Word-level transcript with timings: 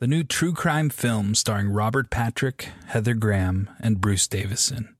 the 0.00 0.06
new 0.06 0.24
true 0.24 0.54
crime 0.54 0.88
film 0.88 1.34
starring 1.34 1.68
Robert 1.68 2.08
Patrick, 2.08 2.70
Heather 2.86 3.12
Graham, 3.12 3.68
and 3.80 4.00
Bruce 4.00 4.26
Davison. 4.26 4.96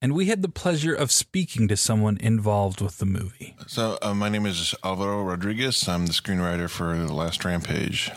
And 0.00 0.14
we 0.14 0.26
had 0.26 0.40
the 0.40 0.48
pleasure 0.48 0.94
of 0.94 1.12
speaking 1.12 1.68
to 1.68 1.76
someone 1.76 2.16
involved 2.16 2.80
with 2.80 2.96
the 2.96 3.04
movie. 3.04 3.54
So, 3.66 3.98
uh, 4.00 4.14
my 4.14 4.30
name 4.30 4.46
is 4.46 4.74
Alvaro 4.82 5.22
Rodriguez. 5.22 5.86
I'm 5.86 6.06
the 6.06 6.14
screenwriter 6.14 6.70
for 6.70 6.96
The 6.96 7.12
Last 7.12 7.44
Rampage. 7.44 8.10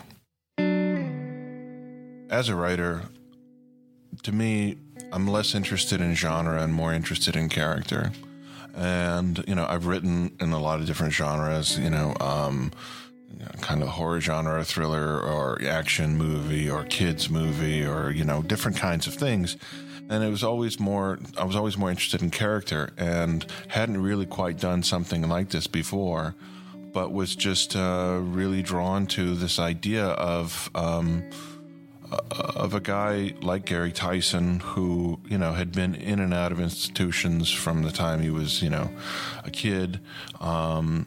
As 2.30 2.48
a 2.48 2.56
writer, 2.56 3.02
to 4.22 4.32
me, 4.32 4.78
I'm 5.12 5.28
less 5.28 5.54
interested 5.54 6.00
in 6.00 6.14
genre 6.14 6.62
and 6.62 6.72
more 6.72 6.94
interested 6.94 7.36
in 7.36 7.50
character. 7.50 8.10
And, 8.74 9.44
you 9.46 9.54
know, 9.54 9.66
I've 9.68 9.84
written 9.86 10.34
in 10.40 10.52
a 10.52 10.58
lot 10.58 10.80
of 10.80 10.86
different 10.86 11.12
genres, 11.12 11.78
you 11.78 11.90
know, 11.90 12.16
um, 12.20 12.72
you 13.30 13.38
know, 13.38 13.50
kind 13.60 13.82
of 13.82 13.88
horror 13.88 14.20
genre, 14.20 14.64
thriller, 14.64 15.20
or 15.20 15.60
action 15.62 16.16
movie, 16.16 16.68
or 16.70 16.84
kids 16.84 17.28
movie, 17.28 17.84
or, 17.84 18.10
you 18.10 18.24
know, 18.24 18.42
different 18.42 18.76
kinds 18.76 19.06
of 19.06 19.14
things. 19.14 19.56
And 20.08 20.22
it 20.22 20.30
was 20.30 20.44
always 20.44 20.78
more 20.78 21.18
i 21.36 21.42
was 21.42 21.56
always 21.56 21.76
more 21.76 21.90
interested 21.90 22.22
in 22.22 22.30
character 22.30 22.90
and 22.96 23.44
hadn't 23.66 24.00
really 24.00 24.24
quite 24.24 24.56
done 24.56 24.84
something 24.84 25.28
like 25.28 25.48
this 25.48 25.66
before 25.66 26.36
but 26.96 27.12
was 27.12 27.36
just 27.36 27.76
uh, 27.76 28.18
really 28.22 28.62
drawn 28.62 29.06
to 29.06 29.34
this 29.34 29.58
idea 29.58 30.06
of 30.06 30.70
um, 30.74 31.22
of 32.30 32.72
a 32.72 32.80
guy 32.80 33.34
like 33.42 33.66
Gary 33.66 33.92
Tison 33.92 34.62
who 34.62 35.20
you 35.28 35.36
know 35.36 35.52
had 35.52 35.72
been 35.72 35.94
in 35.94 36.20
and 36.20 36.32
out 36.32 36.52
of 36.52 36.58
institutions 36.60 37.50
from 37.50 37.82
the 37.82 37.90
time 37.90 38.22
he 38.22 38.30
was 38.30 38.62
you 38.62 38.70
know 38.70 38.90
a 39.44 39.50
kid 39.50 40.00
um, 40.40 41.06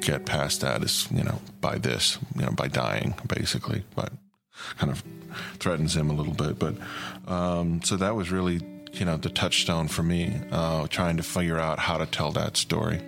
get 0.00 0.26
past 0.26 0.60
that 0.60 0.82
is, 0.82 1.08
you 1.10 1.24
know, 1.24 1.40
by 1.60 1.78
this, 1.78 2.18
you 2.34 2.42
know, 2.42 2.52
by 2.52 2.68
dying, 2.68 3.14
basically. 3.26 3.84
But 3.94 4.12
kind 4.78 4.90
of 4.92 5.02
threatens 5.58 5.96
him 5.96 6.10
a 6.10 6.14
little 6.14 6.34
bit. 6.34 6.58
But 6.58 6.76
um, 7.30 7.82
so 7.82 7.96
that 7.96 8.14
was 8.14 8.30
really, 8.30 8.60
you 8.92 9.04
know, 9.04 9.16
the 9.16 9.30
touchstone 9.30 9.88
for 9.88 10.02
me, 10.02 10.40
uh, 10.50 10.86
trying 10.88 11.16
to 11.16 11.22
figure 11.22 11.58
out 11.58 11.78
how 11.78 11.98
to 11.98 12.06
tell 12.06 12.32
that 12.32 12.56
story. 12.56 13.00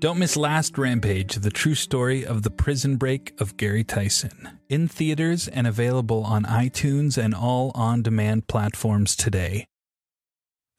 Don't 0.00 0.18
miss 0.18 0.36
Last 0.36 0.76
Rampage, 0.78 1.36
the 1.36 1.50
true 1.50 1.76
story 1.76 2.26
of 2.26 2.42
the 2.42 2.50
prison 2.50 2.96
break 2.96 3.32
of 3.40 3.56
Gary 3.56 3.84
Tison. 3.84 4.58
In 4.68 4.88
theaters 4.88 5.46
and 5.46 5.64
available 5.64 6.24
on 6.24 6.42
iTunes 6.42 7.16
and 7.16 7.32
all 7.32 7.70
on 7.76 8.02
demand 8.02 8.48
platforms 8.48 9.14
today. 9.14 9.64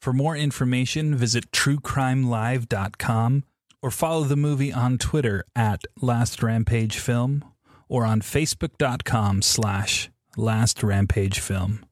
For 0.02 0.12
more 0.12 0.36
information, 0.36 1.14
visit 1.14 1.50
truecrimelive.com 1.52 3.44
or 3.84 3.90
follow 3.90 4.24
the 4.24 4.34
movie 4.34 4.72
on 4.72 4.96
Twitter 4.96 5.44
at 5.54 5.84
Last 6.00 6.42
Rampage 6.42 6.96
Film 6.96 7.44
or 7.86 8.06
on 8.06 8.22
Facebook.com 8.22 9.42
slash 9.42 10.08
Last 10.38 10.82
Rampage 10.82 11.38
Film. 11.38 11.84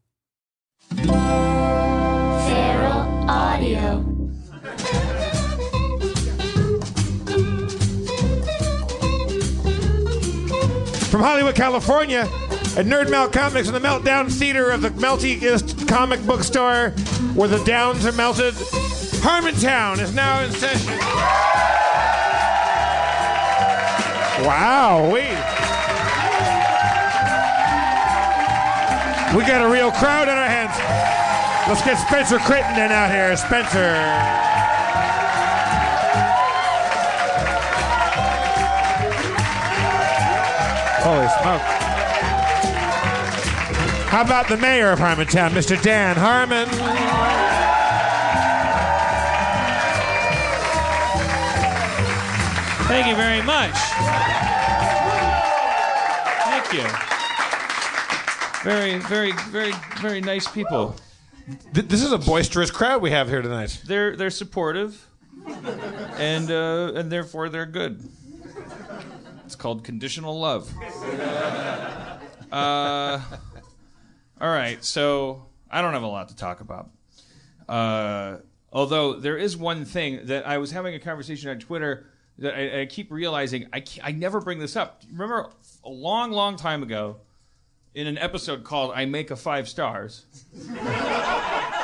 Feral 0.97 1.13
Audio. 3.29 4.01
From 11.11 11.21
Hollywood, 11.21 11.55
California, 11.55 12.21
at 12.21 12.87
Nerd 12.87 13.11
Melt 13.11 13.35
Comics 13.35 13.69
in 13.69 13.75
the 13.75 13.81
Meltdown 13.81 14.33
Theater 14.33 14.71
of 14.71 14.81
the 14.81 14.89
meltiest 14.93 15.87
comic 15.87 16.25
book 16.25 16.43
store 16.43 16.95
where 17.35 17.49
the 17.49 17.63
downs 17.65 18.07
are 18.07 18.13
melted, 18.13 18.55
Harmontown 19.23 20.01
is 20.01 20.13
now 20.13 20.43
in 20.43 20.51
session. 20.51 20.99
Wow, 24.45 25.05
we. 25.13 25.23
We 29.39 29.47
got 29.47 29.63
a 29.65 29.71
real 29.71 29.93
crowd 29.93 30.27
in 30.27 30.35
our 30.37 30.49
hands. 30.49 30.77
Let's 31.69 31.85
get 31.85 31.99
Spencer 31.99 32.39
Crittenden 32.41 32.91
out 32.91 33.13
here. 33.13 33.37
Spencer. 33.37 33.95
Holy 41.05 41.29
smoke. 41.41 41.63
How 44.11 44.23
about 44.23 44.49
the 44.49 44.57
mayor 44.57 44.91
of 44.91 44.99
Harmontown, 44.99 45.51
Mr. 45.51 45.81
Dan 45.81 46.17
Harmon? 46.17 47.42
Thank 52.93 53.07
you 53.07 53.17
very 53.17 53.41
much. 53.41 53.73
Thank 56.45 56.73
you. 56.75 56.85
Very, 58.63 58.99
very, 58.99 59.33
very, 59.51 59.73
very 60.03 60.21
nice 60.21 60.47
people. 60.47 60.95
Th- 61.73 61.87
This 61.87 62.03
is 62.03 62.13
a 62.13 62.19
boisterous 62.19 62.71
crowd 62.71 63.01
we 63.01 63.11
have 63.11 63.31
here 63.31 63.41
tonight. 63.41 63.81
They're 63.87 64.15
they're 64.15 64.29
supportive, 64.29 65.09
and 66.19 66.51
uh, 66.51 66.93
and 66.95 67.11
therefore 67.11 67.49
they're 67.49 67.65
good. 67.65 68.07
It's 69.47 69.57
called 69.57 69.85
conditional 69.85 70.39
love. 70.39 70.71
Uh, 72.53 73.21
all 74.39 74.51
right, 74.51 74.85
so 74.85 75.47
I 75.71 75.81
don't 75.81 75.95
have 75.95 76.03
a 76.03 76.07
lot 76.07 76.29
to 76.29 76.37
talk 76.37 76.61
about. 76.61 76.91
Uh, 77.67 78.37
although 78.71 79.15
there 79.15 79.39
is 79.39 79.57
one 79.57 79.87
thing 79.87 80.27
that 80.27 80.47
I 80.47 80.59
was 80.59 80.73
having 80.73 80.95
a 80.95 80.99
conversation 81.01 81.49
on 81.49 81.59
Twitter 81.59 82.09
I, 82.43 82.81
I 82.83 82.87
keep 82.87 83.11
realizing 83.11 83.67
I, 83.73 83.83
I 84.03 84.13
never 84.13 84.41
bring 84.41 84.59
this 84.59 84.77
up. 84.77 85.03
Remember 85.11 85.51
a 85.85 85.91
long, 85.91 86.31
long 86.33 86.57
time 86.57 86.83
ago 86.83 87.17
in 87.95 88.07
an 88.07 88.17
episode 88.19 88.65
called 88.65 88.93
I 88.95 89.05
Make 89.05 89.31
a 89.31 89.37
Five 89.37 89.69
Stars. 89.69 90.25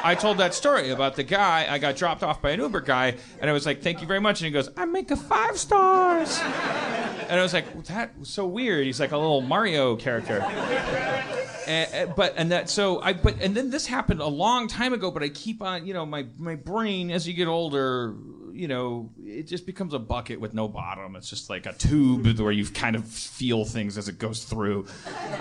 I 0.01 0.17
told 0.19 0.39
that 0.39 0.55
story 0.55 0.91
about 0.91 1.17
the 1.17 1.23
guy. 1.25 1.67
I 1.69 1.79
got 1.79 1.97
dropped 1.97 2.23
off 2.23 2.41
by 2.41 2.51
an 2.51 2.61
Uber 2.61 2.81
guy, 2.81 3.17
and 3.41 3.51
I 3.51 3.53
was 3.53 3.67
like, 3.67 3.83
"Thank 3.83 4.01
you 4.01 4.07
very 4.07 4.21
much." 4.21 4.41
And 4.41 4.47
he 4.47 4.53
goes, 4.53 4.71
"I 4.77 4.85
make 4.87 5.11
a 5.11 5.17
five 5.17 5.59
stars." 5.59 6.39
And 6.41 7.39
I 7.39 7.43
was 7.43 7.53
like, 7.53 7.85
"That 7.87 8.19
was 8.19 8.29
so 8.29 8.47
weird." 8.47 8.87
He's 8.87 9.01
like 9.01 9.13
a 9.13 9.19
little 9.19 9.41
Mario 9.41 9.97
character. 9.97 10.41
And- 11.69 12.15
but 12.17 12.33
and 12.39 12.51
that 12.53 12.71
so 12.71 12.99
I 13.03 13.13
but 13.13 13.43
and 13.43 13.55
then 13.55 13.69
this 13.69 13.87
happened 13.87 14.21
a 14.23 14.27
long 14.27 14.69
time 14.69 14.95
ago. 14.95 15.11
But 15.11 15.23
I 15.23 15.29
keep 15.29 15.61
on, 15.61 15.87
you 15.87 15.93
know, 15.93 16.07
my 16.07 16.25
my 16.39 16.55
brain 16.55 17.11
as 17.11 17.29
you 17.29 17.35
get 17.35 17.47
older, 17.47 18.15
you 18.59 18.67
know, 18.67 19.09
it 19.25 19.45
just 19.45 19.67
becomes 19.67 19.95
a 19.95 20.01
bucket 20.01 20.41
with 20.41 20.53
no 20.53 20.67
bottom. 20.67 21.15
It's 21.15 21.31
just 21.31 21.49
like 21.49 21.65
a 21.65 21.73
tube 21.75 22.27
where 22.41 22.51
you 22.51 22.67
kind 22.67 22.97
of 22.97 23.07
feel 23.07 23.65
things 23.65 23.97
as 23.97 24.09
it 24.09 24.19
goes 24.19 24.43
through, 24.43 24.87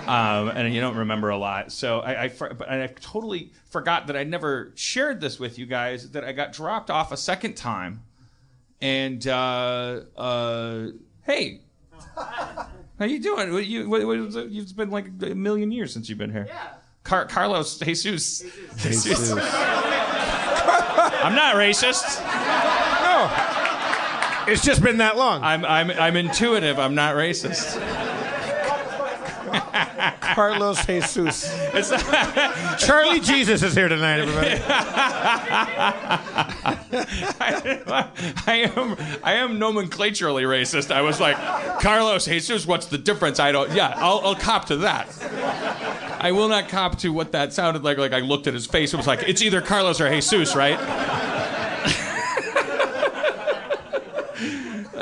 um, 0.06 0.50
and 0.50 0.72
you 0.72 0.80
don't 0.80 0.96
remember 0.96 1.30
a 1.30 1.36
lot. 1.36 1.72
So 1.72 1.98
I, 1.98 2.24
I 2.24 2.28
but 2.28 2.70
I 2.70 2.86
totally 3.00 3.50
forgot 3.70 4.06
that 4.06 4.16
I 4.16 4.22
never 4.22 4.70
shared 4.76 5.20
this 5.20 5.40
with 5.40 5.58
you 5.58 5.66
guys. 5.66 6.12
That 6.12 6.22
I 6.22 6.30
got 6.30 6.52
dropped 6.52 6.90
off 6.90 7.10
a 7.10 7.16
second 7.16 7.56
time, 7.56 8.04
and 8.80 9.26
uh, 9.26 10.02
uh, 10.16 10.86
hey. 11.22 11.62
How 12.14 13.04
you 13.04 13.20
doing? 13.20 13.52
What, 13.52 13.64
you, 13.64 13.88
what, 13.88 14.04
what, 14.04 14.18
it's 14.18 14.72
been 14.72 14.90
like 14.90 15.06
a 15.22 15.34
million 15.34 15.70
years 15.70 15.92
since 15.92 16.08
you've 16.08 16.18
been 16.18 16.32
here. 16.32 16.46
Yeah. 16.48 16.68
Car- 17.04 17.26
Carlos 17.26 17.78
Jesus. 17.78 18.44
Jesus. 18.76 19.32
I'm 21.20 21.34
not 21.34 21.56
racist. 21.56 22.67
No. 23.18 24.44
It's 24.46 24.64
just 24.64 24.82
been 24.82 24.98
that 24.98 25.16
long. 25.16 25.42
I'm, 25.42 25.64
I'm, 25.64 25.90
I'm 25.90 26.16
intuitive. 26.16 26.78
I'm 26.78 26.94
not 26.94 27.16
racist. 27.16 27.76
Carlos 30.34 30.86
Jesus. 30.86 31.50
It's 31.74 31.90
not, 31.90 32.78
Charlie 32.78 33.20
Jesus 33.20 33.62
is 33.62 33.74
here 33.74 33.88
tonight, 33.88 34.20
everybody. 34.20 34.50
I 38.46 38.70
am 38.74 38.96
I 39.24 39.34
am 39.34 39.58
nomenclaturally 39.58 40.44
racist. 40.44 40.94
I 40.94 41.02
was 41.02 41.20
like, 41.20 41.36
Carlos 41.80 42.26
Jesus, 42.26 42.66
what's 42.66 42.86
the 42.86 42.98
difference? 42.98 43.40
I 43.40 43.52
don't. 43.52 43.72
Yeah, 43.72 43.94
I'll, 43.96 44.20
I'll 44.22 44.36
cop 44.36 44.66
to 44.66 44.76
that. 44.76 45.08
I 46.20 46.32
will 46.32 46.48
not 46.48 46.68
cop 46.68 46.98
to 46.98 47.12
what 47.12 47.32
that 47.32 47.52
sounded 47.52 47.82
like. 47.82 47.98
Like 47.98 48.12
I 48.12 48.20
looked 48.20 48.46
at 48.46 48.54
his 48.54 48.66
face. 48.66 48.94
It 48.94 48.96
was 48.96 49.06
like 49.06 49.24
it's 49.28 49.42
either 49.42 49.60
Carlos 49.60 50.00
or 50.00 50.08
Jesus, 50.08 50.54
right? 50.54 50.78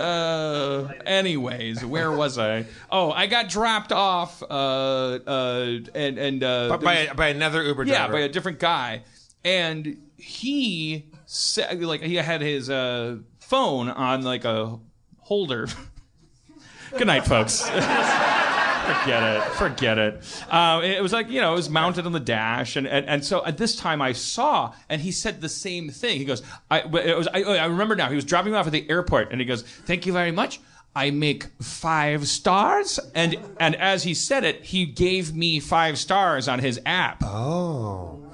Uh, 0.06 0.92
anyways, 1.04 1.84
where 1.84 2.12
was 2.12 2.38
I? 2.38 2.66
Oh, 2.90 3.10
I 3.10 3.26
got 3.26 3.48
dropped 3.48 3.92
off, 3.92 4.42
uh, 4.42 4.46
uh, 4.46 5.78
and 5.94 6.18
and 6.18 6.44
uh, 6.44 6.78
by, 6.78 7.08
by 7.14 7.28
another 7.28 7.62
Uber 7.62 7.84
driver. 7.84 8.12
yeah, 8.12 8.20
by 8.20 8.20
a 8.20 8.28
different 8.28 8.58
guy, 8.60 9.02
and 9.44 9.96
he 10.16 11.10
said 11.26 11.82
like 11.82 12.02
he 12.02 12.14
had 12.14 12.40
his 12.40 12.70
uh, 12.70 13.18
phone 13.40 13.88
on 13.88 14.22
like 14.22 14.44
a 14.44 14.78
holder. 15.18 15.66
Good 16.96 17.08
night, 17.08 17.26
folks. 17.26 17.68
Forget 18.86 19.22
it. 19.22 19.42
Forget 19.52 19.98
it. 19.98 20.44
Um, 20.50 20.84
it 20.84 21.02
was 21.02 21.12
like, 21.12 21.28
you 21.28 21.40
know, 21.40 21.52
it 21.52 21.56
was 21.56 21.70
mounted 21.70 22.06
on 22.06 22.12
the 22.12 22.20
dash. 22.20 22.76
And, 22.76 22.86
and, 22.86 23.06
and 23.06 23.24
so 23.24 23.44
at 23.44 23.58
this 23.58 23.76
time 23.76 24.00
I 24.00 24.12
saw, 24.12 24.74
and 24.88 25.00
he 25.00 25.12
said 25.12 25.40
the 25.40 25.48
same 25.48 25.90
thing. 25.90 26.18
He 26.18 26.24
goes, 26.24 26.42
I, 26.70 26.80
it 26.80 27.16
was, 27.16 27.28
I, 27.28 27.42
I 27.42 27.66
remember 27.66 27.96
now, 27.96 28.08
he 28.08 28.14
was 28.14 28.24
dropping 28.24 28.52
me 28.52 28.58
off 28.58 28.66
at 28.66 28.72
the 28.72 28.88
airport, 28.88 29.32
and 29.32 29.40
he 29.40 29.46
goes, 29.46 29.62
Thank 29.62 30.06
you 30.06 30.12
very 30.12 30.32
much. 30.32 30.60
I 30.94 31.10
make 31.10 31.44
five 31.60 32.26
stars. 32.26 32.98
And, 33.14 33.36
and 33.60 33.76
as 33.76 34.04
he 34.04 34.14
said 34.14 34.44
it, 34.44 34.64
he 34.64 34.86
gave 34.86 35.34
me 35.34 35.60
five 35.60 35.98
stars 35.98 36.48
on 36.48 36.58
his 36.60 36.80
app. 36.86 37.22
Oh. 37.22 38.25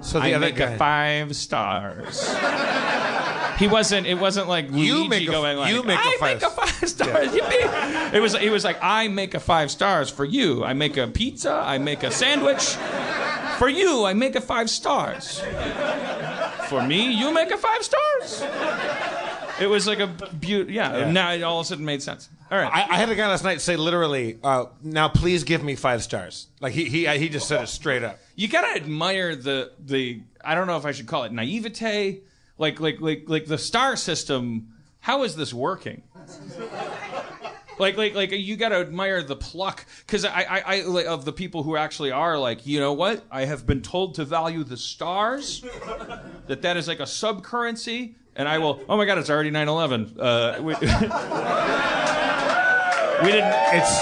So 0.00 0.20
the 0.20 0.26
I 0.26 0.32
other 0.34 0.46
make 0.46 0.56
guy. 0.56 0.70
a 0.72 0.78
five 0.78 1.36
stars. 1.36 2.28
He 3.58 3.66
wasn't. 3.66 4.06
It 4.06 4.14
wasn't 4.18 4.48
like 4.48 4.66
You 4.70 4.98
Luigi 5.04 5.08
make 5.08 5.28
a- 5.28 5.30
going 5.32 5.56
like, 5.58 5.72
you 5.74 5.82
make 5.82 5.98
a 5.98 6.02
I 6.08 6.16
five- 6.20 6.40
make 6.40 6.42
a 6.42 6.50
five 6.50 6.88
stars. 6.88 7.28
Yippee. 7.30 8.12
It 8.14 8.20
was. 8.20 8.34
It 8.34 8.50
was 8.50 8.64
like 8.64 8.78
I 8.80 9.08
make 9.08 9.34
a 9.34 9.40
five 9.40 9.70
stars 9.70 10.08
for 10.10 10.24
you. 10.24 10.64
I 10.64 10.72
make 10.74 10.96
a 10.96 11.06
pizza. 11.08 11.52
I 11.52 11.78
make 11.78 12.02
a 12.04 12.10
sandwich. 12.10 12.76
For 13.58 13.68
you, 13.68 14.04
I 14.04 14.14
make 14.14 14.36
a 14.36 14.40
five 14.40 14.70
stars. 14.70 15.40
For 16.68 16.80
me, 16.82 17.10
you 17.12 17.34
make 17.34 17.50
a 17.50 17.56
five 17.58 17.82
stars. 17.82 18.44
It 19.60 19.66
was 19.66 19.86
like 19.86 19.98
a 20.00 20.06
beaut. 20.06 20.70
Yeah, 20.70 21.10
Now 21.10 21.32
it 21.32 21.42
all 21.42 21.60
of 21.60 21.66
a 21.66 21.68
sudden 21.68 21.84
made 21.84 22.02
sense. 22.02 22.28
All 22.50 22.58
right. 22.58 22.72
I, 22.72 22.94
I 22.94 22.96
had 22.96 23.08
a 23.10 23.14
guy 23.14 23.28
last 23.28 23.44
night 23.44 23.60
say 23.60 23.76
literally, 23.76 24.38
uh, 24.42 24.66
"Now 24.82 25.08
please 25.08 25.44
give 25.44 25.62
me 25.62 25.74
five 25.74 26.02
stars." 26.02 26.46
Like 26.60 26.72
he 26.72 26.84
he 26.84 27.06
he 27.18 27.28
just 27.28 27.48
said 27.48 27.62
it 27.62 27.66
straight 27.68 28.02
up. 28.02 28.18
you 28.36 28.48
gotta 28.48 28.74
admire 28.74 29.36
the 29.36 29.72
the 29.78 30.22
I 30.44 30.54
don't 30.54 30.66
know 30.66 30.76
if 30.76 30.86
I 30.86 30.92
should 30.92 31.06
call 31.06 31.24
it 31.24 31.32
naivete, 31.32 32.20
like 32.56 32.80
like 32.80 33.00
like 33.00 33.24
like 33.26 33.46
the 33.46 33.58
star 33.58 33.96
system. 33.96 34.74
How 35.00 35.22
is 35.24 35.36
this 35.36 35.52
working? 35.52 36.02
Like 37.78 37.96
like 37.96 38.14
like 38.14 38.32
you 38.32 38.56
gotta 38.56 38.76
admire 38.76 39.22
the 39.22 39.36
pluck 39.36 39.86
because 40.04 40.24
I 40.24 40.42
I, 40.42 40.62
I 40.66 40.80
like, 40.82 41.06
of 41.06 41.24
the 41.24 41.32
people 41.32 41.62
who 41.62 41.76
actually 41.76 42.10
are 42.10 42.36
like 42.36 42.66
you 42.66 42.80
know 42.80 42.92
what 42.92 43.24
I 43.30 43.44
have 43.44 43.66
been 43.66 43.82
told 43.82 44.16
to 44.16 44.24
value 44.24 44.64
the 44.64 44.76
stars, 44.76 45.64
that 46.48 46.62
that 46.62 46.76
is 46.76 46.88
like 46.88 46.98
a 46.98 47.06
sub 47.06 47.44
currency, 47.44 48.16
and 48.38 48.48
I 48.48 48.56
will. 48.58 48.80
Oh 48.88 48.96
my 48.96 49.04
God, 49.04 49.18
it's 49.18 49.28
already 49.30 49.50
9/11. 49.50 50.16
Uh, 50.18 50.62
we, 50.62 50.74
we 53.26 53.32
didn't. 53.32 53.52
It's. 53.74 53.98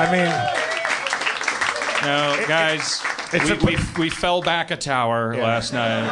I 0.00 0.06
mean, 0.12 0.30
No, 2.04 2.46
guys, 2.46 3.02
it's 3.32 3.50
we, 3.50 3.56
a- 3.74 3.76
we, 3.76 3.76
we 4.04 4.10
fell 4.10 4.40
back 4.42 4.70
a 4.70 4.76
tower 4.76 5.34
last 5.36 5.72
night. 5.72 6.08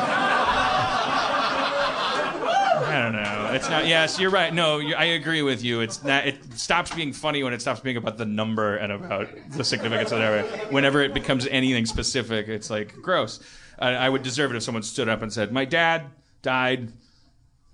I 2.88 3.02
don't 3.02 3.12
know. 3.12 3.50
It's 3.52 3.68
not. 3.68 3.86
Yes, 3.86 4.18
you're 4.18 4.30
right. 4.30 4.52
No, 4.52 4.78
you, 4.78 4.94
I 4.94 5.04
agree 5.04 5.42
with 5.42 5.62
you. 5.62 5.80
It's 5.80 6.02
not. 6.02 6.26
It 6.26 6.42
stops 6.54 6.94
being 6.94 7.12
funny 7.12 7.42
when 7.42 7.52
it 7.52 7.60
stops 7.60 7.80
being 7.80 7.96
about 7.96 8.16
the 8.18 8.24
number 8.24 8.76
and 8.76 8.90
about 8.92 9.28
the 9.52 9.62
significance 9.64 10.10
of 10.12 10.18
whatever. 10.18 10.42
Whenever 10.70 11.02
it 11.02 11.12
becomes 11.14 11.46
anything 11.48 11.86
specific, 11.86 12.48
it's 12.48 12.70
like 12.70 12.94
gross. 13.02 13.40
I, 13.78 13.90
I 13.90 14.08
would 14.08 14.22
deserve 14.22 14.50
it 14.52 14.56
if 14.56 14.62
someone 14.62 14.82
stood 14.82 15.08
up 15.08 15.22
and 15.22 15.32
said, 15.32 15.52
"My 15.52 15.64
dad 15.64 16.06
died." 16.42 16.92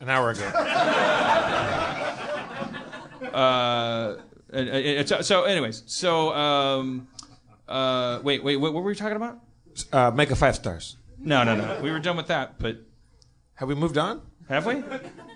An 0.02 0.10
hour 0.10 0.30
ago. 0.30 0.50
Uh, 3.32 4.16
and- 4.52 4.68
and- 4.68 4.86
and 4.98 5.08
so, 5.08 5.22
so, 5.22 5.44
anyways, 5.44 5.84
so 5.86 6.34
um, 6.34 7.08
uh, 7.66 8.18
wait, 8.22 8.44
wait, 8.44 8.56
what, 8.56 8.74
what 8.74 8.82
were 8.82 8.90
we 8.90 8.94
talking 8.94 9.16
about? 9.16 9.38
Uh, 9.90 10.10
make 10.10 10.30
a 10.30 10.36
five 10.36 10.54
stars. 10.54 10.96
No, 11.18 11.42
no, 11.42 11.54
no. 11.56 11.80
We 11.82 11.90
were 11.90 12.00
done 12.00 12.16
with 12.18 12.26
that, 12.26 12.58
but 12.58 12.78
Have 13.54 13.68
we 13.68 13.74
moved 13.74 13.96
on? 13.96 14.20
have 14.50 14.66
we? 14.66 14.82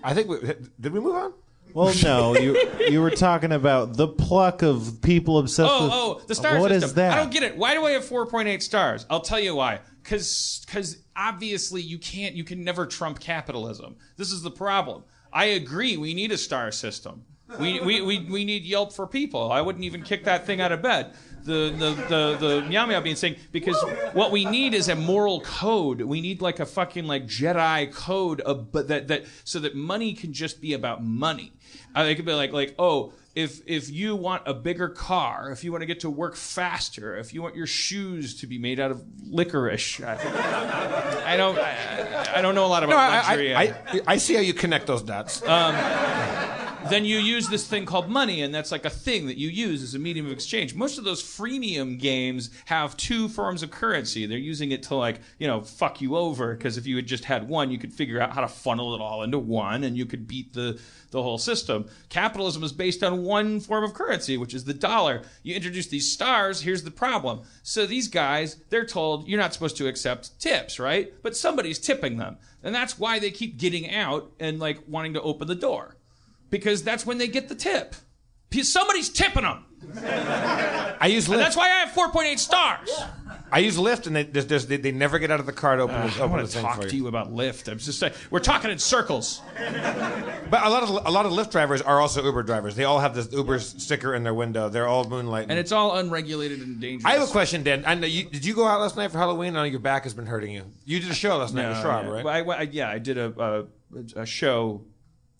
I 0.03 0.13
think 0.13 0.27
we 0.27 0.39
did. 0.79 0.93
We 0.93 0.99
move 0.99 1.15
on. 1.15 1.33
Well, 1.73 1.91
no, 2.03 2.37
you 2.37 2.55
you 2.89 3.01
were 3.01 3.09
talking 3.09 3.51
about 3.51 3.95
the 3.97 4.07
pluck 4.07 4.61
of 4.61 4.99
people 5.01 5.39
obsessed 5.39 5.71
with. 5.81 5.91
Oh, 5.91 6.19
oh, 6.19 6.25
the 6.27 6.35
star 6.35 6.59
What 6.59 6.71
is 6.71 6.83
system. 6.83 6.97
that? 6.97 7.13
I 7.13 7.15
don't 7.15 7.31
get 7.31 7.41
it. 7.43 7.57
Why 7.57 7.73
do 7.73 7.83
I 7.85 7.91
have 7.91 8.03
4.8 8.03 8.61
stars? 8.61 9.07
I'll 9.09 9.21
tell 9.21 9.39
you 9.39 9.55
why. 9.55 9.79
Because 10.07 10.63
because 10.65 10.99
obviously 11.17 11.81
you 11.81 11.97
can't 11.97 12.33
you 12.33 12.45
can 12.45 12.63
never 12.63 12.85
trump 12.85 13.19
capitalism. 13.19 13.97
This 14.15 14.31
is 14.31 14.41
the 14.41 14.51
problem. 14.51 15.03
I 15.33 15.45
agree. 15.45 15.97
We 15.97 16.13
need 16.13 16.31
a 16.31 16.37
star 16.37 16.71
system. 16.71 17.25
We, 17.59 17.79
we, 17.79 18.01
we, 18.01 18.19
we 18.29 18.43
need 18.43 18.63
Yelp 18.65 18.93
for 18.93 19.07
people. 19.07 19.51
I 19.51 19.61
wouldn't 19.61 19.85
even 19.85 20.03
kick 20.03 20.25
that 20.25 20.45
thing 20.45 20.59
out 20.59 20.73
of 20.73 20.81
bed. 20.81 21.13
The 21.43 21.71
the 21.77 21.91
the 22.09 22.37
the 22.37 22.61
MeowMeowBeenz 22.67 23.17
saying 23.17 23.35
because 23.51 23.81
what 24.13 24.31
we 24.31 24.45
need 24.45 24.73
is 24.73 24.87
a 24.89 24.95
moral 24.95 25.41
code. 25.41 26.01
We 26.01 26.21
need 26.21 26.41
like 26.41 26.59
a 26.59 26.65
fucking 26.65 27.05
like 27.05 27.25
Jedi 27.25 27.93
code 27.93 28.41
of 28.41 28.71
but 28.71 28.87
that 28.87 29.07
that 29.09 29.25
so 29.43 29.59
that 29.59 29.75
money 29.75 30.13
can 30.13 30.31
just 30.31 30.61
be 30.61 30.73
about 30.73 31.03
money. 31.03 31.53
Uh, 31.95 32.01
it 32.01 32.15
could 32.15 32.25
be 32.25 32.33
like 32.33 32.51
like 32.51 32.75
oh 32.79 33.13
if 33.37 33.61
if 33.67 33.91
you 33.91 34.15
want 34.15 34.41
a 34.47 34.53
bigger 34.53 34.89
car, 34.89 35.51
if 35.51 35.63
you 35.63 35.71
want 35.71 35.83
to 35.83 35.85
get 35.85 35.99
to 35.99 36.09
work 36.09 36.35
faster, 36.35 37.15
if 37.17 37.35
you 37.35 37.43
want 37.43 37.55
your 37.55 37.67
shoes 37.67 38.39
to 38.41 38.47
be 38.47 38.57
made 38.57 38.79
out 38.79 38.89
of 38.89 39.03
licorice, 39.29 40.01
I, 40.01 40.15
I 41.23 41.37
don't 41.37 41.55
I, 41.59 42.37
I 42.37 42.41
don't 42.41 42.55
know 42.55 42.65
a 42.65 42.67
lot 42.67 42.83
about 42.83 42.95
No, 42.95 43.17
luxury. 43.17 43.53
I, 43.53 43.61
I, 43.61 44.01
I 44.07 44.17
see 44.17 44.33
how 44.33 44.41
you 44.41 44.55
connect 44.55 44.87
those 44.87 45.03
dots. 45.03 45.43
Um, 45.43 45.75
then 46.89 47.05
you 47.05 47.17
use 47.17 47.49
this 47.49 47.67
thing 47.67 47.85
called 47.85 48.09
money, 48.09 48.41
and 48.41 48.53
that's 48.53 48.71
like 48.71 48.85
a 48.85 48.89
thing 48.89 49.27
that 49.27 49.37
you 49.37 49.49
use 49.49 49.83
as 49.83 49.93
a 49.93 49.99
medium 49.99 50.25
of 50.25 50.31
exchange. 50.31 50.75
Most 50.75 50.97
of 50.97 51.03
those 51.03 51.21
freemium 51.21 51.99
games 51.99 52.49
have 52.65 52.95
two 52.95 53.27
forms 53.27 53.63
of 53.63 53.71
currency. 53.71 54.25
They're 54.25 54.37
using 54.37 54.71
it 54.71 54.83
to 54.83 54.95
like, 54.95 55.19
you 55.39 55.47
know, 55.47 55.61
fuck 55.61 56.01
you 56.01 56.15
over 56.15 56.55
because 56.55 56.77
if 56.77 56.85
you 56.85 56.95
had 56.95 57.05
just 57.05 57.25
had 57.25 57.49
one, 57.49 57.71
you 57.71 57.77
could 57.77 57.93
figure 57.93 58.21
out 58.21 58.33
how 58.33 58.41
to 58.41 58.47
funnel 58.47 58.95
it 58.95 59.01
all 59.01 59.23
into 59.23 59.39
one, 59.39 59.83
and 59.83 59.97
you 59.97 60.05
could 60.05 60.27
beat 60.27 60.53
the 60.53 60.79
the 61.11 61.23
whole 61.23 61.37
system. 61.37 61.85
Capitalism 62.09 62.63
is 62.63 62.73
based 62.73 63.03
on 63.03 63.23
one 63.23 63.59
form 63.59 63.83
of 63.83 63.93
currency, 63.93 64.37
which 64.37 64.53
is 64.53 64.65
the 64.65 64.73
dollar. 64.73 65.21
You 65.43 65.55
introduce 65.55 65.87
these 65.87 66.11
stars, 66.11 66.61
here's 66.61 66.83
the 66.83 66.91
problem. 66.91 67.41
So 67.63 67.85
these 67.85 68.07
guys, 68.07 68.57
they're 68.69 68.85
told 68.85 69.27
you're 69.27 69.39
not 69.39 69.53
supposed 69.53 69.77
to 69.77 69.87
accept 69.87 70.39
tips, 70.39 70.79
right? 70.79 71.13
But 71.21 71.37
somebody's 71.37 71.79
tipping 71.79 72.17
them. 72.17 72.37
And 72.63 72.75
that's 72.75 72.99
why 72.99 73.19
they 73.19 73.31
keep 73.31 73.57
getting 73.57 73.93
out 73.93 74.31
and 74.39 74.59
like 74.59 74.79
wanting 74.87 75.13
to 75.13 75.21
open 75.21 75.47
the 75.47 75.55
door 75.55 75.96
because 76.49 76.83
that's 76.83 77.05
when 77.05 77.17
they 77.17 77.27
get 77.27 77.49
the 77.49 77.55
tip. 77.55 77.95
Somebody's 78.63 79.09
tipping 79.09 79.43
them. 79.43 79.65
I 80.99 81.07
use 81.07 81.27
And 81.27 81.35
Lyft. 81.35 81.39
that's 81.39 81.55
why 81.55 81.65
I 81.67 81.85
have 81.85 81.89
4.8 81.89 82.39
stars. 82.39 82.89
I 83.51 83.59
use 83.59 83.77
Lyft, 83.77 84.07
and 84.07 84.15
they, 84.15 84.23
there's, 84.23 84.47
there's, 84.47 84.67
they, 84.67 84.75
they 84.77 84.91
never 84.91 85.19
get 85.19 85.31
out 85.31 85.39
of 85.39 85.45
the 85.45 85.53
car 85.53 85.75
to 85.77 85.83
open, 85.83 85.95
uh, 85.95 85.99
I 85.99 86.05
open 86.19 86.31
want 86.31 86.47
the 86.47 86.53
to 86.53 86.61
talk 86.61 86.81
to 86.81 86.95
you 86.95 87.07
about 87.07 87.31
Lyft. 87.33 87.71
I'm 87.71 87.77
just 87.77 87.97
saying, 87.99 88.13
we're 88.29 88.39
talking 88.39 88.71
in 88.71 88.79
circles. 88.79 89.41
But 90.49 90.63
a 90.65 90.69
lot 90.69 90.83
of 90.83 90.89
a 90.89 91.11
lot 91.11 91.25
of 91.25 91.31
Lyft 91.31 91.51
drivers 91.51 91.81
are 91.81 91.99
also 92.01 92.23
Uber 92.23 92.43
drivers. 92.43 92.75
They 92.75 92.83
all 92.85 92.99
have 92.99 93.15
this 93.15 93.31
Uber 93.31 93.59
sticker 93.59 94.15
in 94.15 94.23
their 94.23 94.33
window. 94.33 94.67
They're 94.69 94.87
all 94.87 95.05
moonlighting. 95.05 95.47
And 95.49 95.59
it's 95.59 95.71
all 95.71 95.97
unregulated 95.97 96.59
and 96.61 96.79
dangerous. 96.81 97.05
I 97.05 97.17
have 97.17 97.27
a 97.27 97.31
question, 97.31 97.63
Dan. 97.63 97.83
I 97.85 97.95
know 97.95 98.07
you, 98.07 98.23
did 98.25 98.43
you 98.43 98.53
go 98.53 98.65
out 98.67 98.81
last 98.81 98.97
night 98.97 99.11
for 99.11 99.17
Halloween? 99.17 99.55
I 99.55 99.59
know 99.59 99.63
your 99.65 99.79
back 99.79 100.03
has 100.03 100.13
been 100.13 100.25
hurting 100.25 100.53
you. 100.53 100.63
You 100.85 100.99
did 100.99 101.11
a 101.11 101.13
show 101.13 101.37
last 101.37 101.53
night 101.53 101.63
No, 101.63 101.69
with 101.69 101.77
Schrab, 101.79 102.05
yeah. 102.05 102.21
right? 102.23 102.47
I, 102.47 102.53
I- 102.53 102.61
yeah, 102.71 102.89
I 102.89 102.97
did 102.99 103.17
a, 103.17 103.67
a, 103.95 104.21
a 104.21 104.25
show 104.25 104.81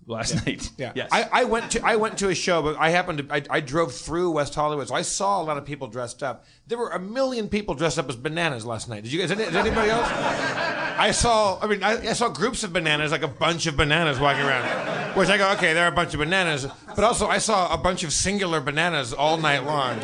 last 0.08 0.46
night. 0.46 0.70
Yeah. 0.78 0.94
Yes. 0.96 1.10
I, 1.12 1.30
I 1.32 1.44
went 1.44 1.72
to 1.72 1.86
I 1.86 1.98
went 1.98 2.18
to 2.20 2.30
a 2.30 2.36
show, 2.36 2.62
but 2.62 2.78
I 2.80 2.90
happened 2.90 3.20
to 3.20 3.34
I, 3.34 3.44
I 3.50 3.60
drove 3.60 3.94
through 3.94 4.32
West 4.32 4.56
Hollywood, 4.56 4.88
so 4.88 4.96
I 4.96 5.02
saw 5.02 5.42
a 5.42 5.44
lot 5.44 5.58
of 5.58 5.66
people 5.66 5.88
dressed 5.88 6.24
up. 6.24 6.46
There 6.68 6.78
were 6.78 6.90
a 6.90 7.00
million 7.00 7.50
people 7.50 7.76
dressed 7.76 8.00
up 8.00 8.10
as 8.10 8.16
bananas 8.16 8.66
last 8.66 8.90
night. 8.90 9.04
Did 9.04 9.12
you 9.12 9.20
guys? 9.20 9.30
Did 9.30 9.56
anybody 9.56 9.90
else? 9.90 10.08
I 10.10 11.12
saw. 11.12 11.60
I 11.62 11.68
mean, 11.68 11.84
I, 11.84 12.10
I 12.10 12.14
saw 12.14 12.30
groups 12.30 12.64
of 12.64 12.74
bananas, 12.74 13.12
like 13.12 13.24
a 13.24 13.28
bunch 13.28 13.68
of 13.68 13.78
bananas 13.78 14.20
walking 14.20 14.44
around. 14.44 15.16
Which 15.18 15.30
I 15.30 15.38
go, 15.38 15.52
okay, 15.54 15.74
there 15.74 15.86
are 15.86 15.92
a 15.92 15.96
bunch 15.96 16.14
of 16.14 16.20
bananas, 16.20 16.68
but 16.96 17.04
also 17.04 17.28
I 17.28 17.40
saw 17.40 17.74
a 17.74 17.78
bunch 17.78 18.04
of 18.04 18.14
singular 18.14 18.62
bananas 18.62 19.14
all 19.14 19.38
night 19.38 19.64
long. 19.64 20.00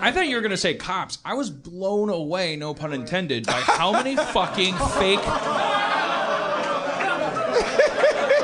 I 0.00 0.12
thought 0.12 0.28
you 0.28 0.34
were 0.34 0.42
going 0.42 0.50
to 0.50 0.58
say 0.58 0.74
cops. 0.74 1.18
I 1.24 1.32
was 1.32 1.48
blown 1.48 2.10
away, 2.10 2.54
no 2.56 2.74
pun 2.74 2.92
intended, 2.92 3.46
by 3.46 3.60
how 3.60 3.92
many 3.92 4.14
fucking 4.16 4.74
fake. 4.74 5.20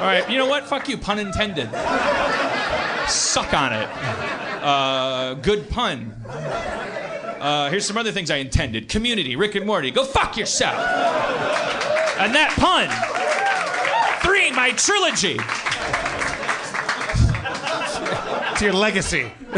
All 0.04 0.10
right, 0.10 0.28
you 0.28 0.36
know 0.36 0.44
what? 0.44 0.66
Fuck 0.66 0.90
you, 0.90 0.98
pun 0.98 1.18
intended. 1.18 1.70
Suck 3.08 3.54
on 3.54 3.72
it. 3.72 3.88
Uh, 4.62 5.32
good 5.32 5.70
pun. 5.70 6.14
Uh, 6.28 7.70
here's 7.70 7.86
some 7.86 7.96
other 7.96 8.12
things 8.12 8.30
I 8.30 8.36
intended. 8.36 8.90
Community, 8.90 9.34
Rick 9.34 9.54
and 9.54 9.64
Morty. 9.64 9.90
Go 9.90 10.04
fuck 10.04 10.36
yourself. 10.36 10.74
And 12.18 12.34
that 12.34 12.52
pun. 12.60 12.90
Three, 14.20 14.50
my 14.50 14.72
trilogy. 14.72 15.38
It's 18.52 18.60
your 18.60 18.74
legacy. 18.74 19.32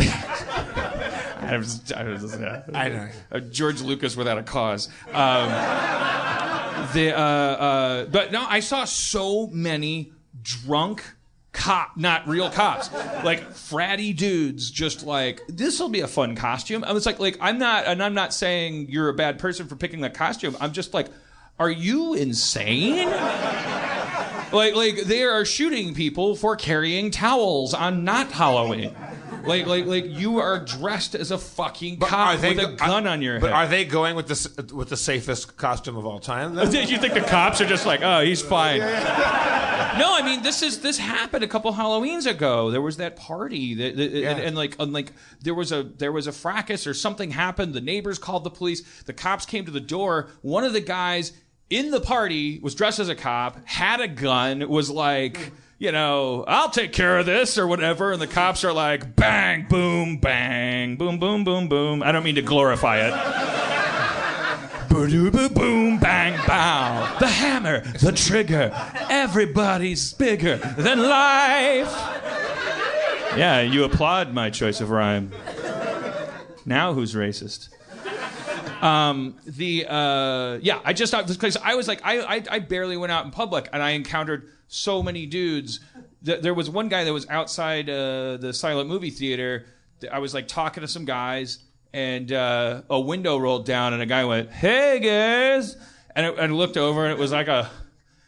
I 1.40 1.56
was, 1.56 1.90
I 1.90 2.04
was, 2.04 2.38
yeah. 2.40 2.62
I 2.72 2.88
know. 2.88 3.08
Uh, 3.32 3.40
George 3.40 3.82
Lucas 3.82 4.16
without 4.16 4.38
a 4.38 4.44
cause. 4.44 4.90
Um, 5.08 5.48
the 6.92 7.12
uh, 7.16 7.20
uh, 7.20 8.04
but 8.04 8.30
no, 8.30 8.46
I 8.48 8.60
saw 8.60 8.84
so 8.84 9.48
many 9.48 10.12
drunk 10.46 11.02
cop, 11.52 11.96
not 11.96 12.28
real 12.28 12.50
cops, 12.50 12.92
like 13.24 13.50
fratty 13.50 14.16
dudes, 14.16 14.70
just 14.70 15.04
like 15.04 15.40
this 15.48 15.80
will 15.80 15.88
be 15.88 16.00
a 16.00 16.06
fun 16.06 16.36
costume. 16.36 16.84
I 16.84 16.92
was 16.92 17.04
like, 17.04 17.18
like 17.18 17.36
I'm 17.40 17.58
not, 17.58 17.86
and 17.86 18.02
I'm 18.02 18.14
not 18.14 18.32
saying 18.32 18.86
you're 18.90 19.08
a 19.08 19.14
bad 19.14 19.38
person 19.38 19.66
for 19.66 19.74
picking 19.74 20.02
that 20.02 20.14
costume. 20.14 20.56
I'm 20.60 20.72
just 20.72 20.94
like, 20.94 21.08
are 21.58 21.70
you 21.70 22.14
insane? 22.14 23.08
Like, 24.52 24.76
like 24.76 25.02
they 25.02 25.24
are 25.24 25.44
shooting 25.44 25.94
people 25.94 26.36
for 26.36 26.54
carrying 26.54 27.10
towels 27.10 27.74
on 27.74 28.04
not 28.04 28.30
Halloween. 28.30 28.94
Like, 29.46 29.66
like, 29.66 29.86
like 29.86 30.04
you 30.06 30.38
are 30.38 30.58
dressed 30.64 31.14
as 31.14 31.30
a 31.30 31.38
fucking 31.38 31.98
cop 31.98 32.40
with 32.42 32.58
a 32.58 32.72
gun 32.72 33.06
on 33.06 33.22
your 33.22 33.34
head. 33.34 33.42
But 33.42 33.52
are 33.52 33.66
they 33.66 33.84
going 33.84 34.16
with 34.16 34.28
the 34.28 34.74
with 34.74 34.88
the 34.88 34.96
safest 34.96 35.56
costume 35.56 35.96
of 35.96 36.06
all 36.06 36.18
time? 36.18 36.54
then? 36.54 36.70
You 36.88 36.98
think 36.98 37.14
the 37.14 37.20
cops 37.20 37.60
are 37.60 37.66
just 37.66 37.86
like, 37.86 38.00
oh, 38.02 38.20
he's 38.24 38.42
fine? 38.42 38.80
No, 39.98 40.14
I 40.14 40.20
mean 40.22 40.42
this 40.42 40.60
is 40.62 40.80
this 40.80 40.98
happened 40.98 41.42
a 41.42 41.48
couple 41.48 41.72
Halloweens 41.72 42.26
ago. 42.26 42.70
There 42.70 42.82
was 42.82 42.98
that 42.98 43.16
party 43.16 43.74
that, 43.74 43.96
that- 43.96 44.12
and, 44.14 44.40
and 44.40 44.56
like 44.56 44.76
and 44.78 44.92
like 44.92 45.12
there 45.40 45.54
was 45.54 45.72
a 45.72 45.84
there 45.84 46.12
was 46.12 46.26
a 46.26 46.32
fracas 46.32 46.86
or 46.86 46.92
something 46.92 47.30
happened. 47.30 47.72
The 47.72 47.80
neighbors 47.80 48.18
called 48.18 48.44
the 48.44 48.50
police. 48.50 48.82
The 49.04 49.14
cops 49.14 49.46
came 49.46 49.64
to 49.64 49.70
the 49.70 49.80
door. 49.80 50.28
One 50.42 50.64
of 50.64 50.74
the 50.74 50.80
guys 50.82 51.32
in 51.70 51.90
the 51.90 52.00
party 52.00 52.58
was 52.62 52.74
dressed 52.74 52.98
as 52.98 53.08
a 53.08 53.14
cop, 53.14 53.56
had 53.66 54.00
a 54.00 54.08
gun, 54.08 54.68
was 54.68 54.90
like. 54.90 55.52
You 55.78 55.92
know, 55.92 56.42
I'll 56.48 56.70
take 56.70 56.94
care 56.94 57.18
of 57.18 57.26
this 57.26 57.58
or 57.58 57.66
whatever. 57.66 58.12
And 58.12 58.22
the 58.22 58.26
cops 58.26 58.64
are 58.64 58.72
like, 58.72 59.14
bang, 59.14 59.66
boom, 59.68 60.16
bang, 60.16 60.96
boom, 60.96 61.18
boom, 61.18 61.44
boom, 61.44 61.68
boom. 61.68 62.02
I 62.02 62.12
don't 62.12 62.24
mean 62.24 62.36
to 62.36 62.42
glorify 62.42 63.06
it. 63.06 63.12
Boom, 64.88 65.30
boom, 65.52 65.98
bang, 65.98 66.40
bow. 66.46 67.18
The 67.20 67.26
hammer, 67.26 67.80
the 67.80 68.12
trigger. 68.12 68.70
Everybody's 69.10 70.14
bigger 70.14 70.56
than 70.56 71.00
life. 71.00 71.92
Yeah, 73.36 73.60
you 73.60 73.84
applaud 73.84 74.32
my 74.32 74.48
choice 74.48 74.80
of 74.80 74.88
rhyme. 74.88 75.30
Now 76.64 76.94
who's 76.94 77.14
racist? 77.14 77.68
Um, 78.82 79.36
the 79.44 79.86
uh, 79.86 80.58
yeah, 80.62 80.80
I 80.84 80.94
just 80.94 81.14
because 81.28 81.58
I 81.58 81.74
was 81.74 81.86
like 81.86 82.00
I, 82.02 82.36
I 82.36 82.42
I 82.50 82.58
barely 82.60 82.96
went 82.96 83.12
out 83.12 83.26
in 83.26 83.30
public 83.30 83.68
and 83.72 83.82
I 83.82 83.90
encountered 83.90 84.50
so 84.68 85.02
many 85.02 85.26
dudes. 85.26 85.80
Th- 86.24 86.40
There 86.40 86.54
was 86.54 86.68
one 86.70 86.88
guy 86.88 87.04
that 87.04 87.12
was 87.12 87.28
outside 87.28 87.88
uh, 87.88 88.36
the 88.38 88.52
silent 88.52 88.88
movie 88.88 89.10
theater. 89.10 89.66
I 90.10 90.18
was 90.18 90.34
like 90.34 90.48
talking 90.48 90.80
to 90.82 90.88
some 90.88 91.04
guys 91.04 91.58
and 91.92 92.30
uh, 92.30 92.82
a 92.90 93.00
window 93.00 93.38
rolled 93.38 93.64
down 93.64 93.92
and 93.94 94.02
a 94.02 94.06
guy 94.06 94.24
went, 94.24 94.50
"Hey 94.50 95.00
guys," 95.00 95.76
and, 96.14 96.26
and 96.26 96.52
I 96.52 96.54
looked 96.54 96.76
over 96.76 97.04
and 97.04 97.12
it 97.12 97.18
was 97.18 97.32
like 97.32 97.48
a 97.48 97.70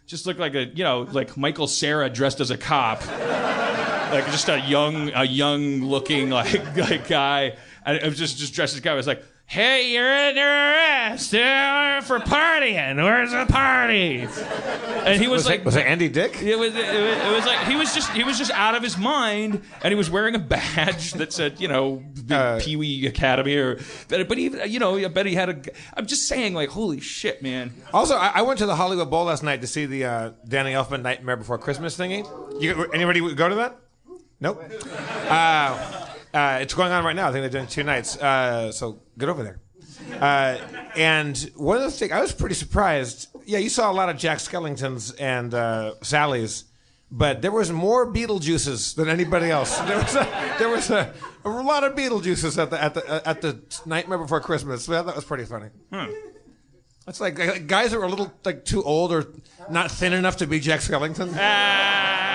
just 0.06 0.24
looked 0.26 0.40
like 0.40 0.54
a 0.54 0.64
you 0.66 0.84
know 0.84 1.02
like 1.12 1.36
Michael 1.36 1.66
Cera 1.66 2.08
dressed 2.08 2.40
as 2.40 2.50
a 2.50 2.56
cop 2.56 3.04
like 4.10 4.24
just 4.26 4.48
a 4.48 4.58
young, 4.60 5.10
a 5.14 5.24
young 5.24 5.82
looking 5.82 6.30
like, 6.30 6.76
like 6.76 7.08
guy. 7.08 7.56
And 7.84 7.96
it 7.98 8.04
was 8.04 8.16
just 8.18 8.38
just 8.38 8.54
dressed 8.54 8.74
as 8.74 8.78
a 8.78 8.82
guy. 8.82 8.92
I 8.92 8.94
was 8.94 9.06
like, 9.06 9.22
"Hey, 9.48 9.90
you're 9.92 10.14
under 10.28 10.40
arrest 10.40 11.30
for 11.30 12.18
partying. 12.20 12.96
Where's 12.96 13.30
the 13.32 13.46
party?" 13.46 14.28
And 15.04 15.20
he 15.20 15.26
was, 15.26 15.40
Was, 15.44 15.46
like, 15.46 15.60
it, 15.60 15.64
was 15.64 15.74
it 15.76 15.86
Andy 15.86 16.08
Dick? 16.08 16.40
it 16.42 16.58
was, 16.58 16.74
it 16.74 16.76
was 16.76 16.84
it 16.84 17.32
was 17.32 17.46
like 17.46 17.66
he 17.66 17.74
was 17.74 17.94
just 17.94 18.10
he 18.12 18.24
was 18.24 18.36
just 18.36 18.50
out 18.50 18.74
of 18.74 18.82
his 18.82 18.98
mind, 18.98 19.62
and 19.82 19.90
he 19.90 19.94
was 19.94 20.10
wearing 20.10 20.34
a 20.34 20.38
badge 20.38 21.12
that 21.14 21.32
said 21.32 21.60
you 21.60 21.68
know 21.68 22.02
Uh, 22.30 22.60
Pee 22.60 22.76
Wee 22.76 23.06
Academy 23.06 23.56
or 23.56 23.80
but 24.08 24.28
but 24.28 24.38
even 24.38 24.70
you 24.70 24.78
know 24.78 24.96
I 24.98 25.08
bet 25.08 25.24
he 25.26 25.34
had 25.34 25.48
a. 25.48 25.62
I'm 25.96 26.06
just 26.06 26.28
saying 26.28 26.52
like 26.54 26.68
holy 26.68 27.00
shit, 27.00 27.42
man. 27.42 27.72
Also, 27.92 28.16
I, 28.16 28.32
I 28.34 28.42
went 28.42 28.58
to 28.58 28.66
the 28.66 28.76
Hollywood 28.76 29.10
Bowl 29.10 29.24
last 29.24 29.42
night 29.42 29.62
to 29.62 29.66
see 29.66 29.86
the 29.86 30.04
uh, 30.04 30.30
Danny 30.46 30.72
Elfman 30.72 31.02
Nightmare 31.02 31.36
Before 31.36 31.56
Christmas 31.58 31.96
thingy. 31.96 32.22
You, 32.60 32.84
anybody 32.92 33.20
go 33.34 33.48
to 33.48 33.54
that? 33.56 33.78
Nope. 34.40 34.62
Uh, 35.28 36.06
uh, 36.34 36.58
it's 36.60 36.74
going 36.74 36.92
on 36.92 37.04
right 37.04 37.16
now. 37.16 37.28
I 37.28 37.32
think 37.32 37.42
they're 37.42 37.60
doing 37.60 37.66
two 37.66 37.84
nights. 37.84 38.16
Uh, 38.16 38.72
so 38.72 39.00
get 39.16 39.28
over 39.28 39.42
there. 39.42 39.60
Uh, 40.20 40.58
and 40.96 41.50
one 41.56 41.76
of 41.76 41.82
the 41.84 41.90
things 41.90 42.12
I 42.12 42.20
was 42.20 42.32
pretty 42.32 42.54
surprised. 42.54 43.28
Yeah, 43.44 43.58
you 43.58 43.68
saw 43.68 43.90
a 43.90 43.92
lot 43.94 44.08
of 44.08 44.16
Jack 44.16 44.38
Skellingtons 44.38 45.14
and 45.20 45.52
uh, 45.54 45.94
Sally's, 46.02 46.64
but 47.10 47.40
there 47.42 47.52
was 47.52 47.70
more 47.72 48.12
Beetlejuices 48.12 48.94
than 48.94 49.08
anybody 49.08 49.50
else. 49.50 49.78
There 49.86 49.96
was 49.98 50.14
a, 50.14 50.54
there 50.58 50.68
was 50.68 50.90
a, 50.90 51.14
a 51.44 51.48
lot 51.48 51.84
of 51.84 51.94
Beetlejuices 51.94 52.60
at 52.60 52.70
the 52.70 52.82
at 52.82 52.94
the 52.94 53.28
at 53.28 53.40
the 53.40 53.60
Nightmare 53.86 54.18
Before 54.18 54.40
Christmas. 54.40 54.84
So 54.84 54.92
that 54.92 55.14
was 55.14 55.24
pretty 55.24 55.44
funny. 55.44 55.68
It's 57.06 57.20
like, 57.20 57.38
like 57.38 57.66
guys 57.66 57.90
that 57.92 57.98
were 57.98 58.04
a 58.04 58.08
little 58.08 58.32
like 58.44 58.66
too 58.66 58.82
old 58.82 59.12
or 59.12 59.26
not 59.70 59.90
thin 59.90 60.12
enough 60.12 60.36
to 60.38 60.46
be 60.46 60.60
Jack 60.60 60.80
Skellington. 60.80 61.32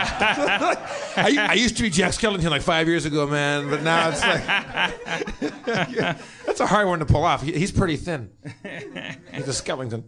I, 0.05 1.47
I 1.49 1.53
used 1.53 1.77
to 1.77 1.83
be 1.83 1.89
Jack 1.89 2.11
Skellington 2.11 2.49
like 2.49 2.61
five 2.61 2.87
years 2.87 3.05
ago, 3.05 3.25
man, 3.27 3.69
but 3.69 3.81
now 3.83 4.09
it's 4.09 4.21
like 4.21 4.45
that's 6.45 6.59
a 6.59 6.65
hard 6.65 6.87
one 6.87 6.99
to 6.99 7.05
pull 7.05 7.23
off. 7.23 7.41
He, 7.41 7.53
he's 7.53 7.71
pretty 7.71 7.95
thin. 7.97 8.29
He's 9.33 9.47
a 9.47 9.51
Skellington. 9.51 10.03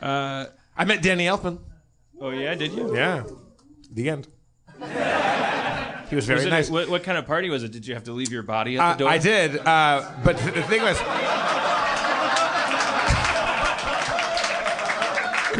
Uh, 0.00 0.46
I 0.76 0.84
met 0.84 1.02
Danny 1.02 1.24
Elfman. 1.26 1.58
oh 2.20 2.30
yeah, 2.30 2.54
did 2.54 2.72
you? 2.72 2.94
Yeah, 2.96 3.24
the 3.90 4.08
end. 4.10 4.28
He 6.08 6.16
was 6.16 6.26
very 6.26 6.38
Was 6.38 6.46
it- 6.46 6.50
nice. 6.50 6.70
what, 6.70 6.88
what 6.88 7.02
kind 7.04 7.18
of 7.18 7.26
party 7.26 7.50
was 7.50 7.62
it? 7.62 7.70
Did 7.70 7.86
you 7.86 7.94
have 7.94 8.04
to 8.04 8.12
leave 8.12 8.32
your 8.32 8.42
body 8.42 8.76
at 8.78 8.82
Uh, 8.82 8.92
the 8.94 8.98
door? 9.00 9.08
I 9.10 9.18
did, 9.18 9.58
uh, 9.58 10.10
but 10.24 10.38
th- 10.38 10.54
the 10.54 10.62
thing 10.64 10.82
was. 10.82 10.98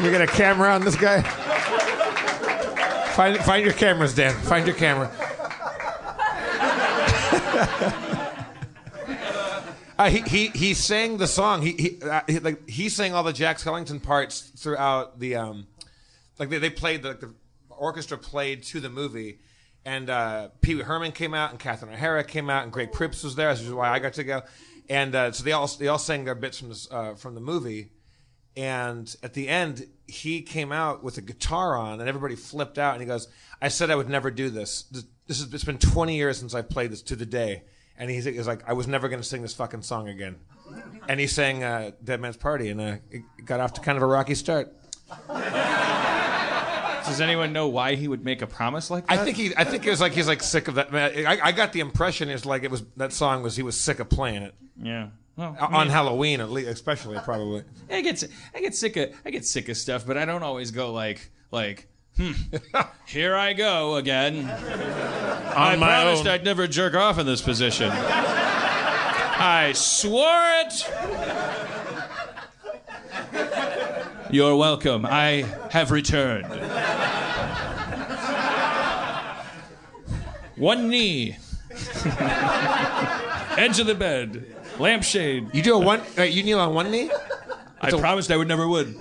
We 0.03 0.11
get 0.11 0.23
a 0.23 0.27
camera 0.27 0.71
on 0.71 0.83
this 0.83 0.97
guy? 0.97 1.21
Find, 3.13 3.37
find 3.39 3.65
your 3.65 3.75
cameras, 3.75 4.15
Dan. 4.15 4.35
Find 4.35 4.67
your 4.67 4.77
camera. 4.77 5.11
Uh, 10.01 10.09
he, 10.09 10.23
he 10.23 10.47
he 10.47 10.73
sang 10.73 11.19
the 11.19 11.27
song. 11.27 11.61
He 11.61 11.73
he, 11.73 12.03
uh, 12.03 12.23
he 12.27 12.39
like 12.39 12.67
he 12.67 12.89
sang 12.89 13.13
all 13.13 13.23
the 13.23 13.35
Jack 13.35 13.59
Skellington 13.59 14.03
parts 14.03 14.41
throughout 14.41 15.21
the 15.21 15.37
um, 15.37 15.67
like 16.39 16.49
they, 16.49 16.57
they 16.57 16.71
played 16.71 17.03
the, 17.03 17.13
the 17.13 17.35
orchestra 17.69 18.17
played 18.17 18.63
to 18.63 18.81
the 18.81 18.89
movie, 18.89 19.41
and 19.85 20.09
uh, 20.09 20.49
Pee 20.63 20.75
Wee 20.75 20.85
Herman 20.85 21.13
came 21.13 21.35
out 21.35 21.51
and 21.51 21.61
Catherine 21.61 21.93
O'Hara 21.93 22.25
came 22.25 22.49
out 22.49 22.63
and 22.63 22.73
Greg 22.73 22.93
Proops 22.93 23.23
was 23.23 23.35
there. 23.35 23.53
This 23.53 23.61
is 23.61 23.75
why 23.75 23.91
I 23.91 23.99
got 23.99 24.15
to 24.15 24.25
go, 24.25 24.41
and 24.89 25.15
uh, 25.15 25.33
so 25.33 25.45
they 25.45 25.53
all 25.53 25.67
they 25.67 25.89
all 25.89 25.99
sang 25.99 26.25
their 26.25 26.35
bits 26.35 26.59
from 26.59 26.71
this, 26.71 26.89
uh, 26.91 27.13
from 27.13 27.35
the 27.35 27.43
movie, 27.43 27.91
and 28.57 29.15
at 29.23 29.35
the 29.35 29.49
end 29.49 29.87
he 30.07 30.43
came 30.43 30.73
out 30.73 31.05
with 31.05 31.19
a 31.19 31.21
guitar 31.21 31.77
on 31.77 32.01
and 32.01 32.09
everybody 32.09 32.35
flipped 32.35 32.79
out 32.79 32.95
and 32.95 33.01
he 33.03 33.07
goes, 33.07 33.29
"I 33.63 33.69
said 33.69 33.91
I 33.91 33.97
would 33.97 34.09
never 34.09 34.31
do 34.31 34.51
this. 34.51 34.83
This, 34.91 35.05
is 35.29 35.53
it's 35.55 35.65
been 35.65 35.79
20 35.79 36.17
years 36.17 36.39
since 36.39 36.55
i've 36.55 36.69
played 36.69 36.91
this 36.91 37.03
to 37.03 37.17
the 37.17 37.27
day." 37.27 37.63
And 37.97 38.11
he's, 38.11 38.25
he's 38.25 38.47
like, 38.47 38.67
I 38.67 38.73
was 38.73 38.89
never 38.89 39.11
going 39.11 39.21
to 39.21 39.29
sing 39.29 39.43
this 39.43 39.53
fucking 39.53 39.83
song 39.83 40.09
again. 40.09 40.37
And 41.07 41.21
he 41.21 41.27
sang 41.27 41.63
uh, 41.63 41.91
Dead 42.03 42.19
Man's 42.19 42.39
Party, 42.39 42.71
and 42.71 42.81
uh, 42.81 42.97
it 43.11 43.23
got 43.45 43.61
off 43.61 43.75
to 43.75 43.83
kind 43.83 43.99
of 43.99 44.03
a 44.03 44.07
rocky 44.07 44.35
start. 44.35 44.73
Does 47.05 47.21
anyone 47.21 47.53
know 47.53 47.69
why 47.69 47.97
he 47.97 48.09
would 48.09 48.25
make 48.25 48.41
a 48.41 48.47
promise 48.47 48.91
like 48.91 49.07
that? 49.07 49.19
I 49.19 49.25
think 49.25 49.37
he, 49.37 49.53
I 49.57 49.65
think 49.65 49.87
it 49.87 49.91
was 49.91 50.01
like 50.01 50.13
he's 50.13 50.29
like 50.29 50.43
sick 50.43 50.69
of 50.69 50.77
that. 50.77 50.95
I, 50.95 51.49
I 51.49 51.53
got 51.53 51.73
the 51.73 51.81
impression 51.81 52.29
it's 52.29 52.47
like 52.47 52.63
it 52.63 52.71
was 52.71 52.85
that 52.97 53.13
song 53.13 53.43
was 53.43 53.57
he 53.57 53.63
was 53.63 53.77
sick 53.77 53.99
of 54.01 54.09
playing 54.09 54.43
it 54.43 54.55
Yeah. 54.81 55.09
Well, 55.41 55.57
on 55.59 55.89
Halloween, 55.89 56.43
at 56.43 56.51
least, 56.51 56.69
especially 56.69 57.19
probably. 57.21 57.65
I 57.91 58.03
get 58.03 58.23
I 58.55 58.61
get 58.61 58.75
sick 58.75 58.99
of 58.99 59.15
I 59.25 59.31
get 59.31 59.47
sick 59.47 59.71
of 59.71 59.79
stuff, 59.79 60.07
but 60.07 60.19
I 60.19 60.27
don't 60.27 60.43
always 60.43 60.71
go 60.71 60.93
like 60.93 61.31
like 61.51 61.89
hmm, 62.19 62.33
here 63.07 63.35
I 63.35 63.55
go 63.55 63.97
again. 63.97 64.45
I 64.51 65.77
my 65.77 66.03
promised 66.03 66.27
own. 66.27 66.29
I'd 66.29 66.45
never 66.45 66.67
jerk 66.67 66.95
off 66.95 67.19
in 67.19 67.25
this 67.25 67.41
position. 67.41 67.91
I 67.91 69.73
swore 69.75 70.43
it. 70.67 70.87
You're 74.31 74.57
welcome. 74.57 75.07
I 75.07 75.47
have 75.71 75.91
returned. 75.91 76.45
One 80.57 80.91
knee. 80.91 81.39
Edge 83.57 83.81
of 83.81 83.87
the 83.87 83.97
bed. 83.99 84.60
Lampshade. 84.81 85.55
You 85.55 85.63
do 85.63 85.75
a 85.75 85.79
one, 85.79 86.01
uh, 86.19 86.23
you 86.23 86.43
kneel 86.43 86.61
on 86.61 86.75
one 86.75 86.91
knee. 86.91 87.11
I 87.81 87.91
promised 87.91 88.31
I 88.31 88.37
would 88.37 88.49
never 88.49 88.69
would. 88.69 88.95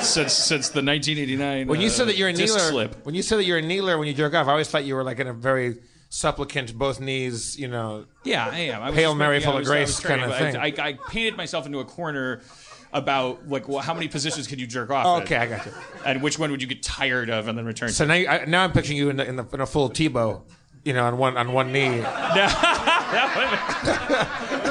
Since 0.00 0.32
since 0.32 0.68
the 0.70 0.82
1989. 0.82 1.66
When 1.66 1.80
you 1.80 1.88
uh, 1.88 1.90
said 1.90 2.08
that 2.08 2.16
you're 2.16 2.28
a 2.28 2.32
kneeler, 2.32 2.70
slip. 2.70 3.04
when 3.04 3.14
you 3.14 3.22
said 3.22 3.38
that 3.38 3.44
you're 3.44 3.58
a 3.58 3.62
kneeler 3.62 3.98
when 3.98 4.08
you 4.08 4.14
jerk 4.14 4.34
off, 4.34 4.48
I 4.48 4.52
always 4.52 4.68
thought 4.68 4.84
you 4.84 4.94
were 4.94 5.04
like 5.04 5.18
in 5.18 5.26
a 5.26 5.32
very 5.32 5.76
supplicant, 6.08 6.76
both 6.76 7.00
knees, 7.00 7.58
you 7.58 7.68
know. 7.68 8.06
Yeah, 8.22 8.48
I 8.48 8.58
am. 8.58 8.82
I 8.82 8.90
was 8.90 8.98
Hail 8.98 9.14
Mary 9.14 9.38
yeah, 9.38 9.44
full 9.44 9.54
of 9.54 9.60
was- 9.60 9.68
grace 9.68 10.00
trying 10.00 10.20
kinda 10.20 10.38
thing. 10.38 10.56
I, 10.56 10.66
I, 10.66 10.88
I 10.88 10.98
painted 11.08 11.36
myself 11.36 11.66
into 11.66 11.80
a 11.80 11.84
corner 11.84 12.40
about 12.92 13.48
like 13.48 13.68
well, 13.68 13.80
how 13.80 13.92
many 13.92 14.08
positions 14.08 14.46
could 14.46 14.60
you 14.60 14.66
jerk 14.66 14.90
off? 14.90 15.06
Oh, 15.06 15.22
okay, 15.22 15.36
I 15.36 15.46
got 15.46 15.66
you. 15.66 15.72
And 16.06 16.22
which 16.22 16.38
one 16.38 16.50
would 16.50 16.62
you 16.62 16.68
get 16.68 16.82
tired 16.82 17.30
of 17.30 17.48
and 17.48 17.58
then 17.58 17.66
return? 17.66 17.90
So 17.90 18.04
to? 18.04 18.08
now, 18.08 18.14
you- 18.14 18.28
I, 18.28 18.44
now 18.44 18.64
I'm 18.64 18.72
picturing 18.72 18.98
you 18.98 19.10
in, 19.10 19.16
the, 19.16 19.28
in, 19.28 19.36
the, 19.36 19.44
in 19.52 19.60
a 19.60 19.66
full 19.66 19.90
Tebow, 19.90 20.42
you 20.84 20.92
know, 20.92 21.04
on 21.04 21.18
one 21.18 21.36
on 21.36 21.52
one 21.52 21.72
knee. 21.72 22.02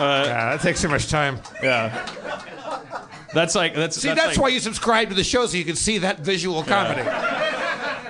yeah, 0.00 0.50
that 0.50 0.60
takes 0.60 0.80
too 0.80 0.88
much 0.88 1.08
time. 1.08 1.38
yeah. 1.62 2.06
That's 3.32 3.54
like 3.54 3.74
that's 3.74 4.00
See, 4.00 4.08
that's, 4.08 4.26
like- 4.26 4.38
why 4.38 4.48
you 4.48 4.58
subscribe 4.60 5.08
to 5.10 5.14
the 5.14 5.22
show 5.24 5.46
so 5.46 5.56
you 5.56 5.64
can 5.64 5.76
see 5.76 5.98
that 5.98 6.20
visual 6.20 6.62
comedy. 6.64 7.02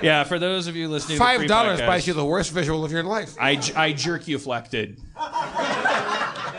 Yeah, 0.01 0.23
for 0.23 0.39
those 0.39 0.65
of 0.65 0.75
you 0.75 0.87
listening, 0.87 1.17
to 1.19 1.23
Five 1.23 1.45
dollars 1.47 1.79
buys 1.79 2.07
you 2.07 2.13
the 2.13 2.25
worst 2.25 2.51
visual 2.51 2.83
of 2.83 2.91
your 2.91 3.03
life. 3.03 3.35
I, 3.39 3.55
jerk 3.93 4.27
you 4.27 4.39
flected. 4.39 4.99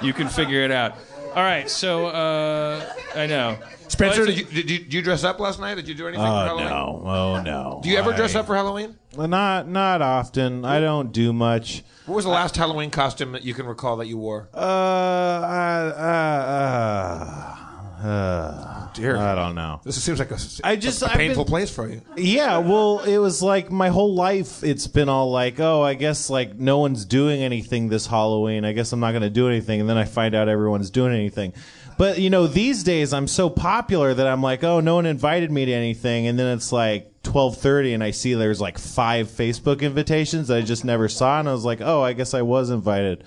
you 0.01 0.13
can 0.13 0.29
figure 0.29 0.63
it 0.63 0.71
out. 0.71 0.97
All 1.35 1.43
right, 1.43 1.69
so 1.69 2.07
uh, 2.07 2.93
I 3.17 3.27
know. 3.27 3.59
Spencer, 3.93 4.21
Well, 4.23 4.27
did 4.27 4.39
you, 4.39 4.45
did, 4.45 4.71
you, 4.71 4.79
did 4.81 4.95
you 4.95 5.03
dress 5.03 5.23
up 5.25 5.39
last 5.41 5.61
night? 5.61 5.75
Did 5.77 5.87
you 5.89 5.95
do 5.95 6.07
anything 6.09 6.25
for 6.25 6.31
Oh 6.33 6.45
Halloween? 6.47 6.67
no! 6.69 7.03
Oh 7.05 7.43
no! 7.43 7.81
Do 7.83 7.89
you 7.91 7.97
ever 7.99 8.13
dress 8.13 8.35
I- 8.35 8.41
up 8.41 8.47
for 8.47 8.55
Halloween? 8.57 8.97
Not 9.17 9.69
not 9.69 10.01
often. 10.03 10.65
I 10.65 10.81
don't 10.81 11.13
do 11.13 11.33
much. 11.33 11.83
What 12.07 12.17
was 12.17 12.25
the 12.25 12.31
last 12.31 12.57
Halloween 12.57 12.91
costume 12.91 13.33
that 13.33 13.43
you 13.45 13.55
can 13.55 13.67
recall 13.67 13.97
that 13.99 14.07
you 14.07 14.17
wore? 14.19 14.49
Uh, 14.55 14.57
uh, 14.57 15.95
uh, 15.99 17.57
uh, 18.03 18.07
uh, 18.07 18.93
Dear. 18.95 19.17
I 19.17 19.35
don't 19.35 19.55
know. 19.55 19.81
This 19.85 20.03
seems 20.03 20.19
like 20.19 20.31
a, 20.33 20.39
I 20.65 20.77
just- 20.77 21.03
a 21.03 21.07
I've 21.07 21.13
painful 21.13 21.45
been- 21.45 21.51
place 21.51 21.71
for 21.75 21.89
you. 21.89 22.03
Yeah, 22.17 22.59
well, 22.59 23.01
it 23.01 23.19
was 23.19 23.43
like 23.43 23.71
my 23.71 23.89
whole 23.89 24.15
life. 24.15 24.63
It's 24.65 24.87
been 24.87 25.09
all 25.09 25.31
like, 25.31 25.61
oh, 25.61 25.83
I 25.83 25.95
guess 25.95 26.29
like 26.29 26.57
no 26.57 26.79
one's 26.79 27.05
doing 27.05 27.43
anything 27.43 27.89
this 27.89 28.07
Halloween. 28.07 28.65
I 28.65 28.73
guess 28.73 28.93
I'm 28.93 29.01
not 29.01 29.13
going 29.13 29.23
to 29.23 29.31
do 29.31 29.49
anything, 29.49 29.81
and 29.81 29.89
then 29.89 29.97
I 29.97 30.05
find 30.05 30.35
out 30.35 30.49
everyone's 30.49 30.91
doing 30.91 31.13
anything. 31.15 31.53
But 31.99 32.19
you 32.19 32.31
know, 32.31 32.47
these 32.47 32.83
days 32.83 33.13
I'm 33.13 33.29
so 33.29 33.49
popular 33.51 34.13
that 34.15 34.27
I'm 34.27 34.43
like, 34.43 34.65
oh, 34.65 34.81
no 34.81 34.95
one 34.97 35.07
invited 35.07 35.51
me 35.51 35.65
to 35.67 35.73
anything, 35.73 36.27
and 36.27 36.39
then 36.39 36.57
it's 36.57 36.73
like 36.73 37.23
12:30, 37.23 37.95
and 37.95 38.03
I 38.05 38.11
see 38.11 38.35
there's 38.35 38.61
like 38.61 38.79
five 38.79 39.29
Facebook 39.29 39.81
invitations 39.83 40.49
that 40.49 40.59
I 40.59 40.63
just 40.63 40.85
never 40.85 41.09
saw, 41.09 41.39
and 41.41 41.49
I 41.49 41.53
was 41.53 41.65
like, 41.65 41.81
oh, 41.81 42.03
I 42.03 42.13
guess 42.13 42.35
I 42.35 42.43
was 42.43 42.71
invited. 42.71 43.25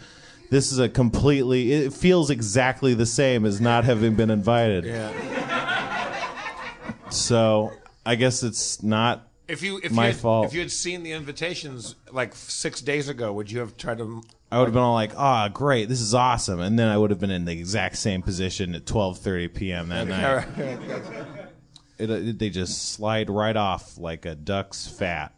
This 0.52 0.72
is 0.72 0.80
a 0.80 0.88
completely. 0.90 1.72
It 1.72 1.94
feels 1.94 2.30
exactly 2.30 2.94
the 2.94 3.06
same 3.06 3.46
as 3.46 3.60
not 3.60 3.84
having 3.84 4.16
been 4.16 4.30
invited. 4.30 4.86
Yeah. 4.86 5.12
So 7.10 7.72
I 8.06 8.16
guess 8.16 8.44
it's 8.44 8.84
not 8.84 9.28
If 9.48 9.62
you 9.64 9.80
if 9.84 9.92
My 9.92 10.08
you 10.08 10.12
had, 10.12 10.20
fault. 10.22 10.48
if 10.48 10.54
you 10.54 10.60
had 10.60 10.72
seen 10.72 11.04
the 11.04 11.12
invitations 11.14 11.96
like 12.12 12.36
six 12.36 12.82
days 12.82 13.10
ago, 13.10 13.32
would 13.34 13.50
you 13.52 13.60
have 13.60 13.78
tried 13.78 14.00
to? 14.00 14.24
I 14.56 14.60
would 14.60 14.68
have 14.68 14.74
been 14.74 14.84
all 14.84 14.94
like, 14.94 15.12
"Ah, 15.18 15.50
great, 15.50 15.90
this 15.90 16.00
is 16.00 16.14
awesome," 16.14 16.62
and 16.62 16.80
then 16.80 16.88
I 16.88 16.98
would 16.98 17.10
have 17.10 17.20
been 17.20 17.30
in 17.30 17.44
the 17.44 17.52
exact 17.52 17.98
same 17.98 18.22
position 18.22 18.74
at 18.74 18.86
12:30 18.86 19.54
p.m. 19.54 19.90
that 19.90 20.08
night. 20.08 20.46
It, 21.98 22.10
it, 22.10 22.40
they 22.40 22.50
just 22.50 22.92
slide 22.92 23.30
right 23.30 23.56
off 23.56 23.98
like 23.98 24.26
a 24.26 24.36
duck's 24.36 24.86
fat. 24.86 25.34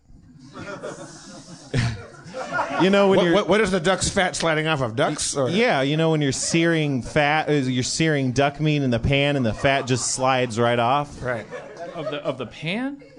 you 2.81 2.89
know 2.89 3.09
when 3.09 3.17
What, 3.17 3.25
you're 3.25 3.33
what, 3.35 3.47
what 3.47 3.61
is 3.61 3.69
the 3.69 3.79
duck's 3.79 4.09
fat 4.09 4.35
sliding 4.35 4.65
off 4.65 4.81
of 4.81 4.95
ducks? 4.95 5.37
Or? 5.37 5.49
yeah, 5.49 5.83
you 5.83 5.97
know 5.97 6.09
when 6.09 6.19
you're 6.19 6.31
searing 6.31 7.03
fat, 7.03 7.47
uh, 7.47 7.51
you're 7.53 7.83
searing 7.83 8.31
duck 8.31 8.59
meat 8.59 8.81
in 8.81 8.89
the 8.89 8.97
pan, 8.97 9.35
and 9.35 9.45
the 9.45 9.53
fat 9.53 9.85
just 9.85 10.13
slides 10.13 10.59
right 10.59 10.79
off. 10.79 11.21
Right. 11.21 11.45
of 11.93 12.05
the 12.05 12.17
of 12.23 12.39
the 12.39 12.47
pan. 12.47 13.03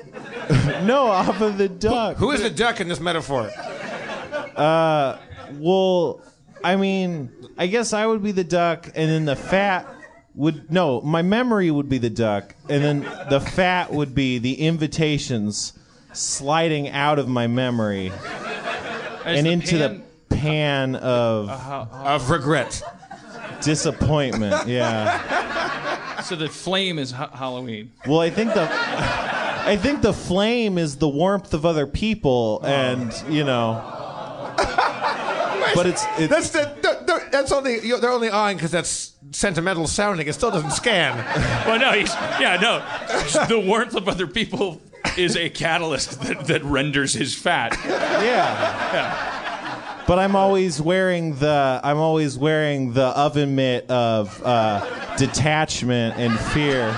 No, 0.82 1.06
off 1.06 1.40
of 1.40 1.58
the 1.58 1.68
duck. 1.68 2.16
Who 2.16 2.32
is 2.32 2.42
the 2.42 2.50
duck 2.50 2.80
in 2.80 2.88
this 2.88 2.98
metaphor? 2.98 3.52
Well, 5.54 6.20
I 6.64 6.76
mean, 6.76 7.30
I 7.56 7.66
guess 7.66 7.92
I 7.92 8.06
would 8.06 8.22
be 8.22 8.32
the 8.32 8.44
duck, 8.44 8.86
and 8.94 9.10
then 9.10 9.24
the 9.24 9.36
fat 9.36 9.86
would 10.34 10.70
no. 10.70 11.00
My 11.00 11.22
memory 11.22 11.70
would 11.70 11.88
be 11.88 11.98
the 11.98 12.10
duck, 12.10 12.54
and 12.68 12.82
then 12.82 13.00
the 13.30 13.40
fat 13.40 13.92
would 13.92 14.14
be 14.14 14.38
the 14.38 14.54
invitations 14.60 15.72
sliding 16.12 16.88
out 16.88 17.18
of 17.18 17.28
my 17.28 17.46
memory 17.46 18.10
As 19.24 19.38
and 19.38 19.46
the 19.46 19.50
into 19.52 19.76
pan- 19.78 20.02
the 20.28 20.36
pan 20.36 20.96
of 20.96 21.48
uh, 21.48 21.52
uh, 21.52 21.86
uh, 21.92 22.14
Of 22.14 22.30
regret. 22.30 22.82
disappointment. 23.62 24.66
Yeah, 24.68 26.20
So 26.22 26.34
the 26.36 26.48
flame 26.48 26.98
is 26.98 27.10
ha- 27.12 27.30
Halloween. 27.32 27.92
Well, 28.06 28.20
I 28.20 28.30
think 28.30 28.54
the 28.54 28.68
I 28.70 29.76
think 29.76 30.00
the 30.02 30.12
flame 30.14 30.78
is 30.78 30.96
the 30.96 31.08
warmth 31.08 31.52
of 31.54 31.66
other 31.66 31.86
people, 31.86 32.60
and 32.64 33.12
you 33.28 33.44
know. 33.44 33.94
But 35.74 35.86
it's, 35.86 36.04
it's 36.18 36.28
That's 36.28 36.50
the, 36.50 36.74
the, 36.82 37.04
the- 37.06 37.24
that's 37.30 37.52
only 37.52 37.84
you're- 37.86 38.00
they're 38.00 38.10
only 38.12 38.30
eyeing 38.30 38.56
because 38.56 38.70
that's 38.70 39.14
sentimental 39.32 39.86
sounding. 39.86 40.26
It 40.26 40.32
still 40.34 40.50
doesn't 40.50 40.70
scan. 40.72 41.16
Well, 41.68 41.78
no, 41.78 41.92
he's 41.92 42.12
yeah, 42.40 42.56
no. 42.60 43.46
The 43.46 43.60
warmth 43.60 43.94
of 43.94 44.08
other 44.08 44.26
people 44.26 44.80
is 45.16 45.36
a 45.36 45.50
catalyst 45.50 46.20
that, 46.22 46.46
that 46.46 46.64
renders 46.64 47.12
his 47.12 47.34
fat. 47.34 47.76
yeah. 47.84 48.92
Yeah. 48.92 50.04
But 50.06 50.18
I'm 50.18 50.34
always 50.36 50.80
wearing 50.80 51.34
the 51.36 51.80
I'm 51.84 51.98
always 51.98 52.38
wearing 52.38 52.94
the 52.94 53.06
oven 53.08 53.54
mitt 53.56 53.90
of 53.90 54.40
uh, 54.42 55.16
detachment 55.16 56.16
and 56.16 56.38
fear. 56.38 56.90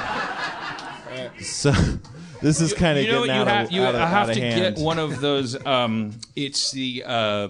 So 1.41 1.73
this 2.41 2.61
is 2.61 2.73
kind 2.73 2.99
of 2.99 3.05
you 3.05 3.11
know 3.13 3.27
getting 3.27 3.29
what 3.29 3.35
you 3.35 3.41
out 3.41 3.47
have 3.49 3.67
of, 3.67 3.73
you 3.73 3.83
out 3.83 3.95
of, 3.95 4.01
have 4.01 4.13
out 4.13 4.29
of 4.31 4.35
to 4.37 4.41
get 4.41 4.79
one 4.79 4.99
of 4.99 5.21
those 5.21 5.67
um 5.67 6.13
it's 6.37 6.71
the 6.71 7.03
uh 7.07 7.49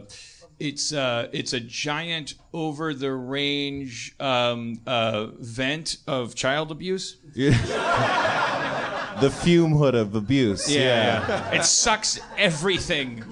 it's 0.61 0.93
uh 0.93 1.29
it's 1.33 1.53
a 1.55 1.61
giant 1.61 2.35
over 2.53 2.93
the 2.95 3.11
range 3.13 4.15
um 4.21 4.79
uh 4.87 5.27
vent 5.39 5.97
of 6.07 6.35
child 6.35 6.71
abuse 6.71 7.17
the 7.35 9.31
fume 9.43 9.73
hood 9.73 9.95
of 9.95 10.15
abuse. 10.15 10.71
yeah. 10.73 11.51
it 11.53 11.65
sucks 11.65 12.21
everything 12.39 13.25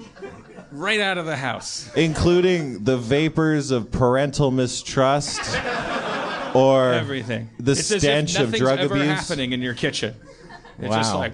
right 0.71 0.99
out 0.99 1.17
of 1.17 1.25
the 1.25 1.37
house 1.37 1.89
including 1.95 2.83
the 2.83 2.97
vapors 2.97 3.71
of 3.71 3.91
parental 3.91 4.51
mistrust 4.51 5.39
or 6.55 6.93
everything 6.93 7.49
the 7.59 7.71
it's 7.73 7.95
stench 7.95 8.37
of 8.39 8.51
drug 8.53 8.79
ever 8.79 8.95
abuse. 8.95 9.07
happening 9.07 9.51
in 9.53 9.61
your 9.61 9.73
kitchen 9.75 10.15
it's 10.79 10.89
Wow. 10.89 10.97
just 10.97 11.13
like 11.15 11.33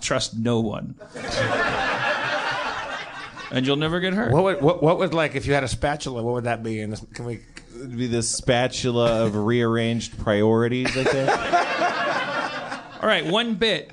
trust 0.00 0.36
no 0.38 0.60
one 0.60 0.94
and 3.50 3.66
you'll 3.66 3.76
never 3.76 4.00
get 4.00 4.14
hurt 4.14 4.32
What 4.32 4.44
would 4.44 4.60
what, 4.60 4.82
what 4.82 4.98
would 4.98 5.14
like 5.14 5.34
if 5.34 5.46
you 5.46 5.54
had 5.54 5.64
a 5.64 5.68
spatula? 5.68 6.22
What 6.22 6.34
would 6.34 6.44
that 6.44 6.62
be? 6.62 6.80
And 6.80 7.14
can 7.14 7.24
we? 7.24 7.40
It'd 7.74 7.96
be 7.96 8.06
the 8.06 8.22
spatula 8.22 9.24
of 9.24 9.36
rearranged 9.36 10.18
priorities, 10.18 10.96
I 10.96 11.04
think. 11.04 13.02
All 13.02 13.08
right, 13.08 13.24
one 13.24 13.54
bit, 13.54 13.92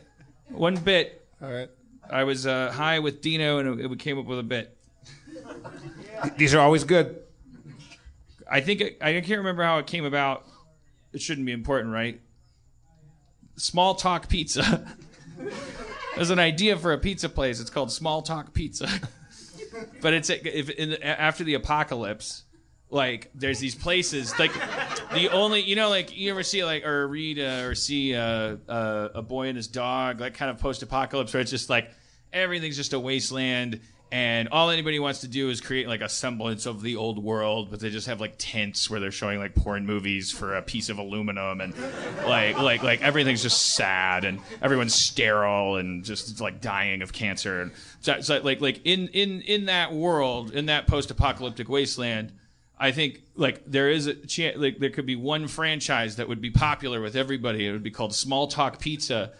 one 0.49 0.75
bit. 0.75 1.25
All 1.41 1.51
right. 1.51 1.69
I 2.09 2.23
was 2.23 2.45
uh, 2.47 2.71
high 2.71 2.99
with 2.99 3.21
Dino, 3.21 3.59
and 3.59 3.79
it, 3.79 3.87
we 3.87 3.95
came 3.95 4.17
up 4.17 4.25
with 4.25 4.39
a 4.39 4.43
bit. 4.43 4.77
These 6.37 6.53
are 6.53 6.59
always 6.59 6.83
good. 6.83 7.19
I 8.49 8.61
think 8.61 8.81
it, 8.81 8.97
I 9.01 9.13
can't 9.13 9.39
remember 9.39 9.63
how 9.63 9.77
it 9.77 9.87
came 9.87 10.05
about. 10.05 10.45
It 11.13 11.21
shouldn't 11.21 11.45
be 11.45 11.51
important, 11.51 11.93
right? 11.93 12.21
Small 13.55 13.95
Talk 13.95 14.29
Pizza. 14.29 14.87
There's 16.15 16.29
an 16.29 16.39
idea 16.39 16.77
for 16.77 16.93
a 16.93 16.97
pizza 16.97 17.29
place. 17.29 17.59
It's 17.59 17.69
called 17.69 17.91
Small 17.91 18.21
Talk 18.21 18.53
Pizza. 18.53 18.87
but 20.01 20.13
it's 20.13 20.29
if 20.29 20.69
in 20.69 21.01
after 21.03 21.43
the 21.43 21.55
apocalypse, 21.55 22.43
like 22.89 23.29
there's 23.35 23.59
these 23.59 23.75
places 23.75 24.37
like 24.39 24.53
the 25.13 25.29
only 25.31 25.61
you 25.61 25.75
know 25.75 25.89
like 25.89 26.15
you 26.15 26.31
ever 26.31 26.43
see 26.43 26.63
like 26.63 26.85
or 26.85 27.07
read 27.07 27.39
uh, 27.39 27.65
or 27.65 27.75
see 27.75 28.15
uh, 28.15 28.55
uh, 28.69 29.09
a 29.15 29.21
boy 29.21 29.47
and 29.47 29.57
his 29.57 29.67
dog 29.67 30.21
like 30.21 30.33
kind 30.33 30.49
of 30.49 30.59
post-apocalypse 30.59 31.33
where 31.33 31.41
it's 31.41 31.51
just 31.51 31.69
like 31.69 31.91
everything's 32.31 32.77
just 32.77 32.93
a 32.93 32.99
wasteland 32.99 33.81
and 34.11 34.47
all 34.49 34.69
anybody 34.69 34.99
wants 34.99 35.21
to 35.21 35.27
do 35.27 35.49
is 35.49 35.59
create 35.59 35.87
like 35.87 36.01
a 36.01 36.07
semblance 36.07 36.65
of 36.65 36.81
the 36.81 36.95
old 36.95 37.21
world 37.21 37.69
but 37.69 37.79
they 37.79 37.89
just 37.89 38.07
have 38.07 38.21
like 38.21 38.33
tents 38.37 38.89
where 38.89 38.99
they're 38.99 39.11
showing 39.11 39.39
like 39.39 39.53
porn 39.53 39.85
movies 39.85 40.31
for 40.31 40.55
a 40.55 40.61
piece 40.61 40.89
of 40.89 40.97
aluminum 40.97 41.59
and 41.59 41.73
like 42.25 42.57
like 42.57 42.83
like 42.83 43.01
everything's 43.01 43.43
just 43.43 43.75
sad 43.75 44.23
and 44.23 44.39
everyone's 44.61 44.95
sterile 44.95 45.75
and 45.75 46.05
just 46.05 46.39
like 46.39 46.61
dying 46.61 47.01
of 47.01 47.11
cancer 47.11 47.61
and 47.61 47.71
so, 47.99 48.21
so 48.21 48.39
like 48.41 48.61
like 48.61 48.79
in 48.85 49.07
in 49.09 49.41
in 49.41 49.65
that 49.65 49.93
world 49.93 50.51
in 50.51 50.67
that 50.67 50.87
post-apocalyptic 50.87 51.67
wasteland 51.67 52.31
I 52.79 52.91
think 52.91 53.23
like 53.35 53.63
there 53.65 53.89
is 53.89 54.07
a 54.07 54.13
chance 54.13 54.57
like 54.57 54.77
there 54.77 54.91
could 54.91 55.05
be 55.05 55.15
one 55.15 55.47
franchise 55.47 56.17
that 56.17 56.27
would 56.27 56.41
be 56.41 56.51
popular 56.51 57.01
with 57.01 57.15
everybody. 57.15 57.67
It 57.67 57.71
would 57.71 57.83
be 57.83 57.91
called 57.91 58.13
Small 58.13 58.47
Talk 58.47 58.79
Pizza. 58.79 59.31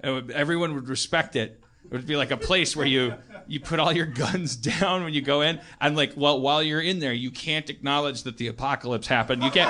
And 0.00 0.30
everyone 0.30 0.74
would 0.74 0.88
respect 0.88 1.36
it. 1.36 1.61
It 1.92 1.96
would 1.96 2.06
be 2.06 2.16
like 2.16 2.30
a 2.30 2.38
place 2.38 2.74
where 2.74 2.86
you 2.86 3.12
you 3.46 3.60
put 3.60 3.78
all 3.78 3.92
your 3.92 4.06
guns 4.06 4.56
down 4.80 5.04
when 5.04 5.12
you 5.12 5.20
go 5.20 5.42
in, 5.42 5.60
and 5.78 5.94
like 5.94 6.14
well 6.16 6.40
while 6.40 6.62
you're 6.62 6.80
in 6.80 7.00
there, 7.00 7.12
you 7.12 7.30
can't 7.30 7.68
acknowledge 7.68 8.22
that 8.22 8.38
the 8.38 8.46
apocalypse 8.48 9.06
happened. 9.06 9.42
You 9.44 9.50
can't. 9.50 9.68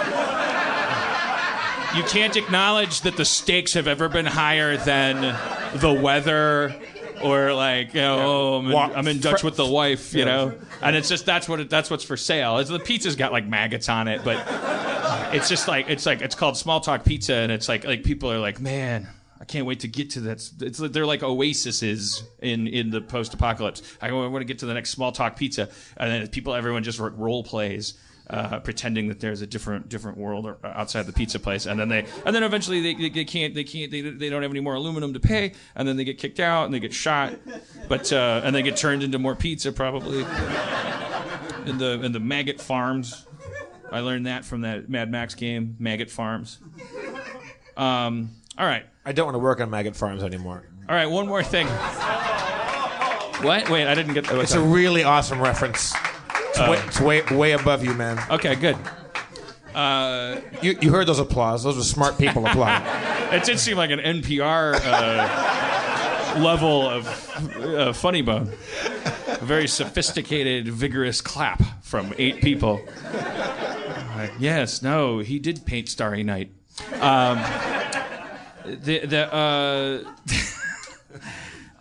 You 1.97 2.05
can't 2.05 2.37
acknowledge 2.37 3.03
that 3.03 3.17
the 3.19 3.25
stakes 3.25 3.75
have 3.75 3.87
ever 3.87 4.09
been 4.09 4.25
higher 4.25 4.79
than 4.79 5.21
the 5.75 5.93
weather 5.93 6.75
or 7.23 7.53
like 7.53 7.93
you 7.93 8.01
know, 8.01 8.19
oh, 8.21 8.59
I'm 8.61 8.67
in, 8.67 8.73
Wa- 8.73 8.93
I'm 8.95 9.09
in 9.09 9.21
Dutch 9.21 9.43
with 9.43 9.57
the 9.57 9.67
wife, 9.67 10.15
you 10.15 10.25
know, 10.25 10.55
and 10.81 10.97
it's 10.97 11.09
just 11.09 11.27
that's 11.27 11.49
what 11.49 11.61
it, 11.61 11.71
that's 11.71 11.91
what's 11.91 12.05
for 12.05 12.17
sale. 12.17 12.59
It's, 12.59 12.71
the 12.71 12.79
pizza's 12.79 13.17
got 13.17 13.33
like 13.33 13.47
maggots 13.47 13.89
on 13.89 14.09
it, 14.09 14.23
but 14.25 14.43
it's 15.35 15.49
just 15.49 15.69
like 15.69 15.91
it's 15.91 16.07
like 16.07 16.23
it's 16.23 16.35
called 16.35 16.57
small 16.57 16.81
talk 16.81 17.05
pizza, 17.05 17.35
and 17.35 17.53
it's 17.53 17.69
like 17.69 17.85
like 17.85 18.05
people 18.05 18.31
are 18.33 18.39
like, 18.39 18.61
man, 18.61 19.09
I 19.43 19.45
can't 19.45 19.67
wait 19.67 19.81
to 19.81 19.89
get 19.89 20.11
to 20.11 20.21
that. 20.21 20.49
It's 20.61 20.79
they're 20.79 21.05
like 21.05 21.25
oases 21.25 22.23
in 22.41 22.69
in 22.69 22.91
the 22.91 23.01
post 23.01 23.35
apocalypse. 23.35 23.83
I 24.01 24.13
want 24.13 24.41
to 24.41 24.45
get 24.45 24.61
to 24.61 24.67
the 24.67 24.75
next 24.75 24.91
small 24.91 25.11
talk 25.11 25.35
pizza, 25.35 25.69
and 25.97 26.13
then 26.13 26.29
people, 26.29 26.55
everyone 26.55 26.85
just 26.85 27.01
role 27.01 27.43
plays. 27.43 27.95
Uh, 28.31 28.61
pretending 28.61 29.09
that 29.09 29.19
there's 29.19 29.43
a 29.43 29.47
different 29.47 29.89
different 29.89 30.17
world 30.17 30.47
outside 30.65 31.07
the 31.07 31.13
pizza 31.13 31.41
place, 31.41 31.67
and 31.67 31.79
then 31.79 31.89
they 31.89 32.07
and 32.25 32.35
then 32.35 32.45
eventually 32.45 32.81
they, 32.81 32.95
they, 32.95 33.09
they 33.11 33.25
can't 33.25 33.53
they 33.53 33.65
can't 33.65 33.91
they, 33.91 34.01
they 34.01 34.31
don't 34.31 34.43
have 34.43 34.53
any 34.53 34.61
more 34.61 34.75
aluminum 34.75 35.13
to 35.13 35.19
pay, 35.21 35.53
and 35.75 35.89
then 35.89 35.97
they 35.97 36.05
get 36.05 36.19
kicked 36.19 36.39
out 36.39 36.65
and 36.65 36.73
they 36.73 36.79
get 36.79 36.95
shot, 36.95 37.35
but 37.89 38.11
uh, 38.13 38.41
and 38.45 38.55
they 38.55 38.63
get 38.63 38.77
turned 38.77 39.03
into 39.03 39.19
more 39.19 39.35
pizza 39.35 39.73
probably 39.73 40.21
in 41.67 41.79
the 41.79 42.01
in 42.03 42.13
the 42.13 42.21
maggot 42.21 42.61
farms. 42.61 43.27
I 43.91 44.01
learned 44.01 44.27
that 44.27 44.45
from 44.45 44.61
that 44.61 44.89
Mad 44.89 45.11
Max 45.11 45.35
game, 45.35 45.77
Maggot 45.81 46.11
Farms. 46.11 46.59
Um, 47.77 48.31
all 48.59 48.67
right, 48.67 48.85
I 49.05 49.13
don't 49.13 49.27
want 49.27 49.35
to 49.35 49.41
work 49.41 49.61
on 49.61 49.71
maggot 49.71 49.97
farms 49.97 50.23
anymore. 50.23 50.65
all 50.89 50.95
right. 50.95 51.07
One 51.07 51.27
more 51.27 51.43
thing. 51.43 51.67
What? 53.43 53.69
Wait, 53.71 53.87
I 53.89 53.95
didn't 53.95 54.15
get 54.15 54.25
that. 54.27 54.39
It's 54.39 54.55
a 54.55 54.61
really 54.61 55.03
awesome 55.05 55.41
reference. 55.41 55.93
It's, 56.51 56.59
way, 56.61 56.79
it's 56.87 57.01
way 57.01 57.23
way 57.37 57.53
above 57.53 57.83
you, 57.85 57.95
man. 57.95 58.23
okay, 58.31 58.55
good. 58.55 58.77
You 60.63 60.79
you 60.81 60.91
heard 60.93 61.07
those 61.09 61.19
applause? 61.19 61.65
Those 61.65 61.77
were 61.77 61.83
smart 61.83 62.19
people 62.19 62.47
applauding. 62.47 62.87
It 63.33 63.45
did 63.45 63.59
seem 63.59 63.79
like 63.79 63.91
an 63.91 63.99
NPR 63.99 64.79
uh, 64.85 66.39
level 66.43 66.87
of 66.87 67.57
uh, 67.57 67.95
funny 67.95 68.21
bone. 68.21 68.53
A 69.27 69.39
very 69.43 69.67
sophisticated, 69.67 70.69
vigorous 70.69 71.23
clap 71.23 71.63
from 71.83 72.13
eight 72.19 72.43
people. 72.43 72.83
Like, 74.15 74.33
yes, 74.39 74.83
no, 74.83 75.21
he 75.21 75.39
did 75.39 75.65
paint 75.65 75.89
Starry 75.89 76.23
Night. 76.23 76.51
Um, 77.01 77.39
the 78.65 79.07
the 79.07 79.35
uh, 79.35 80.05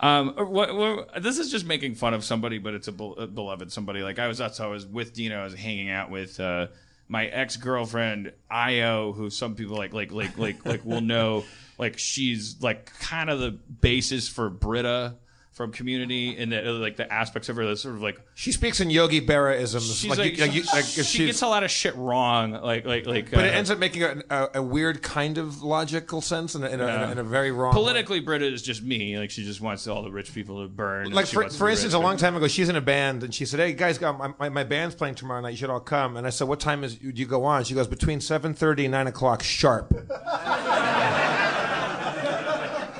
um, 0.00 0.34
what, 0.36 0.74
what, 0.74 1.22
this 1.22 1.38
is 1.38 1.50
just 1.50 1.66
making 1.66 1.94
fun 1.94 2.14
of 2.14 2.24
somebody, 2.24 2.58
but 2.58 2.74
it's 2.74 2.88
a, 2.88 2.92
bel- 2.92 3.14
a 3.14 3.26
beloved 3.26 3.72
somebody. 3.72 4.02
Like 4.02 4.18
I 4.18 4.28
was, 4.28 4.38
that's 4.38 4.58
how 4.58 4.66
I 4.66 4.70
was 4.72 4.86
with 4.86 5.14
Dino. 5.14 5.40
I 5.40 5.44
was 5.44 5.54
hanging 5.54 5.90
out 5.90 6.10
with 6.10 6.38
uh, 6.40 6.68
my 7.08 7.26
ex 7.26 7.56
girlfriend 7.56 8.32
Io, 8.50 9.12
who 9.12 9.30
some 9.30 9.54
people 9.54 9.76
like 9.76 9.92
like 9.92 10.12
like 10.12 10.38
like 10.38 10.64
like 10.64 10.84
will 10.84 11.00
know. 11.00 11.44
Like 11.78 11.98
she's 11.98 12.62
like 12.62 12.86
kind 13.00 13.30
of 13.30 13.40
the 13.40 13.50
basis 13.50 14.28
for 14.28 14.50
Britta 14.50 15.16
from 15.52 15.70
Community, 15.70 16.36
and 16.38 16.50
the, 16.50 16.62
like 16.72 16.96
the 16.96 17.12
aspects 17.12 17.48
of 17.50 17.56
her 17.56 17.66
that 17.66 17.76
sort 17.76 17.94
of 17.94 18.00
like 18.02 18.18
She 18.34 18.52
speaks 18.52 18.80
in 18.80 18.88
Yogi 18.88 19.20
Berra 19.20 19.60
isms. 19.60 20.04
like, 20.06 20.18
like, 20.18 20.54
you- 20.54 20.62
like, 20.72 20.84
she 20.84 21.26
gets 21.26 21.42
a 21.42 21.46
lot 21.46 21.62
of 21.62 21.70
shit 21.70 21.94
wrong. 21.94 22.52
Like 22.52 22.86
like 22.86 23.06
like. 23.06 23.30
but 23.30 23.40
uh, 23.40 23.48
it 23.48 23.54
ends 23.54 23.70
up 23.70 23.78
making 23.78 24.02
a, 24.02 24.22
a, 24.30 24.48
a 24.54 24.62
weird 24.62 25.02
kind 25.02 25.36
of 25.36 25.62
logical 25.62 26.20
sense 26.22 26.54
in 26.54 26.62
a, 26.64 26.68
in 26.68 26.80
a, 26.80 26.84
in 26.84 26.90
a, 26.90 27.10
in 27.12 27.18
a 27.18 27.22
very 27.22 27.52
wrong. 27.52 27.72
way. 27.74 27.80
Politically, 27.80 28.20
Britta 28.20 28.46
is 28.46 28.62
just 28.62 28.82
me. 28.82 29.18
Like 29.18 29.30
she 29.30 29.44
just 29.44 29.60
wants 29.60 29.86
all 29.86 30.02
the 30.02 30.10
rich 30.10 30.32
people 30.32 30.62
to 30.62 30.68
burn. 30.68 31.10
Like 31.12 31.26
for, 31.26 31.48
for 31.50 31.68
instance, 31.68 31.92
a 31.92 31.98
long 31.98 32.16
time 32.16 32.34
ago, 32.34 32.48
she's 32.48 32.68
in 32.70 32.76
a 32.76 32.80
band 32.80 33.22
and 33.22 33.34
she 33.34 33.44
said, 33.44 33.60
"Hey 33.60 33.74
guys, 33.74 34.00
my, 34.00 34.32
my, 34.38 34.48
my 34.48 34.64
band's 34.64 34.94
playing 34.94 35.16
tomorrow 35.16 35.40
night. 35.42 35.50
You 35.50 35.56
should 35.58 35.70
all 35.70 35.80
come." 35.80 36.16
And 36.16 36.26
I 36.26 36.30
said, 36.30 36.48
"What 36.48 36.60
time 36.60 36.82
is 36.82 36.94
do 36.96 37.10
you 37.12 37.26
go 37.26 37.44
on?" 37.44 37.64
She 37.64 37.74
goes, 37.74 37.86
"Between 37.88 38.20
seven 38.22 38.54
thirty 38.54 38.86
and 38.86 38.92
nine 38.92 39.06
o'clock 39.06 39.42
sharp." 39.42 39.92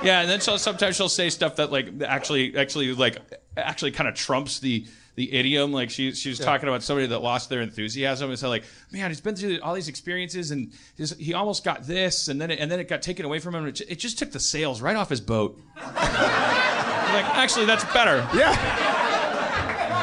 Yeah, 0.03 0.21
and 0.21 0.31
then 0.31 0.41
she'll, 0.41 0.59
sometimes 0.59 0.97
she'll 0.97 1.09
say 1.09 1.31
stuff 1.31 1.57
that 1.57 1.71
like 1.73 2.03
actually 2.03 2.57
actually 2.57 2.95
like 2.95 3.19
actually 3.57 3.93
kind 3.93 4.09
of 4.09 4.15
trumps 4.15 4.61
the 4.61 4.87
the 5.15 5.33
idiom. 5.33 5.73
Like 5.73 5.91
she 5.91 6.13
she 6.13 6.29
was 6.31 6.39
talking 6.39 6.69
about 6.69 6.83
somebody 6.83 7.07
that 7.09 7.21
lost 7.21 7.49
their 7.49 7.61
enthusiasm 7.61 8.31
and 8.31 8.39
said 8.39 8.49
like, 8.49 8.65
man, 8.91 9.11
he's 9.11 9.21
been 9.21 9.37
through 9.37 9.61
all 9.63 9.75
these 9.75 9.89
experiences 9.89 10.51
and 10.51 10.73
his, 10.97 11.17
he 11.19 11.35
almost 11.35 11.65
got 11.65 11.87
this 11.87 12.29
and 12.29 12.41
then 12.41 12.51
it, 12.51 12.59
and 12.59 12.71
then 12.71 12.81
it 12.81 12.89
got 12.89 13.03
taken 13.03 13.25
away 13.25 13.39
from 13.39 13.55
him. 13.55 13.67
It, 13.67 13.81
it 13.83 13.99
just 13.99 14.19
took 14.19 14.33
the 14.33 14.41
sails 14.41 14.81
right 14.81 14.97
off 14.97 15.09
his 15.09 15.21
boat. 15.21 15.61
like 15.77 17.27
actually, 17.37 17.67
that's 17.67 17.85
better. 17.93 18.27
Yeah. 18.35 19.02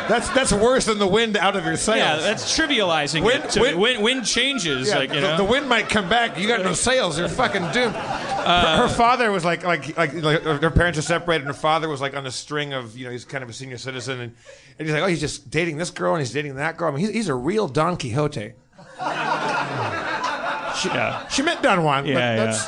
That's 0.10 0.28
that's 0.30 0.52
worse 0.52 0.86
than 0.86 0.98
the 0.98 1.08
wind 1.08 1.38
out 1.38 1.56
of 1.56 1.64
your 1.64 1.78
sails. 1.78 1.98
Yeah, 1.98 2.16
that's 2.18 2.58
trivializing 2.58 3.24
Wind- 3.24 3.46
it. 3.46 3.50
To, 3.52 3.62
wind- 3.62 3.80
wind, 3.80 4.04
wind 4.04 4.26
changes, 4.26 4.88
Yeah, 4.90 4.98
like 4.98 5.10
you 5.14 5.22
the, 5.22 5.22
know. 5.22 5.38
the 5.38 5.44
wind 5.44 5.70
might 5.70 5.88
come 5.88 6.10
back. 6.10 6.38
You 6.38 6.48
got 6.48 6.62
no 6.64 6.74
sails. 6.74 7.18
You're 7.20 7.30
fucking 7.30 7.62
doomed. 7.72 7.94
her, 7.96 8.78
her 8.78 8.84
uh, 8.86 8.90
father 8.90 9.32
was 9.32 9.46
like, 9.46 9.64
like, 9.64 9.96
like, 9.98 10.14
like, 10.16 10.42
her 10.44 10.72
parents 10.72 10.98
are 10.98 11.04
separated, 11.04 11.42
and 11.46 11.56
her 11.56 11.60
father 11.62 11.88
was 11.88 12.02
like 12.02 12.16
on 12.18 12.26
a 12.26 12.32
string 12.32 12.74
of, 12.74 12.98
you 12.98 13.06
know, 13.06 13.12
he's 13.12 13.24
kind 13.24 13.44
of 13.44 13.50
a 13.50 13.54
senior 13.54 13.78
citizen, 13.78 14.20
and, 14.20 14.36
and 14.80 14.88
he's 14.88 14.94
like, 14.96 15.04
oh, 15.04 15.08
he's 15.08 15.20
just 15.22 15.50
dating 15.52 15.78
this 15.78 15.92
girl, 15.92 16.16
and 16.16 16.22
he's 16.22 16.34
dating 16.34 16.56
that 16.56 16.76
girl. 16.76 16.90
I 16.92 16.96
mean, 16.96 17.06
he's, 17.06 17.14
he's 17.14 17.28
a 17.30 17.36
real 17.36 17.68
Don 17.68 17.96
Quixote. 17.96 18.54
She, 20.80 20.88
Yeah. 20.90 21.28
she 21.28 21.42
meant 21.42 21.62
Don 21.62 21.84
Juan. 21.84 22.04
but 22.06 22.10
Yeah, 22.12 22.36
that's, 22.38 22.68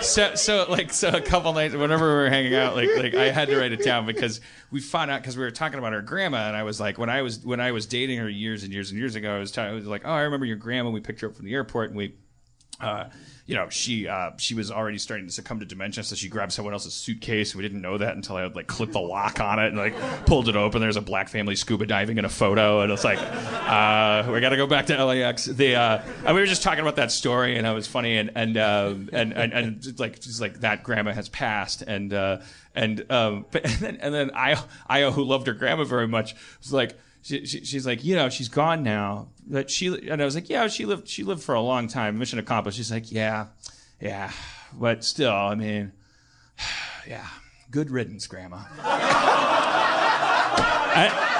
so 0.00 0.34
so 0.34 0.66
like 0.68 0.92
so 0.92 1.08
a 1.08 1.20
couple 1.20 1.52
nights 1.52 1.74
whenever 1.74 2.08
we 2.08 2.14
were 2.14 2.30
hanging 2.30 2.54
out 2.54 2.76
like 2.76 2.88
like 2.96 3.14
I 3.14 3.30
had 3.30 3.48
to 3.48 3.58
write 3.58 3.72
it 3.72 3.82
down 3.82 4.06
because 4.06 4.40
we 4.70 4.80
found 4.80 5.10
out 5.10 5.20
because 5.20 5.36
we 5.36 5.42
were 5.42 5.50
talking 5.50 5.78
about 5.78 5.92
her 5.92 6.02
grandma 6.02 6.48
and 6.48 6.56
I 6.56 6.62
was 6.62 6.80
like 6.80 6.98
when 6.98 7.10
I 7.10 7.22
was 7.22 7.44
when 7.44 7.60
I 7.60 7.72
was 7.72 7.86
dating 7.86 8.18
her 8.18 8.28
years 8.28 8.62
and 8.62 8.72
years 8.72 8.90
and 8.90 8.98
years 8.98 9.14
ago 9.14 9.34
I 9.34 9.38
was, 9.38 9.52
talking, 9.52 9.70
I 9.70 9.74
was 9.74 9.86
like 9.86 10.02
oh 10.04 10.10
I 10.10 10.22
remember 10.22 10.46
your 10.46 10.56
grandma 10.56 10.90
we 10.90 11.00
picked 11.00 11.20
her 11.20 11.28
up 11.28 11.36
from 11.36 11.44
the 11.44 11.54
airport 11.54 11.90
and 11.90 11.96
we 11.96 12.14
uh, 12.80 13.04
you 13.46 13.54
know, 13.54 13.68
she 13.68 14.08
uh, 14.08 14.32
she 14.38 14.54
was 14.54 14.72
already 14.72 14.98
starting 14.98 15.26
to 15.26 15.32
succumb 15.32 15.60
to 15.60 15.66
dementia, 15.66 16.02
so 16.02 16.16
she 16.16 16.28
grabbed 16.28 16.52
someone 16.52 16.74
else's 16.74 16.94
suitcase. 16.94 17.54
We 17.54 17.62
didn't 17.62 17.80
know 17.80 17.96
that 17.96 18.16
until 18.16 18.36
I 18.36 18.42
would 18.42 18.56
like 18.56 18.66
clip 18.66 18.90
the 18.90 19.00
lock 19.00 19.38
on 19.38 19.60
it 19.60 19.68
and 19.68 19.76
like 19.76 19.94
pulled 20.26 20.48
it 20.48 20.56
open. 20.56 20.80
There's 20.80 20.96
a 20.96 21.00
black 21.00 21.28
family 21.28 21.54
scuba 21.54 21.86
diving 21.86 22.18
in 22.18 22.24
a 22.24 22.28
photo, 22.28 22.80
and 22.80 22.90
it's 22.90 23.04
like, 23.04 23.20
uh, 23.20 24.28
we 24.32 24.40
got 24.40 24.48
to 24.48 24.56
go 24.56 24.66
back 24.66 24.86
to 24.86 25.04
LAX. 25.04 25.44
The 25.44 25.76
uh, 25.76 26.02
and 26.24 26.34
we 26.34 26.40
were 26.40 26.46
just 26.46 26.64
talking 26.64 26.80
about 26.80 26.96
that 26.96 27.12
story, 27.12 27.56
and 27.56 27.64
it 27.64 27.72
was 27.72 27.86
funny, 27.86 28.16
and 28.18 28.32
and 28.34 28.56
uh, 28.56 28.94
and, 29.12 29.32
and 29.32 29.52
and 29.52 30.00
like 30.00 30.18
just 30.20 30.40
like 30.40 30.60
that 30.60 30.82
grandma 30.82 31.12
has 31.12 31.28
passed, 31.28 31.82
and 31.82 32.12
uh, 32.12 32.38
and 32.74 33.10
um, 33.12 33.46
but 33.52 33.64
and 33.64 33.74
then 33.74 33.96
and 34.00 34.12
then 34.12 34.32
I 34.34 34.60
Io, 34.88 35.12
who 35.12 35.22
loved 35.22 35.46
her 35.46 35.54
grandma 35.54 35.84
very 35.84 36.08
much, 36.08 36.34
was 36.60 36.72
like 36.72 36.98
she, 37.26 37.44
she, 37.44 37.64
she's 37.64 37.84
like, 37.84 38.04
you 38.04 38.14
know, 38.14 38.28
she's 38.28 38.48
gone 38.48 38.84
now. 38.84 39.28
But 39.46 39.70
she 39.70 39.86
and 40.08 40.20
I 40.20 40.24
was 40.24 40.34
like, 40.34 40.50
yeah, 40.50 40.66
she 40.68 40.86
lived 40.86 41.08
she 41.08 41.22
lived 41.22 41.42
for 41.42 41.54
a 41.54 41.60
long 41.60 41.88
time. 41.88 42.18
Mission 42.18 42.38
accomplished. 42.38 42.76
She's 42.78 42.90
like, 42.90 43.12
yeah, 43.12 43.46
yeah, 44.00 44.32
but 44.72 45.04
still, 45.04 45.32
I 45.32 45.54
mean, 45.54 45.92
yeah, 47.06 47.26
good 47.70 47.90
riddance, 47.90 48.26
Grandma. 48.26 48.64
I- 50.98 51.32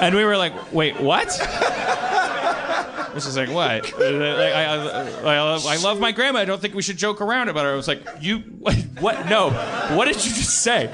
and 0.00 0.14
we 0.14 0.24
were 0.24 0.36
like, 0.36 0.72
wait, 0.72 1.00
what? 1.00 1.28
Is 3.16 3.36
like 3.36 3.48
what? 3.48 3.84
Like, 3.98 4.02
I, 4.02 4.64
I, 4.64 5.36
I, 5.36 5.76
love, 5.76 6.00
my 6.00 6.10
grandma. 6.10 6.40
I 6.40 6.44
don't 6.44 6.60
think 6.60 6.74
we 6.74 6.82
should 6.82 6.96
joke 6.96 7.20
around 7.20 7.48
about 7.48 7.64
her. 7.64 7.72
I 7.72 7.76
was 7.76 7.86
like, 7.86 8.02
you 8.20 8.38
what? 8.40 9.28
No. 9.28 9.50
What 9.96 10.06
did 10.06 10.16
you 10.16 10.32
just 10.32 10.62
say? 10.62 10.90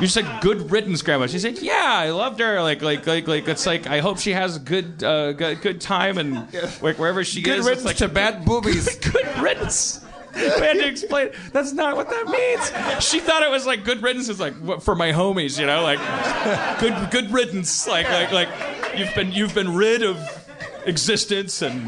You 0.00 0.06
said 0.06 0.26
good 0.40 0.70
riddance, 0.70 1.02
grandma. 1.02 1.26
She 1.26 1.38
said, 1.38 1.58
"Yeah, 1.58 1.74
I 1.76 2.10
loved 2.10 2.40
her. 2.40 2.62
Like, 2.62 2.82
like, 2.82 3.06
like, 3.06 3.28
like. 3.28 3.46
It's 3.46 3.66
like 3.66 3.86
I 3.86 4.00
hope 4.00 4.18
she 4.18 4.32
has 4.32 4.56
a 4.56 4.60
good, 4.60 5.04
uh, 5.04 5.32
good, 5.32 5.60
good 5.60 5.80
time 5.80 6.18
and 6.18 6.34
like 6.82 6.98
wherever 6.98 7.22
she 7.24 7.42
good 7.42 7.58
is. 7.58 7.66
riddance 7.66 7.84
like, 7.84 7.96
to 7.96 8.08
bad 8.08 8.44
boobies. 8.46 8.98
good 8.98 9.26
riddance." 9.38 10.00
We 10.34 10.40
had 10.40 10.78
to 10.78 10.86
explain. 10.88 11.28
That's 11.52 11.74
not 11.74 11.94
what 11.94 12.08
that 12.08 12.26
means. 12.26 13.04
She 13.04 13.20
thought 13.20 13.42
it 13.42 13.50
was 13.50 13.66
like 13.66 13.84
good 13.84 14.02
riddance 14.02 14.30
is 14.30 14.40
like 14.40 14.54
what- 14.54 14.82
for 14.82 14.94
my 14.94 15.12
homies, 15.12 15.60
you 15.60 15.66
know, 15.66 15.82
like 15.82 15.98
good, 16.80 17.10
good 17.10 17.30
riddance. 17.30 17.86
Like, 17.86 18.08
like, 18.08 18.32
like 18.32 18.48
you've 18.98 19.14
been, 19.14 19.30
you've 19.30 19.54
been 19.54 19.74
rid 19.74 20.02
of 20.02 20.16
existence 20.86 21.60
and. 21.60 21.86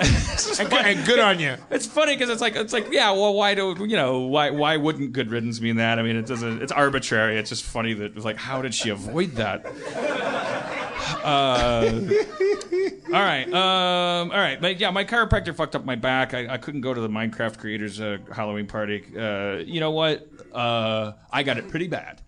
and, 0.58 0.70
good- 0.70 0.86
and 0.86 1.06
good 1.06 1.18
on 1.18 1.38
you. 1.38 1.56
It's 1.70 1.86
funny 1.86 2.14
because 2.14 2.30
it's 2.30 2.40
like 2.40 2.56
it's 2.56 2.72
like 2.72 2.90
yeah. 2.90 3.10
Well, 3.10 3.34
why 3.34 3.54
do 3.54 3.76
you 3.80 3.96
know 3.96 4.20
why 4.20 4.50
why 4.50 4.76
wouldn't 4.76 5.12
good 5.12 5.30
riddance 5.30 5.60
mean 5.60 5.76
that? 5.76 5.98
I 5.98 6.02
mean, 6.02 6.16
it 6.16 6.26
doesn't. 6.26 6.62
It's 6.62 6.72
arbitrary. 6.72 7.36
It's 7.38 7.50
just 7.50 7.64
funny 7.64 7.92
that 7.94 8.16
it's 8.16 8.24
like 8.24 8.36
how 8.36 8.62
did 8.62 8.74
she 8.74 8.88
avoid 8.90 9.32
that? 9.32 9.66
Uh, 11.22 12.00
all 13.12 13.20
right, 13.20 13.46
um, 13.48 14.30
all 14.30 14.38
right, 14.38 14.58
but 14.60 14.80
yeah, 14.80 14.90
my 14.90 15.04
chiropractor 15.04 15.54
fucked 15.54 15.74
up 15.76 15.84
my 15.84 15.96
back. 15.96 16.32
I, 16.32 16.54
I 16.54 16.56
couldn't 16.56 16.80
go 16.80 16.94
to 16.94 17.00
the 17.00 17.08
Minecraft 17.08 17.58
creators 17.58 18.00
uh, 18.00 18.18
Halloween 18.32 18.66
party. 18.66 19.04
Uh, 19.18 19.56
you 19.56 19.80
know 19.80 19.90
what? 19.90 20.26
Uh, 20.54 21.12
I 21.30 21.42
got 21.42 21.58
it 21.58 21.68
pretty 21.68 21.88
bad. 21.88 22.22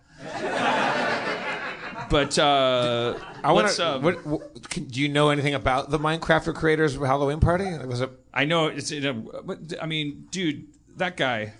But 2.12 2.38
uh, 2.38 3.18
I 3.42 3.52
want 3.52 3.70
to. 3.70 3.88
um, 3.88 4.02
what, 4.02 4.26
what, 4.26 4.68
can- 4.68 4.84
do 4.84 5.00
you 5.00 5.08
know 5.08 5.30
anything 5.30 5.54
about 5.54 5.88
the 5.90 5.98
Minecraft 5.98 6.54
creators 6.54 6.94
Halloween 6.94 7.40
party? 7.40 7.64
Was 7.86 8.02
it? 8.02 8.10
I 8.34 8.44
know 8.44 8.66
it's. 8.66 8.90
In 8.92 9.06
a, 9.06 9.14
but, 9.14 9.58
I 9.80 9.86
mean, 9.86 10.28
dude, 10.30 10.66
that 10.98 11.16
guy. 11.16 11.54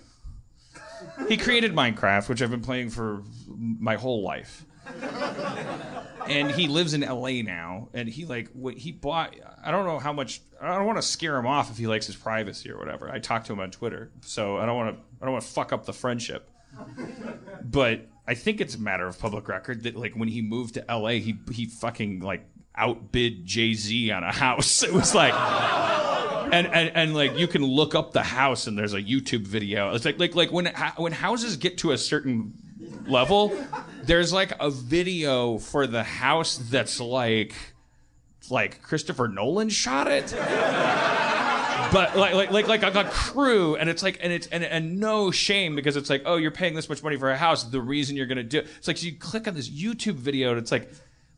He 1.27 1.37
created 1.37 1.73
Minecraft, 1.73 2.29
which 2.29 2.43
I've 2.43 2.51
been 2.51 2.61
playing 2.61 2.91
for 2.91 3.23
my 3.47 3.95
whole 3.95 4.21
life. 4.21 4.63
And 6.27 6.51
he 6.51 6.67
lives 6.67 6.93
in 6.93 7.01
LA 7.01 7.41
now, 7.41 7.89
and 7.95 8.07
he 8.07 8.25
like 8.25 8.49
what 8.53 8.75
he 8.75 8.91
bought. 8.91 9.35
I 9.63 9.71
don't 9.71 9.85
know 9.85 9.97
how 9.97 10.13
much. 10.13 10.41
I 10.61 10.75
don't 10.75 10.85
want 10.85 10.99
to 10.99 11.01
scare 11.01 11.35
him 11.35 11.47
off 11.47 11.71
if 11.71 11.79
he 11.79 11.87
likes 11.87 12.05
his 12.05 12.15
privacy 12.15 12.69
or 12.69 12.77
whatever. 12.77 13.09
I 13.09 13.17
talked 13.17 13.47
to 13.47 13.53
him 13.53 13.59
on 13.59 13.71
Twitter, 13.71 14.11
so 14.21 14.57
I 14.57 14.67
don't 14.67 14.77
want 14.77 14.95
to. 14.95 15.01
I 15.19 15.25
don't 15.25 15.33
want 15.33 15.43
to 15.45 15.51
fuck 15.51 15.73
up 15.73 15.85
the 15.87 15.93
friendship. 15.93 16.47
But 17.63 18.07
I 18.27 18.35
think 18.35 18.61
it's 18.61 18.75
a 18.75 18.79
matter 18.79 19.05
of 19.07 19.19
public 19.19 19.47
record 19.47 19.83
that 19.83 19.95
like 19.95 20.13
when 20.13 20.29
he 20.29 20.41
moved 20.41 20.75
to 20.75 20.85
LA, 20.89 21.11
he 21.11 21.37
he 21.51 21.65
fucking 21.65 22.21
like 22.21 22.45
outbid 22.75 23.45
Jay 23.45 23.73
Z 23.73 24.11
on 24.11 24.23
a 24.23 24.31
house. 24.31 24.83
It 24.83 24.93
was 24.93 25.13
like 25.13 25.33
and, 26.53 26.67
and 26.67 26.91
and 26.95 27.13
like 27.15 27.37
you 27.37 27.47
can 27.47 27.63
look 27.63 27.95
up 27.95 28.11
the 28.13 28.23
house 28.23 28.67
and 28.67 28.77
there's 28.77 28.93
a 28.93 29.01
YouTube 29.01 29.47
video. 29.47 29.93
It's 29.93 30.05
like 30.05 30.19
like 30.19 30.35
like 30.35 30.51
when 30.51 30.67
when 30.97 31.11
houses 31.11 31.57
get 31.57 31.79
to 31.79 31.91
a 31.91 31.97
certain 31.97 32.53
level, 33.07 33.57
there's 34.03 34.31
like 34.31 34.53
a 34.59 34.69
video 34.69 35.57
for 35.57 35.87
the 35.87 36.03
house 36.03 36.57
that's 36.57 36.99
like 36.99 37.53
like 38.49 38.81
Christopher 38.81 39.27
Nolan 39.27 39.69
shot 39.69 40.07
it. 40.07 40.33
But 41.91 42.15
like 42.17 42.33
like 42.33 42.51
like 42.51 42.67
like 42.67 42.95
a, 42.95 42.99
a 43.01 43.03
crew, 43.05 43.75
and 43.75 43.89
it's 43.89 44.01
like 44.03 44.19
and 44.21 44.31
it's 44.33 44.47
and, 44.47 44.63
and 44.63 44.99
no 44.99 45.29
shame 45.31 45.75
because 45.75 45.95
it's 45.95 46.09
like 46.09 46.23
oh 46.25 46.37
you're 46.37 46.51
paying 46.51 46.73
this 46.73 46.89
much 46.89 47.03
money 47.03 47.17
for 47.17 47.29
a 47.29 47.37
house. 47.37 47.63
The 47.65 47.81
reason 47.81 48.15
you're 48.17 48.25
gonna 48.25 48.43
do 48.43 48.59
it's 48.59 48.87
like 48.87 48.97
so 48.97 49.05
you 49.05 49.15
click 49.15 49.47
on 49.47 49.53
this 49.53 49.69
YouTube 49.69 50.15
video 50.15 50.49
and 50.49 50.57
it's 50.59 50.71
like 50.71 50.89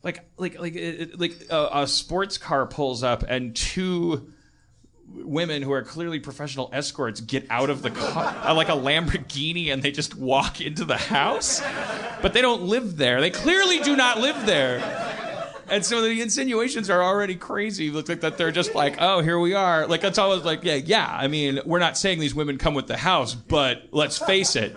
like 0.02 0.24
like 0.38 0.58
like 0.58 0.74
it- 0.74 1.18
like 1.20 1.34
a, 1.50 1.68
a 1.82 1.86
sports 1.86 2.38
car 2.38 2.66
pulls 2.66 3.02
up 3.02 3.22
and 3.28 3.54
two 3.54 4.32
women 5.08 5.62
who 5.62 5.72
are 5.72 5.82
clearly 5.82 6.18
professional 6.18 6.68
escorts 6.72 7.20
get 7.20 7.46
out 7.48 7.70
of 7.70 7.80
the 7.82 7.90
car 7.90 8.34
uh, 8.44 8.52
like 8.54 8.68
a 8.68 8.72
Lamborghini 8.72 9.72
and 9.72 9.82
they 9.82 9.90
just 9.92 10.16
walk 10.16 10.60
into 10.60 10.84
the 10.84 10.96
house. 10.96 11.60
But 12.22 12.32
they 12.32 12.40
don't 12.42 12.62
live 12.62 12.96
there. 12.96 13.20
They 13.20 13.30
clearly 13.30 13.78
do 13.80 13.94
not 13.94 14.18
live 14.20 14.46
there 14.46 14.78
and 15.68 15.84
so 15.84 16.02
the 16.02 16.20
insinuations 16.20 16.90
are 16.90 17.02
already 17.02 17.34
crazy. 17.34 17.90
Look 17.90 18.08
like 18.08 18.20
that 18.20 18.38
they're 18.38 18.52
just 18.52 18.74
like 18.74 18.96
oh 19.00 19.20
here 19.20 19.38
we 19.38 19.54
are. 19.54 19.86
Like 19.86 20.00
that's 20.00 20.18
always 20.18 20.42
like 20.42 20.64
yeah 20.64 20.74
yeah. 20.74 21.08
I 21.08 21.28
mean 21.28 21.60
we're 21.64 21.78
not 21.78 21.96
saying 21.96 22.20
these 22.20 22.34
women 22.34 22.58
come 22.58 22.74
with 22.74 22.86
the 22.86 22.96
house 22.96 23.34
but 23.34 23.88
let's 23.92 24.18
face 24.18 24.56
it. 24.56 24.76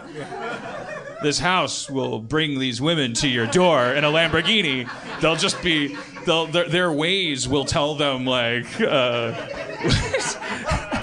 This 1.22 1.38
house 1.38 1.90
will 1.90 2.20
bring 2.20 2.60
these 2.60 2.80
women 2.80 3.14
to 3.16 3.28
your 3.28 3.46
door 3.48 3.88
in 3.88 4.06
a 4.06 4.08
Lamborghini. 4.08 4.90
They'll 5.20 5.36
just 5.36 5.62
be, 5.62 5.98
they'll, 6.26 6.48
their, 6.48 6.70
their 6.70 6.92
ways 6.94 7.46
will 7.46 7.66
tell 7.66 7.96
them 7.96 8.26
like, 8.26 8.66
uh, 8.80 9.34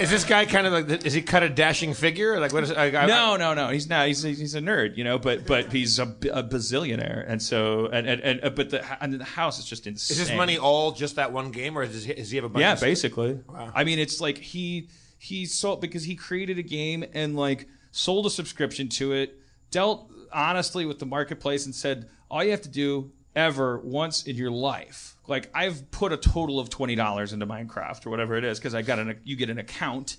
Is 0.00 0.10
this 0.10 0.24
guy 0.24 0.44
kind 0.44 0.66
of 0.66 0.72
like? 0.72 1.04
Is 1.04 1.12
he 1.12 1.22
cut 1.22 1.42
a 1.42 1.48
dashing 1.48 1.94
figure? 1.94 2.38
Like 2.40 2.52
what 2.52 2.64
is? 2.64 2.72
I, 2.72 2.86
I, 2.86 3.06
no, 3.06 3.36
no, 3.36 3.54
no, 3.54 3.68
he's 3.68 3.88
not. 3.88 4.06
He's 4.06 4.24
a, 4.24 4.28
he's 4.28 4.54
a 4.54 4.60
nerd, 4.60 4.96
you 4.96 5.04
know. 5.04 5.18
But 5.18 5.46
but 5.46 5.72
he's 5.72 5.98
a, 5.98 6.04
a 6.04 6.42
bazillionaire, 6.42 7.24
and 7.26 7.42
so 7.42 7.86
and 7.86 8.06
and, 8.06 8.20
and 8.20 8.44
uh, 8.44 8.50
but 8.50 8.70
the 8.70 9.02
and 9.02 9.14
the 9.14 9.24
house 9.24 9.58
is 9.58 9.64
just 9.64 9.86
insane. 9.86 10.14
Is 10.20 10.28
his 10.28 10.36
money 10.36 10.58
all 10.58 10.92
just 10.92 11.16
that 11.16 11.32
one 11.32 11.50
game, 11.50 11.76
or 11.76 11.86
does 11.86 12.04
he, 12.04 12.12
he 12.14 12.36
have 12.36 12.44
a 12.44 12.48
bunch? 12.48 12.60
Yeah, 12.60 12.74
of 12.74 12.80
basically. 12.80 13.40
I 13.54 13.84
mean, 13.84 13.98
it's 13.98 14.20
like 14.20 14.38
he 14.38 14.88
he 15.18 15.46
sold 15.46 15.80
because 15.80 16.04
he 16.04 16.14
created 16.14 16.58
a 16.58 16.62
game 16.62 17.04
and 17.14 17.36
like 17.36 17.68
sold 17.90 18.26
a 18.26 18.30
subscription 18.30 18.88
to 18.90 19.12
it, 19.12 19.40
dealt 19.70 20.10
honestly 20.32 20.86
with 20.86 20.98
the 20.98 21.06
marketplace, 21.06 21.66
and 21.66 21.74
said 21.74 22.08
all 22.30 22.44
you 22.44 22.50
have 22.50 22.62
to 22.62 22.68
do 22.68 23.12
ever 23.36 23.78
once 23.78 24.24
in 24.24 24.34
your 24.34 24.50
life. 24.50 25.16
Like 25.28 25.50
I've 25.54 25.90
put 25.90 26.12
a 26.12 26.16
total 26.16 26.58
of 26.58 26.70
twenty 26.70 26.96
dollars 26.96 27.32
into 27.32 27.46
Minecraft 27.46 28.06
or 28.06 28.10
whatever 28.10 28.36
it 28.36 28.44
is 28.44 28.58
because 28.58 28.74
I 28.74 28.82
got 28.82 28.98
an 28.98 29.20
you 29.22 29.36
get 29.36 29.50
an 29.50 29.58
account 29.58 30.16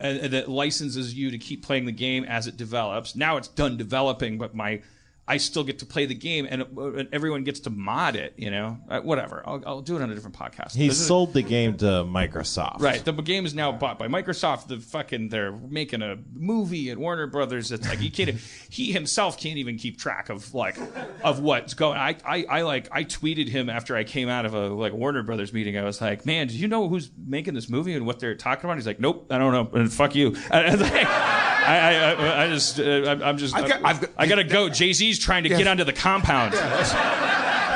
and, 0.00 0.18
and 0.18 0.34
it 0.34 0.48
licenses 0.48 1.14
you 1.14 1.30
to 1.30 1.38
keep 1.38 1.64
playing 1.64 1.86
the 1.86 1.92
game 1.92 2.24
as 2.24 2.46
it 2.46 2.56
develops. 2.56 3.14
Now 3.14 3.36
it's 3.36 3.48
done 3.48 3.76
developing, 3.76 4.36
but 4.36 4.54
my 4.54 4.82
I 5.26 5.38
still 5.38 5.64
get 5.64 5.78
to 5.78 5.86
play 5.86 6.04
the 6.04 6.14
game, 6.14 6.46
and, 6.50 6.62
and 6.76 7.08
everyone 7.12 7.44
gets 7.44 7.60
to 7.60 7.70
mod 7.70 8.14
it. 8.14 8.34
You 8.36 8.50
know, 8.50 8.78
uh, 8.90 9.00
whatever. 9.00 9.42
I'll, 9.46 9.62
I'll 9.66 9.80
do 9.80 9.96
it 9.96 10.02
on 10.02 10.10
a 10.10 10.14
different 10.14 10.36
podcast. 10.36 10.74
He 10.76 10.88
This 10.88 11.00
is- 11.00 11.06
sold 11.06 11.32
the 11.32 11.40
game 11.42 11.76
to 11.78 11.86
Microsoft. 12.04 12.80
Right, 12.80 13.02
the 13.02 13.12
game 13.12 13.46
is 13.46 13.54
now 13.54 13.72
bought 13.72 13.98
by 13.98 14.06
Microsoft. 14.08 14.68
The 14.68 14.78
fucking 14.80 15.30
they're 15.30 15.52
making 15.52 16.02
a 16.02 16.18
movie 16.34 16.90
at 16.90 16.98
Warner 16.98 17.26
Brothers. 17.26 17.72
It's 17.72 17.88
like 17.88 17.98
he 18.00 18.10
can't. 18.10 18.36
he 18.68 18.92
himself 18.92 19.38
can't 19.38 19.56
even 19.56 19.78
keep 19.78 19.98
track 19.98 20.28
of 20.28 20.52
like 20.52 20.76
of 21.22 21.40
what's 21.40 21.74
going. 21.74 21.96
I, 21.98 22.16
I 22.26 22.44
I 22.44 22.62
like 22.62 22.88
I 22.92 23.04
tweeted 23.04 23.48
him 23.48 23.70
after 23.70 23.96
I 23.96 24.04
came 24.04 24.28
out 24.28 24.44
of 24.44 24.52
a 24.54 24.68
like 24.68 24.92
Warner 24.92 25.22
Brothers 25.22 25.52
meeting. 25.52 25.78
I 25.78 25.84
was 25.84 26.00
like, 26.00 26.26
man, 26.26 26.48
did 26.48 26.56
you 26.56 26.68
know 26.68 26.88
who's 26.88 27.10
making 27.16 27.54
this 27.54 27.70
movie 27.70 27.94
and 27.94 28.04
what 28.04 28.20
they're 28.20 28.34
talking 28.34 28.64
about? 28.66 28.76
He's 28.76 28.86
like, 28.86 29.00
nope, 29.00 29.28
I 29.30 29.38
don't 29.38 29.52
know. 29.52 29.80
And 29.80 29.92
fuck 29.92 30.14
you. 30.14 30.36
And, 30.50 30.66
and 30.66 30.80
like, 30.82 31.06
I, 31.66 32.12
I, 32.12 32.44
I, 32.44 32.48
just, 32.48 32.78
uh, 32.78 32.82
I'm- 33.22 33.38
just, 33.38 33.54
I've 33.56 33.68
got- 33.68 33.80
I've 33.84 34.00
got- 34.00 34.10
I 34.18 34.26
gotta 34.26 34.44
go. 34.44 34.68
Jay 34.68 34.92
Z's 34.92 35.18
trying 35.18 35.44
to 35.44 35.48
get 35.48 35.66
onto 35.66 35.84
the 35.84 35.92
compound. 35.92 36.54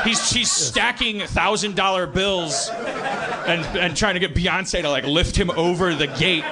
He's 0.04 0.30
he's 0.30 0.50
stacking 0.52 1.20
thousand 1.20 1.74
dollar 1.74 2.06
bills 2.06 2.70
and 2.70 3.64
and 3.78 3.96
trying 3.96 4.14
to 4.14 4.20
get 4.20 4.34
Beyonce 4.34 4.82
to 4.82 4.88
like 4.90 5.04
lift 5.04 5.36
him 5.36 5.50
over 5.50 5.94
the 5.94 6.06
gate 6.06 6.44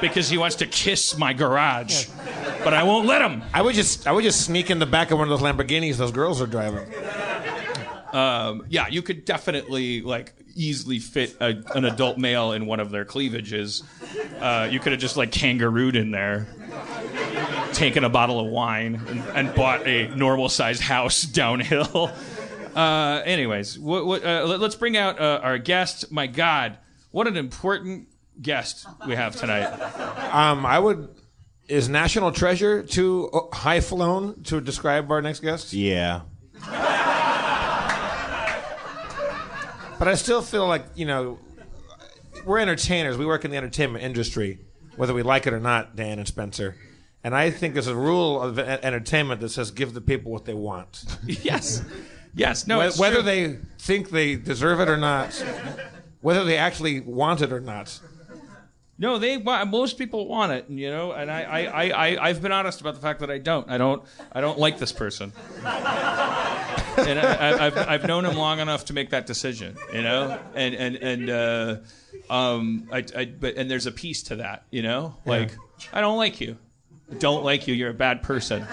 because 0.00 0.28
he 0.28 0.38
wants 0.38 0.56
to 0.56 0.66
kiss 0.66 1.16
my 1.18 1.32
garage, 1.32 2.06
but 2.62 2.72
I 2.72 2.82
won't 2.84 3.06
let 3.06 3.20
him. 3.22 3.42
I 3.52 3.62
would 3.62 3.74
just 3.74 4.06
I 4.06 4.12
would 4.12 4.22
just 4.24 4.42
sneak 4.44 4.70
in 4.70 4.78
the 4.78 4.86
back 4.86 5.10
of 5.10 5.18
one 5.18 5.30
of 5.30 5.38
those 5.40 5.46
Lamborghinis 5.52 5.96
those 5.96 6.12
girls 6.12 6.40
are 6.40 6.46
driving. 6.46 6.86
Um, 8.12 8.64
yeah, 8.68 8.86
you 8.88 9.02
could 9.02 9.24
definitely 9.24 10.00
like 10.02 10.34
easily 10.54 11.00
fit 11.00 11.36
a, 11.40 11.56
an 11.74 11.84
adult 11.84 12.16
male 12.16 12.52
in 12.52 12.64
one 12.66 12.78
of 12.78 12.90
their 12.90 13.04
cleavages. 13.04 13.82
Uh, 14.38 14.68
you 14.70 14.78
could 14.78 14.92
have 14.92 15.00
just 15.00 15.16
like 15.16 15.32
kangarooed 15.32 15.96
in 15.96 16.12
there, 16.12 16.46
taken 17.74 18.04
a 18.04 18.08
bottle 18.08 18.40
of 18.40 18.46
wine, 18.46 19.02
and, 19.08 19.20
and 19.34 19.54
bought 19.54 19.86
a 19.86 20.08
normal 20.14 20.48
sized 20.48 20.82
house 20.82 21.22
downhill. 21.22 22.10
Uh, 22.74 23.22
anyways, 23.24 23.78
what, 23.78 24.04
what, 24.04 24.24
uh, 24.24 24.44
let, 24.46 24.60
us 24.60 24.74
bring 24.74 24.96
out 24.96 25.20
uh, 25.20 25.38
our 25.44 25.58
guest. 25.58 26.10
My 26.10 26.26
God, 26.26 26.76
what 27.12 27.28
an 27.28 27.36
important 27.36 28.08
guest 28.42 28.88
we 29.06 29.14
have 29.14 29.36
tonight. 29.36 29.66
Um, 30.32 30.66
I 30.66 30.80
would. 30.80 31.08
Is 31.68 31.88
national 31.88 32.32
treasure 32.32 32.82
too 32.82 33.30
high 33.52 33.78
flown 33.78 34.42
to 34.42 34.60
describe 34.60 35.08
our 35.12 35.22
next 35.22 35.38
guest? 35.38 35.72
Yeah. 35.72 36.22
But 39.96 40.08
I 40.08 40.16
still 40.16 40.42
feel 40.42 40.66
like 40.66 40.84
you 40.96 41.06
know, 41.06 41.38
we're 42.44 42.58
entertainers. 42.58 43.16
We 43.16 43.26
work 43.26 43.44
in 43.44 43.50
the 43.50 43.56
entertainment 43.56 44.04
industry, 44.04 44.58
whether 44.96 45.14
we 45.14 45.22
like 45.22 45.46
it 45.46 45.52
or 45.52 45.60
not, 45.60 45.96
Dan 45.96 46.18
and 46.18 46.26
Spencer. 46.26 46.76
And 47.24 47.34
I 47.34 47.50
think 47.50 47.72
there's 47.72 47.86
a 47.86 47.96
rule 47.96 48.40
of 48.40 48.58
entertainment 48.58 49.40
that 49.40 49.48
says 49.48 49.70
give 49.70 49.94
the 49.94 50.02
people 50.02 50.30
what 50.30 50.44
they 50.44 50.52
want, 50.52 51.04
yes, 51.26 51.82
yes, 52.34 52.66
no, 52.66 52.82
it's 52.82 52.98
whether 52.98 53.16
true. 53.16 53.22
they 53.22 53.58
think 53.78 54.10
they 54.10 54.36
deserve 54.36 54.78
it 54.80 54.88
or 54.90 54.98
not, 54.98 55.32
whether 56.20 56.44
they 56.44 56.58
actually 56.58 57.00
want 57.00 57.40
it 57.40 57.50
or 57.50 57.60
not. 57.60 57.98
No, 58.96 59.18
they 59.18 59.38
wa- 59.38 59.64
most 59.64 59.98
people 59.98 60.28
want 60.28 60.52
it, 60.52 60.66
you 60.68 60.88
know, 60.88 61.12
and 61.12 61.28
I, 61.30 61.42
I, 61.42 61.60
I, 61.64 61.90
I 61.90 62.28
I've 62.28 62.40
been 62.42 62.52
honest 62.52 62.80
about 62.80 62.94
the 62.94 63.00
fact 63.00 63.20
that 63.20 63.30
I 63.30 63.38
don't. 63.38 63.68
I 63.68 63.76
don't 63.78 64.04
I 64.30 64.40
don't 64.40 64.58
like 64.58 64.78
this 64.78 64.92
person. 64.92 65.32
and 65.64 67.18
I, 67.18 67.34
I, 67.34 67.66
I've 67.66 67.78
I've 67.78 68.06
known 68.06 68.24
him 68.24 68.36
long 68.36 68.60
enough 68.60 68.84
to 68.86 68.92
make 68.92 69.10
that 69.10 69.26
decision, 69.26 69.76
you 69.92 70.02
know, 70.02 70.38
and 70.54 70.74
and 70.74 70.96
and 70.96 71.30
uh, 71.30 71.76
um, 72.30 72.88
I, 72.92 73.04
I 73.16 73.24
but 73.24 73.56
and 73.56 73.68
there's 73.70 73.86
a 73.86 73.92
piece 73.92 74.22
to 74.24 74.36
that, 74.36 74.64
you 74.70 74.82
know, 74.82 75.16
like 75.26 75.56
I 75.92 76.00
don't 76.00 76.16
like 76.16 76.40
you, 76.40 76.56
don't 77.18 77.44
like 77.44 77.66
you. 77.68 77.74
You're 77.74 77.90
a 77.90 77.94
bad 77.94 78.22
person. 78.22 78.66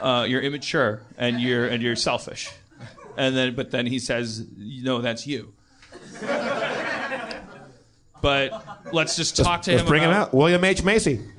Uh, 0.00 0.24
you're 0.28 0.40
immature 0.40 1.02
and 1.16 1.40
you're 1.40 1.66
and 1.66 1.82
you're 1.82 1.96
selfish, 1.96 2.50
and 3.16 3.36
then 3.36 3.54
but 3.54 3.70
then 3.70 3.86
he 3.86 3.98
says, 3.98 4.44
no, 4.56 5.00
that's 5.00 5.26
you. 5.26 5.52
But 8.20 8.64
let's 8.92 9.16
just 9.16 9.36
talk 9.36 9.62
to 9.62 9.72
Let's 9.72 9.82
him. 9.82 9.88
bring 9.88 10.02
him 10.02 10.10
out, 10.10 10.32
William 10.32 10.62
H 10.64 10.82
Macy. 10.84 11.20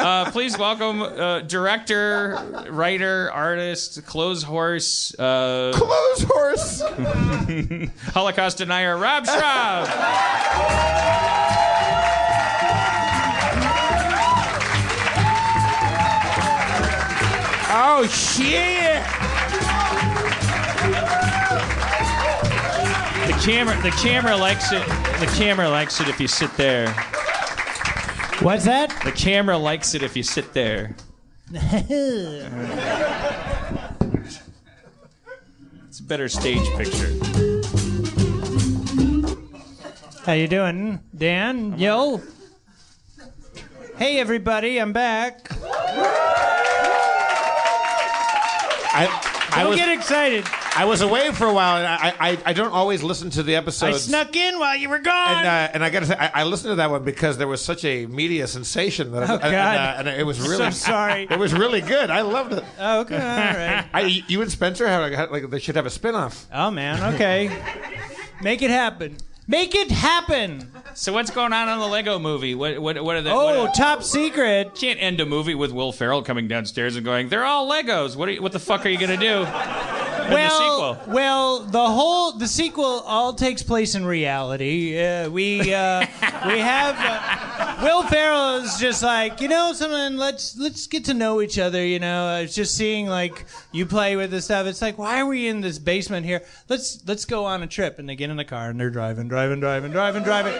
Uh, 0.00 0.30
please 0.30 0.56
welcome 0.56 1.02
uh, 1.02 1.40
director, 1.40 2.38
writer, 2.70 3.30
artist, 3.32 4.06
clothes 4.06 4.42
horse, 4.42 5.12
uh, 5.18 5.72
Clothes 5.74 6.22
horse. 6.22 6.82
Holocaust 8.14 8.58
denier, 8.58 8.96
Rob 8.96 9.26
Schrab. 9.26 9.86
Oh 17.72 18.04
shit! 18.08 19.00
The 23.26 23.32
camera, 23.44 23.80
the 23.82 23.92
camera 23.92 24.36
likes 24.36 24.72
it. 24.72 24.84
The 25.20 25.32
camera 25.36 25.68
likes 25.68 26.00
it 26.00 26.08
if 26.08 26.18
you 26.18 26.26
sit 26.26 26.52
there. 26.56 26.92
What's 28.40 28.64
that? 28.64 28.90
The 29.04 29.12
camera 29.12 29.56
likes 29.56 29.94
it 29.94 30.02
if 30.02 30.16
you 30.16 30.24
sit 30.24 30.52
there. 30.52 30.96
It's 35.88 36.00
a 36.00 36.02
better 36.02 36.28
stage 36.28 36.66
picture. 36.76 37.12
How 40.26 40.32
you 40.32 40.48
doing, 40.48 40.98
Dan? 41.16 41.78
Yo. 41.78 42.20
Hey 43.96 44.18
everybody, 44.18 44.78
I'm 44.80 44.92
back. 44.92 45.49
I, 49.06 49.50
I 49.52 49.60
Don't 49.62 49.70
was 49.70 49.78
get 49.78 49.88
excited. 49.96 50.44
I 50.76 50.84
was 50.84 51.00
away 51.00 51.32
for 51.32 51.46
a 51.46 51.52
while, 51.52 51.76
and 51.78 51.86
I 51.86 52.14
I, 52.20 52.38
I 52.46 52.52
don't 52.52 52.72
always 52.72 53.02
listen 53.02 53.30
to 53.30 53.42
the 53.42 53.56
episodes. 53.56 53.96
I 53.96 53.98
snuck 53.98 54.36
in 54.36 54.58
while 54.58 54.76
you 54.76 54.88
were 54.88 55.00
gone. 55.00 55.38
And, 55.38 55.46
uh, 55.46 55.70
and 55.74 55.84
I 55.84 55.90
got 55.90 56.00
to 56.00 56.06
say, 56.06 56.14
I, 56.16 56.42
I 56.42 56.44
listened 56.44 56.70
to 56.72 56.76
that 56.76 56.90
one 56.90 57.02
because 57.04 57.36
there 57.38 57.48
was 57.48 57.60
such 57.64 57.84
a 57.84 58.06
media 58.06 58.46
sensation 58.46 59.10
that, 59.12 59.28
Oh, 59.28 59.32
and, 59.34 59.42
God. 59.42 59.52
uh, 59.52 59.94
and 59.98 60.08
it 60.08 60.24
was 60.24 60.40
really 60.40 60.56
so 60.56 60.70
sorry. 60.70 61.26
It 61.30 61.38
was 61.38 61.52
really 61.52 61.80
good. 61.80 62.10
I 62.10 62.20
loved 62.22 62.52
it. 62.52 62.64
Oh, 62.78 63.00
okay, 63.00 63.16
all 63.16 63.20
right. 63.20 63.84
I, 63.92 64.22
you 64.28 64.40
and 64.42 64.50
Spencer 64.50 64.86
have 64.86 65.10
like, 65.10 65.30
like 65.30 65.50
they 65.50 65.58
should 65.58 65.76
have 65.76 65.86
a 65.86 65.90
spinoff. 65.90 66.44
Oh 66.52 66.70
man, 66.70 67.14
okay. 67.14 67.50
Make 68.42 68.62
it 68.62 68.70
happen. 68.70 69.16
Make 69.50 69.74
it 69.74 69.90
happen. 69.90 70.70
So 70.94 71.12
what's 71.12 71.32
going 71.32 71.52
on 71.52 71.68
on 71.68 71.80
the 71.80 71.86
Lego 71.88 72.20
Movie? 72.20 72.54
What 72.54 72.78
what 72.78 73.02
what 73.02 73.16
are 73.16 73.22
the? 73.22 73.32
Oh, 73.32 73.64
what 73.64 73.74
top 73.74 74.04
secret. 74.04 74.76
can't 74.76 75.02
end 75.02 75.18
a 75.18 75.26
movie 75.26 75.56
with 75.56 75.72
Will 75.72 75.90
Ferrell 75.90 76.22
coming 76.22 76.46
downstairs 76.46 76.94
and 76.94 77.04
going, 77.04 77.30
"They're 77.30 77.44
all 77.44 77.68
Legos. 77.68 78.14
What 78.14 78.28
are 78.28 78.32
you, 78.32 78.42
what 78.42 78.52
the 78.52 78.60
fuck 78.60 78.86
are 78.86 78.88
you 78.88 78.96
gonna 78.96 79.16
do?" 79.16 79.44
Well, 80.34 80.94
the 80.94 81.00
sequel. 81.00 81.14
well, 81.14 81.60
the 81.60 81.88
whole 81.88 82.32
the 82.32 82.48
sequel 82.48 83.00
all 83.06 83.34
takes 83.34 83.62
place 83.62 83.94
in 83.94 84.04
reality. 84.04 85.00
Uh, 85.00 85.28
we 85.30 85.60
uh, 85.74 86.00
we 86.46 86.58
have 86.58 86.96
uh, 86.98 87.82
Will 87.82 88.02
Ferrell 88.04 88.56
is 88.56 88.78
just 88.78 89.02
like 89.02 89.40
you 89.40 89.48
know 89.48 89.72
something. 89.72 90.16
Let's 90.16 90.56
let's 90.56 90.86
get 90.86 91.04
to 91.06 91.14
know 91.14 91.40
each 91.40 91.58
other. 91.58 91.84
You 91.84 91.98
know, 91.98 92.36
it's 92.36 92.54
just 92.54 92.76
seeing 92.76 93.06
like 93.06 93.46
you 93.72 93.86
play 93.86 94.16
with 94.16 94.30
this 94.30 94.46
stuff. 94.46 94.66
It's 94.66 94.82
like 94.82 94.98
why 94.98 95.20
are 95.20 95.26
we 95.26 95.48
in 95.48 95.60
this 95.60 95.78
basement 95.78 96.26
here? 96.26 96.42
Let's 96.68 97.02
let's 97.06 97.24
go 97.24 97.44
on 97.44 97.62
a 97.62 97.66
trip. 97.66 97.98
And 97.98 98.08
they 98.08 98.16
get 98.16 98.30
in 98.30 98.36
the 98.36 98.44
car 98.44 98.70
and 98.70 98.78
they're 98.78 98.90
driving, 98.90 99.28
driving, 99.28 99.60
driving, 99.60 99.92
driving, 99.92 100.22
driving. 100.22 100.52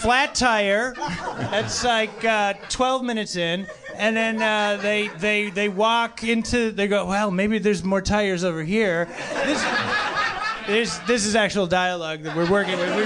Flat 0.00 0.34
tire. 0.34 0.94
That's 0.96 1.84
like 1.84 2.24
uh, 2.24 2.54
12 2.68 3.02
minutes 3.04 3.36
in. 3.36 3.66
And 3.98 4.16
then 4.16 4.42
uh, 4.42 4.80
they 4.82 5.08
they 5.08 5.50
they 5.50 5.68
walk 5.68 6.24
into. 6.24 6.70
They 6.70 6.88
go, 6.88 7.06
well, 7.06 7.30
maybe 7.30 7.58
there's 7.58 7.82
more 7.82 8.02
tires 8.02 8.44
over 8.44 8.62
here. 8.62 9.08
This, 9.44 9.64
this, 10.66 10.98
this 11.06 11.26
is 11.26 11.36
actual 11.36 11.66
dialogue 11.66 12.22
that 12.22 12.36
we're 12.36 12.50
working 12.50 12.78
with. 12.78 12.94
We, 12.96 13.04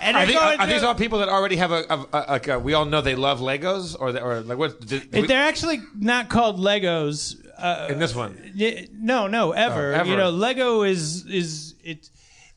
and 0.00 0.16
Are, 0.16 0.26
they, 0.26 0.32
going 0.32 0.60
are 0.60 0.66
these 0.66 0.82
all 0.82 0.94
people 0.94 1.18
that 1.18 1.28
already 1.28 1.56
have 1.56 1.72
a, 1.72 1.84
a, 1.90 2.06
a 2.12 2.18
like 2.30 2.48
a, 2.48 2.58
we 2.58 2.72
all 2.72 2.84
know 2.86 3.00
they 3.00 3.14
love 3.14 3.40
Legos 3.40 3.94
or 3.98 4.12
they, 4.12 4.20
or 4.20 4.40
like 4.40 4.58
what? 4.58 4.80
Did, 4.80 5.10
they're 5.12 5.42
actually 5.42 5.80
not 5.94 6.28
called 6.28 6.58
Legos. 6.58 7.36
Uh, 7.58 7.88
in 7.90 7.98
this 7.98 8.14
one, 8.14 8.52
no, 8.94 9.26
no, 9.26 9.52
ever. 9.52 9.92
Oh, 9.92 9.98
ever. 9.98 10.08
You 10.08 10.16
know, 10.16 10.30
Lego 10.30 10.82
is 10.82 11.26
is 11.26 11.74
it 11.84 12.08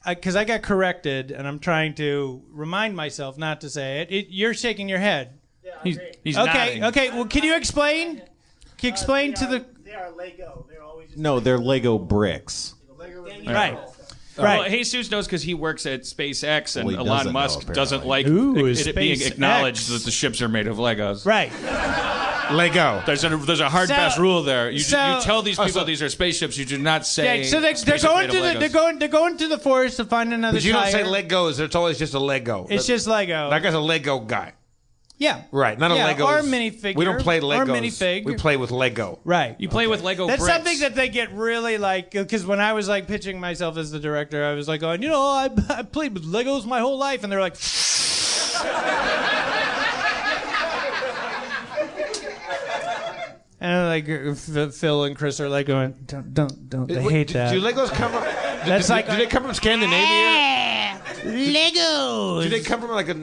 because 0.07 0.37
I 0.37 0.45
got 0.45 0.61
corrected, 0.61 1.31
and 1.31 1.45
I'm 1.45 1.59
trying 1.59 1.95
to 1.95 2.41
remind 2.49 2.95
myself 2.95 3.37
not 3.37 3.61
to 3.61 3.69
say 3.69 4.01
it. 4.01 4.11
it 4.11 4.27
you're 4.29 4.53
shaking 4.53 4.87
your 4.87 4.99
head. 4.99 5.39
He's, 5.83 5.99
he's 6.23 6.37
Okay, 6.37 6.53
nodding. 6.79 6.83
okay. 6.85 7.09
Well, 7.09 7.25
can 7.25 7.43
you 7.43 7.55
explain? 7.55 8.19
Uh, 8.21 8.25
can 8.77 8.87
you 8.87 8.89
explain 8.89 9.33
to 9.35 9.45
the 9.47 9.65
They 9.83 9.93
are 9.93 10.11
Lego. 10.11 10.65
They're 10.69 10.83
always 10.83 11.15
No, 11.17 11.39
they're 11.39 11.57
Lego 11.59 11.97
bricks. 11.97 12.75
right? 12.97 13.77
Right. 14.35 14.59
Well, 14.61 14.67
Jesus 14.69 15.11
knows 15.11 15.27
because 15.27 15.43
he 15.43 15.53
works 15.53 15.85
at 15.85 16.01
SpaceX, 16.01 16.75
and 16.75 16.87
Well, 16.87 16.95
Elon 16.95 17.07
doesn't 17.07 17.25
know, 17.27 17.31
Musk 17.33 17.57
apparently. 17.59 17.75
doesn't 17.75 18.05
like 18.07 18.27
Ooh, 18.27 18.65
it, 18.65 18.87
it 18.87 18.95
being 18.95 19.15
SpaceX. 19.19 19.27
acknowledged 19.31 19.89
that 19.91 20.03
the 20.05 20.09
ships 20.11 20.41
are 20.41 20.49
made 20.49 20.65
of 20.67 20.77
Legos. 20.77 21.23
Right. 21.25 21.51
Lego. 22.51 23.01
There's 23.05 23.23
a 23.23 23.29
there's 23.37 23.59
a 23.59 23.69
hard 23.69 23.89
So- 23.89 23.95
fast 23.95 24.17
rule 24.17 24.41
there. 24.43 24.69
You, 24.71 24.79
so- 24.79 25.17
you 25.17 25.21
tell 25.21 25.41
these 25.43 25.59
Oh, 25.59 25.65
people 25.65 25.81
so- 25.81 25.85
these 25.85 26.01
are 26.01 26.09
spaceships. 26.09 26.57
You 26.57 26.65
do 26.65 26.77
not 26.77 27.05
say. 27.05 27.41
Yeah, 27.41 27.45
so 27.47 27.61
they, 27.61 27.73
they're 27.73 27.99
going 27.99 28.29
to 28.31 28.41
the, 28.41 28.59
they're 28.59 28.69
going 28.69 28.99
they're 28.99 29.07
going 29.07 29.37
to 29.37 29.47
the 29.47 29.57
forest 29.59 29.97
to 29.97 30.05
find 30.05 30.33
another 30.33 30.57
But 30.57 30.63
you 30.65 30.73
don't 30.73 30.87
say 30.87 31.03
Legos. 31.03 31.59
It's 31.59 31.75
always 31.75 31.99
just 31.99 32.13
a 32.15 32.19
Lego. 32.19 32.65
It's 32.69 32.87
just 32.87 33.05
Lego. 33.07 33.49
that 33.51 33.61
guy's 33.61 33.73
a 33.75 33.79
Lego 33.79 34.19
guy, 34.19 34.53
yeah. 35.23 35.43
right? 35.51 35.77
Not 35.79 35.91
a 35.91 35.95
Yeah, 35.95 36.05
Lego 36.07 36.25
or 36.25 36.41
minifigure, 36.41 36.95
We 36.95 37.05
don't 37.05 37.21
play 37.21 37.39
Legos. 37.39 37.57
or 37.61 37.65
minifig. 37.65 38.25
We 38.25 38.35
play 38.35 38.57
with 38.57 38.71
Lego. 38.71 39.19
Right. 39.23 39.55
You 39.57 39.69
play 39.69 39.87
with 39.87 40.01
Lego 40.03 40.27
That's 40.27 40.41
bricks. 40.41 40.53
something 40.55 40.79
that 40.81 40.95
they 40.95 41.09
get 41.09 41.31
really 41.33 41.77
like 41.77 42.11
because 42.11 42.45
when 42.45 42.59
I 42.59 42.73
was 42.73 42.87
like 42.87 43.07
pitching 43.07 43.39
myself 43.39 43.77
as 43.77 43.91
the 43.91 43.99
director, 43.99 44.45
I 44.45 44.53
was 44.53 44.67
like 44.67 44.81
going, 44.81 45.01
you 45.01 45.09
know, 45.09 45.21
I, 45.21 45.49
I 45.69 45.83
played 45.83 46.13
with 46.13 46.25
Legos 46.25 46.65
my 46.65 46.79
whole 46.79 46.97
life, 46.97 47.23
and 47.23 47.31
they're 47.31 47.39
like, 47.41 47.55
and 53.59 53.87
like 53.87 54.05
Phil 54.73 55.03
and 55.05 55.15
Chris 55.15 55.39
are 55.39 55.49
like 55.49 55.67
going, 55.67 55.95
don't, 56.05 56.33
don't, 56.33 56.69
don't. 56.69 56.87
They 56.87 56.97
Wait, 57.01 57.11
hate 57.11 57.27
do, 57.27 57.33
that. 57.33 57.51
Do 57.51 57.61
Legos 57.61 57.89
come? 57.91 58.11
From, 58.11 58.23
That's 58.67 58.87
do, 58.87 58.93
like- 58.93 59.09
do 59.09 59.15
they 59.15 59.25
come 59.27 59.43
from 59.43 59.53
Scandinavia? 59.53 61.01
Legos. 61.23 62.43
Do 62.43 62.49
they 62.49 62.59
come 62.61 62.81
from 62.81 62.91
like 62.91 63.07
a 63.09 63.15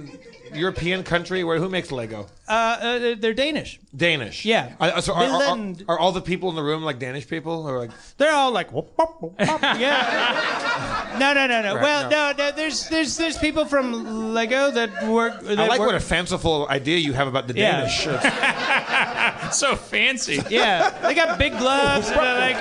European 0.54 1.02
country? 1.02 1.44
Where 1.44 1.58
who 1.58 1.68
makes 1.68 1.92
Lego? 1.92 2.26
Uh, 2.48 2.52
uh, 2.52 3.14
they're 3.18 3.34
Danish. 3.34 3.80
Danish. 3.96 4.44
Yeah. 4.44 4.74
Uh, 4.78 5.00
so 5.00 5.12
are, 5.14 5.24
are, 5.24 5.42
are, 5.42 5.74
are 5.88 5.98
all 5.98 6.12
the 6.12 6.20
people 6.20 6.48
in 6.50 6.56
the 6.56 6.62
room 6.62 6.82
like 6.82 6.98
Danish 7.00 7.26
people, 7.26 7.66
or 7.68 7.78
like? 7.78 7.90
They're 8.18 8.32
all 8.32 8.52
like, 8.52 8.72
whoop, 8.72 8.92
whoop, 8.96 9.20
whoop, 9.20 9.32
whoop. 9.38 9.40
yeah. 9.62 11.16
No, 11.18 11.32
no, 11.34 11.46
no, 11.48 11.62
no. 11.62 11.74
Right, 11.74 11.82
well, 11.82 12.02
no. 12.10 12.32
no. 12.32 12.50
no, 12.50 12.52
there's 12.52 12.88
there's 12.88 13.16
there's 13.16 13.36
people 13.38 13.64
from 13.64 14.32
Lego 14.32 14.70
that 14.70 15.08
work. 15.08 15.40
That 15.42 15.58
I 15.58 15.66
like 15.66 15.80
work, 15.80 15.88
what 15.88 15.96
a 15.96 16.00
fanciful 16.00 16.68
idea 16.68 16.98
you 16.98 17.12
have 17.14 17.26
about 17.26 17.48
the 17.48 17.54
Yeah. 17.54 17.80
Danish. 17.80 18.06
It's- 18.06 19.58
so 19.58 19.76
fancy. 19.76 20.40
Yeah, 20.48 20.90
they 21.02 21.14
got 21.14 21.38
big 21.38 21.58
gloves. 21.58 22.08
and 22.10 22.16
like, 22.16 22.56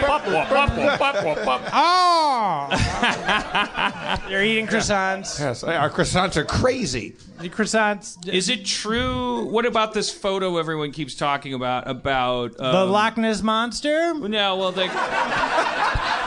oh, 1.74 2.68
they're 4.30 4.44
eating 4.44 4.68
croissants. 4.68 5.40
yes, 5.40 5.64
our 5.64 5.90
croissants 5.90 6.36
are 6.38 6.46
crazy. 6.46 7.16
The 7.40 7.50
croissants. 7.50 8.28
Is 8.28 8.50
it 8.50 8.66
true? 8.66 9.46
What 9.46 9.66
about 9.66 9.94
this 9.94 10.12
photo 10.12 10.58
everyone 10.58 10.92
keeps 10.92 11.16
talking 11.20 11.54
about? 11.54 11.88
About 11.88 12.60
um, 12.60 12.72
the 12.72 12.86
Loch 12.86 13.18
Ness 13.18 13.44
monster? 13.44 14.14
No, 14.16 14.56
well, 14.56 14.72
the 14.72 14.88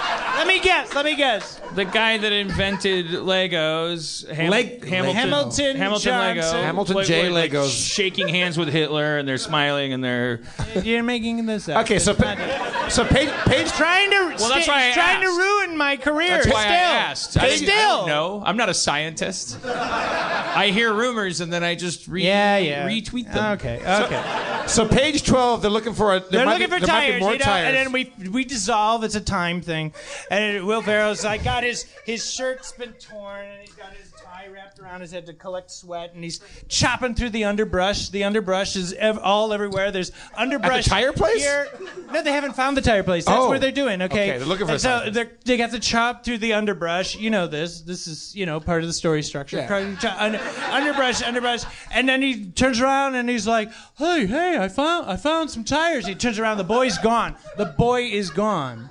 Let 0.43 0.49
me 0.49 0.61
guess. 0.61 0.93
Let 0.95 1.05
me 1.05 1.15
guess. 1.15 1.61
the 1.77 1.85
guy 1.85 2.19
that 2.19 2.33
invented 2.33 3.07
Legos, 3.07 4.29
Ham- 4.29 4.51
Leg- 4.51 4.85
Hamilton, 4.85 5.15
Hamilton 5.17 5.77
Hamilton 5.77 6.19
Lego, 6.19 6.43
Hamilton 6.63 7.05
J. 7.05 7.29
like 7.29 7.53
Legos. 7.53 7.95
shaking 7.95 8.27
hands 8.29 8.59
with 8.59 8.69
Hitler, 8.69 9.19
and 9.19 9.29
they're 9.29 9.39
smiling, 9.39 9.93
and 9.93 10.03
they're 10.03 10.41
You're 10.83 11.05
making 11.05 11.47
this 11.47 11.69
up. 11.69 11.85
Okay, 11.85 11.99
so 12.01 12.13
pa- 12.15 12.87
so 12.91 13.05
page 13.05 13.31
page 13.47 13.69
trying 13.73 14.11
to. 14.11 14.17
Well, 14.39 14.49
that's 14.49 14.67
why 14.67 14.89
I 14.91 14.93
trying 14.93 15.21
to 15.23 15.29
asked. 15.29 15.39
ruin 15.39 15.77
my 15.79 15.97
career. 15.97 16.29
That's 16.31 16.47
why 16.49 16.63
still. 16.63 16.73
I 16.73 16.77
asked. 16.77 17.37
I, 17.39 17.49
didn't- 17.49 17.69
I 17.69 17.73
Still. 17.73 17.97
don't 17.99 18.09
know. 18.09 18.43
I'm 18.45 18.57
not 18.57 18.69
a 18.69 18.75
scientist. 18.75 19.59
I 19.65 20.71
hear 20.75 20.93
rumors 20.93 21.41
and 21.41 21.53
then 21.53 21.63
I 21.65 21.75
just 21.77 22.09
re- 22.09 22.25
Yeah, 22.25 22.59
yeah. 22.59 22.87
retweet 22.89 23.33
them. 23.33 23.53
Okay, 23.55 23.77
okay. 23.87 24.65
so 24.67 24.87
page 24.87 25.23
twelve. 25.25 25.63
They're 25.63 25.71
looking 25.71 25.95
for 25.95 26.17
a. 26.17 26.21
There 26.21 26.29
They're 26.31 26.45
might 26.47 26.55
looking 26.61 26.71
be, 26.71 26.81
for 26.81 26.87
there 26.87 26.95
might 26.95 27.07
be 27.07 27.11
tires, 27.13 27.21
more 27.23 27.33
you 27.33 27.39
know, 27.39 27.45
tires. 27.45 27.67
and 27.69 27.77
then 27.77 27.93
we 27.93 28.13
we 28.29 28.45
dissolve. 28.45 29.05
It's 29.05 29.15
a 29.15 29.21
time 29.21 29.61
thing. 29.63 29.93
And 30.33 30.65
Will 30.67 30.81
Ferrell's 30.81 31.25
like 31.25 31.45
got 31.45 31.63
his 31.63 31.85
his 32.07 32.29
shirt's 32.29 32.73
been 32.73 32.93
torn, 32.95 33.45
and 33.45 33.61
he's 33.61 33.75
got 33.75 33.93
his 33.93 34.11
tie 34.13 34.49
wrapped 34.51 34.79
around 34.79 35.03
his 35.03 35.13
head 35.13 35.27
to 35.27 35.35
collect 35.35 35.71
sweat, 35.71 36.15
and 36.15 36.25
he's 36.25 36.41
chopping 36.69 37.15
through 37.15 37.29
the 37.31 37.45
underbrush. 37.45 38.09
The 38.09 38.25
underbrush 38.25 38.75
is 38.75 38.95
ev- 38.95 39.19
all 39.19 39.53
everywhere. 39.53 39.91
There's 39.91 40.11
underbrush 40.35 40.79
At 40.79 40.85
the 40.85 40.91
tire 40.91 41.13
place? 41.13 41.43
Here. 41.43 41.69
No, 42.11 42.23
they 42.23 42.33
haven't 42.33 42.55
found 42.57 42.79
the 42.79 42.81
tire 42.81 43.03
place. 43.03 43.27
That's 43.27 43.39
Oh. 43.39 43.51
where 43.51 43.59
they're 43.59 43.71
doing. 43.73 44.01
Okay, 44.01 44.31
Okay, 44.31 44.39
they're 44.39 44.47
looking 44.49 44.65
for 44.67 44.73
And 44.73 44.77
a 44.77 44.81
so 44.81 45.01
place. 45.03 45.15
they're, 45.15 45.31
they 45.45 45.57
got 45.59 45.71
to 45.73 45.79
chop 45.79 46.25
through 46.25 46.39
the 46.39 46.55
underbrush. 46.55 47.15
You 47.15 47.29
know 47.29 47.47
this. 47.47 47.83
This 47.83 48.07
is 48.07 48.35
you 48.35 48.47
know 48.47 48.59
part 48.59 48.81
of 48.81 48.87
the 48.87 48.95
story 48.95 49.23
structure. 49.23 49.59
Yeah. 49.59 49.93
Under- 50.19 50.41
underbrush, 50.71 51.23
underbrush, 51.23 51.65
and 51.93 52.09
then 52.09 52.23
he 52.23 52.47
turns 52.53 52.81
around 52.81 53.17
and 53.17 53.29
he's 53.29 53.47
like, 53.47 53.71
"Hey, 53.99 54.25
hey, 54.25 54.57
I 54.59 54.69
found 54.69 55.11
I 55.11 55.17
found 55.17 55.51
some 55.51 55.63
tires." 55.65 56.07
He 56.07 56.15
turns 56.15 56.39
around. 56.39 56.57
The 56.57 56.65
boy's 56.65 56.97
gone. 56.97 57.37
The 57.59 57.67
boy 57.67 58.05
is 58.05 58.31
gone. 58.31 58.89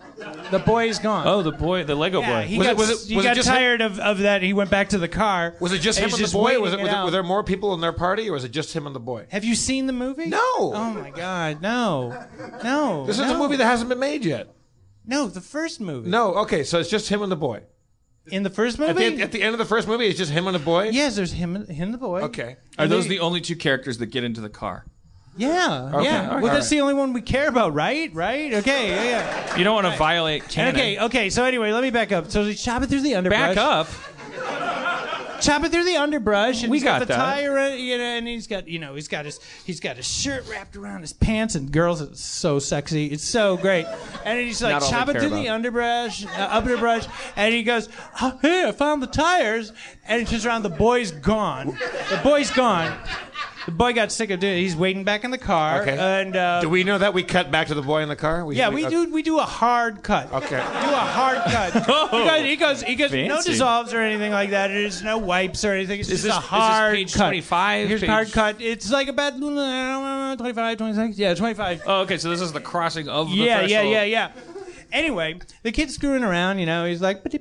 The 0.52 0.60
boy 0.60 0.88
is 0.90 1.00
gone. 1.00 1.26
Oh, 1.28 1.42
the 1.42 1.52
boy, 1.52 1.84
the 1.84 1.96
Lego 1.96 2.22
yeah, 2.22 2.42
boy. 2.42 2.48
he 2.48 2.58
Was 2.58 2.68
got, 2.68 2.72
it- 2.72 2.78
was 2.78 2.90
it- 3.06 3.10
he 3.10 3.16
was 3.16 3.26
it 3.26 3.28
got 3.30 3.36
just 3.36 3.48
him? 3.50 3.56
tired 3.56 3.82
of, 3.82 4.00
of 4.00 4.20
that. 4.20 4.42
He 4.42 4.54
went 4.54 4.70
back 4.70 4.90
to 4.90 4.98
the 4.98 5.08
car. 5.08 5.56
was 5.60 5.72
it 5.74 5.80
just 5.80 5.98
him 6.00 6.10
He's 6.10 6.20
and 6.20 6.28
the 6.28 6.32
boy? 6.34 6.60
Was 6.60 6.74
it, 6.74 6.78
waiting 6.78 6.84
was, 6.84 6.94
it 6.94 6.98
it, 6.98 7.04
were 7.06 7.12
there 7.12 7.24
more 7.24 7.44
people 7.44 7.74
in 7.74 7.82
their 7.82 7.94
party, 7.94 8.30
or 8.30 8.34
was 8.34 8.44
it 8.44 8.52
just 8.52 8.74
him 8.76 8.86
and 8.86 8.96
the 8.96 9.00
boy? 9.00 9.26
Have 9.32 9.44
you 9.46 9.56
seen 9.56 9.88
the 9.88 9.94
movie? 9.94 10.26
No. 10.28 10.40
Oh 10.46 10.94
my 10.94 11.10
God, 11.12 11.62
no, 11.62 12.26
no. 12.64 13.06
This 13.06 13.18
is 13.20 13.26
no. 13.28 13.36
a 13.36 13.38
movie 13.38 13.56
that 13.58 13.66
hasn't 13.66 13.90
been 13.90 14.00
made 14.00 14.24
yet. 14.26 14.54
No, 15.06 15.28
the 15.28 15.42
first 15.42 15.80
movie. 15.82 16.10
No, 16.10 16.34
okay, 16.36 16.64
so 16.64 16.80
it's 16.80 16.90
just 16.90 17.10
him 17.10 17.22
and 17.24 17.32
the 17.32 17.36
boy. 17.36 17.62
in 18.28 18.44
the 18.44 18.50
first 18.52 18.80
At 18.80 18.96
movie. 18.96 19.16
the, 19.16 19.24
at 19.24 19.32
the 19.32 19.42
end 19.42 19.54
of 19.54 19.58
the 19.60 19.66
first 19.66 19.88
movie, 19.88 20.06
it's 20.08 20.18
just 20.18 20.32
him 20.32 20.46
and 20.48 20.56
the 20.56 20.60
boy. 20.60 20.90
yes, 20.90 21.16
there's 21.16 21.32
him, 21.32 21.56
him, 21.66 21.84
and 21.86 21.94
the 21.94 21.98
boy. 21.98 22.22
Okay. 22.22 22.58
Are 22.78 22.88
those 22.88 23.08
the 23.08 23.20
only 23.20 23.42
two 23.42 23.56
characters 23.56 23.98
that 23.98 24.08
get 24.08 24.24
into 24.24 24.42
the 24.42 24.50
car? 24.50 24.86
Yeah, 25.38 25.92
Okay, 25.94 26.04
yeah. 26.06 26.28
right. 26.34 26.44
Well, 26.44 26.54
that's 26.54 26.70
the 26.70 26.82
only 26.82 26.94
one 26.94 27.14
we 27.14 27.22
care 27.22 27.48
about, 27.48 27.74
right? 27.74 28.14
Right? 28.14 28.54
Okay, 28.56 28.90
yeah, 28.90 29.04
yeah. 29.04 29.58
You 29.58 29.64
don't 29.64 29.76
want 29.82 29.88
to 29.88 29.98
violate 29.98 30.48
canon. 30.50 30.76
okay, 30.76 31.00
okay. 31.00 31.30
So 31.30 31.46
anyway, 31.46 31.72
let 31.72 31.82
me 31.84 31.90
back 31.90 32.12
up. 32.12 32.30
So 32.30 32.44
he's 32.44 32.62
chopping 32.62 32.90
through 32.90 33.02
the 33.02 33.16
underbrush. 33.16 33.56
Back 33.56 33.58
up. 33.58 33.88
chopping 35.42 35.72
through 35.72 35.86
the 35.86 35.96
underbrush, 35.96 36.62
and 36.62 36.70
We 36.70 36.78
he's 36.78 36.84
got, 36.84 37.00
got 37.00 37.08
the 37.08 37.14
that. 37.14 37.16
tire, 37.16 37.70
you 37.76 37.98
know, 37.98 38.04
and 38.04 38.28
he's 38.28 38.46
got, 38.46 38.68
you 38.68 38.78
know, 38.78 38.94
he's 38.94 39.08
got 39.08 39.26
his, 39.26 39.40
he's 39.66 39.80
got 39.80 39.96
his 39.98 40.06
shirt 40.08 40.48
wrapped 40.48 40.76
around 40.76 41.02
his 41.02 41.14
pants, 41.14 41.56
and 41.56 41.72
girls, 41.72 42.00
it's 42.02 42.22
so 42.22 42.60
sexy, 42.60 43.08
it's 43.08 43.24
so 43.24 43.58
great, 43.58 43.88
and 44.24 44.40
he's 44.40 44.62
like 44.62 44.80
they 44.82 44.88
chopping 44.90 45.16
through 45.18 45.30
the 45.30 45.48
underbrush, 45.50 46.26
uh, 46.28 46.48
underbrush, 46.52 47.08
and 47.36 47.54
he 47.56 47.64
goes, 47.64 47.90
oh, 48.22 48.38
"Hey, 48.42 48.68
I 48.68 48.72
found 48.72 49.02
the 49.02 49.08
tires," 49.08 49.74
and 50.08 50.20
he 50.22 50.28
turns 50.28 50.46
around, 50.46 50.62
the 50.62 50.70
boy's 50.70 51.12
gone, 51.12 51.68
the 52.12 52.20
boy's 52.24 52.52
gone. 52.52 52.96
The 53.66 53.72
boy 53.72 53.94
got 53.94 54.12
sick 54.12 54.32
of 54.32 54.40
doing 54.40 54.58
it. 54.58 54.62
He's 54.62 54.76
waiting 54.76 55.04
back 55.04 55.24
in 55.24 55.30
the 55.32 55.38
car, 55.38 55.82
Okay. 55.82 55.96
and 55.98 56.36
uh, 56.36 56.62
Do 56.62 56.70
we 56.70 56.84
know 56.84 56.98
that 56.98 57.14
we 57.14 57.22
cut 57.22 57.52
back 57.52 57.68
to 57.68 57.76
the 57.76 57.82
boy 57.84 58.02
in 58.02 58.10
the 58.10 58.16
car? 58.16 58.52
yeah, 58.52 58.70
we 58.70 58.88
do. 58.88 59.12
We 59.12 59.22
do 59.22 59.38
a 59.40 59.44
hard 59.44 60.02
cut. 60.02 60.34
Okay. 60.34 60.58
Do 60.58 60.58
a 60.58 60.62
hard 60.62 61.38
cut. 61.44 61.74
he 62.46 62.56
goes. 62.56 62.82
He 62.82 62.96
goes. 62.96 63.12
He 63.12 63.28
goes. 63.28 63.30
No 63.30 63.42
dissolves 63.42 63.94
or 63.94 64.02
anything 64.02 64.32
like 64.32 64.50
that. 64.50 64.70
There's 64.70 65.04
no 65.04 65.18
wipes 65.20 65.64
or 65.64 65.74
anything. 65.74 66.00
It's 66.00 66.10
Is 66.10 66.24
just 66.24 66.24
this- 66.24 66.34
a 66.34 66.38
is 66.38 66.42
this 66.42 66.50
hard 66.50 66.96
page 66.96 67.14
cut. 67.14 67.26
25, 67.28 67.88
Here's 67.88 68.02
page- 68.02 68.10
hard 68.10 68.32
cut. 68.32 68.62
It's 68.62 68.90
like 68.92 69.08
about 69.08 69.34
uh, 69.34 70.36
25, 70.38 70.78
26. 70.78 71.18
Yeah, 71.18 71.34
25. 71.36 71.84
Oh, 71.86 72.02
okay. 72.02 72.18
So 72.18 72.30
this 72.30 72.42
is 72.42 72.52
the 72.52 72.62
crossing 72.62 73.08
of 73.10 73.30
the 73.30 73.36
yeah, 73.36 73.62
yeah, 73.62 73.82
yeah, 73.84 74.04
yeah. 74.04 74.32
Anyway, 74.92 75.40
the 75.64 75.72
kid's 75.72 75.94
screwing 75.96 76.24
around, 76.24 76.60
you 76.60 76.66
know. 76.66 76.86
He's 76.86 77.02
like, 77.02 77.22
you 77.24 77.40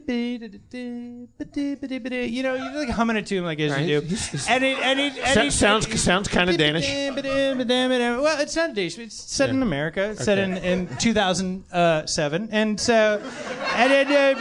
know, 2.43 2.55
you're 2.55 2.73
like 2.79 2.89
humming 2.91 3.17
it 3.17 3.27
to 3.27 3.37
him 3.39 3.45
like 3.45 3.59
as 3.61 3.73
Right. 3.73 3.87
you 3.87 4.01
do, 4.01 4.17
and 4.49 4.63
it 4.65 4.79
and 4.79 5.01
it 5.01 5.19
and 5.19 5.35
So- 5.35 5.43
it, 5.43 5.53
sounds- 5.53 5.87
it- 5.87 5.99
sounds 5.99 6.29
kinda 6.29 6.57
Danish. 6.57 6.87
Well, 6.89 8.41
it's 8.41 8.55
not 8.57 8.75
Danish. 8.75 8.99
It's 8.99 9.15
set 9.33 9.51
in 9.51 9.63
America. 9.63 10.11
It's 10.11 10.25
set 10.25 10.39
in 10.39 10.57
in 10.59 10.89
2007, 10.99 12.49
and 12.53 12.79
so 12.81 13.21
and 13.75 13.93
it, 13.93 14.07
uh, 14.09 14.35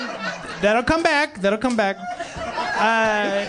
that'll 0.62 0.84
come 0.84 1.01
back. 1.03 1.41
That'll 1.41 1.57
come 1.60 1.76
back. 1.76 1.97
Uh, 2.80 3.45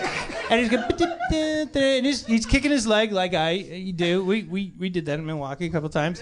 and 0.49 0.59
he's 0.59 0.69
going, 0.69 0.83
and 1.31 2.05
he's, 2.05 2.25
he's 2.25 2.45
kicking 2.45 2.71
his 2.71 2.85
leg 2.85 3.11
like 3.13 3.33
I 3.33 3.51
you 3.51 3.93
do. 3.93 4.25
We, 4.25 4.43
we 4.43 4.73
we 4.77 4.89
did 4.89 5.05
that 5.05 5.19
in 5.19 5.25
Milwaukee 5.25 5.67
a 5.67 5.69
couple 5.69 5.87
times 5.89 6.21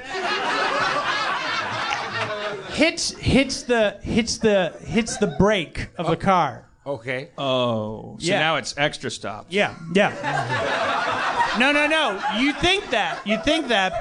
hits 2.80 3.12
hits 3.18 3.64
the 3.64 4.00
hits 4.02 4.38
the 4.38 4.74
hits 4.86 5.18
the 5.18 5.28
brake 5.28 5.90
of 5.98 6.08
the 6.08 6.16
car. 6.18 6.66
Okay. 6.86 7.30
Oh, 7.38 8.18
so 8.20 8.26
Yeah. 8.32 8.40
now 8.40 8.56
it's 8.56 8.74
extra 8.78 9.12
stop. 9.12 9.46
Yeah, 9.50 9.76
yeah. 9.94 11.56
no, 11.60 11.72
no, 11.72 11.86
no. 11.88 12.06
You 12.40 12.54
think 12.54 12.90
that. 12.92 13.20
You 13.26 13.38
think 13.44 13.68
that. 13.68 13.94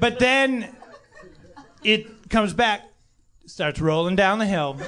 But 0.00 0.18
then 0.18 0.74
it 1.82 2.30
comes 2.30 2.52
back, 2.54 2.82
starts 3.46 3.80
rolling 3.80 4.16
down 4.16 4.38
the 4.38 4.46
hill. 4.46 4.78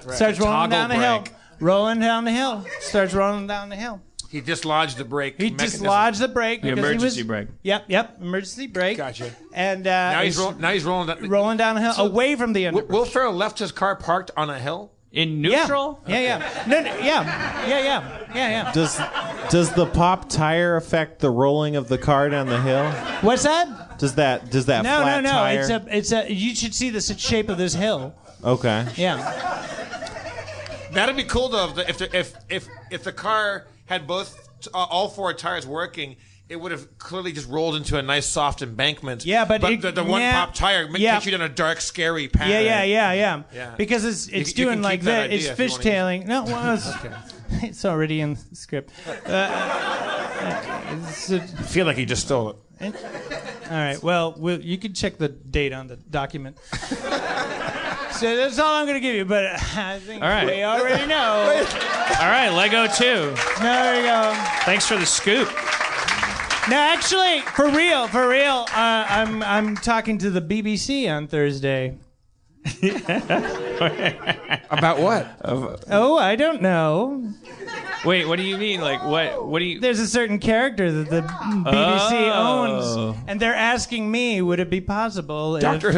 Starts 0.00 0.38
rolling 0.38 0.54
Toggle 0.54 0.68
down 0.70 0.88
the 0.90 0.94
hill. 0.96 1.20
brake. 1.20 1.32
Rolling 1.60 2.00
down 2.00 2.24
the 2.24 2.30
hill. 2.32 2.64
Starts 2.80 3.14
rolling 3.14 3.46
down 3.46 3.68
the 3.70 3.76
hill. 3.76 4.00
He 4.34 4.40
dislodged 4.40 4.96
the 4.98 5.04
brake. 5.04 5.36
He 5.38 5.44
mechanism. 5.50 5.80
dislodged 5.82 6.18
the 6.20 6.26
brake. 6.26 6.60
The 6.60 6.70
because 6.70 6.84
he 6.84 6.90
emergency 6.90 7.20
was- 7.22 7.26
brake. 7.28 7.48
Yep, 7.62 7.84
yep. 7.86 8.16
Emergency 8.20 8.66
brake. 8.66 8.96
Gotcha. 8.96 9.30
And 9.52 9.86
uh, 9.86 9.90
Now 10.10 10.22
he's, 10.22 10.34
he's 10.34 10.42
roll, 10.44 10.52
now 10.54 10.70
he's 10.72 10.82
rolling. 10.84 11.06
Down, 11.06 11.28
rolling 11.28 11.56
down 11.56 11.76
the 11.76 11.82
hill 11.82 11.94
away 12.04 12.34
from 12.34 12.52
the 12.52 12.62
Will, 12.62 12.68
underbrush. 12.78 12.92
Will 12.98 13.04
Ferrell 13.04 13.32
left 13.32 13.60
his 13.60 13.70
car 13.70 13.94
parked 13.94 14.32
on 14.36 14.50
a 14.50 14.58
hill. 14.58 14.90
In 15.12 15.44
Yeah. 15.44 15.60
neutral? 15.60 16.00
Yeah, 16.08 16.18
yeah. 16.18 16.64
No, 16.66 16.80
no, 16.80 16.86
yeah, 16.96 17.66
yeah, 17.68 17.82
yeah, 17.84 18.18
yeah, 18.34 18.48
yeah. 18.64 18.72
Does 18.72 19.00
does 19.50 19.72
the 19.74 19.86
pop 19.86 20.28
tire 20.28 20.74
affect 20.74 21.20
the 21.20 21.30
rolling 21.30 21.76
of 21.76 21.86
the 21.86 21.98
car 21.98 22.28
down 22.28 22.48
the 22.48 22.60
hill? 22.60 22.90
What's 23.20 23.44
that? 23.44 24.00
Does 24.00 24.16
that 24.16 24.50
does 24.50 24.66
that 24.66 24.82
No, 24.82 24.96
no, 24.98 25.02
flat 25.04 25.22
no. 25.22 25.30
tire? 25.30 25.60
It's 25.60 25.70
a, 25.70 25.86
it's 25.96 26.12
a. 26.12 26.32
You 26.34 26.56
should 26.56 26.74
see 26.74 26.90
the 26.90 27.00
shape 27.00 27.48
of 27.48 27.58
this 27.58 27.74
hill. 27.74 28.12
okay. 28.42 28.88
Yeah. 28.96 29.18
That'd 30.92 31.16
be 31.16 31.22
cool 31.24 31.48
though 31.48 31.68
if 31.68 31.74
the, 31.76 31.88
if 31.90 31.98
the, 31.98 32.16
if 32.18 32.34
if 32.48 32.68
if 32.90 33.04
the 33.04 33.12
car 33.12 33.66
had 33.86 34.06
both 34.06 34.48
uh, 34.72 34.76
all 34.78 35.08
four 35.08 35.32
tires 35.34 35.66
working. 35.66 36.16
It 36.46 36.56
would 36.56 36.72
have 36.72 36.98
clearly 36.98 37.32
just 37.32 37.48
rolled 37.48 37.74
into 37.74 37.96
a 37.98 38.02
nice 38.02 38.26
soft 38.26 38.60
embankment. 38.60 39.24
Yeah, 39.24 39.46
but 39.46 39.64
it- 39.64 39.80
the, 39.80 39.92
the 39.92 40.04
one 40.04 40.20
yeah, 40.20 40.44
pop 40.44 40.54
tire 40.54 40.86
ma- 40.88 40.98
yeah. 40.98 41.14
takes 41.14 41.24
you 41.26 41.32
down 41.32 41.40
a 41.40 41.48
dark, 41.48 41.80
scary 41.80 42.28
path. 42.28 42.48
Yeah, 42.50 42.60
yeah, 42.60 42.82
yeah, 42.82 43.12
yeah. 43.12 43.42
Yeah. 43.52 43.74
Because 43.78 44.04
it's 44.04 44.28
it's 44.28 44.50
you 44.50 44.66
doing 44.66 44.76
can 44.76 44.82
like 44.82 45.00
keep 45.00 45.06
that 45.06 45.28
that. 45.28 45.32
It's 45.32 45.48
idea 45.48 45.52
if 45.52 45.58
you 45.84 45.90
wanna 45.90 46.22
fishtailing. 46.22 46.26
No, 46.26 46.44
well, 46.44 46.74
it's, 46.74 46.90
it's 47.64 47.84
already 47.86 48.20
in 48.20 48.34
the 48.34 48.56
script. 48.56 48.92
Uh, 49.26 49.48
it's 51.08 51.30
a- 51.30 51.40
I 51.42 51.46
feel 51.46 51.86
like 51.86 51.96
he 51.96 52.04
just 52.04 52.26
stole 52.26 52.50
it. 52.50 52.56
all 53.70 53.76
right. 53.78 54.02
Well, 54.02 54.34
we'll, 54.36 54.60
you 54.60 54.76
can 54.76 54.92
check 54.92 55.16
the 55.16 55.28
date 55.30 55.72
on 55.72 55.86
the 55.86 55.96
document. 55.96 56.58
so 58.18 58.36
that's 58.36 58.58
all 58.58 58.74
I'm 58.74 58.84
going 58.86 58.94
to 58.94 59.00
give 59.00 59.14
you. 59.14 59.24
But 59.24 59.44
I 59.76 59.98
think 60.00 60.22
All 60.22 60.28
right. 60.28 60.46
we 60.46 60.62
already 60.62 61.06
know. 61.06 61.64
All 62.20 62.30
right, 62.30 62.50
Lego 62.50 62.86
2. 62.86 63.34
There 63.60 63.96
we 63.96 64.02
go. 64.08 64.32
Thanks 64.64 64.86
for 64.86 64.96
the 64.96 65.06
scoop. 65.06 65.48
No, 66.70 66.76
actually, 66.76 67.40
for 67.40 67.68
real, 67.68 68.08
for 68.08 68.26
real, 68.26 68.64
uh, 68.70 69.04
I'm 69.08 69.42
I'm 69.42 69.76
talking 69.76 70.16
to 70.18 70.30
the 70.30 70.40
BBC 70.40 71.10
on 71.14 71.26
Thursday. 71.26 71.98
About 74.70 74.98
what? 74.98 75.26
Oh, 75.44 76.16
I 76.16 76.36
don't 76.36 76.62
know. 76.62 77.30
Wait, 78.04 78.26
what 78.26 78.36
do 78.36 78.42
you 78.42 78.56
mean? 78.56 78.80
Like 78.80 79.04
what? 79.04 79.46
What 79.46 79.58
do 79.58 79.66
you? 79.66 79.80
There's 79.80 80.00
a 80.00 80.06
certain 80.06 80.38
character 80.38 80.90
that 80.90 81.10
the 81.10 81.20
BBC 81.20 82.30
Oh. 82.32 83.06
owns, 83.10 83.18
and 83.26 83.38
they're 83.38 83.54
asking 83.54 84.10
me, 84.10 84.40
would 84.40 84.60
it 84.60 84.70
be 84.70 84.80
possible? 84.80 85.58
Doctor 85.58 85.90
if, 85.90 85.94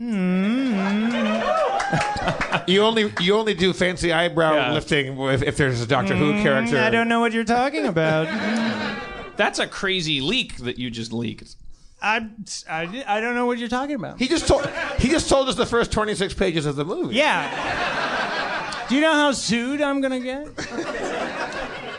Who? 0.00 0.06
Mm. 0.06 1.56
You 2.66 2.82
only 2.82 3.12
you 3.20 3.34
only 3.36 3.54
do 3.54 3.72
fancy 3.72 4.12
eyebrow 4.12 4.54
Yeah. 4.54 4.72
lifting 4.72 5.18
if, 5.18 5.42
if 5.42 5.56
there's 5.56 5.80
a 5.80 5.86
Doctor 5.86 6.14
Who 6.14 6.32
mm, 6.34 6.42
character. 6.42 6.78
I 6.78 6.90
don't 6.90 7.08
know 7.08 7.18
what 7.20 7.32
you're 7.32 7.42
talking 7.44 7.86
about. 7.86 8.26
That's 9.36 9.58
a 9.58 9.66
crazy 9.66 10.20
leak 10.20 10.56
that 10.58 10.78
you 10.78 10.90
just 10.90 11.12
leaked. 11.12 11.56
I, 12.02 12.28
I, 12.68 13.04
I 13.06 13.20
don't 13.20 13.34
know 13.34 13.46
what 13.46 13.58
you're 13.58 13.68
talking 13.68 13.94
about. 13.96 14.18
He 14.18 14.28
just 14.28 14.46
told 14.46 14.66
he 14.98 15.08
just 15.08 15.28
told 15.28 15.48
us 15.48 15.56
the 15.56 15.66
first 15.66 15.90
26 15.92 16.34
pages 16.34 16.66
of 16.66 16.76
the 16.76 16.84
movie. 16.84 17.16
Yeah. 17.16 18.86
Do 18.88 18.94
you 18.94 19.00
know 19.00 19.12
how 19.14 19.32
sued 19.32 19.80
I'm 19.80 20.00
gonna 20.00 20.20
get? 20.20 20.46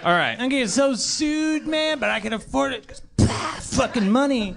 All 0.04 0.14
right. 0.14 0.36
I'm 0.39 0.49
gonna 0.49 0.68
so 0.68 0.95
sued, 0.95 1.68
man, 1.68 1.99
but 1.99 2.10
I 2.10 2.20
can 2.20 2.34
afford 2.34 2.74
it 2.74 2.88
'cause, 2.88 3.02
pah, 3.18 3.56
fucking 3.60 4.10
money. 4.10 4.56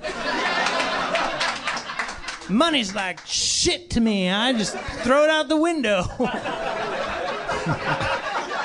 Money's 2.54 2.94
like 2.94 3.20
shit 3.26 3.90
to 3.90 4.00
me. 4.00 4.30
I 4.30 4.52
just 4.52 4.76
throw 4.76 5.24
it 5.24 5.30
out 5.30 5.48
the 5.48 5.56
window. 5.56 6.04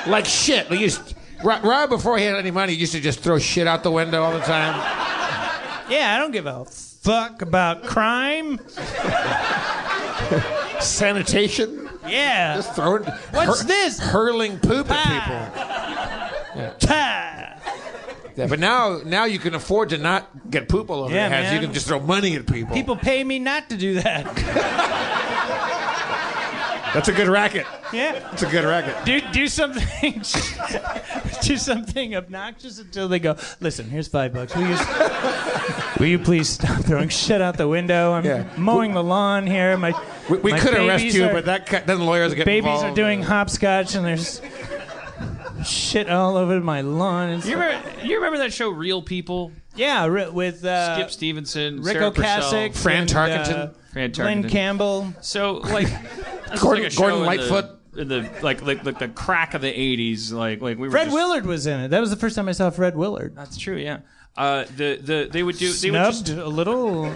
Like 0.06 0.24
shit. 0.24 0.70
Like 0.70 0.80
used, 0.80 1.14
right, 1.44 1.62
right 1.62 1.88
before 1.88 2.16
he 2.18 2.24
had 2.24 2.36
any 2.36 2.50
money, 2.50 2.72
he 2.72 2.80
used 2.80 2.92
to 2.92 3.00
just 3.00 3.20
throw 3.20 3.38
shit 3.38 3.66
out 3.66 3.82
the 3.82 3.90
window 3.90 4.22
all 4.22 4.32
the 4.32 4.40
time. 4.40 4.74
yeah, 5.90 6.14
I 6.14 6.18
don't 6.18 6.30
give 6.30 6.46
a 6.46 6.64
fuck 6.64 7.42
about 7.42 7.84
crime. 7.84 8.58
Sanitation. 10.80 11.88
Yeah. 12.06 12.56
Just 12.56 12.74
throwing. 12.74 13.04
What's 13.32 13.64
this? 13.64 13.98
Hurling 13.98 14.58
poop 14.58 14.90
at 14.90 15.04
people. 15.04 16.74
Ta. 16.78 17.09
But 18.48 18.58
now 18.60 19.00
now 19.04 19.24
you 19.24 19.38
can 19.38 19.54
afford 19.54 19.90
to 19.90 19.98
not 19.98 20.50
get 20.50 20.68
poop 20.68 20.90
all 20.90 21.04
over 21.04 21.14
Yeah, 21.14 21.28
your 21.28 21.36
hands. 21.36 21.52
You 21.54 21.60
can 21.60 21.72
just 21.74 21.86
throw 21.86 22.00
money 22.00 22.36
at 22.36 22.46
people. 22.46 22.74
People 22.74 22.96
pay 22.96 23.22
me 23.24 23.38
not 23.38 23.68
to 23.70 23.76
do 23.76 23.94
that. 24.00 24.26
That's 26.92 27.06
a 27.06 27.12
good 27.12 27.28
racket. 27.28 27.66
Yeah. 27.92 28.14
That's 28.18 28.42
a 28.42 28.46
good 28.50 28.64
racket. 28.64 28.96
Do 29.04 29.20
do 29.32 29.46
something 29.46 30.12
do 31.42 31.56
something 31.56 32.16
obnoxious 32.16 32.80
until 32.80 33.06
they 33.06 33.20
go, 33.20 33.36
listen, 33.60 33.88
here's 33.88 34.08
five 34.08 34.32
bucks. 34.32 34.56
Will 34.56 34.66
you 34.68 34.76
Will 36.00 36.06
you 36.06 36.18
please 36.18 36.48
stop 36.48 36.82
throwing 36.84 37.08
shit 37.08 37.40
out 37.40 37.56
the 37.56 37.68
window? 37.68 38.12
I'm 38.14 38.24
Yeah. 38.24 38.44
mowing 38.56 38.92
the 38.94 39.04
lawn 39.04 39.46
here. 39.46 39.76
My 39.76 39.92
We, 40.28 40.38
we 40.38 40.52
could 40.52 40.74
arrest 40.74 41.04
you, 41.04 41.26
are- 41.26 41.32
but 41.32 41.44
that 41.44 41.66
then 41.86 41.98
the 41.98 42.04
lawyers 42.04 42.34
get 42.34 42.44
babies 42.44 42.66
involved. 42.70 42.86
are 42.86 42.94
doing 42.94 43.22
hopscotch 43.22 43.94
and 43.94 44.04
there's 44.04 44.40
shit 45.64 46.08
all 46.10 46.36
over 46.36 46.60
my 46.60 46.80
lawn. 46.80 47.30
It's- 47.30 47.46
You 47.46 47.54
remember, 47.54 47.90
you 48.04 48.16
remember 48.16 48.38
that 48.38 48.52
show, 48.52 48.70
Real 48.70 49.02
People? 49.02 49.52
yeah, 49.76 50.06
ri- 50.06 50.30
with 50.30 50.64
uh, 50.64 50.94
Skip 50.96 51.10
Stephenson, 51.10 51.80
Rick 51.82 51.94
Sarah 51.94 52.10
Purcell, 52.10 52.52
Ocasek, 52.52 52.74
Fran 52.76 53.00
and, 53.02 53.10
Tarkenton. 53.10 53.74
Fran 53.92 54.10
uh, 54.10 54.14
Glen 54.14 54.42
Tarkenton. 54.44 54.48
Campbell. 54.50 55.14
So 55.20 55.54
like, 55.58 55.86
this 56.50 56.60
Gordon- 56.62 56.82
like 56.84 56.92
a 56.92 56.94
show 56.94 57.00
Gordon 57.00 57.18
in 57.20 57.26
Lightfoot. 57.26 57.64
The, 57.92 58.02
in 58.02 58.08
the 58.08 58.30
like, 58.42 58.62
like 58.62 58.84
like 58.84 58.98
the 59.00 59.08
crack 59.08 59.54
of 59.54 59.62
the 59.62 59.72
'80s, 59.72 60.32
like 60.32 60.60
like 60.62 60.78
we 60.78 60.86
were. 60.86 60.92
Fred 60.92 61.06
just- 61.06 61.14
Willard 61.14 61.44
was 61.44 61.66
in 61.66 61.80
it. 61.80 61.88
That 61.88 62.00
was 62.00 62.10
the 62.10 62.16
first 62.16 62.36
time 62.36 62.48
I 62.48 62.52
saw 62.52 62.70
Fred 62.70 62.96
Willard. 62.96 63.34
That's 63.34 63.56
true. 63.58 63.76
Yeah. 63.76 64.00
Uh, 64.36 64.64
the 64.76 64.96
the 65.02 65.28
they 65.30 65.42
would 65.42 65.58
do 65.58 65.72
they 65.72 65.90
would 65.90 65.98
Snubbed 66.14 66.26
just 66.26 66.38
a 66.38 66.46
little. 66.46 67.06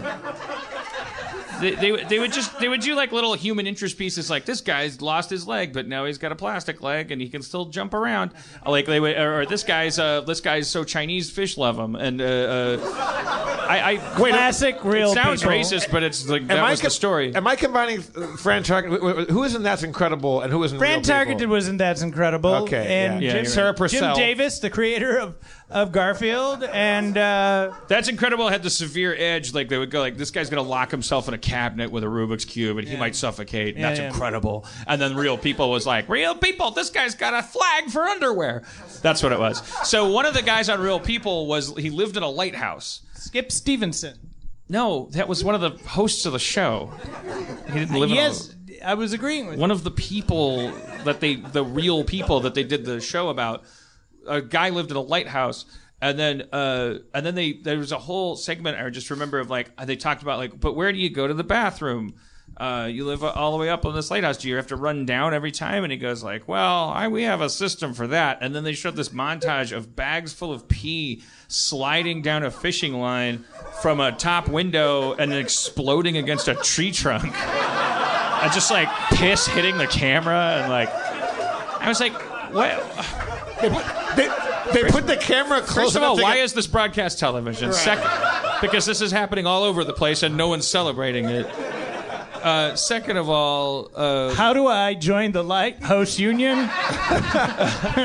they, 1.60 1.74
they, 1.74 1.92
would- 1.92 2.08
they 2.08 2.18
would 2.18 2.32
just 2.32 2.58
they 2.58 2.68
would 2.68 2.80
do 2.80 2.94
like 2.94 3.12
little 3.12 3.34
human 3.34 3.66
interest 3.66 3.96
pieces 3.98 4.30
like 4.30 4.44
this 4.44 4.60
guy's 4.60 5.00
lost 5.00 5.30
his 5.30 5.46
leg 5.46 5.72
but 5.72 5.86
now 5.86 6.04
he's 6.04 6.18
got 6.18 6.32
a 6.32 6.36
plastic 6.36 6.82
leg 6.82 7.10
and 7.10 7.20
he 7.20 7.28
can 7.28 7.42
still 7.42 7.66
jump 7.66 7.94
around 7.94 8.30
like 8.66 8.86
they 8.86 9.00
would 9.00 9.16
or, 9.16 9.40
or 9.40 9.46
this 9.46 9.62
guy's 9.64 9.98
uh 9.98 10.20
this 10.22 10.40
guy's 10.40 10.68
so 10.68 10.84
Chinese 10.84 11.30
fish 11.30 11.56
love 11.56 11.78
him 11.78 11.94
and 11.96 12.20
uh, 12.20 12.24
uh 12.24 12.78
I, 13.66 13.92
I 13.92 13.96
Classic 13.96 14.76
real 14.84 15.10
it 15.10 15.14
sounds 15.14 15.40
people. 15.42 15.54
racist 15.56 15.90
but 15.90 16.02
it's 16.02 16.28
like 16.28 16.46
that 16.48 16.58
Am 16.58 16.64
I 16.64 16.70
was 16.72 16.80
co- 16.80 16.86
the 16.88 16.90
story 16.90 17.34
Am 17.34 17.46
I 17.46 17.56
combining 17.56 18.00
uh, 18.00 18.36
Fran 18.36 18.62
Tarkenton? 18.62 19.30
who 19.30 19.42
isn't 19.44 19.62
That's 19.62 19.82
Incredible 19.82 20.40
and 20.42 20.52
who 20.52 20.62
isn't 20.64 20.78
Fran 20.78 21.00
Real 21.00 21.00
People? 21.00 21.46
Tarkenton 21.46 21.48
wasn't 21.50 21.78
That's 21.78 22.02
Incredible. 22.02 22.54
Okay, 22.64 23.04
And 23.06 23.22
yeah. 23.22 23.28
Yeah, 23.28 23.32
Jim, 23.36 23.44
you're 23.44 23.52
Sarah 23.52 23.68
right. 23.70 23.76
Purcell. 23.78 24.14
Jim 24.14 24.22
Davis, 24.24 24.58
the 24.58 24.70
creator 24.70 25.16
of, 25.18 25.36
of 25.74 25.92
Garfield. 25.92 26.62
And 26.62 27.18
uh, 27.18 27.74
That's 27.88 28.08
incredible. 28.08 28.48
Had 28.48 28.62
the 28.62 28.70
severe 28.70 29.14
edge. 29.18 29.52
Like 29.52 29.68
they 29.68 29.76
would 29.76 29.90
go, 29.90 30.00
like 30.00 30.16
this 30.16 30.30
guy's 30.30 30.48
gonna 30.48 30.62
lock 30.62 30.90
himself 30.90 31.28
in 31.28 31.34
a 31.34 31.38
cabinet 31.38 31.90
with 31.90 32.04
a 32.04 32.06
Rubik's 32.06 32.44
cube, 32.44 32.78
and 32.78 32.88
he 32.88 32.96
might 32.96 33.14
suffocate. 33.16 33.74
And 33.74 33.82
Yeah, 33.82 33.88
that's 33.88 34.00
yeah. 34.00 34.06
incredible. 34.08 34.66
And 34.86 35.00
then 35.00 35.14
real 35.16 35.36
people 35.36 35.70
was 35.70 35.86
like, 35.86 36.08
real 36.08 36.34
people. 36.34 36.70
This 36.70 36.88
guy's 36.90 37.14
got 37.14 37.34
a 37.34 37.42
flag 37.42 37.90
for 37.90 38.02
underwear. 38.04 38.62
That's 39.02 39.22
what 39.22 39.32
it 39.32 39.38
was. 39.38 39.58
So 39.88 40.10
one 40.10 40.24
of 40.24 40.32
the 40.34 40.42
guys 40.42 40.68
on 40.68 40.80
Real 40.80 41.00
People 41.00 41.46
was 41.46 41.76
he 41.76 41.90
lived 41.90 42.16
in 42.16 42.22
a 42.22 42.30
lighthouse. 42.30 43.02
Skip 43.14 43.50
Stephenson. 43.52 44.16
No, 44.68 45.08
that 45.12 45.28
was 45.28 45.44
one 45.44 45.54
of 45.54 45.60
the 45.60 45.70
hosts 45.88 46.24
of 46.24 46.32
the 46.32 46.38
show. 46.38 46.90
He 47.66 47.80
didn't 47.80 47.98
live 47.98 48.10
in 48.10 48.16
a- 48.16 48.20
Yes, 48.20 48.54
I 48.82 48.94
was 48.94 49.12
agreeing 49.12 49.46
with 49.46 49.58
one 49.58 49.70
of 49.70 49.84
the 49.84 49.90
people 49.90 50.70
that 51.04 51.20
they 51.20 51.36
the 51.36 51.64
real 51.64 52.02
people 52.04 52.40
that 52.40 52.54
they 52.54 52.62
did 52.64 52.84
the 52.84 53.00
show 53.00 53.28
about 53.28 53.64
a 54.26 54.42
guy 54.42 54.70
lived 54.70 54.90
in 54.90 54.96
a 54.96 55.00
lighthouse 55.00 55.64
and 56.00 56.18
then 56.18 56.42
uh 56.52 56.98
and 57.14 57.24
then 57.24 57.34
they 57.34 57.52
there 57.52 57.78
was 57.78 57.92
a 57.92 57.98
whole 57.98 58.36
segment 58.36 58.78
i 58.78 58.88
just 58.90 59.10
remember 59.10 59.38
of 59.38 59.50
like 59.50 59.74
they 59.86 59.96
talked 59.96 60.22
about 60.22 60.38
like 60.38 60.58
but 60.58 60.74
where 60.74 60.92
do 60.92 60.98
you 60.98 61.10
go 61.10 61.26
to 61.26 61.34
the 61.34 61.44
bathroom 61.44 62.14
uh, 62.56 62.88
you 62.88 63.04
live 63.04 63.24
all 63.24 63.50
the 63.50 63.58
way 63.58 63.68
up 63.68 63.84
on 63.84 63.94
this 63.94 64.10
lighthouse. 64.10 64.36
Do 64.36 64.48
you 64.48 64.56
have 64.56 64.68
to 64.68 64.76
run 64.76 65.06
down 65.06 65.34
every 65.34 65.50
time? 65.50 65.82
And 65.82 65.90
he 65.90 65.98
goes 65.98 66.22
like, 66.22 66.46
"Well, 66.46 66.88
I, 66.88 67.08
we 67.08 67.24
have 67.24 67.40
a 67.40 67.50
system 67.50 67.94
for 67.94 68.06
that." 68.08 68.38
And 68.42 68.54
then 68.54 68.62
they 68.62 68.74
showed 68.74 68.94
this 68.94 69.08
montage 69.08 69.76
of 69.76 69.96
bags 69.96 70.32
full 70.32 70.52
of 70.52 70.68
pee 70.68 71.22
sliding 71.48 72.22
down 72.22 72.44
a 72.44 72.50
fishing 72.50 72.94
line 72.94 73.44
from 73.82 73.98
a 73.98 74.12
top 74.12 74.48
window 74.48 75.14
and 75.14 75.32
then 75.32 75.40
exploding 75.40 76.16
against 76.16 76.46
a 76.46 76.54
tree 76.54 76.92
trunk 76.92 77.24
and 77.24 78.52
just 78.52 78.70
like 78.70 78.88
piss 79.10 79.46
hitting 79.46 79.76
the 79.76 79.86
camera 79.88 80.60
and 80.60 80.70
like 80.70 80.90
I 80.94 81.88
was 81.88 81.98
like, 81.98 82.12
what? 82.52 83.43
They, 83.60 84.28
they 84.72 84.84
put 84.90 85.06
the 85.06 85.16
camera 85.20 85.60
close 85.60 85.74
First 85.86 85.96
of 85.96 86.02
enough 86.02 86.10
all, 86.10 86.16
to 86.16 86.22
why 86.22 86.36
get- 86.36 86.44
is 86.44 86.52
this 86.54 86.66
broadcast 86.66 87.18
television? 87.18 87.72
Second, 87.72 88.10
because 88.60 88.86
this 88.86 89.00
is 89.00 89.10
happening 89.12 89.46
all 89.46 89.62
over 89.62 89.84
the 89.84 89.92
place 89.92 90.22
and 90.22 90.36
no 90.36 90.48
one's 90.48 90.66
celebrating 90.66 91.26
it. 91.26 91.46
Uh, 92.44 92.76
second 92.76 93.16
of 93.16 93.30
all, 93.30 93.90
uh, 93.94 94.34
How 94.34 94.52
do 94.52 94.66
I 94.66 94.92
join 94.94 95.32
the 95.32 95.42
Light 95.42 95.82
Host 95.82 96.18
Union? 96.18 96.58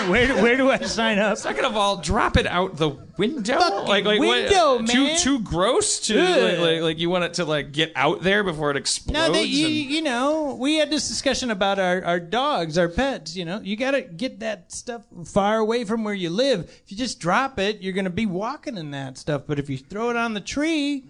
where, 0.08 0.28
do- 0.28 0.42
where 0.42 0.56
do 0.56 0.70
I 0.72 0.80
sign 0.80 1.20
up? 1.20 1.38
second 1.38 1.66
of 1.66 1.76
all, 1.76 1.98
drop 1.98 2.38
it 2.38 2.48
out 2.48 2.78
the 2.78 2.92
window. 3.20 3.60
Fucking 3.60 3.88
like, 3.88 4.06
like 4.06 4.20
window, 4.20 4.78
what, 4.78 4.88
Too 4.88 5.04
man. 5.04 5.20
too 5.20 5.40
gross 5.42 6.00
to 6.08 6.16
like, 6.20 6.58
like, 6.60 6.82
like 6.82 7.00
you 7.00 7.10
want 7.10 7.26
it 7.26 7.36
to 7.36 7.46
like 7.46 7.72
get 7.72 7.92
out 7.96 8.24
there 8.24 8.44
before 8.44 8.72
it 8.72 8.78
explodes. 8.78 9.14
No, 9.28 9.32
they, 9.34 9.44
you, 9.44 9.66
and- 9.68 9.76
you 9.76 10.02
know, 10.02 10.56
we 10.60 10.78
had 10.78 10.90
this 10.90 11.08
discussion 11.08 11.52
about 11.52 11.78
our, 11.78 12.04
our 12.04 12.20
dogs, 12.20 12.78
our 12.78 12.90
pets. 12.90 13.36
You 13.36 13.46
know, 13.46 13.60
you 13.62 13.76
got 13.76 13.92
to 13.92 14.02
get 14.02 14.40
that 14.40 14.72
stuff 14.72 15.04
far 15.26 15.58
away 15.58 15.84
from 15.84 16.04
where 16.04 16.14
you 16.14 16.30
live. 16.30 16.62
If 16.84 16.92
you 16.92 16.98
just 16.98 17.20
drop 17.20 17.60
it, 17.60 17.82
you're 17.82 17.94
going 17.94 18.06
to 18.06 18.10
be 18.10 18.26
walking 18.26 18.78
in 18.78 18.92
that 18.92 19.18
stuff. 19.18 19.44
But 19.46 19.60
if 19.60 19.70
you 19.70 19.78
throw 19.78 20.10
it 20.10 20.16
on 20.16 20.34
the 20.34 20.42
tree, 20.42 21.04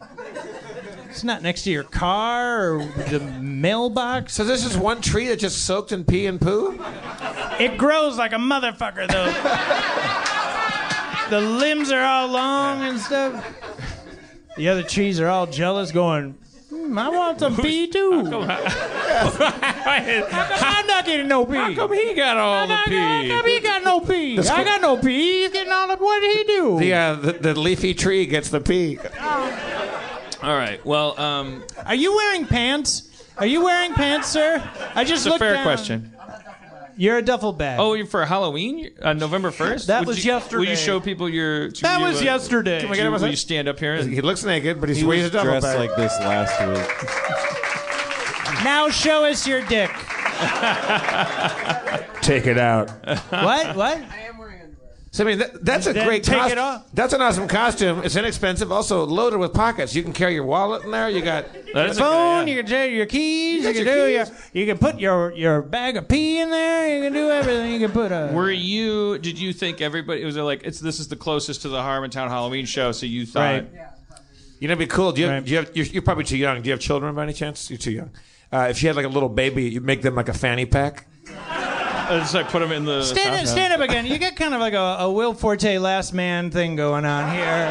it's 1.10 1.24
not 1.24 1.42
next 1.44 1.64
to 1.64 1.72
your 1.72 1.84
car 1.84 2.74
or 2.74 2.86
the 3.10 3.20
mailbox. 3.40 4.34
So 4.34 4.44
this 4.44 4.66
is 4.66 4.78
one 4.78 5.02
tree 5.02 5.28
that 5.28 5.40
just 5.40 5.66
soaked 5.66 5.92
in 5.92 6.04
pee 6.04 6.26
and 6.26 6.42
poo. 6.42 6.80
It 7.60 7.78
grows 7.78 8.18
like 8.18 8.32
a 8.34 8.38
motherfucker, 8.38 9.08
though. 9.08 10.36
the 11.30 11.42
limbs 11.42 11.92
are 11.92 12.04
all 12.04 12.28
long 12.28 12.82
and 12.84 13.00
stuff. 13.00 13.46
The 14.58 14.68
other 14.70 14.84
trees 14.84 15.20
are 15.20 15.28
all 15.28 15.46
jealous, 15.48 15.92
going, 15.92 16.36
"Hmm, 16.70 16.98
I 16.98 17.10
want 17.10 17.40
some 17.40 17.56
pee 17.56 17.88
too. 17.88 18.24
How 18.26 18.58
come 19.40 20.60
I'm 20.62 20.88
not 20.88 21.06
getting 21.06 21.28
no 21.28 21.46
pee? 21.46 21.56
How 21.56 21.74
come 21.76 21.94
he 21.94 22.14
got 22.14 22.38
all 22.38 22.68
the 22.68 22.76
How 22.76 22.86
pee? 22.86 23.30
come 23.30 23.46
he 23.46 23.60
got 23.60 23.84
no 23.84 24.00
pee? 24.02 24.38
I 24.40 24.64
got 24.64 24.82
no 24.82 24.98
pee. 24.98 25.42
He's 25.44 25.52
getting 25.52 25.72
all 25.72 25.88
the. 25.88 25.96
What 25.96 26.20
did 26.22 26.38
he 26.38 26.44
do? 26.46 26.80
The, 26.80 26.94
uh, 26.94 27.16
the 27.16 27.32
the 27.34 27.60
leafy 27.60 27.94
tree 27.94 28.26
gets 28.26 28.50
the 28.50 28.60
pee. 28.62 28.98
All 30.42 30.56
right. 30.56 30.84
Well, 30.86 31.20
um, 31.20 31.64
Are 31.86 31.96
you 31.96 32.16
wearing 32.16 32.46
pants? 32.46 33.06
Are 33.38 33.46
you 33.46 33.64
wearing 33.64 33.94
pants, 33.94 34.28
sir? 34.30 34.62
I 34.96 35.04
just 35.04 35.22
it's 35.22 35.26
a 35.26 35.30
looked 35.30 35.40
fair 35.40 35.54
down. 35.56 35.64
question. 35.64 36.14
You're 37.00 37.18
a 37.18 37.22
duffel 37.22 37.54
bag. 37.54 37.80
Oh, 37.80 37.94
you're 37.94 38.06
for 38.06 38.26
Halloween, 38.26 38.90
uh, 39.02 39.14
November 39.14 39.52
first. 39.52 39.88
That 39.88 40.06
was 40.06 40.26
you, 40.26 40.34
yesterday. 40.34 40.58
Will 40.58 40.66
you 40.70 40.76
show 40.76 41.00
people 41.00 41.30
your? 41.30 41.70
that 41.70 41.98
you, 41.98 42.06
was 42.06 42.20
uh, 42.20 42.26
yesterday. 42.26 42.86
we 42.86 42.98
get 42.98 43.06
him 43.06 43.14
a 43.14 43.20
Will 43.20 43.30
you 43.30 43.38
stand 43.38 43.70
up 43.70 43.80
here? 43.80 43.94
And, 43.94 44.14
He 44.14 44.20
looks 44.20 44.44
naked, 44.44 44.82
but 44.82 44.90
he's 44.90 44.98
He 44.98 45.06
wearing 45.06 45.24
was 45.24 45.32
a 45.32 45.34
double 45.34 45.52
dressed 45.52 45.66
bag. 45.66 45.80
like 45.80 45.96
this 45.96 46.12
last 46.20 46.60
week. 46.60 46.86
Now 48.66 48.90
show 48.90 49.24
us 49.24 49.48
your 49.48 49.62
dick. 49.62 49.90
Take 52.22 52.48
it 52.48 52.58
out. 52.58 52.90
what? 53.30 53.78
What? 53.78 54.02
So 55.12 55.24
I 55.24 55.28
mean, 55.28 55.40
that, 55.40 55.66
that's 55.66 55.88
a 55.88 55.94
Then 55.94 56.06
great 56.06 56.24
take 56.24 56.38
costume. 56.38 56.58
it 56.60 56.62
off. 56.62 56.86
That's 56.94 57.14
an 57.14 57.22
awesome 57.22 57.48
costume. 57.48 58.02
It's 58.04 58.16
inexpensive, 58.16 58.72
also 58.72 59.06
loaded 59.08 59.38
with 59.40 59.54
pockets. 59.54 59.96
You 59.96 60.04
can 60.04 60.14
carry 60.14 60.36
your 60.36 60.44
wallet 60.44 60.84
in 60.84 60.92
there. 60.92 61.10
You 61.10 61.22
got 61.24 61.46
That's 61.52 61.66
a 61.66 61.74
good 61.74 61.96
phone. 61.98 62.48
You 62.48 62.58
can 62.58 62.68
take 62.68 62.94
your 62.94 63.08
keys. 63.08 63.64
You, 63.64 63.64
got 63.64 63.76
can 63.76 63.86
your 63.88 63.96
do 64.08 64.12
your. 64.12 64.26
You 64.54 64.66
can 64.68 64.78
put 64.78 65.00
your 65.00 65.32
your 65.34 65.62
bag 65.64 65.98
of 65.98 66.08
pee 66.08 66.40
in 66.40 66.52
there. 66.52 66.96
You 66.96 67.04
can 67.06 67.14
do 67.14 67.28
everything. 67.32 67.72
You 67.72 67.80
can 67.80 67.92
put 67.92 68.12
a. 68.12 68.30
Were 68.34 68.52
you? 68.52 69.18
Did 69.18 69.40
you 69.40 69.52
think 69.52 69.82
everybody? 69.82 70.22
It 70.22 70.26
was 70.26 70.38
like 70.38 70.62
it's 70.64 70.80
this 70.80 71.00
is 71.00 71.08
the 71.08 71.16
closest 71.16 71.64
to 71.64 71.70
the 71.70 71.80
Harmontown 71.80 72.28
Halloween 72.28 72.66
show, 72.66 72.92
so 72.92 73.08
you 73.08 73.26
thought. 73.26 73.42
Right. 73.42 73.68
You 74.60 74.68
know, 74.68 74.74
it'd 74.74 74.80
be 74.80 74.88
cool. 74.88 75.12
Do 75.14 75.22
you, 75.22 75.28
have, 75.28 75.36
Right. 75.38 75.46
do 75.46 75.52
you 75.52 75.58
have? 75.58 75.72
You're, 75.76 75.86
you're 75.88 76.02
probably 76.04 76.26
too 76.26 76.38
young. 76.38 76.62
Do 76.62 76.68
you 76.68 76.74
have 76.74 76.82
children 76.82 77.16
by 77.16 77.24
any 77.24 77.34
chance? 77.34 77.70
You're 77.72 77.78
too 77.80 77.92
young. 77.92 78.12
Uh, 78.52 78.68
if 78.70 78.84
you 78.84 78.90
had 78.90 78.96
like 78.96 79.06
a 79.06 79.10
little 79.10 79.30
baby, 79.30 79.64
you'd 79.70 79.84
make 79.86 80.02
them 80.04 80.16
like 80.16 80.28
a 80.30 80.34
fanny 80.34 80.66
pack. 80.66 81.08
Just 82.10 82.34
like 82.34 82.50
put 82.50 82.60
them 82.60 82.72
in 82.72 82.86
the. 82.86 83.04
Stand, 83.04 83.36
top 83.38 83.48
stand 83.48 83.74
up 83.74 83.82
again. 83.82 84.06
You 84.06 84.18
got 84.18 84.36
kind 84.36 84.54
of 84.54 84.60
like 84.60 84.74
a, 84.74 84.98
a 85.04 85.12
Will 85.12 85.34
Forte 85.34 85.78
last 85.78 86.14
man 86.14 86.50
thing 86.52 86.76
going 86.76 87.06
on 87.06 87.32
here, 87.34 87.70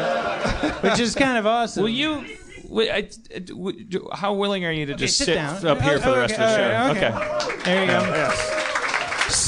which 0.81 0.99
is 0.99 1.13
kind 1.15 1.37
of 1.37 1.45
awesome. 1.45 1.83
Will 1.83 1.89
you? 1.89 2.25
Wait, 2.69 2.89
I, 2.91 3.09
I- 3.35 3.39
w- 3.39 3.83
do- 3.83 4.07
how 4.13 4.33
willing 4.33 4.63
are 4.63 4.71
you 4.71 4.85
to 4.85 4.93
Okay, 4.93 5.05
just 5.05 5.17
sit 5.17 5.25
sit, 5.25 5.35
down. 5.35 5.65
up 5.67 5.81
here 5.81 5.95
Oh, 5.95 5.99
for 5.99 6.09
the 6.09 6.15
oh, 6.15 6.19
rest 6.19 6.33
okay, 6.35 6.43
of 6.43 6.49
the 6.49 6.55
show? 6.57 6.63
all 6.63 6.87
right, 6.93 7.47
okay. 7.53 7.63
There 7.65 7.81
you 7.85 7.91
go. 7.91 8.68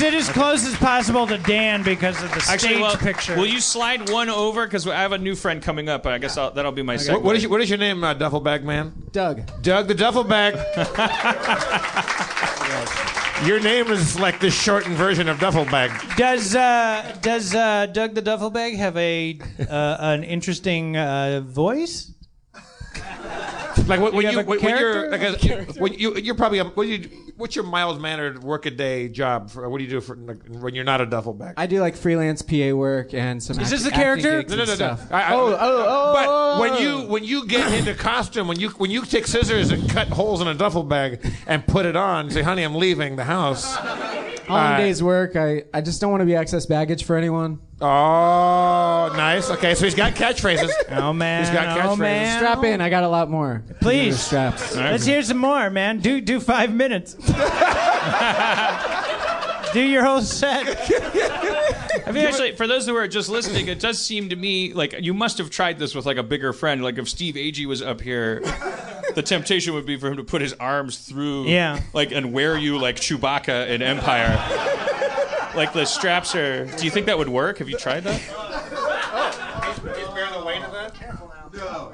Sit 0.01 0.15
as 0.15 0.29
close 0.29 0.65
as 0.65 0.75
possible 0.77 1.27
to 1.27 1.37
Dan 1.37 1.83
because 1.83 2.23
of 2.23 2.33
the 2.33 2.39
stage 2.39 2.81
well, 2.81 2.97
picture. 2.97 3.35
will 3.35 3.45
you 3.45 3.59
slide 3.59 4.09
one 4.09 4.29
over? 4.29 4.65
Because 4.65 4.87
I 4.87 4.95
have 4.95 5.11
a 5.11 5.17
new 5.19 5.35
friend 5.35 5.61
coming 5.61 5.89
up. 5.89 6.07
I 6.07 6.17
guess 6.17 6.37
I'll, 6.37 6.49
that'll 6.49 6.71
be 6.71 6.81
my 6.81 6.97
second. 6.97 7.17
What, 7.17 7.23
what 7.23 7.35
is 7.35 7.43
your, 7.43 7.51
what 7.51 7.61
is 7.61 7.69
your 7.69 7.77
name, 7.77 8.03
uh, 8.03 8.15
Duffel 8.15 8.39
Bag 8.39 8.65
Man? 8.65 8.93
Doug. 9.11 9.43
Doug 9.61 9.87
the 9.87 9.93
Duffel 9.93 10.23
Bag. 10.23 10.55
Your 13.45 13.59
name 13.59 13.91
is 13.91 14.19
like 14.19 14.39
the 14.39 14.49
shortened 14.49 14.95
version 14.95 15.29
of 15.29 15.39
Duffel 15.39 15.65
Bag. 15.65 15.91
Does 16.15 16.55
uh, 16.55 17.15
does 17.21 17.53
uh, 17.53 17.85
Doug 17.85 18.15
the 18.15 18.23
Duffel 18.23 18.49
Bag 18.49 18.77
have 18.77 18.97
a 18.97 19.37
uh, 19.59 19.97
an 19.99 20.23
interesting 20.23 20.97
uh, 20.97 21.41
voice? 21.43 22.11
Like 23.91 23.99
what, 23.99 24.13
when 24.13 24.25
You 24.25 24.37
like 24.37 24.47
when, 24.47 24.61
when, 24.61 24.77
you're 24.77 25.11
like 25.11 25.21
a, 25.21 25.63
when 25.79 25.93
you 25.93 26.15
you're 26.15 26.35
probably 26.35 26.59
a, 26.59 26.65
what 26.65 26.87
you 26.87 27.09
what's 27.35 27.55
your 27.55 27.65
mild 27.65 27.99
mannered 27.99 28.43
work 28.43 28.65
a 28.65 28.71
day 28.71 29.09
job 29.09 29.49
for 29.49 29.67
what 29.69 29.79
do 29.79 29.83
you 29.83 29.89
do 29.89 30.01
for 30.01 30.15
like, 30.15 30.37
when 30.47 30.75
you're 30.75 30.85
not 30.85 31.01
a 31.01 31.05
duffel 31.05 31.33
bag? 31.33 31.55
I 31.57 31.65
do 31.65 31.81
like 31.81 31.95
freelance 31.95 32.41
PA 32.41 32.71
work 32.73 33.13
and 33.13 33.41
some. 33.41 33.59
Is 33.59 33.69
this 33.69 33.85
act- 33.85 33.95
the 33.95 34.01
character? 34.01 34.43
No, 34.43 34.55
no, 34.55 34.65
no, 34.65 34.75
no. 34.75 34.97
I- 35.09 35.21
I- 35.21 35.33
oh, 35.33 35.47
oh, 35.47 35.57
oh. 35.59 36.13
But 36.13 36.25
oh, 36.29 36.61
when 36.61 36.71
oh. 36.71 36.79
you 36.79 36.91
oh. 36.91 37.07
when 37.07 37.23
you 37.23 37.45
get 37.47 37.73
into 37.79 37.93
costume, 37.95 38.47
when 38.47 38.59
you 38.59 38.69
when 38.71 38.91
you 38.91 39.03
take 39.03 39.27
scissors 39.27 39.71
and 39.71 39.89
cut 39.89 40.07
holes 40.09 40.41
in 40.41 40.47
a 40.47 40.53
duffel 40.53 40.83
bag 40.83 41.25
and 41.47 41.65
put 41.65 41.85
it 41.85 41.95
on, 41.95 42.29
say, 42.29 42.41
"Honey, 42.41 42.63
I'm 42.63 42.75
leaving 42.75 43.15
the 43.15 43.25
house." 43.25 43.75
All 44.51 44.67
in 44.67 44.73
uh, 44.73 44.77
days 44.77 45.01
work, 45.01 45.35
I 45.35 45.63
I 45.73 45.81
just 45.81 46.01
don't 46.01 46.11
want 46.11 46.21
to 46.21 46.25
be 46.25 46.35
excess 46.35 46.65
baggage 46.65 47.05
for 47.05 47.15
anyone. 47.15 47.59
Oh, 47.79 49.11
nice. 49.15 49.49
Okay, 49.49 49.73
so 49.73 49.85
he's 49.85 49.95
got 49.95 50.13
catchphrases. 50.13 50.71
Oh 50.91 51.13
man! 51.13 51.43
He's 51.43 51.53
got 51.53 51.77
oh 51.77 51.81
catchphrases. 51.81 51.97
man! 51.99 52.37
Strap 52.37 52.63
in. 52.65 52.81
I 52.81 52.89
got 52.89 53.03
a 53.03 53.07
lot 53.07 53.29
more. 53.29 53.63
Please. 53.79 54.19
straps. 54.19 54.75
Let's 54.75 55.05
hear 55.05 55.23
some 55.23 55.37
more, 55.37 55.69
man. 55.69 55.99
Do 55.99 56.19
do 56.19 56.41
five 56.41 56.73
minutes. 56.73 57.13
do 59.73 59.81
your 59.81 60.03
whole 60.03 60.21
set. 60.21 60.67
I 62.05 62.11
mean, 62.11 62.25
actually, 62.25 62.55
for 62.55 62.67
those 62.67 62.85
who 62.87 62.95
are 62.95 63.07
just 63.07 63.29
listening, 63.29 63.67
it 63.67 63.79
does 63.79 64.03
seem 64.03 64.29
to 64.29 64.35
me 64.35 64.73
like 64.73 64.95
you 64.99 65.13
must 65.13 65.37
have 65.37 65.49
tried 65.49 65.79
this 65.79 65.93
with 65.95 66.05
like 66.05 66.17
a 66.17 66.23
bigger 66.23 66.53
friend. 66.53 66.83
Like 66.83 66.97
if 66.97 67.07
Steve 67.09 67.35
Agee 67.35 67.65
was 67.65 67.81
up 67.81 68.01
here, 68.01 68.39
the 69.15 69.21
temptation 69.23 69.73
would 69.73 69.85
be 69.85 69.97
for 69.97 70.07
him 70.07 70.17
to 70.17 70.23
put 70.23 70.41
his 70.41 70.53
arms 70.53 70.97
through, 70.99 71.45
Yeah. 71.47 71.79
like 71.93 72.11
and 72.11 72.31
wear 72.33 72.57
you 72.57 72.77
like 72.77 72.95
Chewbacca 72.97 73.67
in 73.69 73.81
Empire. 73.81 74.35
like 75.55 75.73
the 75.73 75.85
straps 75.85 76.33
are. 76.35 76.65
Do 76.65 76.85
you 76.85 76.91
think 76.91 77.05
that 77.07 77.17
would 77.17 77.29
work? 77.29 77.57
Have 77.59 77.69
you 77.69 77.77
tried 77.77 78.03
that? 78.05 78.21
No. 81.53 81.91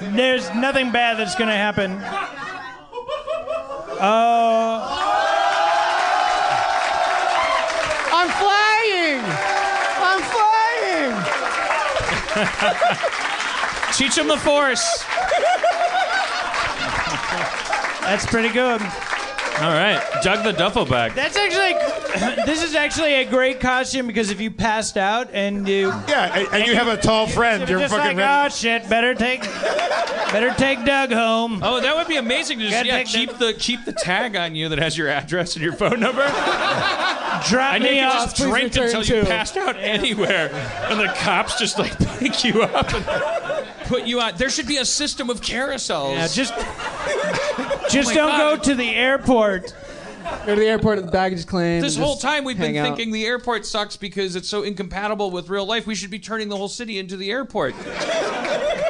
There's 0.00 0.48
nothing 0.54 0.92
bad 0.92 1.18
that's 1.18 1.34
gonna 1.34 1.56
happen. 1.56 1.92
Oh, 4.02 5.29
Teach 13.92 14.16
him 14.16 14.28
the 14.28 14.38
Force. 14.38 15.04
that's 18.00 18.24
pretty 18.26 18.48
good. 18.48 18.80
All 19.60 19.72
right, 19.72 20.02
Doug 20.22 20.42
the 20.42 20.52
duffel 20.52 20.84
bag. 20.86 21.14
That's 21.14 21.36
actually. 21.36 21.74
this 22.46 22.62
is 22.62 22.74
actually 22.74 23.14
a 23.14 23.24
great 23.24 23.60
costume 23.60 24.06
because 24.06 24.30
if 24.30 24.40
you 24.40 24.50
passed 24.50 24.96
out 24.96 25.28
and 25.32 25.68
you. 25.68 25.88
Yeah, 26.08 26.38
and, 26.38 26.48
and 26.52 26.66
you 26.66 26.74
have 26.74 26.88
a 26.88 26.96
tall 26.96 27.26
friend. 27.26 27.60
You're 27.68 27.78
You're 27.78 27.88
just 27.88 27.94
fucking 27.94 28.16
like, 28.16 28.26
ready. 28.26 28.46
oh 28.46 28.56
shit! 28.56 28.88
Better 28.88 29.14
take, 29.14 29.42
better 29.42 30.50
take 30.56 30.84
Doug 30.86 31.12
home. 31.12 31.60
Oh, 31.62 31.80
that 31.80 31.94
would 31.94 32.08
be 32.08 32.16
amazing 32.16 32.58
to 32.58 32.64
just 32.64 32.74
Gotta 32.76 32.88
yeah, 32.88 32.98
take 33.04 33.06
keep 33.08 33.38
the 33.38 33.52
keep 33.52 33.84
the 33.84 33.92
tag 33.92 34.34
on 34.34 34.54
you 34.54 34.68
that 34.70 34.78
has 34.78 34.96
your 34.96 35.08
address 35.08 35.54
and 35.56 35.62
your 35.62 35.74
phone 35.74 36.00
number. 36.00 36.22
Drop 37.48 37.74
And 37.74 37.84
you 37.84 37.90
me 37.90 37.96
can 37.96 38.08
off. 38.08 38.14
just 38.24 38.36
please 38.36 38.48
drink 38.50 38.74
return 38.74 38.96
until 38.96 39.18
you 39.18 39.24
passed 39.24 39.56
out 39.56 39.76
anywhere, 39.76 40.50
and 40.90 40.98
the 41.00 41.12
cops 41.18 41.58
just 41.58 41.78
like 41.78 41.96
pick 42.18 42.44
you 42.44 42.62
up 42.62 42.92
and 42.92 43.66
put 43.86 44.04
you 44.06 44.20
on. 44.20 44.36
There 44.36 44.50
should 44.50 44.66
be 44.66 44.78
a 44.78 44.84
system 44.84 45.30
of 45.30 45.40
carousels. 45.40 46.14
Yeah, 46.14 46.28
just, 46.28 46.52
just 47.92 48.10
oh 48.10 48.10
my 48.10 48.14
don't 48.14 48.30
God. 48.30 48.56
go 48.58 48.62
to 48.64 48.74
the 48.74 48.94
airport. 48.94 49.74
Go 50.46 50.54
to 50.54 50.60
the 50.60 50.66
airport 50.66 50.98
at 50.98 51.06
the 51.06 51.10
baggage 51.10 51.46
claim. 51.46 51.80
this 51.80 51.96
whole 51.96 52.16
time 52.16 52.44
we've 52.44 52.58
been 52.58 52.76
out. 52.76 52.84
thinking 52.84 53.12
the 53.12 53.24
airport 53.24 53.66
sucks 53.66 53.96
because 53.96 54.36
it's 54.36 54.48
so 54.48 54.62
incompatible 54.62 55.30
with 55.30 55.48
real 55.48 55.66
life. 55.66 55.86
We 55.86 55.94
should 55.94 56.10
be 56.10 56.18
turning 56.18 56.48
the 56.48 56.56
whole 56.56 56.68
city 56.68 56.98
into 56.98 57.16
the 57.16 57.30
airport. 57.30 57.74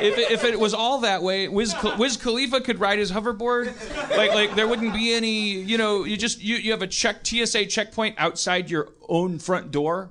if, 0.03 0.18
it, 0.18 0.30
if 0.30 0.44
it 0.44 0.59
was 0.59 0.74
all 0.74 1.01
that 1.01 1.22
way, 1.22 1.48
Wiz, 1.48 1.74
Wiz 1.98 2.16
Khalifa 2.16 2.61
could 2.61 2.80
ride 2.80 2.98
his 2.98 3.12
hoverboard. 3.12 3.74
Like 4.16 4.32
like 4.34 4.55
there 4.55 4.66
wouldn't 4.66 4.92
be 4.92 5.14
any. 5.14 5.51
You 5.51 5.78
know, 5.78 6.05
you 6.05 6.16
just 6.16 6.42
you, 6.42 6.57
you 6.57 6.72
have 6.72 6.82
a 6.82 6.86
check 6.86 7.24
TSA 7.24 7.66
checkpoint 7.66 8.16
outside 8.18 8.70
your 8.70 8.88
own 9.09 9.38
front 9.38 9.70
door. 9.70 10.11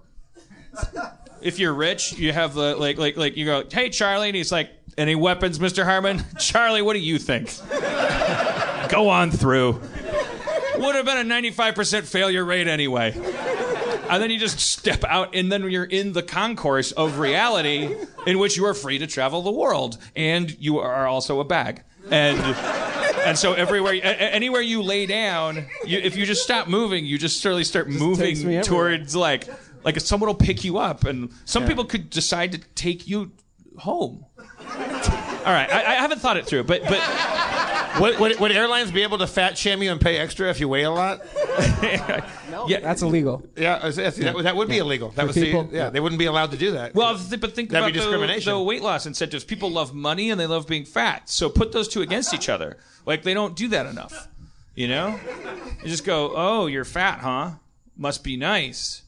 If 1.42 1.60
you're 1.60 1.74
rich, 1.74 2.14
you 2.14 2.32
have 2.32 2.54
the 2.54 2.76
like 2.76 2.98
like 2.98 3.18
like 3.18 3.38
you 3.38 3.46
go, 3.46 3.64
hey 3.70 3.90
Charlie, 3.90 4.30
and 4.30 4.36
he's 4.36 4.52
like, 4.52 4.72
any 4.98 5.16
weapons, 5.16 5.60
Mr. 5.60 5.84
Harmon? 5.84 6.24
Charlie, 6.40 6.82
what 6.82 6.94
do 6.94 7.00
you 7.00 7.18
think? 7.18 7.54
Go 8.90 9.10
on 9.10 9.32
through. 9.32 9.82
Would 10.78 10.96
have 10.96 11.06
been 11.06 11.18
a 11.18 11.34
95% 11.34 12.04
failure 12.04 12.44
rate 12.46 12.68
anyway. 12.68 13.14
And 14.10 14.24
then 14.24 14.32
you 14.32 14.40
just 14.40 14.60
step 14.60 15.04
out, 15.04 15.36
and 15.36 15.52
then 15.52 15.70
you're 15.70 15.84
in 15.84 16.14
the 16.14 16.24
concourse 16.24 16.92
of 16.94 17.20
reality 17.20 17.96
in 18.26 18.40
which 18.40 18.58
you 18.58 18.66
are 18.66 18.74
free 18.74 18.98
to 18.98 19.06
travel 19.08 19.42
the 19.44 19.52
world. 19.52 19.98
And 20.16 20.50
you 20.60 20.80
are 20.80 21.06
also 21.08 21.40
a 21.40 21.44
bag. 21.46 21.84
And. 22.10 22.40
And 23.26 23.38
so 23.38 23.52
everywhere, 23.54 23.94
a- 23.96 24.00
a- 24.00 24.34
anywhere 24.34 24.62
you 24.62 24.82
lay 24.82 25.06
down, 25.06 25.66
you, 25.86 26.00
if 26.00 26.16
you 26.16 26.26
just 26.26 26.42
stop 26.42 26.70
moving, 26.70 27.06
you 27.06 27.18
just 27.18 27.42
slowly 27.42 27.66
start 27.66 27.88
takes 27.88 28.00
moving 28.00 28.62
towards 28.62 29.14
like, 29.14 29.46
like 29.84 30.00
someone 30.00 30.30
will 30.30 30.36
pick 30.36 30.64
you 30.64 30.78
up, 30.78 31.04
and 31.04 31.30
some 31.44 31.68
people 31.68 31.84
could 31.84 32.10
decide 32.10 32.54
to 32.54 32.60
take 32.76 33.10
you 33.10 33.34
home. 33.78 34.26
All 34.58 35.54
right, 35.54 35.70
I, 35.70 35.82
I 35.86 35.94
haven't 35.96 36.20
thought 36.22 36.38
it 36.38 36.46
through, 36.46 36.64
but 36.64 36.82
but 36.84 37.00
Would, 38.00 38.20
would, 38.20 38.40
would 38.40 38.52
airlines 38.52 38.92
be 38.92 39.04
able 39.04 39.18
to 39.18 39.28
fat 39.28 39.58
shame 39.58 39.84
you 39.84 39.92
and 39.92 40.00
pay 40.00 40.18
extra 40.18 40.50
if 40.50 40.60
you 40.60 40.68
weigh 40.70 40.84
a 40.84 40.92
lot? 40.92 41.22
no, 42.52 42.68
yeah, 42.68 42.80
That's 42.80 43.02
illegal. 43.02 43.44
Yeah, 43.58 43.76
that's- 43.76 43.96
that's- 43.96 44.18
that, 44.18 44.34
would- 44.36 44.46
that 44.46 44.56
would 44.56 44.68
be 44.70 44.78
illegal. 44.78 45.10
That 45.10 45.22
For 45.24 45.26
would 45.28 45.36
see, 45.36 45.46
people? 45.46 45.70
yeah, 45.72 45.90
they 45.90 46.00
wouldn't 46.00 46.20
be 46.20 46.26
allowed 46.26 46.52
to 46.52 46.58
do 46.58 46.72
that. 46.72 46.96
Well, 46.96 47.18
th- 47.18 47.40
but 47.42 47.54
think 47.56 47.70
That'd 47.70 47.84
about 47.84 47.94
be 47.94 48.00
the- 48.00 48.06
discrimination. 48.06 48.54
The, 48.54 48.60
weight 48.62 48.82
loss 48.82 49.06
incentives. 49.06 49.44
People 49.44 49.72
love 49.72 49.94
money 49.94 50.30
and 50.32 50.40
they 50.40 50.48
love 50.48 50.68
being 50.68 50.86
fat. 50.86 51.30
So 51.30 51.50
put 51.50 51.72
those 51.72 51.88
two 51.88 52.02
against 52.02 52.34
each 52.34 52.50
other. 52.50 52.78
Like 53.06 53.24
they 53.24 53.34
don't 53.34 53.56
do 53.56 53.68
that 53.70 53.86
enough. 53.86 54.28
You 54.76 54.88
know? 54.88 55.20
You 55.84 55.90
just 55.90 56.06
go, 56.06 56.32
oh, 56.36 56.68
you're 56.68 56.86
fat, 56.86 57.20
huh? 57.20 57.52
Must 57.98 58.24
be 58.24 58.38
nice. 58.38 59.02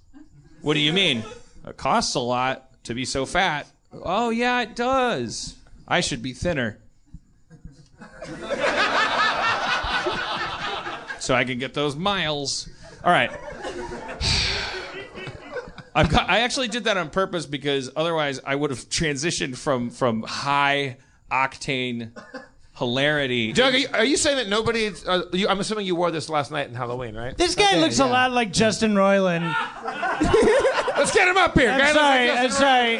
What 0.61 0.73
do 0.73 0.79
you 0.81 0.91
mean? 0.91 1.23
It 1.65 1.77
costs 1.77 2.15
a 2.15 2.19
lot 2.19 2.83
to 2.83 2.93
be 2.93 3.05
so 3.05 3.25
fat. 3.25 3.67
Oh, 3.93 4.29
yeah, 4.31 4.61
it 4.61 4.75
does. 4.75 5.55
I 5.87 6.01
should 6.01 6.21
be 6.21 6.33
thinner. 6.33 6.77
So 11.19 11.33
I 11.35 11.43
can 11.45 11.59
get 11.59 11.73
those 11.73 11.95
miles. 11.95 12.69
All 13.03 13.11
right. 13.11 13.31
I've 15.93 16.09
got, 16.09 16.29
I 16.29 16.39
actually 16.39 16.69
did 16.69 16.85
that 16.85 16.97
on 16.97 17.09
purpose 17.09 17.45
because 17.45 17.89
otherwise 17.95 18.39
I 18.45 18.55
would 18.55 18.69
have 18.69 18.87
transitioned 18.89 19.57
from 19.57 19.89
from 19.89 20.23
high 20.23 20.97
octane 21.29 22.11
hilarity. 22.77 23.51
Doug, 23.53 23.73
are 23.73 23.77
you, 23.77 23.87
are 23.93 24.05
you 24.05 24.17
saying 24.17 24.37
that 24.37 24.47
nobody? 24.47 24.91
Uh, 25.05 25.23
you, 25.33 25.47
I'm 25.47 25.59
assuming 25.59 25.85
you 25.85 25.95
wore 25.95 26.11
this 26.11 26.29
last 26.29 26.51
night 26.51 26.67
in 26.67 26.75
Halloween, 26.75 27.15
right? 27.15 27.37
This 27.37 27.55
guy 27.55 27.77
looks 27.77 27.99
a 27.99 28.05
lot 28.05 28.31
like 28.31 28.53
Justin 28.53 28.93
Roiland. 28.93 29.53
Let's 31.01 31.13
get 31.15 31.27
him 31.27 31.37
up 31.37 31.57
here. 31.57 31.75
Guys. 31.75 31.95
I'm 31.95 31.95
Guy 31.95 32.27
sorry. 32.27 32.29
I'm 32.31 32.49
Justin 32.49 32.51
sorry. 32.51 32.97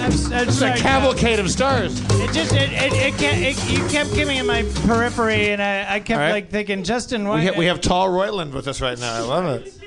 I'm, 0.00 0.32
I'm 0.32 0.48
It's 0.48 0.56
a 0.56 0.60
sorry. 0.60 0.78
cavalcade 0.80 1.38
of 1.40 1.50
stars. 1.50 2.00
It 2.00 2.32
just 2.32 2.54
it 2.54 2.72
it, 2.72 2.92
it, 2.94 3.14
kept, 3.18 3.36
it 3.38 3.70
you 3.70 3.86
kept 3.88 4.14
giving 4.14 4.38
in 4.38 4.46
my 4.46 4.62
periphery, 4.86 5.50
and 5.50 5.62
I, 5.62 5.96
I 5.96 6.00
kept 6.00 6.12
All 6.12 6.16
right. 6.26 6.32
like 6.32 6.50
thinking 6.50 6.84
Justin 6.84 7.24
We, 7.24 7.28
Roiland. 7.40 7.52
ha- 7.52 7.58
we 7.58 7.66
have 7.66 7.82
tall 7.82 8.08
Roiland 8.08 8.52
with 8.54 8.66
us 8.66 8.80
right 8.80 8.98
now. 8.98 9.14
I 9.14 9.20
love 9.20 9.44
it. 9.66 9.78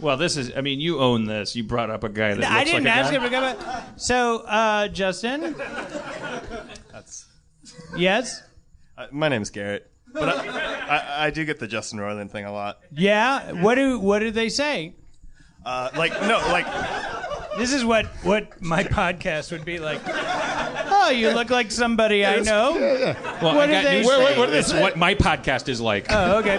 Well, 0.00 0.16
this 0.16 0.36
is. 0.36 0.50
I 0.56 0.60
mean, 0.60 0.80
you 0.80 0.98
own 0.98 1.24
this. 1.26 1.54
You 1.54 1.62
brought 1.62 1.88
up 1.90 2.02
a 2.02 2.08
guy 2.08 2.30
that 2.30 2.38
looks 2.38 2.50
I 2.50 2.64
didn't 2.64 2.82
like 2.84 2.92
a 2.94 2.96
ask 2.98 3.12
guy. 3.12 3.16
him 3.16 3.22
to 3.22 3.30
come. 3.30 3.44
up. 3.44 4.00
So, 4.00 4.38
uh, 4.40 4.88
Justin. 4.88 5.54
That's, 6.92 7.26
Yes. 7.96 8.42
uh, 8.98 9.06
my 9.12 9.28
name's 9.28 9.50
Garrett, 9.50 9.88
but 10.12 10.28
I, 10.28 10.46
I, 10.48 11.26
I 11.26 11.30
do 11.30 11.44
get 11.44 11.60
the 11.60 11.68
Justin 11.68 12.00
Roiland 12.00 12.30
thing 12.32 12.44
a 12.44 12.52
lot. 12.52 12.80
Yeah. 12.90 13.52
What 13.62 13.76
do 13.76 14.00
What 14.00 14.18
do 14.18 14.32
they 14.32 14.48
say? 14.48 14.96
Uh, 15.64 15.90
like 15.96 16.12
no, 16.22 16.38
like 16.50 16.66
This 17.56 17.72
is 17.72 17.84
what 17.84 18.06
what 18.22 18.60
my 18.60 18.84
podcast 18.84 19.50
would 19.52 19.64
be 19.64 19.78
like. 19.78 20.00
Oh, 20.06 21.10
you 21.10 21.30
look 21.30 21.50
like 21.50 21.70
somebody 21.70 22.24
I 22.24 22.40
know. 22.40 22.72
Well, 23.42 23.54
What 23.54 23.56
I 23.58 23.66
did 23.66 23.72
got 23.72 23.84
they 23.84 23.96
news 23.98 24.06
say? 24.08 24.12
for 24.18 24.24
Wait, 24.24 24.34
you. 24.34 24.38
what 24.40 24.46
did 24.46 24.54
they 24.54 24.58
It's 24.58 24.68
say? 24.70 24.82
what 24.82 24.96
my 24.96 25.14
podcast 25.14 25.68
is 25.68 25.80
like. 25.80 26.06
Oh, 26.10 26.38
okay. 26.38 26.56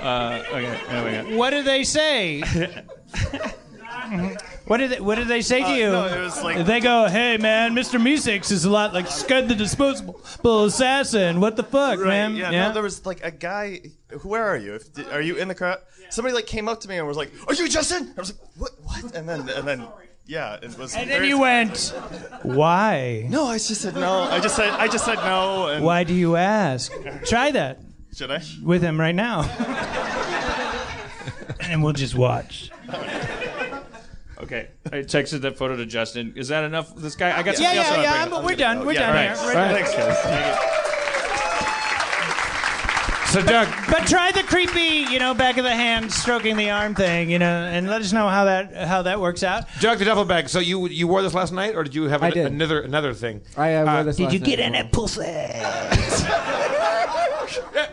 Uh, 0.00 0.42
okay. 0.50 0.80
There 0.88 1.04
we 1.24 1.30
go. 1.30 1.36
What 1.36 1.50
do 1.50 1.62
they 1.62 1.84
say? 1.84 2.42
what 4.68 4.76
did 4.78 4.90
they, 4.92 5.00
What 5.00 5.16
did 5.16 5.28
they 5.28 5.42
say 5.42 5.60
to 5.60 5.66
Uh, 5.66 5.74
you? 5.74 5.90
no, 5.90 6.04
it 6.06 6.20
was 6.20 6.42
like- 6.42 6.64
they 6.66 6.80
go, 6.80 7.06
"Hey, 7.08 7.36
man, 7.38 7.74
Mr. 7.74 8.00
Meeseeks 8.00 8.50
is 8.52 8.64
a 8.64 8.70
lot 8.70 8.94
like 8.94 9.06
Scud 9.08 9.48
the 9.48 9.54
Disposable 9.54 10.64
Assassin. 10.64 11.40
What 11.40 11.56
the 11.56 11.62
fuck, 11.64 11.98
right, 11.98 12.06
man? 12.06 12.36
yeah, 12.36 12.50
No, 12.50 12.72
there 12.72 12.82
was 12.82 13.04
like 13.04 13.22
a 13.24 13.30
guy. 13.30 13.80
Where 14.22 14.44
are 14.44 14.56
you? 14.56 14.74
If, 14.76 15.12
are 15.12 15.20
you 15.20 15.36
in 15.36 15.48
the 15.48 15.54
crowd? 15.54 15.78
Somebody 16.10 16.34
like 16.34 16.46
came 16.46 16.68
up 16.68 16.80
to 16.80 16.88
me 16.88 16.96
and 16.98 17.06
was 17.06 17.16
like, 17.18 17.30
"Are 17.48 17.54
you 17.54 17.68
Justin?" 17.68 18.12
I 18.16 18.20
was 18.20 18.30
like, 18.32 18.40
"What? 18.56 18.70
What?" 18.84 19.14
And 19.16 19.28
then 19.28 19.40
and 19.50 19.66
then 19.68 19.84
yeah, 20.26 20.54
it 20.62 20.78
was. 20.78 20.94
and 20.96 21.10
then 21.10 21.24
you 21.24 21.38
went, 21.38 21.92
"Why? 22.42 23.26
No, 23.28 23.46
I 23.46 23.58
just 23.58 23.80
said 23.82 23.94
no. 23.94 24.22
I 24.22 24.40
just 24.40 24.56
said 24.56 24.70
I 24.70 24.88
just 24.88 25.04
said 25.04 25.16
no. 25.16 25.68
And 25.68 25.84
Why 25.84 26.04
do 26.04 26.14
you 26.14 26.36
ask? 26.36 26.90
Try 27.26 27.50
that 27.52 27.78
should 28.16 28.30
I? 28.30 28.40
with 28.62 28.82
him 28.82 28.98
right 29.00 29.14
now, 29.14 29.42
and 31.60 31.82
we'll 31.82 31.92
just 31.92 32.14
watch." 32.14 32.70
Okay. 34.40 34.68
I 34.86 34.96
texted 34.98 35.40
that 35.42 35.56
photo 35.58 35.76
to 35.76 35.84
Justin. 35.86 36.32
Is 36.36 36.48
that 36.48 36.62
enough? 36.64 36.94
This 36.94 37.16
guy. 37.16 37.36
I 37.36 37.42
got 37.42 37.58
Yeah, 37.58 37.66
something 37.72 37.78
else 37.78 37.88
I 37.88 37.90
yeah, 38.02 38.10
wanna 38.10 38.24
yeah. 38.24 38.28
But 38.28 38.44
we're 38.44 38.54
done. 38.56 38.86
We're 38.86 38.92
Yeah, 38.92 39.00
done 39.00 39.14
right. 39.14 39.36
here. 39.36 39.46
We're 39.46 39.54
Right. 39.54 39.68
done. 39.68 39.74
Thanks, 39.74 39.94
guys. 39.94 40.74
So, 43.28 43.42
Doug, 43.42 43.68
But 43.90 44.06
try 44.06 44.30
the 44.32 44.42
creepy, 44.42 45.04
you 45.12 45.18
know, 45.18 45.34
back 45.34 45.58
of 45.58 45.64
the 45.64 45.74
hand 45.74 46.10
stroking 46.10 46.56
the 46.56 46.70
arm 46.70 46.94
thing, 46.94 47.28
you 47.28 47.38
know, 47.38 47.44
and 47.46 47.86
let 47.86 48.00
us 48.00 48.10
know 48.10 48.26
how 48.26 48.44
that 48.46 48.74
how 48.74 49.02
that 49.02 49.20
works 49.20 49.42
out. 49.42 49.64
Doug 49.80 49.98
the 49.98 50.06
duffel 50.06 50.24
bag. 50.24 50.48
So 50.48 50.60
you 50.60 50.88
you 50.88 51.06
wore 51.06 51.20
this 51.20 51.34
last 51.34 51.52
night, 51.52 51.74
or 51.74 51.84
did 51.84 51.94
you 51.94 52.04
have 52.04 52.22
I 52.22 52.28
an- 52.28 52.32
did. 52.34 52.46
another 52.46 52.80
another 52.80 53.12
thing? 53.12 53.42
I 53.54 53.74
uh, 53.74 53.84
wore 53.92 54.04
this 54.04 54.16
Did 54.16 54.22
last 54.24 54.32
you 54.32 54.38
night 54.40 54.46
get 54.46 54.60
as 54.60 54.66
in 54.66 54.72
well. 54.72 54.80
it, 54.80 54.92
pussy? 54.92 56.74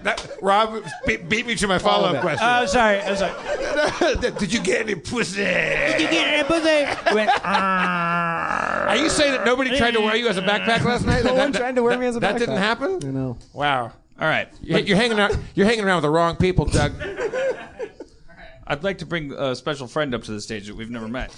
That, 0.04 0.38
Rob 0.42 0.84
beat, 1.06 1.28
beat 1.30 1.46
me 1.48 1.56
to 1.56 1.68
my 1.68 1.78
follow 1.78 2.10
up 2.10 2.22
question. 2.22 2.48
Oh, 2.50 2.66
sorry. 2.66 3.00
I 3.02 3.10
was 3.10 3.20
sorry. 3.20 4.32
did 4.40 4.54
you 4.54 4.62
get 4.62 4.82
any 4.82 4.96
pussy? 4.96 5.44
Did 5.44 6.02
you 6.02 6.08
get 6.10 6.28
any 6.28 6.44
pussy? 6.48 7.14
Went, 7.16 7.32
Are 7.44 8.96
you 8.98 9.10
saying 9.10 9.32
that 9.34 9.46
nobody 9.46 9.76
tried 9.78 9.92
to 9.92 10.02
wear 10.02 10.16
you 10.16 10.28
as 10.28 10.38
a 10.38 10.42
backpack 10.42 10.84
last 10.84 11.06
night? 11.06 11.24
No 11.24 11.34
That- 11.34 11.38
one 11.38 11.52
that- 11.52 11.60
tried 11.60 11.76
to 11.76 11.84
wear 11.84 11.94
that- 11.94 12.00
me 12.00 12.06
as 12.08 12.16
a 12.16 12.20
backpack. 12.20 12.22
That 12.22 12.40
didn't 12.40 12.58
happen. 12.58 13.00
I 13.04 13.12
know. 13.12 13.38
Wow. 13.54 13.92
All 14.20 14.28
right. 14.28 14.48
You're, 14.62 14.80
you're 14.80 14.98
hanging 14.98 15.20
out. 15.20 15.36
You're 15.56 15.66
hanging 15.66 15.84
around 15.84 15.98
with 15.98 16.04
the 16.04 16.10
wrong 16.10 16.36
people, 16.38 16.66
Doug. 16.66 16.94
I'd 18.68 18.84
like 18.84 19.00
to 19.00 19.06
bring 19.06 19.32
a 19.34 19.56
special 19.56 19.88
friend 19.88 20.16
up 20.16 20.24
to 20.24 20.32
the 20.32 20.42
stage 20.42 20.68
that 20.68 20.76
we've 20.76 20.90
never 20.90 21.08
met. 21.08 21.36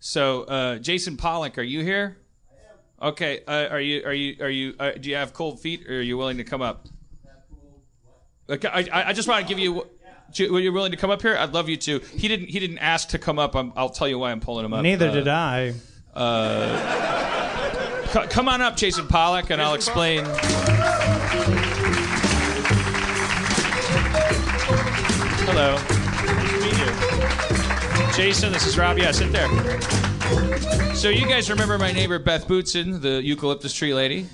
So, 0.00 0.42
uh, 0.44 0.78
Jason 0.78 1.16
Pollock, 1.16 1.58
are 1.58 1.62
you 1.62 1.82
here? 1.82 2.16
Okay. 3.00 3.40
Uh, 3.46 3.66
are 3.70 3.80
you? 3.80 4.04
Are 4.04 4.12
you? 4.12 4.36
Are 4.40 4.48
you? 4.48 4.74
Uh, 4.78 4.92
do 4.92 5.10
you 5.10 5.16
have 5.16 5.34
cold 5.34 5.60
feet, 5.60 5.86
or 5.88 5.98
are 5.98 6.00
you 6.00 6.16
willing 6.16 6.36
to 6.38 6.44
come 6.44 6.62
up? 6.62 6.86
Okay. 8.50 8.68
I, 8.68 8.80
I- 8.92 9.08
I 9.08 9.12
just 9.12 9.28
want 9.28 9.42
to 9.46 9.48
give 9.48 9.58
you. 9.58 9.86
Were 10.50 10.60
you 10.60 10.72
willing 10.72 10.92
to 10.92 10.96
come 10.96 11.10
up 11.10 11.20
here? 11.20 11.36
I'd 11.36 11.52
love 11.52 11.68
you 11.68 11.76
to. 11.76 11.98
He 12.16 12.26
didn't. 12.26 12.48
He 12.48 12.58
didn't 12.58 12.78
ask 12.78 13.08
to 13.10 13.18
come 13.18 13.38
up. 13.38 13.54
I'm, 13.54 13.72
I'll 13.76 13.90
tell 13.90 14.08
you 14.08 14.18
why 14.18 14.30
I'm 14.32 14.40
pulling 14.40 14.64
him 14.64 14.72
up. 14.72 14.82
Neither 14.82 15.08
Uh, 15.08 15.12
did 15.12 15.28
I. 15.28 15.72
c- 18.12 18.26
come 18.30 18.48
on 18.48 18.62
up, 18.62 18.76
Jason 18.76 19.06
Pollock, 19.08 19.50
and 19.50 19.60
I'll 19.60 19.74
explain. 19.74 20.24
Hello. 25.44 25.76
Meet 26.60 26.78
you. 26.78 28.12
Jason, 28.16 28.52
this 28.52 28.66
is 28.66 28.76
Rob. 28.78 28.98
Yeah, 28.98 29.12
sit 29.12 29.32
there. 29.32 29.48
So 30.94 31.08
you 31.08 31.26
guys 31.26 31.50
remember 31.50 31.78
my 31.78 31.92
neighbor 31.92 32.18
Beth 32.18 32.46
Bootson, 32.48 33.00
the 33.00 33.22
eucalyptus 33.22 33.72
tree 33.74 33.94
lady, 33.94 34.26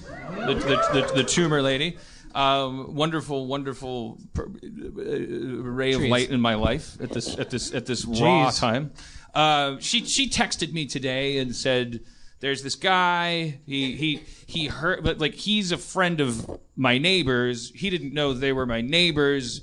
the 0.47 0.55
the, 0.55 1.01
the, 1.01 1.13
the 1.17 1.25
tumor 1.25 1.61
lady. 1.63 1.97
Um, 2.39 2.95
wonderful, 2.95 3.49
wonderful 3.49 4.17
uh, 4.39 4.45
ray 4.47 5.93
of 5.95 6.03
light 6.03 6.31
in 6.31 6.41
my 6.41 6.55
life 6.55 6.97
at 7.01 7.11
this 7.11 7.37
at 7.37 7.51
this 7.51 7.75
at 7.75 7.85
this 7.85 8.05
raw 8.05 8.47
Jeez. 8.47 8.61
time. 8.61 8.93
Uh, 9.35 9.77
she 9.81 10.05
she 10.05 10.31
texted 10.31 10.73
me 10.73 10.87
today 10.87 11.39
and 11.39 11.53
said, 11.55 11.99
"There's 12.39 12.63
this 12.63 12.77
guy. 12.77 13.59
He 13.67 13.97
he 13.97 14.23
he 14.47 14.67
heard, 14.67 15.03
but 15.03 15.19
like 15.19 15.35
he's 15.35 15.73
a 15.73 15.77
friend 15.77 16.21
of 16.21 16.61
my 16.77 16.97
neighbors. 16.97 17.73
He 17.75 17.91
didn't 17.91 18.15
know 18.15 18.33
they 18.33 18.53
were 18.53 18.67
my 18.67 18.83
neighbors. 18.83 19.63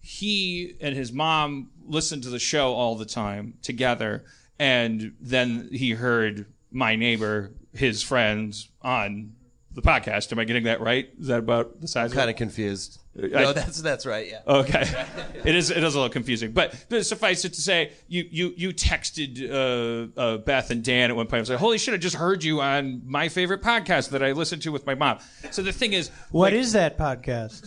He 0.00 0.76
and 0.80 0.96
his 0.96 1.12
mom 1.12 1.68
listened 1.86 2.22
to 2.22 2.30
the 2.30 2.38
show 2.38 2.72
all 2.72 2.96
the 2.96 3.04
time 3.04 3.58
together, 3.60 4.24
and 4.58 5.16
then 5.20 5.68
he 5.70 5.90
heard 5.90 6.46
my 6.70 6.96
neighbor, 6.96 7.50
his 7.74 8.02
friends 8.02 8.70
on 8.80 9.34
the 9.72 9.82
podcast. 9.82 10.32
Am 10.32 10.38
I 10.38 10.44
getting 10.44 10.64
that 10.64 10.80
right? 10.80 11.08
Is 11.20 11.28
that 11.28 11.38
about 11.38 11.80
the 11.80 11.86
size? 11.88 12.10
I'm 12.10 12.16
kind 12.16 12.30
of 12.30 12.34
of 12.34 12.38
confused. 12.38 12.98
I- 13.16 13.26
No, 13.26 13.52
that's 13.52 13.82
that's 13.82 14.06
right. 14.06 14.28
Yeah. 14.28 14.40
Okay, 14.46 14.82
it 15.44 15.54
is. 15.54 15.70
It 15.70 15.82
is 15.82 15.94
a 15.94 15.98
little 15.98 16.08
confusing, 16.12 16.52
but, 16.52 16.74
but 16.88 17.04
suffice 17.04 17.44
it 17.44 17.52
to 17.54 17.60
say, 17.60 17.92
you 18.08 18.26
you 18.30 18.54
you 18.56 18.70
texted 18.72 19.50
uh, 19.50 20.20
uh, 20.20 20.36
Beth 20.38 20.70
and 20.70 20.82
Dan 20.84 21.10
at 21.10 21.16
one 21.16 21.26
point 21.26 21.30
point. 21.30 21.38
I 21.38 21.40
was 21.40 21.50
like, 21.50 21.58
"Holy 21.58 21.76
shit! 21.78 21.92
I 21.94 21.96
just 21.96 22.16
heard 22.16 22.42
you 22.44 22.60
on 22.60 23.02
my 23.04 23.28
favorite 23.28 23.62
podcast 23.62 24.10
that 24.10 24.22
I 24.22 24.32
listened 24.32 24.62
to 24.62 24.72
with 24.72 24.86
my 24.86 24.94
mom." 24.94 25.18
So 25.50 25.62
the 25.62 25.72
thing 25.72 25.92
is, 25.92 26.10
What 26.30 26.52
like, 26.52 26.60
is 26.60 26.72
that 26.72 26.96
podcast? 26.98 27.66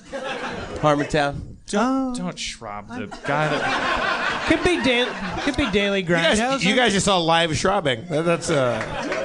Harmontown. 0.80 1.58
Don't, 1.68 2.16
don't 2.18 2.38
Schwab 2.38 2.88
the 2.89 3.08
guy 3.26 3.47
that. 3.49 4.45
Could 4.47 4.64
be 4.64 4.82
daily. 4.84 5.12
Could 5.43 5.56
be 5.58 5.70
daily 5.72 6.01
You 6.01 6.06
guys, 6.08 6.39
grindhouse. 6.39 6.64
you 6.64 6.76
guys 6.76 6.91
just 6.93 7.06
saw 7.06 7.18
live 7.20 7.51
shrobbing. 7.51 8.08
That- 8.10 8.24
That's 8.26 8.49
uh. 8.49 9.20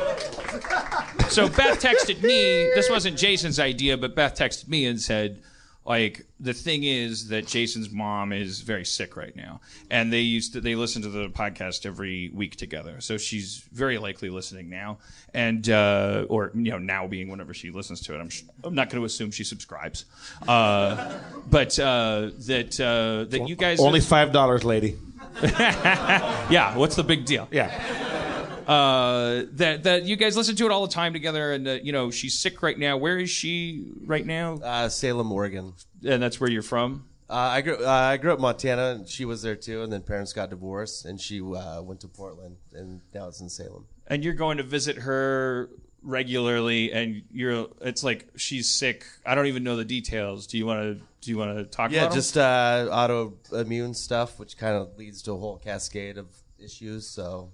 So 1.30 1.48
Beth 1.48 1.80
texted 1.80 2.22
me. 2.22 2.70
This 2.74 2.88
wasn't 2.90 3.18
Jason's 3.18 3.60
idea, 3.60 3.96
but 3.96 4.14
Beth 4.14 4.36
texted 4.36 4.68
me 4.68 4.86
and 4.86 5.00
said, 5.00 5.42
like, 5.84 6.26
the 6.38 6.52
thing 6.52 6.84
is 6.84 7.28
that 7.28 7.46
Jason's 7.46 7.90
mom 7.90 8.32
is 8.32 8.60
very 8.60 8.84
sick 8.84 9.16
right 9.16 9.34
now, 9.34 9.60
and 9.90 10.12
they 10.12 10.20
used 10.20 10.52
to 10.52 10.60
they 10.60 10.74
listen 10.74 11.00
to 11.00 11.08
the 11.08 11.28
podcast 11.30 11.86
every 11.86 12.30
week 12.34 12.56
together. 12.56 13.00
So 13.00 13.16
she's 13.16 13.66
very 13.72 13.96
likely 13.96 14.28
listening 14.28 14.68
now, 14.68 14.98
and 15.32 15.68
uh, 15.70 16.26
or 16.28 16.50
you 16.54 16.72
know 16.72 16.78
now 16.78 17.06
being 17.06 17.28
whenever 17.28 17.54
she 17.54 17.70
listens 17.70 18.02
to 18.02 18.14
it. 18.14 18.20
I'm 18.20 18.28
sh- 18.28 18.42
I'm 18.62 18.74
not 18.74 18.90
going 18.90 19.00
to 19.00 19.06
assume 19.06 19.30
she 19.30 19.44
subscribes, 19.44 20.04
uh, 20.46 21.18
but 21.50 21.78
uh, 21.78 22.32
that 22.46 22.78
uh, 22.78 23.24
that 23.30 23.48
you 23.48 23.56
guys 23.56 23.80
Only 23.80 24.00
five 24.00 24.30
dollars, 24.30 24.64
lady. 24.64 24.98
yeah. 25.42 26.76
What's 26.76 26.96
the 26.96 27.04
big 27.04 27.24
deal? 27.24 27.48
Yeah. 27.50 28.27
Uh, 28.68 29.44
that 29.52 29.82
that 29.84 30.04
you 30.04 30.14
guys 30.16 30.36
listen 30.36 30.54
to 30.56 30.66
it 30.66 30.70
all 30.70 30.86
the 30.86 30.92
time 30.92 31.12
together, 31.12 31.52
and 31.52 31.66
uh, 31.66 31.72
you 31.82 31.90
know 31.92 32.10
she's 32.10 32.38
sick 32.38 32.62
right 32.62 32.78
now. 32.78 32.96
Where 32.98 33.18
is 33.18 33.30
she 33.30 33.86
right 34.04 34.24
now? 34.26 34.54
Uh, 34.62 34.88
Salem, 34.88 35.32
Oregon. 35.32 35.72
And 36.04 36.22
that's 36.22 36.38
where 36.40 36.50
you're 36.50 36.62
from. 36.62 37.06
Uh, 37.30 37.34
I 37.34 37.60
grew 37.62 37.76
uh, 37.84 37.88
I 37.88 38.16
grew 38.18 38.32
up 38.32 38.38
in 38.38 38.42
Montana, 38.42 38.90
and 38.96 39.08
she 39.08 39.24
was 39.24 39.42
there 39.42 39.56
too. 39.56 39.82
And 39.82 39.92
then 39.92 40.02
parents 40.02 40.32
got 40.32 40.50
divorced, 40.50 41.06
and 41.06 41.20
she 41.20 41.40
uh, 41.40 41.82
went 41.82 42.00
to 42.02 42.08
Portland, 42.08 42.56
and 42.74 43.00
now 43.14 43.28
it's 43.28 43.40
in 43.40 43.48
Salem. 43.48 43.86
And 44.06 44.22
you're 44.22 44.34
going 44.34 44.58
to 44.58 44.62
visit 44.62 44.96
her 44.98 45.68
regularly, 46.02 46.92
and 46.92 47.22
you're. 47.32 47.68
It's 47.80 48.04
like 48.04 48.28
she's 48.36 48.70
sick. 48.70 49.04
I 49.26 49.34
don't 49.34 49.46
even 49.46 49.64
know 49.64 49.76
the 49.76 49.84
details. 49.84 50.46
Do 50.46 50.58
you 50.58 50.66
want 50.66 50.80
to? 50.82 51.04
Do 51.20 51.30
you 51.30 51.36
want 51.38 51.56
to 51.58 51.64
talk 51.64 51.90
Yeah, 51.90 52.02
about 52.02 52.12
'em? 52.12 52.16
just 52.16 52.36
uh, 52.38 52.86
autoimmune 52.90 53.96
stuff, 53.96 54.38
which 54.38 54.56
kind 54.56 54.76
of 54.76 54.96
leads 54.96 55.20
to 55.22 55.32
a 55.32 55.36
whole 55.36 55.56
cascade 55.58 56.16
of 56.16 56.26
issues. 56.58 57.06
So 57.08 57.50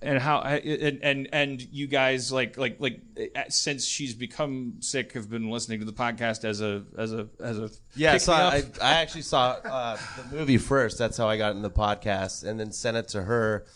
and 0.00 0.18
how 0.18 0.40
and 0.40 1.00
and 1.02 1.28
and 1.32 1.62
you 1.72 1.86
guys 1.88 2.30
like 2.30 2.56
like 2.56 2.76
like 2.78 3.00
uh, 3.34 3.42
since 3.48 3.84
she's 3.84 4.14
become 4.14 4.74
sick 4.80 5.12
have 5.14 5.28
been 5.28 5.50
listening 5.50 5.80
to 5.80 5.84
the 5.84 5.92
podcast 5.92 6.44
as 6.44 6.60
a 6.60 6.84
as 6.96 7.12
a 7.12 7.28
as 7.42 7.58
a 7.58 7.70
yeah, 7.96 8.16
so 8.18 8.32
me 8.32 8.38
I. 8.38 8.62
I 8.80 8.92
actually 9.00 9.22
saw 9.22 9.50
uh, 9.64 9.96
the 10.30 10.36
movie 10.36 10.58
first. 10.58 10.98
That's 10.98 11.16
how 11.16 11.28
I 11.28 11.36
got 11.36 11.56
in 11.56 11.62
the 11.62 11.70
podcast, 11.70 12.44
and 12.46 12.60
then 12.60 12.70
sent 12.72 12.96
it 12.96 13.08
to 13.08 13.22
her. 13.22 13.66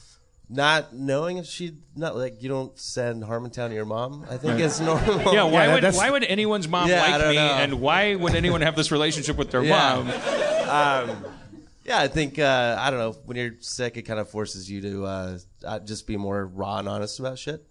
Not 0.48 0.94
knowing 0.94 1.38
if 1.38 1.46
she 1.46 1.78
not 1.96 2.14
like 2.14 2.42
you 2.42 2.48
don't 2.50 2.78
send 2.78 3.22
Harmontown 3.24 3.68
to 3.68 3.74
your 3.74 3.86
mom. 3.86 4.26
I 4.30 4.36
think 4.36 4.60
is 4.60 4.80
normal. 4.82 5.32
yeah, 5.32 5.44
why 5.44 5.66
that- 5.66 5.82
would 5.82 5.94
why 5.94 6.10
would 6.10 6.24
anyone's 6.24 6.68
mom 6.68 6.88
Yeah, 6.88 7.00
like 7.16 7.28
me, 7.28 7.34
know. 7.36 7.40
and 7.40 7.80
why 7.80 8.14
would 8.14 8.34
anyone 8.34 8.60
have 8.60 8.76
this 8.76 8.92
relationship 8.92 9.36
with 9.36 9.50
their 9.50 9.64
Yeah. 9.64 10.02
mom? 10.04 11.10
um, 11.10 11.24
yeah, 11.84 11.98
I 12.00 12.08
think 12.08 12.38
uh, 12.38 12.76
I 12.78 12.90
don't 12.90 12.98
know. 12.98 13.12
When 13.24 13.36
you're 13.36 13.54
sick, 13.60 13.96
it 13.96 14.02
kind 14.02 14.20
of 14.20 14.28
forces 14.28 14.70
you 14.70 14.80
to 14.82 15.04
uh, 15.04 15.38
uh, 15.64 15.78
just 15.80 16.06
be 16.06 16.16
more 16.16 16.46
raw 16.46 16.78
and 16.78 16.88
honest 16.88 17.18
about 17.20 17.38
shit. 17.38 17.66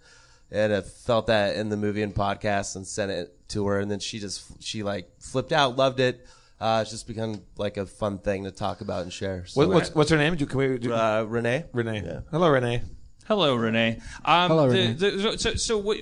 And 0.52 0.74
I 0.74 0.82
felt 0.82 1.28
that 1.28 1.56
in 1.56 1.70
the 1.70 1.78
movie 1.78 2.02
and 2.02 2.14
podcast, 2.14 2.76
and 2.76 2.86
sent 2.86 3.12
it 3.12 3.34
to 3.50 3.68
her, 3.68 3.80
and 3.80 3.90
then 3.90 4.00
she 4.00 4.20
just 4.20 4.62
she 4.62 4.84
like 4.84 5.10
flipped 5.20 5.52
out, 5.54 5.78
loved 5.78 6.00
it. 6.00 6.26
Uh, 6.60 6.80
it's 6.82 6.92
just 6.92 7.08
become 7.08 7.42
like 7.58 7.78
a 7.78 7.86
fun 7.86 8.20
thing 8.20 8.44
to 8.44 8.52
talk 8.52 8.82
about 8.82 9.04
and 9.04 9.12
share. 9.12 9.46
So, 9.48 9.62
What, 9.62 9.70
what's 9.74 9.96
what's 9.96 10.10
her 10.12 10.18
name? 10.18 10.36
Do, 10.36 10.46
can 10.46 10.58
we 10.60 10.78
do, 10.78 10.94
uh, 10.94 11.24
Renee? 11.28 11.66
Renee? 11.74 12.20
Hello, 12.32 12.50
Renee. 12.50 12.84
Hello, 13.26 13.56
Renee. 13.56 14.00
Um, 14.26 14.50
Hello, 14.52 14.70
the- 14.70 14.78
Renee. 14.78 14.94
the- 14.94 15.38
so, 15.38 15.54
so 15.56 15.78
what, 15.78 15.98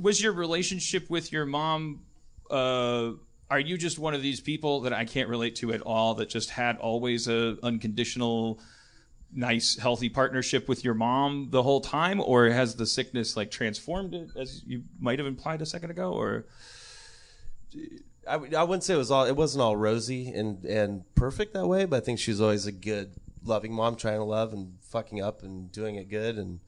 was 0.00 0.22
your 0.22 0.32
relationship 0.32 1.08
with 1.08 1.32
your 1.32 1.46
mom? 1.46 2.02
Uh, 2.50 3.12
are 3.50 3.60
you 3.60 3.76
just 3.78 3.98
one 3.98 4.14
of 4.14 4.22
these 4.22 4.40
people 4.40 4.80
that 4.82 4.92
I 4.92 5.04
can't 5.04 5.28
relate 5.28 5.56
to 5.56 5.72
at 5.72 5.80
all? 5.82 6.14
That 6.14 6.28
just 6.28 6.50
had 6.50 6.78
always 6.78 7.28
a 7.28 7.56
unconditional, 7.62 8.60
nice, 9.32 9.78
healthy 9.78 10.08
partnership 10.08 10.68
with 10.68 10.84
your 10.84 10.94
mom 10.94 11.48
the 11.50 11.62
whole 11.62 11.80
time, 11.80 12.20
or 12.20 12.48
has 12.48 12.74
the 12.74 12.86
sickness 12.86 13.36
like 13.36 13.50
transformed 13.50 14.14
it, 14.14 14.30
as 14.36 14.62
you 14.66 14.82
might 14.98 15.18
have 15.18 15.26
implied 15.26 15.62
a 15.62 15.66
second 15.66 15.90
ago? 15.90 16.12
Or 16.12 16.46
I 18.26 18.36
wouldn't 18.36 18.82
say 18.82 18.94
it 18.94 18.98
was 18.98 19.10
all. 19.10 19.24
It 19.24 19.36
wasn't 19.36 19.62
all 19.62 19.76
rosy 19.76 20.28
and 20.28 20.64
and 20.64 21.04
perfect 21.14 21.54
that 21.54 21.66
way, 21.66 21.84
but 21.84 21.98
I 21.98 22.00
think 22.00 22.18
she 22.18 22.32
was 22.32 22.40
always 22.40 22.66
a 22.66 22.72
good, 22.72 23.12
loving 23.44 23.72
mom, 23.72 23.94
trying 23.94 24.18
to 24.18 24.24
love 24.24 24.52
and 24.52 24.74
fucking 24.80 25.22
up 25.22 25.44
and 25.44 25.70
doing 25.70 25.94
it 25.94 26.10
good, 26.10 26.36
and 26.36 26.58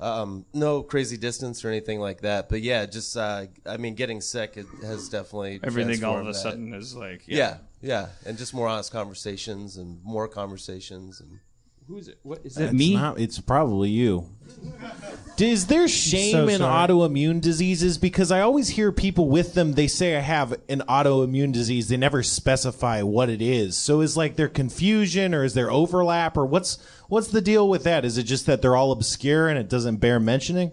um, 0.00 0.44
no 0.52 0.82
crazy 0.82 1.16
distance 1.16 1.64
or 1.64 1.68
anything 1.68 2.00
like 2.00 2.22
that. 2.22 2.48
But 2.48 2.62
yeah, 2.62 2.86
just 2.86 3.16
uh, 3.16 3.46
I 3.66 3.76
mean, 3.76 3.94
getting 3.94 4.20
sick 4.20 4.56
it 4.56 4.66
has 4.82 5.08
definitely 5.08 5.60
everything 5.62 6.02
all 6.04 6.18
of 6.18 6.24
a 6.26 6.32
that. 6.32 6.34
sudden 6.34 6.74
is 6.74 6.94
like, 6.96 7.22
Yeah. 7.26 7.58
yeah, 7.80 8.08
and 8.26 8.36
just 8.36 8.52
more 8.54 8.68
honest 8.68 8.92
conversations 8.92 9.76
and 9.76 10.02
more 10.04 10.28
conversations 10.28 11.20
and. 11.20 11.38
Who 11.86 11.98
is 11.98 12.08
it? 12.08 12.18
What 12.22 12.38
is 12.38 12.46
It's 12.46 12.54
that? 12.56 12.72
Me? 12.72 12.94
not- 12.94 13.20
it's 13.20 13.38
probably 13.38 13.90
you. 13.90 14.26
Is 15.38 15.66
there 15.66 15.88
shame 15.88 16.32
so 16.32 16.48
in 16.48 16.58
sorry. 16.58 16.88
autoimmune 16.88 17.40
diseases? 17.40 17.98
Because 17.98 18.30
I 18.30 18.40
always 18.40 18.68
hear 18.68 18.92
people 18.92 19.28
with 19.28 19.54
them. 19.54 19.72
They 19.72 19.88
say 19.88 20.16
I 20.16 20.20
have 20.20 20.52
an 20.68 20.82
autoimmune 20.88 21.52
disease. 21.52 21.88
They 21.88 21.96
never 21.96 22.22
specify 22.22 23.02
what 23.02 23.28
it 23.28 23.42
is. 23.42 23.76
So 23.76 24.00
is 24.00 24.16
like 24.16 24.36
there 24.36 24.48
confusion 24.48 25.34
or 25.34 25.44
is 25.44 25.54
there 25.54 25.70
overlap 25.70 26.36
or 26.36 26.46
what's 26.46 26.78
what's 27.08 27.28
the 27.28 27.40
deal 27.40 27.68
with 27.68 27.84
that? 27.84 28.04
Is 28.04 28.18
it 28.18 28.24
just 28.24 28.46
that 28.46 28.62
they're 28.62 28.76
all 28.76 28.92
obscure 28.92 29.48
and 29.48 29.58
it 29.58 29.68
doesn't 29.68 29.96
bear 29.96 30.18
mentioning? 30.20 30.72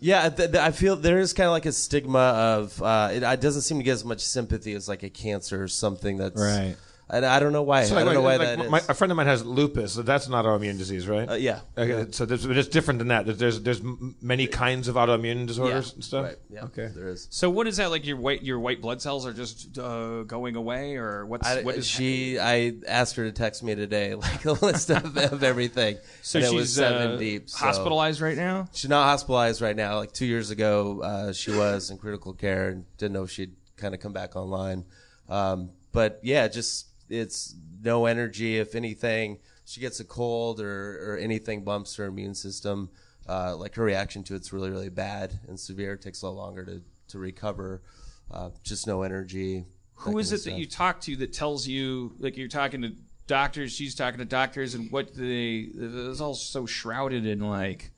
Yeah, 0.00 0.28
th- 0.28 0.52
th- 0.52 0.62
I 0.62 0.70
feel 0.70 0.94
there 0.96 1.18
is 1.18 1.32
kind 1.32 1.46
of 1.46 1.52
like 1.52 1.66
a 1.66 1.72
stigma 1.72 2.18
of 2.18 2.80
uh, 2.82 3.10
it, 3.12 3.22
it 3.22 3.40
doesn't 3.40 3.62
seem 3.62 3.78
to 3.78 3.82
get 3.82 3.92
as 3.92 4.04
much 4.04 4.20
sympathy 4.20 4.74
as 4.74 4.88
like 4.88 5.02
a 5.02 5.10
cancer 5.10 5.62
or 5.62 5.68
something 5.68 6.18
that's 6.18 6.40
Right. 6.40 6.76
And 7.10 7.24
I 7.24 7.40
don't 7.40 7.52
know 7.54 7.62
why. 7.62 7.84
So 7.84 7.96
I 7.96 8.04
don't 8.04 8.12
know 8.12 8.20
why 8.20 8.36
like, 8.36 8.56
that 8.58 8.60
is. 8.66 8.70
my, 8.70 8.78
a 8.86 8.92
friend 8.92 9.10
of 9.10 9.16
mine 9.16 9.26
has 9.28 9.42
lupus. 9.44 9.94
So 9.94 10.02
that's 10.02 10.26
an 10.26 10.34
autoimmune 10.34 10.76
disease, 10.76 11.08
right? 11.08 11.26
Uh, 11.30 11.34
yeah. 11.34 11.60
Okay, 11.76 12.10
so 12.12 12.26
there's, 12.26 12.46
but 12.46 12.58
it's 12.58 12.68
different 12.68 12.98
than 12.98 13.08
that. 13.08 13.24
There's 13.24 13.38
there's, 13.38 13.60
there's 13.62 13.80
many 14.20 14.46
kinds 14.46 14.88
of 14.88 14.96
autoimmune 14.96 15.46
disorders 15.46 15.88
Yeah, 15.88 15.94
and 15.94 16.04
stuff. 16.04 16.24
right, 16.26 16.36
yeah, 16.50 16.64
Okay. 16.64 16.88
there 16.94 17.08
is. 17.08 17.26
So 17.30 17.48
what 17.48 17.66
is 17.66 17.78
that 17.78 17.90
like? 17.90 18.04
Your 18.04 18.18
white 18.18 18.42
your 18.42 18.60
white 18.60 18.82
blood 18.82 19.00
cells 19.00 19.26
are 19.26 19.32
just 19.32 19.78
uh, 19.78 20.24
going 20.24 20.54
away, 20.56 20.96
or 20.96 21.24
what's 21.24 21.48
I, 21.48 21.62
what 21.62 21.76
is 21.76 21.86
she? 21.86 22.38
I 22.38 22.74
asked 22.86 23.16
her 23.16 23.24
to 23.24 23.32
text 23.32 23.62
me 23.62 23.74
today, 23.74 24.14
like 24.14 24.44
a 24.44 24.52
list 24.52 24.90
of, 24.90 25.16
of 25.16 25.42
everything. 25.42 25.96
So 26.20 26.38
and 26.40 26.46
it 26.46 26.50
she's 26.50 26.56
was 26.60 26.74
seven 26.74 27.12
uh, 27.12 27.16
deep. 27.16 27.48
so- 27.48 27.64
hospitalized 27.64 28.20
right 28.20 28.36
now. 28.36 28.68
She's 28.74 28.90
not 28.90 29.04
hospitalized 29.04 29.62
right 29.62 29.76
now. 29.76 29.96
Like 29.96 30.12
two 30.12 30.26
years 30.26 30.50
ago, 30.50 31.00
uh, 31.02 31.32
she 31.32 31.52
was 31.52 31.90
in 31.90 31.96
critical 31.96 32.34
care 32.34 32.68
and 32.68 32.84
didn't 32.98 33.14
know 33.14 33.22
if 33.22 33.30
she'd 33.30 33.54
kind 33.78 33.94
of 33.94 34.00
come 34.00 34.12
back 34.12 34.36
online. 34.36 34.84
Um, 35.28 35.70
but 35.92 36.20
yeah, 36.22 36.48
just 36.48 36.87
it's 37.08 37.54
no 37.82 38.06
energy. 38.06 38.58
If 38.58 38.74
anything, 38.74 39.38
she 39.64 39.80
gets 39.80 40.00
a 40.00 40.04
cold 40.04 40.60
or, 40.60 41.12
or 41.14 41.16
anything 41.18 41.64
bumps 41.64 41.96
her 41.96 42.06
immune 42.06 42.34
system, 42.34 42.90
uh, 43.28 43.56
like 43.56 43.74
her 43.74 43.84
reaction 43.84 44.22
to 44.24 44.34
it's 44.34 44.52
really 44.52 44.70
really 44.70 44.88
bad 44.88 45.38
and 45.48 45.58
severe. 45.58 45.94
It 45.94 46.02
takes 46.02 46.22
a 46.22 46.26
lot 46.28 46.36
longer 46.36 46.64
to 46.64 46.82
to 47.08 47.18
recover. 47.18 47.82
Uh, 48.30 48.50
just 48.62 48.86
no 48.86 49.02
energy. 49.02 49.64
Who 49.94 50.18
is 50.18 50.32
it 50.32 50.44
that 50.44 50.58
you 50.58 50.66
talk 50.66 51.00
to 51.02 51.16
that 51.16 51.32
tells 51.32 51.66
you 51.66 52.14
like 52.18 52.36
you're 52.36 52.46
talking 52.48 52.82
to 52.82 52.92
doctors? 53.26 53.72
She's 53.72 53.94
talking 53.94 54.18
to 54.18 54.24
doctors, 54.24 54.74
and 54.74 54.90
what 54.92 55.14
they 55.14 55.68
it's 55.74 56.20
all 56.20 56.34
so 56.34 56.66
shrouded 56.66 57.26
in 57.26 57.40
like 57.40 57.90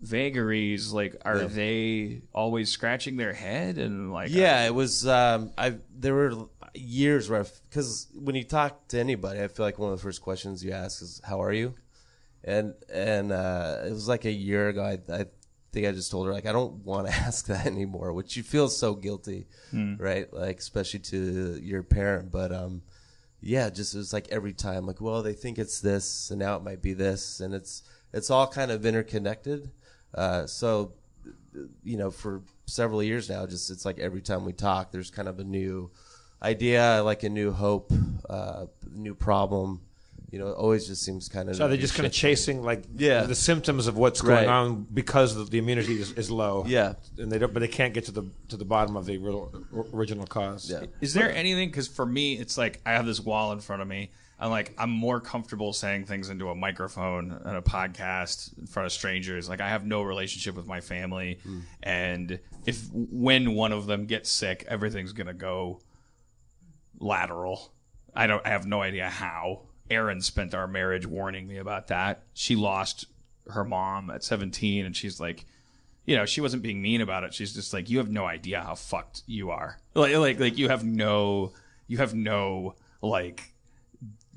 vagaries. 0.00 0.92
Like, 0.92 1.16
are 1.24 1.42
Yeah. 1.42 1.46
they 1.46 2.22
always 2.34 2.70
scratching 2.70 3.16
their 3.16 3.32
head 3.32 3.78
and 3.78 4.12
like? 4.12 4.30
yeah, 4.30 4.66
it 4.66 4.74
was. 4.74 5.06
Um, 5.06 5.50
I 5.56 5.76
there 5.98 6.14
were 6.14 6.46
years 6.74 7.28
where 7.28 7.44
because 7.68 8.06
when 8.14 8.34
you 8.34 8.44
talk 8.44 8.88
to 8.88 8.98
anybody, 8.98 9.40
I 9.42 9.48
feel 9.48 9.64
like 9.66 9.78
one 9.78 9.92
of 9.92 9.98
the 9.98 10.02
first 10.02 10.22
questions 10.22 10.64
you 10.64 10.72
ask 10.72 11.02
is 11.02 11.20
"How 11.24 11.42
are 11.42 11.52
you?" 11.52 11.74
and 12.44 12.74
and 12.92 13.32
uh, 13.32 13.78
it 13.86 13.90
was 13.92 14.08
like 14.08 14.24
a 14.24 14.30
year 14.32 14.68
ago. 14.68 14.82
I, 14.82 14.98
I 15.12 15.26
think 15.72 15.86
I 15.86 15.92
just 15.92 16.10
told 16.10 16.26
her 16.26 16.32
like 16.32 16.46
I 16.46 16.52
don't 16.52 16.84
want 16.84 17.06
to 17.08 17.12
ask 17.26 17.46
that 17.46 17.66
anymore, 17.66 18.12
which 18.12 18.36
you 18.36 18.42
feel 18.42 18.68
so 18.68 18.94
guilty, 18.94 19.46
Hmm. 19.70 19.96
right? 19.96 20.32
Like 20.32 20.58
especially 20.58 21.00
to 21.00 21.58
your 21.62 21.82
parent, 21.82 22.30
but 22.30 22.52
um, 22.52 22.82
yeah, 23.40 23.70
just 23.70 23.94
it 23.94 23.98
was 23.98 24.12
like 24.12 24.28
every 24.30 24.52
time 24.52 24.86
like, 24.86 25.00
well, 25.00 25.22
they 25.22 25.34
think 25.34 25.58
it's 25.58 25.80
this, 25.80 26.30
and 26.30 26.38
now 26.38 26.56
it 26.56 26.62
might 26.62 26.82
be 26.82 26.94
this, 26.94 27.40
and 27.40 27.54
it's 27.54 27.82
it's 28.12 28.30
all 28.30 28.46
kind 28.46 28.70
of 28.70 28.84
interconnected. 28.86 29.70
Uh, 30.14 30.46
so 30.46 30.92
you 31.84 31.96
know, 31.98 32.10
for 32.10 32.42
several 32.66 33.02
years 33.02 33.28
now, 33.28 33.46
just 33.46 33.70
it's 33.70 33.84
like 33.84 33.98
every 33.98 34.22
time 34.22 34.44
we 34.44 34.52
talk, 34.52 34.90
there's 34.90 35.10
kind 35.10 35.28
of 35.28 35.38
a 35.38 35.44
new 35.44 35.90
idea, 36.42 37.02
like 37.04 37.22
a 37.22 37.28
new 37.28 37.52
hope, 37.52 37.92
uh, 38.28 38.66
new 38.92 39.14
problem. 39.14 39.80
You 40.30 40.38
know, 40.38 40.48
it 40.48 40.52
always 40.56 40.86
just 40.86 41.02
seems 41.02 41.28
kind 41.28 41.50
of. 41.50 41.56
So 41.56 41.68
they're 41.68 41.76
just 41.76 41.94
kind 41.94 42.06
of 42.06 42.12
chasing 42.12 42.62
like 42.62 42.84
Yeah. 42.96 43.24
the 43.24 43.34
symptoms 43.34 43.86
of 43.86 43.98
what's 43.98 44.22
going 44.22 44.34
Right. 44.36 44.48
on 44.48 44.86
because 44.94 45.34
the, 45.34 45.44
the 45.44 45.58
immunity 45.58 46.00
is, 46.00 46.12
is 46.12 46.30
low. 46.30 46.64
Yeah. 46.66 46.94
and 47.18 47.30
they 47.30 47.38
don't, 47.38 47.52
but 47.52 47.60
they 47.60 47.68
can't 47.68 47.92
get 47.92 48.06
to 48.06 48.12
the 48.12 48.24
to 48.48 48.56
the 48.56 48.64
bottom 48.64 48.96
of 48.96 49.04
the 49.04 49.18
real, 49.18 49.52
original 49.92 50.26
cause. 50.26 50.70
Yeah. 50.70 50.84
Is 51.02 51.12
there 51.12 51.30
anything? 51.34 51.68
Because 51.68 51.86
for 51.86 52.06
me, 52.06 52.34
it's 52.38 52.56
like 52.56 52.80
I 52.86 52.92
have 52.92 53.04
this 53.04 53.20
wall 53.20 53.52
in 53.52 53.60
front 53.60 53.82
of 53.82 53.88
me. 53.88 54.10
I'm 54.40 54.50
like 54.50 54.74
I'm 54.78 54.90
more 54.90 55.20
comfortable 55.20 55.74
saying 55.74 56.06
things 56.06 56.30
into 56.30 56.48
a 56.48 56.54
microphone 56.54 57.32
and 57.44 57.56
a 57.58 57.60
podcast 57.60 58.58
in 58.58 58.66
front 58.66 58.86
of 58.86 58.92
strangers. 58.92 59.50
Like 59.50 59.60
I 59.60 59.68
have 59.68 59.84
no 59.84 60.00
relationship 60.02 60.54
with 60.56 60.66
my 60.66 60.80
family, 60.80 61.38
and 61.82 62.38
if 62.64 62.88
when 62.92 63.54
one 63.54 63.72
of 63.72 63.84
them 63.86 64.06
gets 64.06 64.30
sick, 64.30 64.64
everything's 64.66 65.12
gonna 65.12 65.34
go 65.34 65.80
lateral. 66.98 67.72
I 68.14 68.26
don't. 68.26 68.44
I 68.46 68.50
have 68.50 68.66
no 68.66 68.82
idea 68.82 69.08
how. 69.08 69.62
Erin 69.90 70.20
spent 70.22 70.54
our 70.54 70.66
marriage 70.66 71.06
warning 71.06 71.46
me 71.46 71.58
about 71.58 71.88
that. 71.88 72.22
She 72.32 72.56
lost 72.56 73.06
her 73.50 73.64
mom 73.64 74.10
at 74.10 74.24
17, 74.24 74.86
and 74.86 74.96
she's 74.96 75.20
like, 75.20 75.44
you 76.06 76.16
know, 76.16 76.24
she 76.24 76.40
wasn't 76.40 76.62
being 76.62 76.80
mean 76.80 77.00
about 77.00 77.24
it. 77.24 77.34
She's 77.34 77.54
just 77.54 77.72
like, 77.72 77.90
you 77.90 77.98
have 77.98 78.10
no 78.10 78.24
idea 78.24 78.60
how 78.60 78.74
fucked 78.74 79.22
you 79.26 79.50
are. 79.50 79.78
Like, 79.94 80.14
like, 80.16 80.40
like 80.40 80.58
you 80.58 80.68
have 80.68 80.84
no, 80.84 81.52
you 81.86 81.98
have 81.98 82.14
no 82.14 82.74
like 83.02 83.51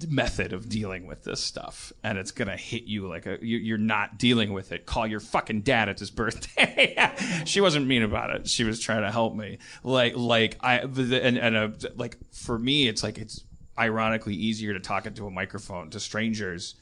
method 0.09 0.53
of 0.53 0.67
dealing 0.67 1.07
with 1.07 1.23
this 1.23 1.41
stuff, 1.41 1.93
and 2.03 2.17
it's 2.17 2.31
gonna 2.31 2.57
hit 2.57 2.83
you 2.83 3.07
like 3.07 3.25
a. 3.25 3.37
You, 3.41 3.57
you're 3.57 3.77
not 3.77 4.17
dealing 4.17 4.53
with 4.53 4.71
it. 4.71 4.85
Call 4.85 5.07
your 5.07 5.19
fucking 5.19 5.61
dad 5.61 5.89
at 5.89 5.99
his 5.99 6.11
birthday. 6.11 6.95
she 7.45 7.61
wasn't 7.61 7.87
mean 7.87 8.03
about 8.03 8.29
it. 8.31 8.47
She 8.47 8.63
was 8.63 8.79
trying 8.79 9.03
to 9.03 9.11
help 9.11 9.35
me. 9.35 9.59
Like, 9.83 10.15
like 10.15 10.57
I 10.61 10.79
and 10.79 11.37
and 11.37 11.55
uh, 11.55 11.69
like 11.95 12.17
for 12.31 12.59
me, 12.59 12.87
it's 12.87 13.03
like 13.03 13.17
it's 13.17 13.43
ironically 13.77 14.35
easier 14.35 14.73
to 14.73 14.79
talk 14.79 15.05
into 15.05 15.27
a 15.27 15.31
microphone 15.31 15.89
to 15.89 15.99
strangers 15.99 16.75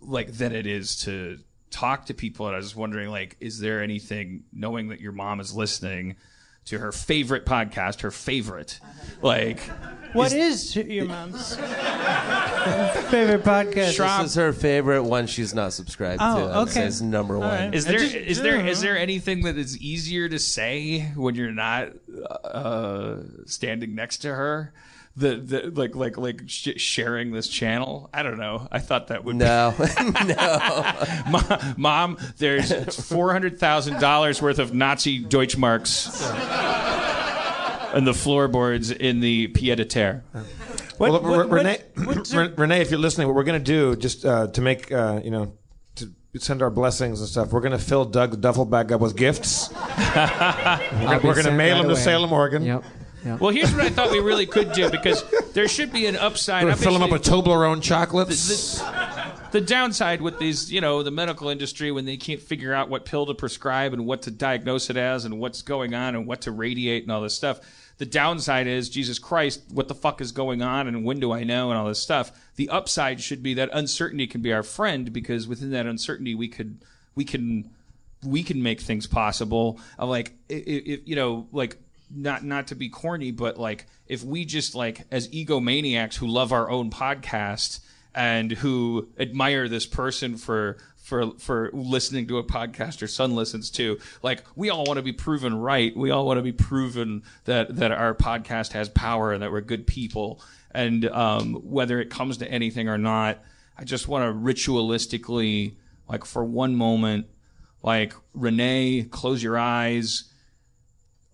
like 0.00 0.32
than 0.32 0.52
it 0.54 0.66
is 0.66 0.96
to 0.96 1.38
talk 1.70 2.06
to 2.06 2.14
people 2.14 2.46
and 2.46 2.54
i 2.54 2.58
was 2.58 2.74
wondering 2.74 3.10
like 3.10 3.36
is 3.38 3.60
there 3.60 3.80
anything 3.80 4.42
knowing 4.52 4.88
that 4.88 5.00
your 5.00 5.12
mom 5.12 5.38
is 5.38 5.54
listening 5.54 6.16
to 6.66 6.78
her 6.78 6.92
favorite 6.92 7.44
podcast 7.46 8.00
her 8.02 8.10
favorite 8.10 8.78
like 9.22 9.60
What 10.12 10.32
is 10.32 10.74
your 10.76 11.06
mom's 11.06 11.54
favorite 13.10 13.44
podcast? 13.44 13.96
This 13.96 14.30
is 14.30 14.34
her 14.34 14.52
favorite 14.52 15.02
one. 15.04 15.26
She's 15.26 15.54
not 15.54 15.72
subscribed 15.72 16.20
Oh, 16.22 16.34
to. 16.36 16.42
I 16.42 16.58
would 16.58 16.62
okay. 16.68 16.72
say 16.72 16.86
it's 16.86 17.00
number 17.00 17.34
All 17.36 17.40
one. 17.42 17.50
right. 17.50 17.74
is 17.74 17.84
there 17.84 17.98
just- 17.98 18.14
is 18.14 18.42
there 18.42 18.66
is 18.66 18.80
there 18.80 18.98
anything 18.98 19.42
that 19.42 19.56
is 19.56 19.78
easier 19.78 20.28
to 20.28 20.38
say 20.38 21.12
when 21.16 21.34
you're 21.36 21.52
not 21.52 21.90
uh 22.44 23.16
standing 23.46 23.94
next 23.94 24.18
to 24.18 24.34
her 24.34 24.72
the, 25.16 25.36
the 25.36 25.70
like 25.74 25.94
like 25.96 26.16
like 26.16 26.42
sh- 26.46 26.68
sharing 26.76 27.32
this 27.32 27.48
channel 27.48 28.08
i 28.14 28.22
don't 28.22 28.38
know 28.38 28.66
i 28.70 28.78
thought 28.78 29.08
that 29.08 29.24
would 29.24 29.36
No, 29.36 29.74
be 29.78 30.34
mom, 31.30 31.74
mom 31.76 32.18
there's 32.38 32.70
$400000 32.70 34.42
worth 34.42 34.58
of 34.58 34.72
nazi 34.72 35.22
deutschmarks 35.24 36.08
and 37.94 38.06
the 38.06 38.14
floorboards 38.14 38.90
in 38.90 39.20
the 39.20 39.48
pied 39.48 39.80
a 39.80 39.84
terre 39.84 40.22
well, 40.98 41.12
What- 41.12 41.24
Re- 41.24 41.36
what- 41.36 41.50
Renee, 41.50 42.52
Renee, 42.56 42.80
if 42.82 42.90
you're 42.90 43.00
listening, 43.00 43.26
what 43.26 43.34
we're 43.34 43.44
going 43.44 43.58
to 43.58 43.64
do 43.64 43.96
just 43.96 44.24
uh, 44.26 44.48
to 44.48 44.60
make 44.60 44.92
uh, 44.92 45.20
you 45.24 45.30
know 45.30 45.54
to 45.96 46.10
send 46.38 46.60
our 46.62 46.68
blessings 46.70 47.20
and 47.20 47.28
stuff, 47.28 47.52
we're 47.52 47.60
going 47.62 47.72
to 47.72 47.78
fill 47.78 48.04
Doug's 48.04 48.36
duffel 48.36 48.64
bag 48.66 48.92
up 48.92 49.00
with 49.00 49.16
gifts. 49.16 49.70
We're 49.74 51.18
going 51.18 51.34
to 51.36 51.42
sent 51.42 51.56
mail 51.56 51.76
right 51.76 51.82
them 51.82 51.88
to. 51.88 51.96
Salem, 51.96 52.32
Oregon. 52.32 52.62
Yep. 52.64 52.84
Yep. 53.24 53.40
Well, 53.40 53.50
here's 53.50 53.72
what 53.72 53.82
I 53.82 53.88
thought 53.88 54.10
we 54.10 54.20
really 54.20 54.46
could 54.46 54.72
do 54.72 54.90
because 54.90 55.24
there 55.52 55.68
should 55.68 55.92
be 55.92 56.06
an 56.06 56.16
upside. 56.16 56.64
We're 56.64 56.76
fill 56.76 56.92
them 56.92 57.02
up 57.02 57.10
with 57.10 57.28
Obviously, 57.28 57.52
Toblerone 57.52 57.82
chocolates. 57.82 58.48
this- 58.48 58.82
the 59.50 59.60
downside 59.60 60.22
with 60.22 60.38
these, 60.38 60.70
you 60.72 60.80
know, 60.80 61.02
the 61.02 61.10
medical 61.10 61.48
industry 61.48 61.90
when 61.90 62.04
they 62.04 62.16
can't 62.16 62.40
figure 62.40 62.72
out 62.72 62.88
what 62.88 63.04
pill 63.04 63.26
to 63.26 63.34
prescribe 63.34 63.92
and 63.92 64.06
what 64.06 64.22
to 64.22 64.30
diagnose 64.30 64.90
it 64.90 64.96
as 64.96 65.24
and 65.24 65.40
what's 65.40 65.62
going 65.62 65.94
on 65.94 66.14
and 66.14 66.26
what 66.26 66.42
to 66.42 66.52
radiate 66.52 67.02
and 67.02 67.10
all 67.12 67.20
this 67.20 67.34
stuff. 67.34 67.60
The 67.98 68.06
downside 68.06 68.66
is, 68.66 68.88
Jesus 68.88 69.18
Christ, 69.18 69.60
what 69.72 69.88
the 69.88 69.94
fuck 69.94 70.20
is 70.20 70.32
going 70.32 70.62
on 70.62 70.86
and 70.88 71.04
when 71.04 71.20
do 71.20 71.32
I 71.32 71.44
know 71.44 71.70
and 71.70 71.78
all 71.78 71.86
this 71.86 71.98
stuff. 71.98 72.32
The 72.56 72.68
upside 72.70 73.20
should 73.20 73.42
be 73.42 73.54
that 73.54 73.68
uncertainty 73.72 74.26
can 74.26 74.40
be 74.40 74.52
our 74.52 74.62
friend 74.62 75.12
because 75.12 75.46
within 75.46 75.70
that 75.72 75.86
uncertainty 75.86 76.34
we 76.34 76.48
could 76.48 76.78
we 77.14 77.24
can 77.24 77.70
we 78.24 78.42
can 78.42 78.62
make 78.62 78.80
things 78.80 79.06
possible. 79.06 79.80
Of 79.98 80.08
like 80.08 80.32
if, 80.48 81.00
you 81.06 81.16
know 81.16 81.46
like 81.52 81.76
not 82.14 82.44
not 82.44 82.68
to 82.68 82.74
be 82.74 82.88
corny, 82.88 83.30
but 83.30 83.58
like 83.58 83.86
if 84.06 84.22
we 84.22 84.44
just 84.44 84.74
like 84.74 85.06
as 85.10 85.28
egomaniacs 85.28 86.14
who 86.14 86.26
love 86.26 86.52
our 86.52 86.70
own 86.70 86.90
podcast 86.90 87.80
and 88.14 88.50
who 88.52 89.08
admire 89.18 89.68
this 89.68 89.86
person 89.86 90.36
for 90.36 90.78
for 90.96 91.32
for 91.38 91.70
listening 91.72 92.26
to 92.28 92.38
a 92.38 92.44
podcast 92.44 92.98
their 92.98 93.08
son 93.08 93.34
listens 93.34 93.70
to. 93.70 93.98
Like 94.22 94.44
we 94.54 94.70
all 94.70 94.84
want 94.84 94.98
to 94.98 95.02
be 95.02 95.12
proven 95.12 95.54
right. 95.54 95.96
We 95.96 96.10
all 96.10 96.26
want 96.26 96.38
to 96.38 96.42
be 96.42 96.52
proven 96.52 97.22
that 97.44 97.76
that 97.76 97.92
our 97.92 98.14
podcast 98.14 98.72
has 98.72 98.88
power 98.88 99.32
and 99.32 99.42
that 99.42 99.50
we're 99.50 99.60
good 99.60 99.86
people. 99.86 100.40
And 100.72 101.06
um, 101.06 101.54
whether 101.54 102.00
it 102.00 102.10
comes 102.10 102.38
to 102.38 102.48
anything 102.48 102.88
or 102.88 102.98
not, 102.98 103.38
I 103.76 103.82
just 103.82 104.06
want 104.06 104.24
to 104.24 104.32
ritualistically, 104.32 105.74
like 106.08 106.24
for 106.24 106.44
one 106.44 106.76
moment, 106.76 107.26
like 107.82 108.14
Renee, 108.34 109.08
close 109.10 109.42
your 109.42 109.58
eyes, 109.58 110.29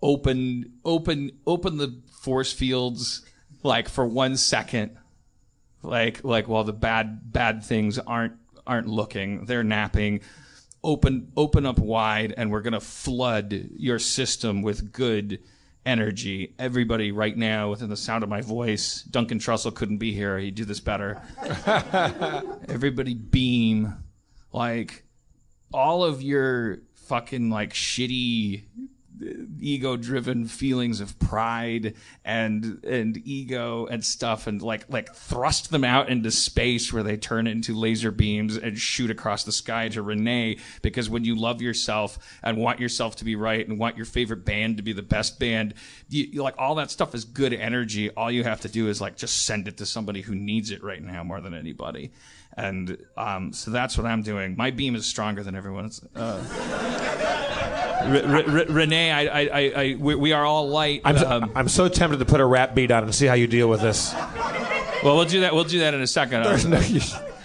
open 0.03 0.72
open 0.84 1.32
open 1.47 1.76
the 1.76 2.01
force 2.22 2.53
fields, 2.53 3.24
like 3.62 3.88
for 3.88 4.07
one 4.07 4.36
second. 4.36 4.97
Like 5.82 6.24
like 6.24 6.49
while 6.49 6.64
the 6.64 6.72
bad 6.72 7.32
bad 7.32 7.64
things 7.64 7.99
aren't 7.99 8.34
aren't 8.66 8.88
looking 8.88 9.47
they're 9.47 9.64
napping. 9.64 10.20
Open 10.82 11.32
open 11.36 11.66
up 11.66 11.78
wide 11.78 12.34
and 12.36 12.51
we're 12.51 12.62
going 12.62 12.72
to 12.72 12.80
flood 12.80 13.68
your 13.76 13.99
system 13.99 14.62
with 14.62 14.92
good 14.92 15.40
energy. 15.84 16.55
Everybody 16.59 17.12
right 17.12 17.36
now 17.36 17.70
within 17.70 17.88
the 17.88 17.97
sound 17.97 18.24
of 18.24 18.30
my 18.30 18.40
voice 18.40 19.03
duncan 19.03 19.38
trussell 19.38 19.74
couldn't 19.74 19.99
be 19.99 20.12
here. 20.12 20.38
He'd 20.38 20.55
do 20.57 20.64
this 20.64 20.80
better. 20.80 21.22
Everybody 22.68 23.14
beam. 23.14 23.94
Like 24.53 25.05
all 25.72 26.05
of 26.05 26.22
your 26.22 26.80
fucking 26.94 27.51
like 27.51 27.72
shitty 27.72 28.64
ego 29.61 29.97
driven 29.97 30.47
feelings 30.47 31.01
of 31.01 31.19
pride 31.19 31.95
and 32.25 32.85
and 32.85 33.21
ego 33.25 33.87
and 33.87 34.05
stuff 34.05 34.47
and 34.47 34.61
like 34.61 34.85
like 34.91 35.14
thrust 35.14 35.71
them 35.71 35.85
out 35.85 36.09
into 36.09 36.31
space 36.31 36.93
where 36.93 37.03
they 37.03 37.17
turn 37.17 37.47
into 37.47 37.75
laser 37.75 38.11
beams 38.11 38.57
and 38.57 38.79
shoot 38.79 39.11
across 39.11 39.45
the 39.45 39.53
sky 39.53 39.89
to 39.89 40.03
Renee 40.03 40.59
because 40.83 41.09
when 41.09 41.25
you 41.25 41.35
love 41.35 41.62
yourself 41.62 42.19
and 42.43 42.59
want 42.59 42.79
yourself 42.79 43.17
to 43.17 43.25
be 43.25 43.37
right 43.37 43.67
and 43.67 43.79
want 43.79 43.97
your 43.97 44.07
favorite 44.07 44.45
band 44.45 44.77
to 44.77 44.83
be 44.83 44.93
the 44.93 45.03
best 45.03 45.39
band 45.39 45.75
you, 46.09 46.43
like 46.43 46.55
all 46.59 46.75
that 46.77 46.91
stuff 46.91 47.14
is 47.14 47.25
good 47.25 47.53
energy. 47.53 48.11
All 48.11 48.31
you 48.31 48.45
have 48.45 48.61
to 48.62 48.69
do 48.69 48.89
is 48.89 49.01
like 49.01 49.17
just 49.17 49.45
send 49.47 49.69
it 49.69 49.79
to 49.79 49.87
somebody 49.87 50.21
who 50.21 50.35
needs 50.35 50.71
it 50.71 50.83
right 50.83 51.03
now 51.03 51.25
more 51.25 51.41
than 51.41 51.55
anybody. 51.55 52.12
And 52.57 52.97
um, 53.17 53.53
so 53.53 53.71
that's 53.71 53.99
what 53.99 54.07
I'm 54.07 54.23
doing. 54.23 54.57
My 54.57 54.71
beam 54.71 54.95
is 54.95 55.05
stronger 55.05 55.43
than 55.43 55.55
everyone's 55.55 56.03
uh, 56.14 56.43
Renee, 58.07 59.11
I, 59.11 59.24
I, 59.24 59.40
I, 59.40 59.72
I 59.76 59.96
we, 59.98 60.14
we, 60.14 60.32
are 60.32 60.44
all 60.44 60.68
light. 60.68 61.02
I'm, 61.04 61.18
so, 61.18 61.30
um, 61.30 61.52
I'm 61.54 61.68
so 61.68 61.88
tempted 61.88 62.18
to 62.18 62.24
put 62.24 62.40
a 62.40 62.46
rap 62.46 62.74
beat 62.74 62.90
on 62.90 63.04
and 63.04 63.14
see 63.14 63.26
how 63.26 63.34
you 63.34 63.46
deal 63.46 63.68
with 63.68 63.80
this. 63.80 64.12
Well, 65.02 65.16
we'll 65.16 65.24
do 65.24 65.40
that. 65.40 65.54
We'll 65.54 65.64
do 65.64 65.80
that 65.80 65.94
in 65.94 66.00
a 66.00 66.07
second. 66.07 66.44
No, 66.66 66.80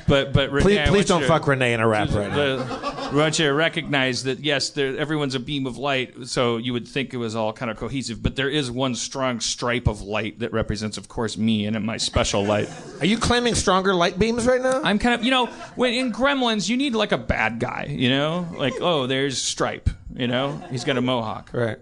but 0.07 0.33
but 0.33 0.51
Renee, 0.51 0.63
please, 0.63 0.89
please 0.89 1.05
don't 1.05 1.23
fuck 1.23 1.47
Renee 1.47 1.73
in 1.73 1.79
a 1.79 1.87
rap 1.87 2.09
right 2.11 2.31
now. 2.31 3.00
I 3.11 3.15
want 3.15 3.39
you 3.39 3.45
to 3.45 3.53
recognize 3.53 4.23
that 4.23 4.39
yes, 4.39 4.69
there, 4.69 4.97
everyone's 4.97 5.35
a 5.35 5.39
beam 5.39 5.65
of 5.65 5.77
light, 5.77 6.27
so 6.27 6.55
you 6.55 6.71
would 6.71 6.87
think 6.87 7.13
it 7.13 7.17
was 7.17 7.35
all 7.35 7.51
kind 7.51 7.69
of 7.69 7.75
cohesive. 7.75 8.23
But 8.23 8.37
there 8.37 8.49
is 8.49 8.71
one 8.71 8.95
strong 8.95 9.41
stripe 9.41 9.87
of 9.87 10.01
light 10.01 10.39
that 10.39 10.53
represents, 10.53 10.97
of 10.97 11.09
course, 11.09 11.37
me 11.37 11.65
and 11.65 11.85
my 11.85 11.97
special 11.97 12.45
light. 12.45 12.69
Are 13.01 13.05
you 13.05 13.17
claiming 13.17 13.53
stronger 13.53 13.93
light 13.93 14.17
beams 14.17 14.47
right 14.47 14.61
now? 14.61 14.81
I'm 14.81 14.97
kind 14.97 15.13
of, 15.13 15.25
you 15.25 15.31
know, 15.31 15.47
when 15.75 15.93
in 15.93 16.13
Gremlins, 16.13 16.69
you 16.69 16.77
need 16.77 16.95
like 16.95 17.11
a 17.11 17.17
bad 17.17 17.59
guy, 17.59 17.87
you 17.89 18.09
know, 18.09 18.47
like 18.55 18.75
oh, 18.79 19.07
there's 19.07 19.41
Stripe, 19.41 19.89
you 20.15 20.27
know, 20.27 20.63
he's 20.69 20.85
got 20.85 20.95
a 20.95 21.01
mohawk, 21.01 21.49
right. 21.51 21.79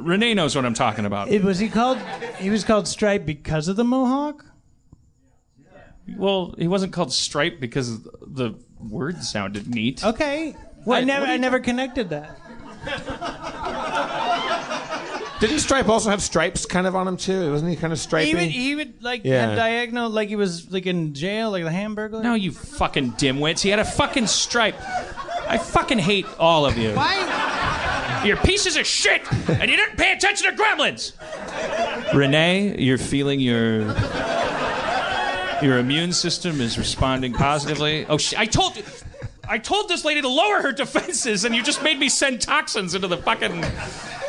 Renee 0.00 0.34
knows 0.34 0.56
what 0.56 0.64
I'm 0.64 0.74
talking 0.74 1.04
about. 1.06 1.28
It, 1.28 1.44
was 1.44 1.60
he 1.60 1.68
called? 1.68 1.98
He 2.38 2.50
was 2.50 2.64
called 2.64 2.88
Stripe 2.88 3.24
because 3.24 3.68
of 3.68 3.76
the 3.76 3.84
mohawk. 3.84 4.44
Well, 6.16 6.54
he 6.58 6.66
wasn't 6.66 6.92
called 6.92 7.12
Stripe 7.12 7.60
because 7.60 8.02
the 8.02 8.58
word 8.90 9.22
sounded 9.22 9.68
neat. 9.68 10.04
Okay. 10.04 10.56
What, 10.84 10.98
I 10.98 11.04
never 11.04 11.26
I 11.26 11.36
never 11.36 11.60
connected 11.60 12.10
that. 12.10 12.38
Didn't 15.40 15.58
Stripe 15.58 15.88
also 15.88 16.10
have 16.10 16.22
stripes 16.22 16.64
kind 16.64 16.86
of 16.86 16.94
on 16.94 17.08
him 17.08 17.16
too? 17.16 17.50
Wasn't 17.50 17.68
he 17.70 17.76
kind 17.76 17.92
of 17.92 17.98
stripy? 17.98 18.28
He 18.28 18.34
would, 18.34 18.44
he 18.44 18.74
would 18.76 19.02
like 19.02 19.24
yeah. 19.24 19.48
have 19.48 19.56
diagonal, 19.56 20.08
like 20.08 20.28
he 20.28 20.36
was 20.36 20.70
like 20.70 20.86
in 20.86 21.12
jail, 21.12 21.50
like 21.50 21.64
the 21.64 21.70
Hamburglar. 21.70 22.22
No, 22.22 22.34
you 22.34 22.52
fucking 22.52 23.12
dimwits. 23.12 23.60
He 23.60 23.68
had 23.70 23.78
a 23.78 23.84
fucking 23.84 24.26
stripe. 24.26 24.76
I 25.46 25.58
fucking 25.58 25.98
hate 25.98 26.26
all 26.38 26.64
of 26.64 26.78
you. 26.78 26.92
Why? 26.94 28.22
You're 28.24 28.38
pieces 28.38 28.76
of 28.76 28.86
shit, 28.86 29.20
and 29.50 29.70
you 29.70 29.76
didn't 29.76 29.98
pay 29.98 30.12
attention 30.12 30.50
to 30.50 30.62
gremlins. 30.62 31.12
Renee, 32.14 32.80
you're 32.80 32.96
feeling 32.96 33.38
your 33.40 33.84
your 35.64 35.78
immune 35.78 36.12
system 36.12 36.60
is 36.60 36.78
responding 36.78 37.32
positively. 37.32 38.06
Oh, 38.08 38.18
sh- 38.18 38.34
I 38.34 38.46
told 38.46 38.76
you. 38.76 38.84
I 39.48 39.58
told 39.58 39.88
this 39.88 40.04
lady 40.04 40.22
to 40.22 40.28
lower 40.28 40.62
her 40.62 40.72
defenses, 40.72 41.44
and 41.44 41.54
you 41.54 41.62
just 41.62 41.82
made 41.82 41.98
me 41.98 42.08
send 42.08 42.40
toxins 42.40 42.94
into 42.94 43.08
the 43.08 43.18
fucking. 43.18 43.64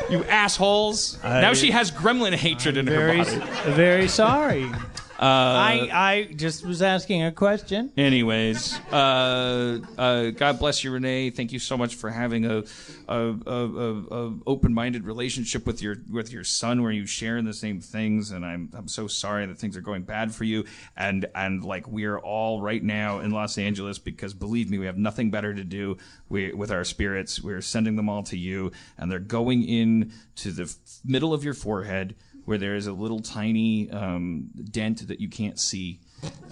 You 0.10 0.24
assholes! 0.26 1.18
I, 1.24 1.42
now 1.42 1.54
she 1.54 1.72
has 1.72 1.92
gremlin 1.92 2.34
hatred 2.34 2.78
I'm 2.78 2.88
in 2.88 2.94
very, 2.94 3.18
her 3.18 3.40
body. 3.40 3.72
Very 3.72 4.08
sorry. 4.08 4.70
Uh, 5.18 5.24
I 5.24 5.90
I 5.94 6.34
just 6.34 6.66
was 6.66 6.82
asking 6.82 7.24
a 7.24 7.32
question. 7.32 7.92
Anyways, 7.96 8.78
uh, 8.92 9.80
uh, 9.98 10.32
God 10.32 10.60
bless 10.60 10.84
you, 10.84 10.92
Renee. 10.92 11.30
Thank 11.30 11.54
you 11.54 11.60
so 11.60 11.78
much 11.78 11.96
for 11.96 12.10
having 12.10 12.46
a, 12.46 12.64
a, 13.08 13.36
a, 13.48 14.04
a 14.12 14.34
open-minded 14.46 15.06
relationship 15.06 15.66
with 15.66 15.82
your 15.82 15.96
with 16.12 16.34
your 16.34 16.44
son, 16.44 16.84
where 16.84 16.92
you 16.92 17.06
share 17.06 17.38
in 17.38 17.46
the 17.46 17.54
same 17.54 17.80
things. 17.80 18.32
And 18.32 18.46
I'm 18.46 18.70
I'm 18.74 18.90
so 18.90 19.08
sorry 19.08 19.46
that 19.46 19.58
things 19.58 19.78
are 19.78 19.82
going 19.82 20.04
bad 20.04 20.36
for 20.36 20.44
you. 20.44 20.66
And 20.98 21.26
and 21.34 21.64
like 21.64 21.88
we're 21.88 22.18
all 22.18 22.62
right 22.62 22.84
now 22.84 23.20
in 23.20 23.32
Los 23.32 23.58
Angeles 23.58 23.98
because 23.98 24.34
believe 24.34 24.70
me, 24.70 24.80
we 24.80 24.86
have 24.86 24.98
nothing 24.98 25.32
better 25.32 25.54
to 25.54 25.64
do. 25.64 25.98
We 26.28 26.52
with 26.54 26.72
our 26.72 26.84
spirits, 26.84 27.42
we're 27.42 27.62
sending 27.62 27.96
them 27.96 28.10
all 28.10 28.24
to 28.24 28.38
you, 28.38 28.74
and 28.98 29.10
they're 29.10 29.20
going 29.20 29.64
in 29.64 30.12
to 30.38 30.52
the 30.52 30.76
middle 31.06 31.34
of 31.34 31.46
your 31.46 31.54
forehead 31.54 32.16
where 32.46 32.58
there 32.58 32.76
is 32.76 32.88
a 32.88 32.94
little 32.94 33.20
tiny 33.20 33.90
um, 33.92 34.50
dent 34.72 35.08
that 35.08 35.20
you 35.20 35.28
can't 35.28 35.60
see, 35.60 36.00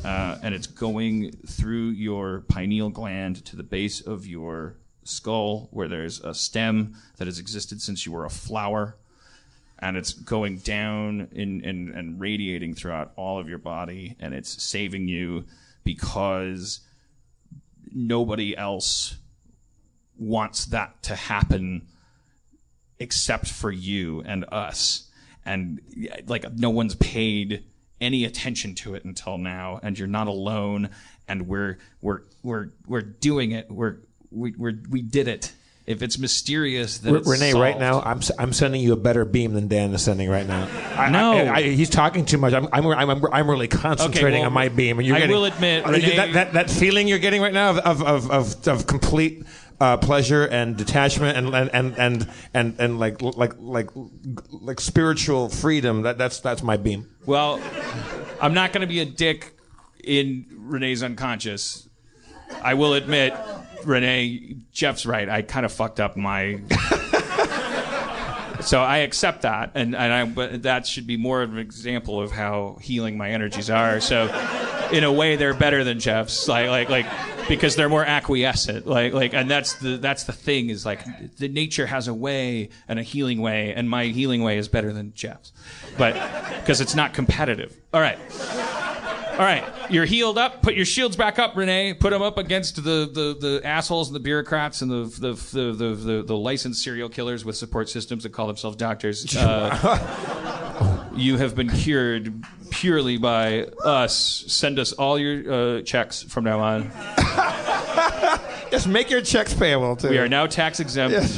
uh, 0.03 0.37
and 0.41 0.53
it's 0.53 0.67
going 0.67 1.31
through 1.47 1.89
your 1.89 2.41
pineal 2.41 2.89
gland 2.89 3.45
to 3.45 3.55
the 3.55 3.63
base 3.63 4.01
of 4.01 4.25
your 4.25 4.75
skull, 5.03 5.69
where 5.71 5.87
there's 5.87 6.19
a 6.21 6.33
stem 6.33 6.95
that 7.17 7.27
has 7.27 7.39
existed 7.39 7.81
since 7.81 8.05
you 8.05 8.11
were 8.11 8.25
a 8.25 8.29
flower, 8.29 8.95
and 9.79 9.95
it's 9.95 10.13
going 10.13 10.57
down 10.57 11.27
in, 11.31 11.61
in, 11.61 11.93
and 11.95 12.19
radiating 12.19 12.73
throughout 12.73 13.11
all 13.15 13.39
of 13.39 13.47
your 13.47 13.59
body, 13.59 14.15
and 14.19 14.33
it's 14.33 14.63
saving 14.63 15.07
you 15.07 15.45
because 15.83 16.79
nobody 17.93 18.57
else 18.57 19.17
wants 20.17 20.65
that 20.65 21.03
to 21.03 21.15
happen 21.15 21.87
except 22.99 23.47
for 23.47 23.71
you 23.71 24.21
and 24.25 24.45
us 24.51 25.02
and 25.45 25.81
like 26.27 26.51
no 26.53 26.69
one's 26.69 26.95
paid 26.95 27.63
any 28.01 28.25
attention 28.25 28.75
to 28.75 28.95
it 28.95 29.05
until 29.05 29.37
now 29.37 29.79
and 29.81 29.97
you're 29.97 30.07
not 30.07 30.27
alone 30.27 30.89
and 31.27 31.47
we're 31.47 31.77
we're 32.01 32.21
we're 32.43 32.69
we're 32.85 33.01
doing 33.01 33.51
it. 33.51 33.71
We're 33.71 33.97
we 34.31 34.53
we're, 34.57 34.73
we 34.89 35.01
did 35.01 35.27
it. 35.27 35.53
If 35.85 36.01
it's 36.01 36.17
mysterious 36.17 36.99
then 36.99 37.15
it's 37.15 37.27
Renee 37.27 37.51
solved. 37.51 37.61
right 37.61 37.77
now 37.77 38.01
I'm 38.01 38.21
I'm 38.39 38.53
sending 38.53 38.81
you 38.81 38.93
a 38.93 38.97
better 38.97 39.25
beam 39.25 39.53
than 39.53 39.67
Dan 39.67 39.93
is 39.93 40.01
sending 40.01 40.29
right 40.29 40.47
now. 40.47 40.69
I, 40.97 41.09
no. 41.09 41.33
I, 41.33 41.55
I, 41.55 41.61
he's 41.63 41.89
talking 41.89 42.23
too 42.25 42.37
much. 42.37 42.53
I'm 42.53 42.67
I'm 42.71 42.87
I'm, 42.87 43.25
I'm 43.25 43.49
really 43.49 43.67
concentrating 43.67 44.27
okay, 44.27 44.39
well, 44.39 44.47
on 44.47 44.53
my 44.53 44.69
beam 44.69 44.99
and 44.99 45.05
you're 45.07 45.17
I 45.17 45.19
getting, 45.19 45.35
will 45.35 45.45
admit 45.45 45.85
Renee, 45.85 46.15
that, 46.15 46.33
that 46.33 46.53
that 46.53 46.69
feeling 46.69 47.07
you're 47.07 47.19
getting 47.19 47.41
right 47.41 47.53
now 47.53 47.71
of 47.71 47.79
of 47.79 48.01
of, 48.01 48.31
of, 48.31 48.67
of 48.67 48.87
complete 48.87 49.45
uh, 49.83 49.97
pleasure 49.97 50.45
and 50.45 50.77
detachment 50.77 51.37
and 51.37 51.53
and, 51.53 51.69
and 51.73 51.97
and 51.97 52.29
and 52.53 52.75
and 52.79 52.99
like 52.99 53.21
like 53.21 53.51
like 53.59 53.89
like 54.49 54.79
spiritual 54.79 55.49
freedom. 55.49 56.03
That 56.03 56.17
that's 56.17 56.39
that's 56.39 56.63
my 56.63 56.77
beam. 56.77 57.09
Well, 57.25 57.59
I'm 58.41 58.53
not 58.53 58.71
going 58.71 58.79
to 58.79 58.87
be 58.87 59.01
a 59.01 59.05
dick 59.05 59.59
in 60.01 60.45
Renee's 60.53 61.03
unconscious. 61.03 61.89
I 62.61 62.75
will 62.75 62.93
admit, 62.93 63.33
Renee, 63.83 64.55
Jeff's 64.71 65.05
right. 65.05 65.27
I 65.27 65.41
kind 65.41 65.65
of 65.65 65.73
fucked 65.73 65.99
up 65.99 66.15
my. 66.15 66.61
So 68.65 68.81
I 68.81 68.97
accept 68.99 69.43
that, 69.43 69.71
and 69.75 69.95
and 69.95 70.13
I 70.13 70.25
but 70.25 70.63
that 70.63 70.87
should 70.87 71.07
be 71.07 71.17
more 71.17 71.41
of 71.41 71.53
an 71.53 71.59
example 71.59 72.21
of 72.21 72.31
how 72.31 72.77
healing 72.81 73.17
my 73.17 73.29
energies 73.29 73.69
are. 73.69 73.99
So, 73.99 74.25
in 74.91 75.03
a 75.03 75.11
way, 75.11 75.35
they're 75.35 75.53
better 75.53 75.83
than 75.83 75.99
Jeff's. 75.99 76.47
Like 76.47 76.69
like 76.69 76.89
like 76.89 77.05
because 77.47 77.75
they're 77.75 77.89
more 77.89 78.05
acquiescent. 78.05 78.87
Like 78.87 79.13
like, 79.13 79.33
and 79.33 79.49
that's 79.49 79.73
the 79.73 79.97
that's 79.97 80.23
the 80.23 80.33
thing 80.33 80.69
is 80.69 80.85
like 80.85 81.01
the 81.37 81.47
nature 81.47 81.85
has 81.85 82.07
a 82.07 82.13
way 82.13 82.69
and 82.87 82.99
a 82.99 83.03
healing 83.03 83.41
way, 83.41 83.73
and 83.73 83.89
my 83.89 84.05
healing 84.05 84.43
way 84.43 84.57
is 84.57 84.67
better 84.67 84.93
than 84.93 85.13
Jeff's, 85.13 85.51
but 85.97 86.13
because 86.59 86.81
it's 86.81 86.95
not 86.95 87.13
competitive. 87.13 87.75
All 87.93 88.01
right. 88.01 88.17
All 89.33 89.39
right, 89.39 89.63
you're 89.89 90.05
healed 90.05 90.37
up. 90.37 90.61
Put 90.61 90.75
your 90.75 90.85
shields 90.85 91.15
back 91.15 91.39
up, 91.39 91.55
Renee. 91.55 91.95
Put 91.95 92.11
them 92.11 92.21
up 92.21 92.37
against 92.37 92.75
the, 92.75 93.09
the, 93.11 93.35
the 93.39 93.61
assholes 93.65 94.07
and 94.09 94.15
the 94.15 94.19
bureaucrats 94.19 94.81
and 94.83 94.91
the 94.91 95.05
the, 95.05 95.33
the, 95.33 95.71
the, 95.73 95.95
the, 95.95 96.23
the 96.23 96.37
licensed 96.37 96.83
serial 96.83 97.09
killers 97.09 97.43
with 97.43 97.55
support 97.55 97.89
systems 97.89 98.23
that 98.23 98.29
call 98.29 98.47
themselves 98.47 98.77
doctors. 98.77 99.35
Uh, 99.43 101.09
you 101.15 101.37
have 101.37 101.55
been 101.55 101.69
cured 101.69 102.43
purely 102.71 103.17
by 103.17 103.63
us. 103.83 104.43
Send 104.47 104.79
us 104.79 104.91
all 104.93 105.19
your 105.19 105.77
uh, 105.77 105.81
checks 105.83 106.23
from 106.23 106.43
now 106.43 106.59
on. 106.59 106.91
Just 108.71 108.87
make 108.87 109.09
your 109.11 109.21
checks 109.21 109.53
payable 109.53 109.95
too. 109.95 110.09
We 110.09 110.17
are 110.17 110.27
now 110.27 110.47
tax 110.47 110.79
exempt. 110.79 111.37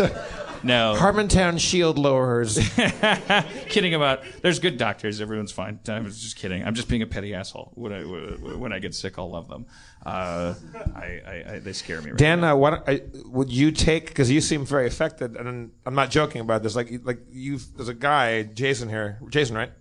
No. 0.65 0.95
Harmontown 0.97 1.59
shield 1.59 1.99
lowerers. 1.99 2.57
kidding 3.69 3.93
about. 3.93 4.23
There's 4.41 4.57
good 4.59 4.77
doctors. 4.77 5.21
Everyone's 5.21 5.51
fine. 5.51 5.79
I 5.87 5.99
was 5.99 6.19
just 6.19 6.37
kidding. 6.37 6.63
I'm 6.65 6.73
just 6.73 6.87
being 6.87 7.03
a 7.03 7.07
petty 7.07 7.35
asshole. 7.35 7.71
When 7.75 7.93
I 7.93 8.01
when 8.01 8.73
I 8.73 8.79
get 8.79 8.95
sick, 8.95 9.19
I'll 9.19 9.29
love 9.29 9.47
them. 9.47 9.67
Uh, 10.03 10.55
I, 10.95 11.21
I, 11.25 11.43
I 11.53 11.59
they 11.59 11.73
scare 11.73 12.01
me. 12.01 12.11
Right 12.11 12.17
Dan, 12.17 12.43
uh, 12.43 12.55
what 12.55 12.89
would 13.25 13.51
you 13.51 13.71
take? 13.71 14.07
Because 14.07 14.31
you 14.31 14.41
seem 14.41 14.65
very 14.65 14.87
affected, 14.87 15.35
and 15.35 15.71
I'm 15.85 15.95
not 15.95 16.09
joking 16.09 16.41
about 16.41 16.63
this. 16.63 16.75
Like, 16.75 16.91
like 17.03 17.19
you, 17.29 17.59
there's 17.75 17.89
a 17.89 17.93
guy, 17.93 18.43
Jason 18.43 18.89
here, 18.89 19.19
Jason, 19.29 19.55
right? 19.55 19.71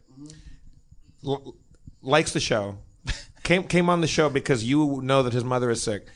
L- 1.27 1.57
likes 2.03 2.33
the 2.33 2.41
show. 2.41 2.79
came 3.43 3.65
came 3.65 3.89
on 3.89 4.03
the 4.03 4.07
show 4.07 4.29
because 4.29 4.65
you 4.65 5.01
know 5.03 5.23
that 5.23 5.33
his 5.33 5.45
mother 5.45 5.71
is 5.71 5.83
sick, 5.83 6.09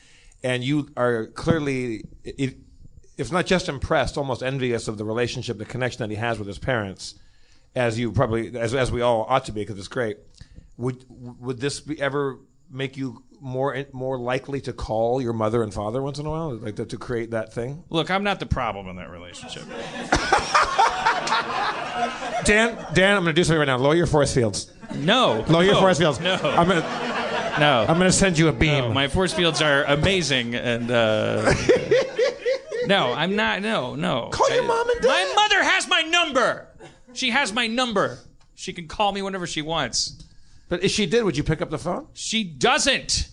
and 0.43 0.63
you 0.63 0.89
are 0.95 1.25
clearly, 1.27 2.03
it, 2.23 2.57
if 3.19 3.31
not 3.31 3.45
just 3.45 3.69
impressed, 3.69 4.17
almost 4.17 4.41
envious 4.41 4.87
of 4.87 4.97
the 4.97 5.05
relationship, 5.05 5.57
the 5.57 5.65
connection 5.65 5.99
that 5.99 6.09
he 6.09 6.15
has 6.15 6.39
with 6.39 6.47
his 6.47 6.57
parents, 6.57 7.15
as 7.75 7.99
you 7.99 8.11
probably, 8.11 8.57
as 8.57 8.73
as 8.73 8.91
we 8.91 9.01
all 9.01 9.25
ought 9.29 9.45
to 9.45 9.51
be, 9.51 9.61
because 9.61 9.77
it's 9.77 9.87
great. 9.87 10.17
Would 10.77 11.05
would 11.39 11.59
this 11.59 11.79
be 11.81 12.01
ever 12.01 12.39
make 12.71 12.97
you 12.97 13.23
more 13.41 13.85
more 13.93 14.17
likely 14.17 14.61
to 14.61 14.73
call 14.73 15.21
your 15.21 15.33
mother 15.33 15.61
and 15.63 15.73
father 15.73 16.01
once 16.01 16.19
in 16.19 16.25
a 16.25 16.29
while, 16.29 16.55
like 16.55 16.75
to, 16.77 16.85
to 16.85 16.97
create 16.97 17.31
that 17.31 17.53
thing? 17.53 17.83
Look, 17.89 18.09
I'm 18.09 18.23
not 18.23 18.39
the 18.39 18.45
problem 18.45 18.87
in 18.87 18.95
that 18.95 19.09
relationship. 19.09 19.63
Dan, 22.45 22.77
Dan, 22.93 23.17
I'm 23.17 23.23
going 23.23 23.35
to 23.35 23.39
do 23.39 23.43
something 23.43 23.59
right 23.59 23.65
now. 23.65 23.77
Lower 23.77 23.95
your 23.95 24.07
force 24.07 24.33
fields. 24.33 24.71
No. 24.95 25.43
Lower 25.49 25.63
your 25.63 25.73
No. 25.73 25.81
force 25.81 25.99
fields. 25.99 26.19
No. 26.19 26.33
I'm 26.35 26.67
going 26.67 26.81
to. 26.81 27.55
No. 27.59 27.81
I'm 27.87 27.97
going 27.99 28.09
to 28.09 28.17
send 28.17 28.37
you 28.37 28.47
a 28.47 28.53
beam. 28.53 28.85
No, 28.85 28.93
my 28.93 29.07
force 29.09 29.33
fields 29.33 29.61
are 29.61 29.83
amazing, 29.83 30.55
and 30.55 30.89
uh, 30.89 31.53
no, 32.89 33.13
I'm 33.13 33.35
not. 33.35 33.61
No, 33.61 33.95
no. 33.95 34.29
Call 34.31 34.49
your 34.51 34.63
mom 34.63 34.89
and 34.89 35.01
dad. 35.01 35.07
My 35.07 35.33
mother 35.35 35.63
has 35.63 35.87
my 35.87 36.01
number. 36.01 36.67
She 37.13 37.29
has 37.29 37.53
my 37.53 37.67
number. 37.67 38.19
She 38.55 38.73
can 38.73 38.87
call 38.87 39.11
me 39.11 39.21
whenever 39.21 39.47
she 39.47 39.61
wants. 39.61 40.23
But 40.67 40.83
if 40.83 40.91
she 40.91 41.05
did, 41.05 41.23
would 41.23 41.37
you 41.37 41.43
pick 41.43 41.61
up 41.61 41.69
the 41.69 41.77
phone? 41.77 42.07
She 42.13 42.43
doesn't. 42.43 43.29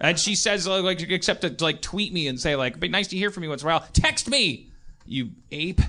And 0.00 0.18
she 0.18 0.34
says, 0.34 0.66
like, 0.66 1.00
except 1.00 1.42
to 1.42 1.64
like 1.64 1.80
tweet 1.80 2.12
me 2.12 2.26
and 2.28 2.38
say, 2.40 2.56
like, 2.56 2.72
"It'd 2.72 2.80
be 2.80 2.88
nice 2.88 3.06
to 3.08 3.16
hear 3.16 3.30
from 3.30 3.44
you 3.44 3.48
once 3.48 3.62
in 3.62 3.68
a 3.68 3.72
while." 3.72 3.86
Text 3.92 4.28
me, 4.28 4.70
you 5.06 5.30
ape. 5.50 5.80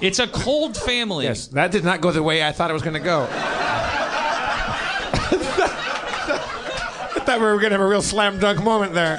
It's 0.00 0.18
a 0.18 0.26
cold 0.26 0.76
family. 0.76 1.26
Yes, 1.26 1.48
that 1.48 1.70
did 1.70 1.84
not 1.84 2.00
go 2.00 2.10
the 2.10 2.22
way 2.22 2.44
I 2.44 2.52
thought 2.52 2.70
it 2.70 2.72
was 2.72 2.82
going 2.82 2.94
to 2.94 3.00
go. 3.00 3.28
I 7.14 7.21
thought 7.32 7.40
we 7.40 7.46
were 7.46 7.58
going 7.58 7.70
to 7.70 7.78
have 7.78 7.80
a 7.80 7.88
real 7.88 8.02
slam 8.02 8.38
dunk 8.38 8.62
moment 8.62 8.92
there. 8.92 9.16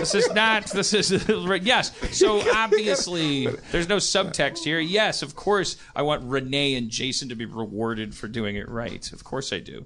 This 0.00 0.14
is 0.14 0.32
not. 0.32 0.66
This 0.66 0.94
is 0.94 1.28
yes. 1.62 1.92
So 2.16 2.42
obviously, 2.54 3.46
there's 3.70 3.88
no 3.88 3.98
subtext 3.98 4.64
here. 4.64 4.80
Yes, 4.80 5.22
of 5.22 5.36
course, 5.36 5.76
I 5.94 6.02
want 6.02 6.24
Renee 6.24 6.74
and 6.74 6.88
Jason 6.90 7.28
to 7.28 7.34
be 7.34 7.44
rewarded 7.44 8.14
for 8.14 8.26
doing 8.26 8.56
it 8.56 8.68
right. 8.68 9.12
Of 9.12 9.22
course, 9.24 9.52
I 9.52 9.60
do. 9.60 9.84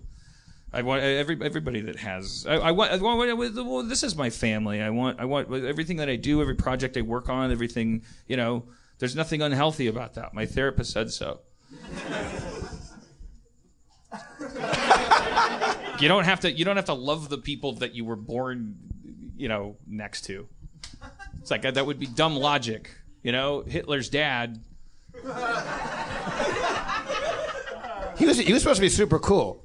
I 0.72 0.82
want 0.82 1.02
every 1.02 1.38
everybody 1.42 1.80
that 1.82 1.96
has. 1.96 2.46
I, 2.48 2.54
I 2.54 2.70
want. 2.70 3.02
Well, 3.02 3.82
this 3.82 4.04
is 4.04 4.16
my 4.16 4.30
family. 4.30 4.80
I 4.80 4.90
want. 4.90 5.20
I 5.20 5.24
want 5.24 5.52
everything 5.52 5.96
that 5.98 6.08
I 6.08 6.16
do, 6.16 6.40
every 6.40 6.54
project 6.54 6.96
I 6.96 7.02
work 7.02 7.28
on, 7.28 7.50
everything. 7.50 8.04
You 8.28 8.36
know, 8.36 8.64
there's 9.00 9.16
nothing 9.16 9.42
unhealthy 9.42 9.88
about 9.88 10.14
that. 10.14 10.32
My 10.32 10.46
therapist 10.46 10.92
said 10.92 11.10
so. 11.10 11.40
You 16.04 16.08
don't 16.08 16.24
have 16.24 16.40
to. 16.40 16.52
You 16.52 16.64
don't 16.64 16.76
have 16.76 16.84
to 16.86 16.94
love 16.94 17.28
the 17.28 17.38
people 17.38 17.72
that 17.74 17.94
you 17.94 18.04
were 18.04 18.16
born 18.16 18.76
you 19.36 19.48
know, 19.48 19.76
next 19.86 20.22
to. 20.22 20.48
It's 21.40 21.50
like 21.50 21.62
that 21.62 21.84
would 21.84 21.98
be 21.98 22.06
dumb 22.06 22.36
logic. 22.36 22.90
You 23.22 23.32
know, 23.32 23.62
Hitler's 23.62 24.08
dad. 24.08 24.60
He 28.16 28.26
was 28.26 28.38
he 28.38 28.52
was 28.52 28.62
supposed 28.62 28.76
to 28.76 28.80
be 28.80 28.88
super 28.88 29.18
cool. 29.18 29.60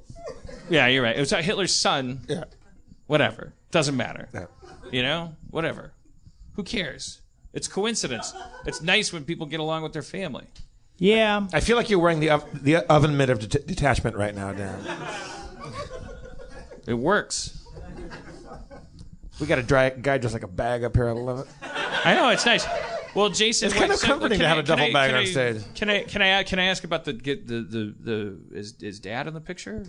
Yeah, 0.71 0.87
you're 0.87 1.03
right. 1.03 1.15
It 1.15 1.19
was 1.19 1.31
uh, 1.31 1.37
Hitler's 1.37 1.73
son. 1.73 2.21
Yeah. 2.27 2.45
Whatever. 3.05 3.53
Doesn't 3.69 3.95
matter. 3.95 4.27
Yeah. 4.33 4.47
You 4.91 5.03
know, 5.03 5.35
whatever. 5.51 5.93
Who 6.53 6.63
cares? 6.63 7.21
It's 7.53 7.67
coincidence. 7.67 8.33
It's 8.65 8.81
nice 8.81 9.13
when 9.13 9.23
people 9.23 9.45
get 9.45 9.59
along 9.59 9.83
with 9.83 9.93
their 9.93 10.01
family. 10.01 10.47
Yeah. 10.97 11.45
I 11.53 11.59
feel 11.59 11.77
like 11.77 11.91
you're 11.91 11.99
wearing 11.99 12.21
the 12.21 12.43
the 12.53 12.77
oven 12.91 13.15
mitt 13.17 13.29
of 13.29 13.47
det- 13.47 13.67
detachment 13.67 14.15
right 14.15 14.33
now, 14.33 14.51
Dan. 14.51 14.79
It 16.89 16.95
works. 16.97 17.63
We 19.39 19.45
got 19.47 19.59
a 19.59 19.63
dry 19.63 19.89
guy 19.91 20.17
just 20.17 20.33
like 20.33 20.43
a 20.43 20.47
bag 20.47 20.83
up 20.83 20.95
here. 20.95 21.07
I 21.07 21.11
love 21.13 21.39
it. 21.39 21.47
I 22.03 22.15
know 22.15 22.29
it's 22.29 22.45
nice. 22.45 22.65
Well, 23.15 23.29
Jason, 23.29 23.67
It's 23.67 23.75
kind 23.77 23.89
wait, 23.89 23.95
of 23.95 24.01
comforting 24.01 24.39
can 24.39 24.43
to 24.43 24.47
have 24.47 24.57
I- 24.57 24.61
a 24.61 24.63
duffel 24.63 24.85
I- 24.87 24.91
bag 24.93 25.13
on 25.13 25.25
stage. 25.27 25.61
Can 25.75 25.89
I 25.89 26.03
can 26.03 26.21
I 26.21 26.43
can 26.43 26.59
I 26.59 26.65
ask 26.65 26.83
about 26.83 27.05
the 27.05 27.13
get 27.13 27.47
the 27.47 27.61
the 27.61 27.95
the, 27.99 28.39
the 28.51 28.57
is 28.57 28.75
is 28.81 28.99
dad 28.99 29.27
in 29.27 29.33
the 29.33 29.39
picture? 29.41 29.85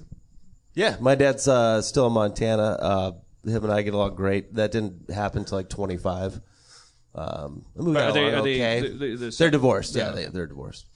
Yeah, 0.74 0.96
my 1.01 1.14
dad's 1.16 1.48
uh, 1.48 1.82
still 1.82 2.07
in 2.07 2.12
Montana. 2.12 2.62
Uh, 2.80 3.12
him 3.44 3.64
and 3.64 3.72
I 3.72 3.82
get 3.82 3.94
along 3.94 4.14
great. 4.14 4.55
That 4.55 4.70
didn't 4.70 5.11
happen 5.11 5.40
until 5.40 5.59
like 5.59 5.68
25. 5.70 6.40
Um, 7.14 7.64
we 7.74 7.92
got 7.94 8.11
Are 8.11 8.12
they- 8.12 8.20
along 8.28 8.34
are 8.34 8.42
they- 8.42 8.55
okay. 8.55 8.80
the- 8.88 8.88
the- 8.94 9.16
the- 9.16 9.36
they're 9.36 9.51
divorced. 9.51 9.96
Yeah, 9.96 10.09
Yeah. 10.09 10.12
they, 10.12 10.26
they're 10.26 10.46
divorced. 10.46 10.86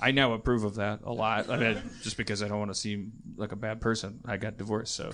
I 0.00 0.10
now 0.10 0.32
approve 0.34 0.64
of 0.64 0.76
that 0.76 1.00
a 1.04 1.12
lot. 1.12 1.48
I 1.48 1.56
mean, 1.56 1.82
just 2.02 2.16
because 2.16 2.42
I 2.42 2.48
don't 2.48 2.58
want 2.58 2.70
to 2.70 2.74
seem 2.78 3.12
like 3.36 3.52
a 3.52 3.56
bad 3.56 3.80
person, 3.80 4.20
I 4.26 4.36
got 4.36 4.58
divorced. 4.58 4.94
So 4.94 5.10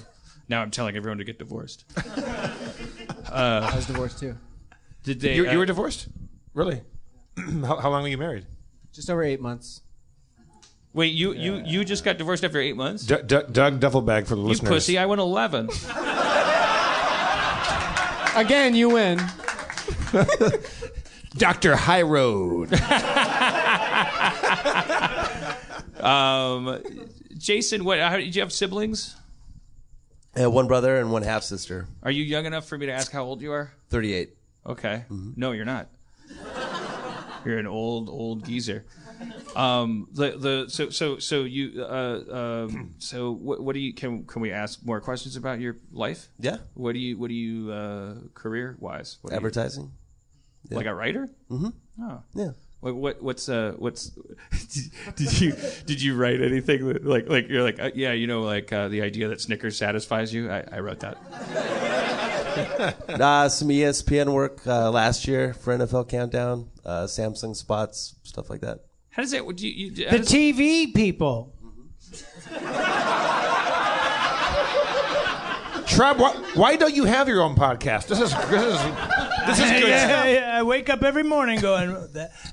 now 0.48 0.60
I'm 0.60 0.70
telling 0.70 0.96
everyone 0.96 1.18
to 1.18 1.24
get 1.24 1.38
divorced. 1.38 1.84
Uh, 3.30 3.70
I 3.72 3.76
was 3.76 3.86
divorced 3.86 4.18
too. 4.18 4.36
Did 5.04 5.20
they? 5.20 5.36
You, 5.36 5.48
uh, 5.48 5.52
you 5.52 5.58
were 5.58 5.64
divorced? 5.64 6.08
Really? 6.52 6.82
how, 7.38 7.76
how 7.76 7.88
long 7.88 8.02
were 8.02 8.08
you 8.08 8.18
married? 8.18 8.44
Just 8.92 9.08
over 9.08 9.22
eight 9.22 9.40
months. 9.40 9.80
Wait, 10.92 11.14
you 11.14 11.32
you 11.32 11.62
you 11.64 11.82
just 11.82 12.04
got 12.04 12.18
divorced 12.18 12.44
after 12.44 12.60
eight 12.60 12.76
months? 12.76 13.06
D- 13.06 13.14
D- 13.24 13.40
Doug 13.50 13.80
Duffelbag 13.80 14.26
for 14.26 14.34
the 14.34 14.42
you 14.42 14.48
listeners. 14.48 14.68
You 14.68 14.74
pussy! 14.74 14.98
I 14.98 15.06
went 15.06 15.22
eleven. 15.22 15.70
Again, 18.36 18.74
you 18.74 18.90
win. 18.90 19.18
Doctor 21.38 21.74
High 21.74 22.02
Road. 22.02 22.68
Um, 26.00 26.82
Jason, 27.36 27.84
what? 27.84 27.98
How, 27.98 28.16
did 28.16 28.34
you 28.34 28.42
have 28.42 28.52
siblings? 28.52 29.16
I 30.34 30.40
have 30.40 30.52
one 30.52 30.66
brother 30.66 30.96
and 30.98 31.12
one 31.12 31.22
half 31.22 31.42
sister. 31.42 31.86
Are 32.02 32.10
you 32.10 32.24
young 32.24 32.46
enough 32.46 32.66
for 32.66 32.78
me 32.78 32.86
to 32.86 32.92
ask 32.92 33.12
how 33.12 33.22
old 33.24 33.42
you 33.42 33.52
are? 33.52 33.72
38. 33.90 34.34
Okay. 34.66 35.04
No, 35.36 35.52
you're 35.52 35.64
not. 35.64 35.88
You're 37.44 37.58
an 37.58 37.66
old 37.66 38.08
old 38.08 38.44
geezer. 38.44 38.84
Um, 39.56 40.08
the 40.12 40.30
the 40.38 40.64
so 40.68 40.88
so 40.90 41.18
so 41.18 41.42
you 41.42 41.84
uh 41.84 42.22
um 42.64 42.94
so 42.98 43.32
what 43.32 43.60
what 43.60 43.74
do 43.74 43.80
you 43.80 43.92
can 43.92 44.24
can 44.24 44.40
we 44.40 44.50
ask 44.52 44.84
more 44.84 45.00
questions 45.00 45.36
about 45.36 45.58
your 45.60 45.76
life? 45.92 46.28
Yeah. 46.38 46.58
What 46.74 46.92
do 46.92 47.00
you 47.00 47.18
what 47.18 47.28
do 47.28 47.34
you 47.34 47.70
uh 47.72 48.14
career 48.34 48.76
wise? 48.78 49.18
Do 49.24 49.30
you- 49.32 49.36
Advertising. 49.36 49.92
Yeah. 50.70 50.76
Like 50.78 50.86
a 50.86 50.94
writer? 50.94 51.28
Mm-hmm. 51.50 51.68
Oh. 52.04 52.22
Yeah. 52.34 52.50
What, 52.82 52.94
what 52.96 53.22
what's 53.22 53.48
uh 53.48 53.74
what's 53.78 54.10
did 55.16 55.40
you 55.40 55.52
did 55.86 56.02
you 56.02 56.16
write 56.16 56.40
anything 56.42 56.88
that, 56.88 57.04
like 57.06 57.28
like 57.28 57.48
you're 57.48 57.62
like 57.62 57.78
uh, 57.78 57.90
yeah 57.94 58.10
you 58.12 58.26
know 58.26 58.40
like 58.42 58.72
uh, 58.72 58.88
the 58.88 59.02
idea 59.02 59.28
that 59.28 59.40
Snickers 59.40 59.76
satisfies 59.78 60.34
you 60.34 60.50
I, 60.50 60.64
I 60.70 60.80
wrote 60.80 60.98
that 60.98 61.16
nah, 63.18 63.46
some 63.48 63.68
ESPN 63.68 64.32
work 64.32 64.66
uh, 64.66 64.90
last 64.90 65.26
year 65.28 65.54
for 65.54 65.78
NFL 65.78 66.08
Countdown, 66.10 66.68
uh, 66.84 67.04
Samsung 67.04 67.54
spots, 67.56 68.16
stuff 68.24 68.50
like 68.50 68.60
that. 68.62 68.80
how 69.10 69.22
does 69.22 69.30
that 69.30 69.46
would 69.46 69.60
you, 69.60 69.70
you 69.70 69.90
The 69.92 70.18
does- 70.18 70.28
TV 70.28 70.92
people. 70.92 71.54
Schrab, 75.86 76.18
why, 76.18 76.32
why 76.54 76.76
don't 76.76 76.94
you 76.94 77.04
have 77.04 77.28
your 77.28 77.42
own 77.42 77.54
podcast? 77.54 78.06
This 78.08 78.20
is 78.20 78.32
this 78.48 78.62
is 78.62 78.80
this 79.46 79.58
is 79.58 79.70
good 79.70 79.88
yeah, 79.88 80.06
stuff. 80.08 80.26
yeah, 80.26 80.58
I 80.58 80.62
wake 80.62 80.88
up 80.90 81.02
every 81.02 81.22
morning 81.22 81.60
going, 81.60 81.96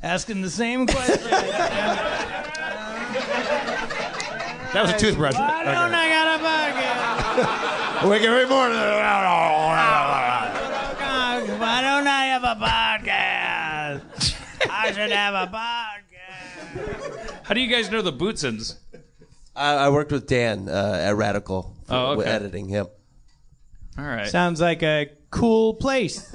asking 0.03 0.41
the 0.41 0.49
same 0.49 0.88
question. 0.88 1.30
That 4.72 4.84
was 4.84 4.91
a 4.91 4.98
toothbrush. 4.99 5.34
Why 5.34 5.64
don't 5.64 5.94
I 5.94 6.10
got 6.10 6.40
a 6.40 6.44
podcast? 8.03 8.10
Wake 8.10 8.22
every 8.22 8.45
morning. 8.48 8.78
Why 11.60 11.82
don't 11.82 12.07
I 12.07 12.26
have 12.26 12.44
a 12.44 12.56
podcast? 12.56 14.36
I 14.70 14.91
should 14.91 15.11
have 15.11 15.34
a 15.34 15.48
podcast. 15.52 17.44
How 17.44 17.53
do 17.53 17.61
you 17.61 17.68
guys 17.68 17.90
know 17.90 18.02
the 18.02 18.14
Bootsons? 18.14 18.76
I, 19.56 19.74
I 19.74 19.90
worked 19.90 20.11
with 20.11 20.28
Dan 20.28 20.70
uh, 20.70 20.99
at 21.02 21.16
Radical 21.16 21.76
for, 21.88 21.94
Oh, 21.95 22.16
with 22.18 22.28
okay. 22.28 22.36
editing 22.36 22.68
him. 22.70 22.88
All 23.98 24.06
right. 24.06 24.28
Sounds 24.30 24.61
like 24.61 24.84
a 24.84 25.10
cool 25.30 25.74
place. 25.76 26.34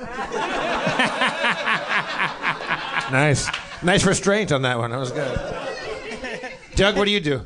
Nice. 3.12 3.48
Nice 3.82 4.04
restraint 4.06 4.50
on 4.50 4.62
that 4.62 4.78
one. 4.78 4.90
That 4.90 4.98
was 4.98 5.12
good. 5.12 5.38
Doug, 6.74 6.96
what 6.96 7.04
do 7.04 7.10
you 7.10 7.20
do? 7.20 7.42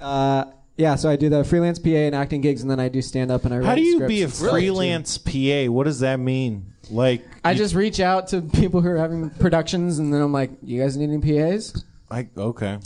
Uh, 0.00 0.44
yeah, 0.76 0.96
so 0.96 1.08
I 1.08 1.16
do 1.16 1.28
the 1.28 1.44
freelance 1.44 1.78
PA 1.78 1.90
and 1.90 2.14
acting 2.14 2.40
gigs, 2.40 2.62
and 2.62 2.70
then 2.70 2.80
I 2.80 2.88
do 2.88 3.00
stand 3.00 3.30
up 3.30 3.44
and 3.44 3.54
I 3.54 3.58
write 3.58 3.66
How 3.66 3.74
do 3.74 3.82
you 3.82 4.00
be 4.06 4.22
a 4.22 4.24
and 4.24 4.34
too. 4.34 4.48
freelance 4.48 5.18
PA? 5.18 5.66
What 5.70 5.84
does 5.84 6.00
that 6.00 6.18
mean? 6.18 6.72
Like, 6.90 7.24
I 7.44 7.54
just 7.54 7.74
reach 7.74 8.00
out 8.00 8.28
to 8.28 8.42
people 8.42 8.80
who 8.80 8.88
are 8.88 8.98
having 8.98 9.30
productions, 9.30 9.98
and 9.98 10.12
then 10.12 10.20
I'm 10.20 10.32
like, 10.32 10.50
"You 10.62 10.82
guys 10.82 10.96
need 10.96 11.10
any 11.10 11.20
PAs?" 11.20 11.84
I 12.10 12.28
okay. 12.36 12.78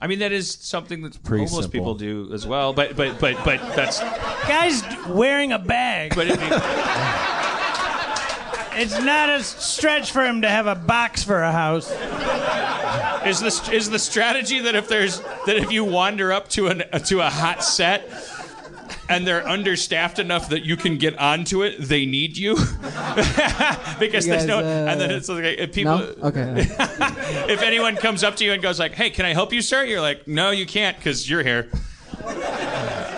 I 0.00 0.06
mean, 0.06 0.18
that 0.20 0.32
is 0.32 0.50
something 0.52 1.02
that 1.02 1.22
Pretty 1.22 1.44
homeless 1.44 1.64
simple. 1.64 1.80
people 1.80 1.94
do 1.94 2.30
as 2.32 2.46
well. 2.46 2.72
But 2.72 2.96
but 2.96 3.18
but 3.20 3.36
but 3.44 3.60
that's. 3.76 4.00
Guys 4.00 4.82
wearing 5.08 5.52
a 5.52 5.58
bag. 5.58 6.14
But 6.14 6.28
if 6.28 6.40
you, 6.40 6.48
It's 8.80 9.00
not 9.02 9.28
a 9.28 9.42
stretch 9.42 10.12
for 10.12 10.24
him 10.24 10.42
to 10.42 10.48
have 10.48 10.68
a 10.68 10.76
box 10.76 11.24
for 11.24 11.42
a 11.42 11.50
house. 11.50 11.90
is 13.26 13.40
the 13.40 13.70
is 13.74 13.90
the 13.90 13.98
strategy 13.98 14.60
that 14.60 14.76
if 14.76 14.86
there's 14.88 15.20
that 15.46 15.56
if 15.56 15.72
you 15.72 15.84
wander 15.84 16.32
up 16.32 16.48
to 16.50 16.68
an 16.68 16.84
to 17.06 17.20
a 17.20 17.28
hot 17.28 17.64
set 17.64 18.08
and 19.08 19.26
they're 19.26 19.46
understaffed 19.46 20.18
enough 20.18 20.48
that 20.50 20.64
you 20.64 20.76
can 20.76 20.98
get 20.98 21.18
onto 21.18 21.62
it, 21.62 21.76
they 21.80 22.04
need 22.06 22.36
you 22.36 22.54
because 23.98 24.26
You 24.26 24.32
there's 24.32 24.44
no. 24.46 24.60
guys, 24.60 24.64
uh, 24.64 24.86
and 24.90 25.00
then 25.00 25.10
it's 25.10 25.28
like 25.28 25.44
if 25.44 25.72
people. 25.72 25.98
No. 25.98 26.14
Okay. 26.22 26.54
if 27.48 27.62
anyone 27.62 27.96
comes 27.96 28.22
up 28.22 28.36
to 28.36 28.44
you 28.44 28.52
and 28.52 28.62
goes 28.62 28.78
like, 28.78 28.92
"Hey, 28.92 29.10
can 29.10 29.24
I 29.26 29.32
help 29.32 29.52
you, 29.52 29.62
sir?" 29.62 29.84
You're 29.84 30.00
like, 30.00 30.26
"No, 30.28 30.50
you 30.50 30.66
can't 30.66 30.96
because 30.96 31.28
you're 31.28 31.42
here." 31.42 31.70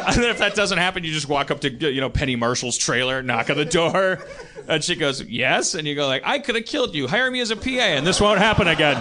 And 0.01 0.17
then 0.17 0.31
if 0.31 0.39
that 0.39 0.55
doesn't 0.55 0.79
happen, 0.79 1.05
you 1.05 1.13
just 1.13 1.29
walk 1.29 1.51
up 1.51 1.61
to 1.61 1.71
you 1.71 2.01
know 2.01 2.09
Penny 2.09 2.35
Marshall's 2.35 2.79
trailer, 2.79 3.23
knock 3.23 3.51
on 3.51 3.57
the 3.59 3.67
door, 3.67 4.19
and 4.67 4.83
she 4.83 4.97
goes, 4.97 5.23
"Yes," 5.23 5.75
and 5.75 5.87
you 5.87 5.95
go 5.95 6.07
like, 6.07 6.23
"I 6.25 6.39
could 6.39 6.55
have 6.55 6.65
killed 6.65 6.95
you. 6.95 7.07
Hire 7.07 7.31
me 7.31 7.39
as 7.41 7.51
a 7.51 7.57
PA, 7.57 7.69
and 7.69 8.07
this 8.07 8.19
won't 8.19 8.39
happen 8.39 8.67
again." 8.67 8.97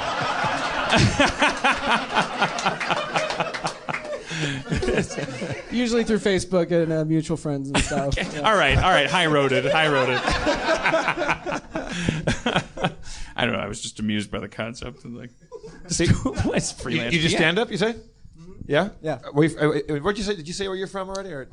Usually 5.72 6.04
through 6.04 6.20
Facebook 6.20 6.72
and 6.72 6.92
uh, 6.94 7.06
mutual 7.06 7.38
friends 7.38 7.70
and 7.70 7.78
stuff. 7.80 8.16
Yeah. 8.18 8.42
all 8.42 8.56
right, 8.56 8.78
all 8.78 8.90
right, 8.92 9.10
high 9.10 9.26
roaded, 9.26 9.70
high 9.72 9.88
roaded. 9.88 10.20
I 13.36 13.46
don't 13.46 13.54
know. 13.54 13.60
I 13.60 13.68
was 13.68 13.82
just 13.82 14.00
amused 14.00 14.32
by 14.32 14.40
the 14.40 14.48
concept 14.50 15.06
of 15.06 15.14
like, 15.14 15.32
what's 16.44 16.72
You, 16.78 16.78
freelance? 16.84 17.14
you 17.14 17.22
just 17.22 17.36
PA? 17.36 17.40
stand 17.40 17.60
up, 17.60 17.72
you 17.72 17.78
say? 17.78 17.96
Yeah? 18.66 18.90
Yeah. 19.02 19.20
Where 19.32 19.48
you, 19.48 19.58
uh, 19.58 19.96
uh, 19.96 20.00
what'd 20.00 20.18
you 20.18 20.24
say? 20.24 20.36
Did 20.36 20.48
you 20.48 20.54
say 20.54 20.68
where 20.68 20.76
you're 20.78 20.88
from 20.88 21.10
already? 21.10 21.32
Or 21.34 21.50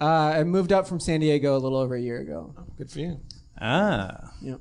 Uh, 0.00 0.04
I 0.04 0.44
moved 0.44 0.72
up 0.72 0.86
from 0.86 0.98
San 1.00 1.20
Diego 1.20 1.56
a 1.56 1.58
little 1.58 1.78
over 1.78 1.94
a 1.94 2.00
year 2.00 2.18
ago. 2.20 2.54
good 2.76 2.90
for 2.90 3.00
you. 3.00 3.20
Ah. 3.60 4.32
Yep. 4.42 4.60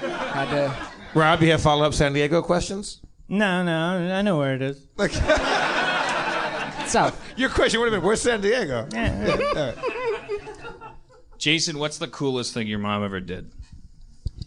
Had 0.00 0.50
to. 0.50 0.76
Rob, 1.14 1.42
you 1.42 1.50
have 1.52 1.62
follow 1.62 1.84
up 1.84 1.94
San 1.94 2.12
Diego 2.12 2.42
questions? 2.42 3.00
No, 3.28 3.62
no, 3.62 4.12
I 4.14 4.22
know 4.22 4.36
where 4.38 4.54
it 4.54 4.62
is. 4.62 4.86
South. 6.94 7.20
Your 7.36 7.48
question 7.50 7.80
would 7.80 7.92
have 7.92 8.00
been, 8.00 8.06
where's 8.06 8.20
San 8.22 8.40
Diego? 8.40 8.86
Jason, 11.38 11.78
what's 11.78 11.98
the 11.98 12.06
coolest 12.06 12.54
thing 12.54 12.68
your 12.68 12.78
mom 12.78 13.02
ever 13.04 13.18
did? 13.18 13.50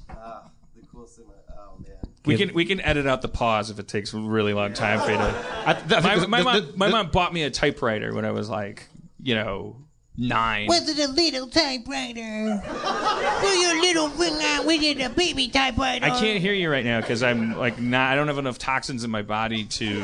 Uh, 0.09 0.39
the 0.73 0.81
coolest 0.87 1.17
thing, 1.17 1.25
oh 1.51 1.77
man. 1.85 1.97
We 2.25 2.37
can 2.37 2.53
we 2.53 2.63
can 2.63 2.79
edit 2.79 3.05
out 3.05 3.21
the 3.21 3.27
pause 3.27 3.69
if 3.69 3.79
it 3.79 3.89
takes 3.89 4.13
a 4.13 4.17
really 4.17 4.53
long 4.53 4.71
time 4.73 5.01
for 5.01 5.11
you 5.11 5.17
to. 5.17 5.23
I, 5.65 5.71
I 5.71 5.73
think 5.73 6.03
My, 6.03 6.15
the- 6.19 6.27
my 6.27 6.37
the- 6.39 6.43
mom 6.43 6.71
my 6.77 6.85
the- 6.87 6.91
mom 6.93 7.11
bought 7.11 7.33
me 7.33 7.43
a 7.43 7.51
typewriter 7.51 8.13
when 8.13 8.23
I 8.23 8.31
was 8.31 8.47
like 8.49 8.87
you 9.21 9.35
know 9.35 9.75
nine. 10.17 10.67
Was 10.67 10.87
it 10.87 10.97
a 11.07 11.11
little 11.11 11.47
typewriter? 11.47 12.61
For 13.41 13.53
your 13.53 13.81
little 13.81 14.09
finger, 14.09 14.65
was 14.65 14.81
it 14.81 15.01
a 15.01 15.09
baby 15.09 15.49
typewriter? 15.49 16.05
I 16.05 16.17
can't 16.17 16.39
hear 16.41 16.53
you 16.53 16.71
right 16.71 16.85
now 16.85 17.01
because 17.01 17.21
I'm 17.21 17.57
like 17.57 17.77
not. 17.79 18.13
I 18.13 18.15
don't 18.15 18.27
have 18.27 18.37
enough 18.39 18.57
toxins 18.57 19.03
in 19.03 19.11
my 19.11 19.21
body 19.21 19.65
to 19.65 19.99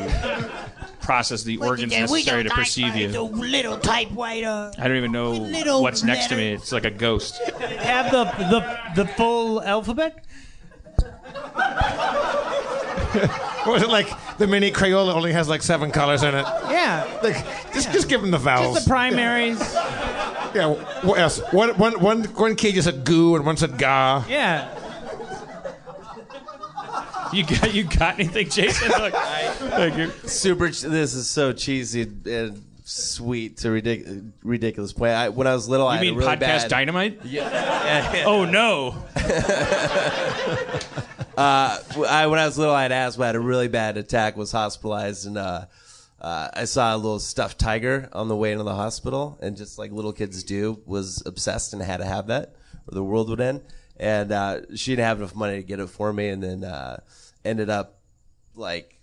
process 1.03 1.43
the 1.43 1.57
Was 1.57 1.69
organs 1.69 1.91
necessary 1.91 2.43
to 2.43 2.49
perceive 2.49 2.93
typewriter, 2.93 3.13
you. 3.13 3.21
Little 3.51 3.77
typewriter. 3.77 4.47
Uh, 4.47 4.71
I 4.77 4.87
don't 4.87 4.97
even 4.97 5.11
know 5.11 5.31
little 5.31 5.81
what's 5.81 6.03
next 6.03 6.27
to 6.27 6.35
me. 6.35 6.53
It's 6.53 6.71
like 6.71 6.85
a 6.85 6.91
ghost. 6.91 7.41
Have 7.59 8.11
the 8.11 8.23
the 8.49 9.03
the 9.03 9.07
full 9.09 9.61
alphabet? 9.61 10.25
Or 13.65 13.73
was 13.73 13.83
it 13.83 13.89
like 13.89 14.09
the 14.37 14.47
mini 14.47 14.71
Crayola 14.71 15.13
only 15.13 15.31
has 15.31 15.47
like 15.47 15.61
seven 15.61 15.91
colors 15.91 16.23
in 16.23 16.35
it? 16.35 16.45
Yeah. 16.69 17.19
Like, 17.23 17.35
just, 17.73 17.91
just 17.91 18.09
give 18.09 18.21
them 18.21 18.31
the 18.31 18.37
vowels. 18.37 18.75
Just 18.75 18.85
the 18.87 18.89
primaries. 18.89 19.59
yeah, 20.53 20.73
what 21.03 21.19
else? 21.19 21.39
One, 21.51 21.77
one, 21.77 21.99
one, 21.99 22.23
one 22.25 22.55
key 22.55 22.71
just 22.73 22.85
said 22.85 23.05
goo 23.05 23.35
and 23.35 23.45
one 23.45 23.55
said 23.55 23.77
ga. 23.77 24.25
Yeah. 24.27 24.67
You 27.33 27.43
got 27.45 27.73
you 27.73 27.83
got 27.83 28.19
anything, 28.19 28.49
Jason? 28.49 28.91
Like 28.99 29.95
you're- 29.97 30.11
Super. 30.25 30.67
This 30.69 31.13
is 31.13 31.29
so 31.29 31.51
cheesy 31.53 32.01
and 32.25 32.63
sweet 32.85 33.57
to 33.57 33.69
ridic- 33.69 34.31
ridiculous 34.43 34.93
point. 34.93 35.13
I, 35.13 35.29
when 35.29 35.47
I 35.47 35.53
was 35.53 35.67
little, 35.69 35.87
I 35.87 35.93
you 35.93 35.97
had 35.97 36.01
mean 36.05 36.13
a 36.13 36.17
really 36.17 36.35
podcast 36.35 36.39
bad, 36.39 36.69
dynamite? 36.69 37.19
Yeah, 37.25 37.49
yeah, 37.51 38.13
yeah. 38.17 38.23
Oh 38.25 38.45
no! 38.45 38.95
Uh, 41.35 41.79
I, 42.07 42.27
when 42.27 42.37
I 42.37 42.45
was 42.45 42.59
little, 42.59 42.75
I 42.75 42.83
had 42.83 42.91
asthma. 42.91 43.23
I 43.23 43.27
had 43.27 43.35
a 43.35 43.39
really 43.39 43.67
bad 43.67 43.97
attack. 43.97 44.37
Was 44.37 44.51
hospitalized, 44.51 45.25
and 45.25 45.35
uh, 45.35 45.65
uh, 46.21 46.49
I 46.53 46.65
saw 46.65 46.95
a 46.95 46.97
little 46.97 47.17
stuffed 47.17 47.57
tiger 47.57 48.07
on 48.13 48.27
the 48.27 48.35
way 48.35 48.51
into 48.51 48.63
the 48.63 48.75
hospital, 48.75 49.39
and 49.41 49.57
just 49.57 49.79
like 49.79 49.91
little 49.91 50.13
kids 50.13 50.43
do, 50.43 50.79
was 50.85 51.23
obsessed 51.25 51.73
and 51.73 51.81
had 51.81 51.97
to 51.97 52.05
have 52.05 52.27
that, 52.27 52.53
or 52.87 52.93
the 52.93 53.03
world 53.03 53.29
would 53.29 53.41
end. 53.41 53.61
And 53.97 54.31
uh, 54.31 54.61
she 54.75 54.91
didn't 54.91 55.05
have 55.05 55.19
enough 55.19 55.35
money 55.35 55.57
to 55.57 55.63
get 55.63 55.79
it 55.79 55.87
for 55.87 56.11
me, 56.11 56.29
and 56.29 56.41
then 56.41 56.63
uh, 56.63 57.01
ended 57.45 57.69
up 57.69 57.99
like, 58.55 58.99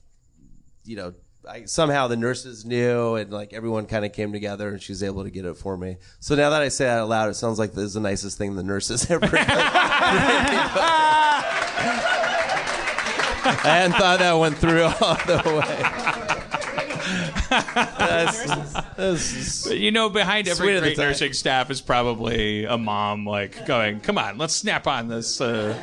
you 0.85 0.97
know. 0.97 1.15
I, 1.49 1.65
somehow 1.65 2.07
the 2.07 2.19
nurses 2.19 2.67
knew 2.67 3.15
and 3.15 3.33
like 3.33 3.55
everyone 3.55 3.87
kind 3.87 4.05
of 4.05 4.13
came 4.13 4.31
together 4.31 4.69
and 4.69 4.81
she 4.81 4.93
was 4.93 5.03
able 5.03 5.25
to 5.25 5.31
get 5.31 5.47
it 5.47 5.57
for 5.57 5.75
me. 5.75 5.97
So 6.21 6.35
now 6.35 6.51
that 6.51 6.61
I 6.61 6.69
say 6.69 6.85
that 6.85 6.99
out 6.99 7.09
loud, 7.09 7.31
it 7.31 7.35
sounds 7.35 7.59
like 7.59 7.73
this 7.73 7.85
is 7.85 7.95
the 7.95 8.01
nicest 8.01 8.37
thing 8.37 8.57
the 8.57 8.63
nurses 8.63 9.11
ever 9.11 9.27
done. 9.27 9.47
I 13.43 13.57
hadn't 13.63 13.97
thought 13.97 14.19
that 14.19 14.33
one 14.35 14.55
through 14.55 14.83
all 14.85 15.17
the 15.27 15.63
way. 15.67 16.00
That's, 17.51 18.73
that's, 18.97 19.69
But 19.69 19.79
you 19.79 19.91
know, 19.91 20.09
behind 20.09 20.49
every 20.49 20.77
at 20.77 20.81
the 20.81 20.87
great 20.87 20.97
time. 20.97 21.07
nursing 21.07 21.33
staff 21.33 21.71
is 21.71 21.81
probably 21.81 22.65
a 22.65 22.79
mom, 22.79 23.27
like 23.27 23.67
going, 23.67 24.01
"Come 24.01 24.19
on, 24.19 24.39
let's 24.39 24.55
snap 24.55 24.87
on 24.87 25.09
this," 25.09 25.41
uh, 25.41 25.75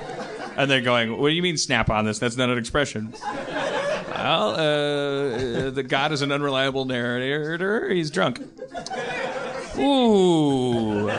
and 0.55 0.71
they're 0.71 0.81
going, 0.81 1.17
"What 1.17 1.29
do 1.29 1.35
you 1.35 1.41
mean 1.41 1.57
snap 1.57 1.89
on 1.89 2.05
this? 2.05 2.19
That's 2.19 2.37
not 2.37 2.49
an 2.49 2.57
expression." 2.57 3.13
well, 3.21 4.51
uh, 4.51 5.69
the 5.71 5.85
God 5.87 6.11
is 6.11 6.21
an 6.21 6.31
unreliable 6.31 6.85
narrator. 6.85 7.89
He's 7.89 8.11
drunk. 8.11 8.41
Ooh. 9.77 11.11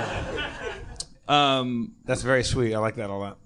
Um, 1.28 1.94
That's 2.04 2.22
very 2.22 2.42
sweet. 2.42 2.74
I 2.74 2.78
like 2.78 2.96
that 2.96 3.10
a 3.10 3.14
lot. 3.14 3.38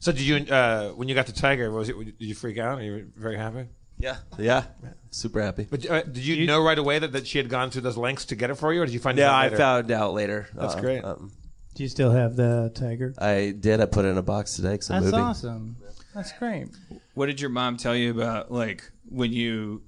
So 0.00 0.12
did 0.12 0.22
you, 0.22 0.36
uh, 0.52 0.90
when 0.90 1.08
you 1.08 1.14
got 1.14 1.26
the 1.26 1.32
tiger, 1.32 1.70
was 1.70 1.88
it? 1.88 1.96
Did 1.96 2.14
you 2.18 2.34
freak 2.34 2.58
out? 2.58 2.78
Are 2.78 2.82
you 2.82 3.10
very 3.16 3.36
happy? 3.36 3.66
Yeah, 3.98 4.16
yeah, 4.38 4.64
super 5.10 5.40
happy. 5.42 5.66
But 5.70 5.88
uh, 5.90 6.02
did 6.02 6.18
you, 6.26 6.46
know 6.46 6.62
right 6.62 6.78
away 6.78 6.98
that, 6.98 7.12
that 7.12 7.26
she 7.26 7.38
had 7.38 7.48
gone 7.48 7.70
through 7.70 7.82
those 7.82 7.96
lengths 7.96 8.24
to 8.26 8.36
get 8.36 8.50
it 8.50 8.54
for 8.56 8.72
you, 8.72 8.82
or 8.82 8.86
did 8.86 8.92
you 8.94 9.00
find 9.00 9.16
Yeah, 9.18 9.30
out 9.30 9.34
I 9.34 9.44
later? 9.44 9.56
found 9.56 9.90
out 9.90 10.12
later. 10.14 10.48
That's 10.54 10.74
Uh, 10.74 10.80
great. 10.80 11.04
um, 11.04 11.32
Do 11.74 11.82
you 11.82 11.88
still 11.88 12.10
have 12.10 12.36
the 12.36 12.70
tiger? 12.74 13.14
I 13.18 13.54
did. 13.58 13.80
I 13.80 13.86
put 13.86 14.04
it 14.04 14.08
in 14.08 14.18
a 14.18 14.22
box 14.22 14.56
today 14.56 14.72
because 14.72 14.90
I'm 14.90 15.02
That's 15.02 15.12
moving. 15.12 15.26
awesome. 15.26 15.76
That's 16.14 16.32
great. 16.32 16.68
what 17.14 17.26
did 17.26 17.40
your 17.40 17.50
mom 17.50 17.76
tell 17.76 17.94
you 17.94 18.10
about 18.10 18.50
like 18.50 18.90
when 19.08 19.32
you, 19.32 19.82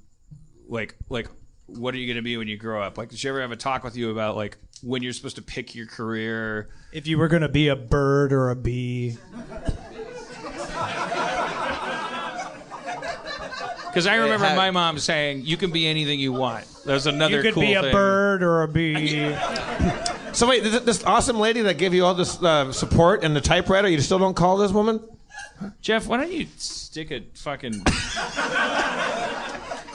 like 0.68 0.94
like, 1.08 1.28
what 1.66 1.94
are 1.94 1.98
you 1.98 2.06
gonna 2.12 2.22
be 2.22 2.36
when 2.36 2.48
you 2.48 2.56
grow 2.56 2.82
up? 2.82 2.98
Like, 2.98 3.08
did 3.10 3.18
she 3.18 3.28
ever 3.28 3.40
have 3.40 3.52
a 3.52 3.56
talk 3.56 3.82
with 3.84 3.96
you 3.96 4.10
about 4.10 4.36
like 4.36 4.58
when 4.82 5.02
you're 5.02 5.12
supposed 5.14 5.36
to 5.36 5.42
pick 5.42 5.74
your 5.74 5.86
career? 5.86 6.68
If 6.92 7.06
you 7.06 7.18
were 7.18 7.28
gonna 7.28 7.48
be 7.48 7.68
a 7.68 7.76
bird 7.76 8.32
or 8.32 8.50
a 8.50 8.56
bee. 8.56 9.16
Because 13.98 14.06
I 14.06 14.14
remember 14.14 14.46
how- 14.46 14.54
my 14.54 14.70
mom 14.70 15.00
saying, 15.00 15.42
"You 15.44 15.56
can 15.56 15.72
be 15.72 15.88
anything 15.88 16.20
you 16.20 16.32
want." 16.32 16.64
That 16.84 16.92
was 16.92 17.08
another 17.08 17.38
You 17.38 17.42
could 17.42 17.54
cool 17.54 17.62
be 17.62 17.74
a 17.74 17.82
thing. 17.82 17.90
bird 17.92 18.44
or 18.44 18.62
a 18.62 18.68
bee. 18.68 19.34
So 20.32 20.46
wait, 20.46 20.62
this, 20.62 20.80
this 20.82 21.02
awesome 21.02 21.40
lady 21.40 21.62
that 21.62 21.78
gave 21.78 21.92
you 21.94 22.04
all 22.04 22.14
this 22.14 22.40
uh, 22.40 22.70
support 22.70 23.24
and 23.24 23.34
the 23.34 23.40
typewriter, 23.40 23.88
you 23.88 24.00
still 24.00 24.20
don't 24.20 24.34
call 24.34 24.56
this 24.58 24.70
woman? 24.70 25.00
Jeff, 25.80 26.06
why 26.06 26.18
don't 26.18 26.30
you 26.30 26.46
stick 26.58 27.10
a 27.10 27.22
fucking 27.34 27.72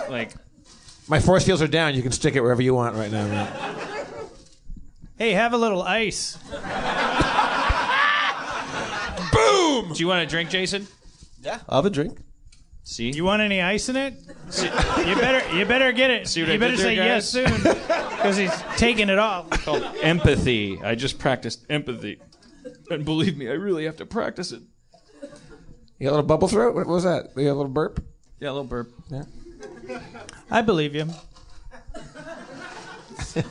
like 0.10 0.34
My 1.08 1.22
force 1.22 1.46
fields 1.46 1.62
are 1.62 1.68
down. 1.68 1.96
You 1.96 2.02
can 2.02 2.12
stick 2.12 2.36
it 2.36 2.42
wherever 2.42 2.62
you 2.62 2.74
want 2.74 2.96
right 2.98 3.10
now. 3.12 3.26
Man. 3.26 3.48
Hey, 5.18 5.32
have 5.32 5.54
a 5.54 5.58
little 5.58 5.82
ice. 5.82 6.36
Boom! 9.32 9.94
Do 9.94 10.00
you 10.00 10.08
want 10.08 10.24
a 10.24 10.26
drink, 10.26 10.50
Jason? 10.50 10.88
Yeah, 11.42 11.60
I'll 11.70 11.78
have 11.78 11.86
a 11.86 11.90
drink. 11.90 12.18
See? 12.86 13.12
You 13.12 13.24
want 13.24 13.42
any 13.42 13.62
ice 13.62 13.88
in 13.88 13.96
it? 13.96 14.16
you 14.58 15.16
better 15.16 15.56
you 15.58 15.66
better 15.66 15.92
get 15.94 16.12
it. 16.12 16.28
See 16.28 16.42
what 16.42 16.50
you 16.50 16.56
I 16.56 16.58
better 16.58 16.76
did 16.76 16.80
there, 16.80 16.86
say 16.86 16.96
yes 16.96 17.34
guys? 17.34 17.48
soon 17.54 17.62
because 17.64 18.36
he's 18.38 18.52
taking 18.78 19.10
it 19.10 19.18
off. 19.20 19.50
called 19.64 19.84
empathy. 20.02 20.82
I 20.84 20.96
just 20.96 21.18
practiced 21.18 21.66
empathy. 21.70 22.20
And 22.90 23.06
believe 23.06 23.38
me, 23.38 23.48
I 23.48 23.54
really 23.54 23.86
have 23.86 23.96
to 23.98 24.06
practice 24.06 24.52
it. 24.52 24.62
You 25.98 26.08
got 26.08 26.10
a 26.10 26.16
little 26.16 26.24
bubble 26.24 26.48
throat? 26.50 26.76
What 26.76 26.86
was 26.88 27.04
that? 27.06 27.30
You 27.38 27.46
got 27.46 27.52
a 27.54 27.54
little 27.54 27.68
burp? 27.70 28.04
Yeah, 28.40 28.50
a 28.50 28.52
little 28.52 28.64
burp. 28.66 28.92
Yeah. 29.10 29.24
I 30.52 30.62
believe 30.62 30.94
you. 30.94 31.08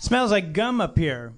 Smells 0.00 0.30
like 0.30 0.52
gum 0.52 0.80
up 0.80 0.96
here. 0.96 1.32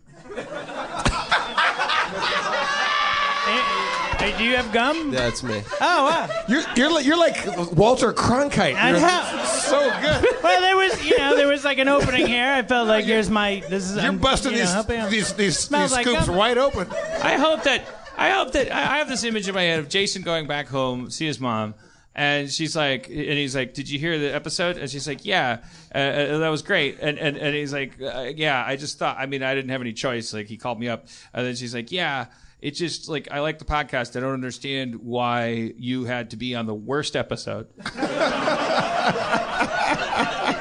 Hey, 4.21 4.31
hey, 4.33 4.39
do 4.39 4.45
you 4.45 4.57
have 4.57 4.71
gum? 4.73 5.13
Yeah, 5.13 5.29
it's 5.29 5.43
me. 5.43 5.63
Oh, 5.81 6.05
wow. 6.05 6.29
You're 6.49 6.63
you're 6.77 6.93
like, 6.93 7.07
you're 7.07 7.17
like 7.19 7.73
Walter 7.73 8.13
Cronkite. 8.13 8.75
I 8.77 8.91
You're 8.91 8.99
have- 9.01 9.47
so 9.49 9.81
good. 10.03 10.43
Well, 10.43 10.61
there 10.61 10.77
was, 10.77 11.05
you 11.05 11.17
know, 11.19 11.37
there 11.37 11.49
was 11.49 11.65
like 11.65 11.79
an 11.79 11.89
opening 11.89 12.27
here. 12.27 12.47
I 12.51 12.63
felt 12.63 12.87
like 12.89 13.05
here's 13.05 13.31
my. 13.31 13.63
This 13.69 13.89
is. 13.91 13.97
You're 13.97 14.05
I'm, 14.07 14.19
busting 14.19 14.53
you 14.53 14.59
know, 14.59 14.65
these, 14.65 14.73
helping 14.73 15.01
him. 15.01 15.11
these 15.11 15.33
these 15.35 15.59
Smells 15.59 15.91
these 15.91 15.97
like 15.97 16.07
scoops 16.07 16.27
gum. 16.27 16.37
wide 16.37 16.59
open. 16.59 16.89
I 17.23 17.37
hope 17.39 17.63
that 17.65 17.85
I 18.19 18.31
hope 18.31 18.53
that 18.53 18.71
I 18.75 18.81
I 18.95 18.99
have 18.99 19.09
this 19.09 19.25
image 19.25 19.49
in 19.49 19.55
my 19.55 19.63
head 19.63 19.79
of 19.79 19.89
Jason 19.89 20.23
going 20.23 20.47
back 20.47 20.69
home, 20.69 21.11
see 21.11 21.27
his 21.27 21.41
mom, 21.41 21.75
and 22.15 22.51
she's 22.51 22.77
like, 22.77 23.09
and 23.09 23.17
he's 23.17 23.55
like, 23.57 23.73
"Did 23.75 23.89
you 23.89 23.99
hear 23.99 24.19
the 24.19 24.35
episode?" 24.35 24.77
And 24.77 24.91
she's 24.91 25.07
like, 25.09 25.25
"Yeah, 25.25 25.59
uh, 25.95 25.99
uh, 25.99 26.39
that 26.39 26.49
was 26.49 26.63
great." 26.63 26.99
And 27.01 27.17
and 27.19 27.37
and 27.39 27.55
he's 27.55 27.73
like, 27.73 27.93
uh, 28.03 28.31
"Yeah, 28.35 28.63
I 28.67 28.77
just 28.77 28.99
thought. 28.99 29.17
I 29.19 29.27
mean, 29.27 29.43
I 29.43 29.55
didn't 29.55 29.71
have 29.71 29.81
any 29.81 29.93
choice. 29.95 30.35
Like, 30.35 30.47
he 30.47 30.57
called 30.59 30.79
me 30.79 30.89
up, 30.89 31.07
and 31.33 31.47
then 31.47 31.55
she's 31.57 31.75
like, 31.75 31.91
"Yeah." 31.93 32.27
It's 32.63 32.79
just 32.79 33.09
like 33.09 33.29
I 33.31 33.41
like 33.41 33.59
the 33.59 33.65
podcast. 33.65 34.17
I 34.17 34.21
don't 34.21 34.35
understand 34.35 34.97
why 34.97 35.73
you 35.79 36.05
had 36.05 36.31
to 36.31 36.37
be 36.37 36.55
on 36.55 36.67
the 36.67 36.75
worst 36.75 37.17
episode. 37.17 37.69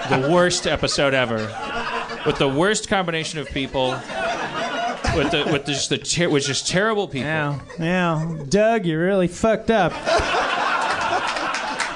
the 0.10 0.30
worst 0.32 0.66
episode 0.66 1.14
ever, 1.14 1.38
with 2.26 2.38
the 2.38 2.48
worst 2.48 2.88
combination 2.88 3.40
of 3.40 3.48
people, 3.50 3.92
with 5.16 5.32
the 5.32 5.50
with 5.52 5.66
the, 5.66 5.74
just 5.74 5.90
the 5.90 5.98
ter- 5.98 6.30
with 6.30 6.46
just 6.46 6.68
terrible 6.68 7.08
people. 7.08 7.28
Yeah, 7.28 7.60
yeah. 7.78 8.44
Doug, 8.48 8.86
you're 8.86 9.04
really 9.04 9.28
fucked 9.28 9.70
up. 9.70 9.92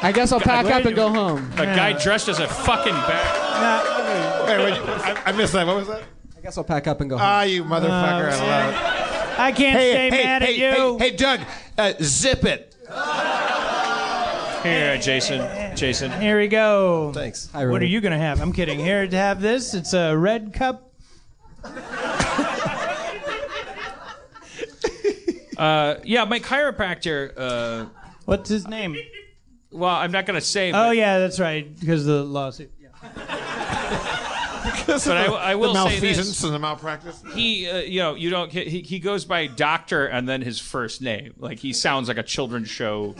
I 0.05 0.11
guess 0.13 0.33
I'll 0.33 0.41
pack 0.41 0.65
up 0.65 0.83
and 0.83 0.95
go 0.97 1.07
home. 1.09 1.49
A 1.53 1.65
guy 1.65 1.93
dressed 1.93 2.27
as 2.27 2.39
a 2.39 2.47
fucking 2.47 2.93
bat. 2.93 4.47
Wait, 4.47 4.57
wait, 4.57 4.73
I, 4.77 5.21
I 5.27 5.31
missed 5.31 5.53
that. 5.53 5.65
What 5.65 5.77
was 5.77 5.87
that? 5.87 6.03
I 6.37 6.41
guess 6.41 6.57
I'll 6.57 6.65
pack 6.65 6.87
up 6.87 6.99
and 6.99 7.09
go 7.09 7.17
home. 7.17 7.25
Ah, 7.25 7.43
you 7.43 7.63
motherfucker! 7.63 8.29
I 8.29 8.65
love 8.65 8.99
it. 8.99 9.02
I 9.37 9.51
can't 9.51 9.77
Hey, 9.77 9.91
stay 9.91 10.09
hey, 10.09 10.23
mad 10.23 10.41
hey, 10.43 10.47
at 10.69 10.77
you. 10.77 10.97
Hey, 10.97 11.09
hey, 11.09 11.15
Doug, 11.15 11.39
uh, 11.77 11.93
zip 12.01 12.43
it. 12.45 12.75
Here, 14.63 14.97
Jason. 14.97 15.75
Jason. 15.75 16.11
Here 16.21 16.39
we 16.39 16.47
go. 16.47 17.11
Thanks. 17.13 17.49
Hi, 17.51 17.65
What 17.65 17.81
are 17.81 17.85
you 17.85 17.99
gonna 17.99 18.17
have? 18.17 18.41
I'm 18.41 18.53
kidding. 18.53 18.79
Here 18.79 19.05
to 19.07 19.17
have 19.17 19.41
this. 19.41 19.73
It's 19.73 19.93
a 19.93 20.15
red 20.17 20.53
cup. 20.53 20.91
Uh, 25.55 25.99
yeah, 26.03 26.25
my 26.25 26.39
chiropractor. 26.39 27.31
Uh, 27.37 27.85
What's 28.25 28.49
his 28.49 28.67
name? 28.67 28.97
well, 29.71 29.95
I'm 29.95 30.11
not 30.11 30.25
gonna 30.25 30.41
say. 30.41 30.69
Oh 30.71 30.89
But, 30.89 30.97
yeah, 30.97 31.19
that's 31.19 31.39
right. 31.39 31.79
Because 31.79 32.01
of 32.01 32.07
the 32.07 32.23
lawsuit. 32.23 32.71
Yeah. 32.81 32.89
But 34.87 35.07
I, 35.07 35.25
I 35.25 35.55
will 35.55 35.73
the 35.73 35.87
say 35.87 35.91
malfeasance 35.91 36.27
this. 36.27 36.43
and 36.43 36.53
the 36.53 36.59
malpractice. 36.59 37.23
He, 37.33 37.69
uh, 37.69 37.79
you 37.79 37.99
know, 37.99 38.15
you 38.15 38.29
don't. 38.29 38.51
He, 38.51 38.81
he 38.81 38.99
goes 38.99 39.25
by 39.25 39.47
doctor 39.47 40.05
and 40.05 40.27
then 40.27 40.41
his 40.41 40.59
first 40.59 41.01
name. 41.01 41.33
Like 41.37 41.59
he 41.59 41.73
sounds 41.73 42.07
like 42.07 42.17
a 42.17 42.23
children's 42.23 42.69
show. 42.69 43.15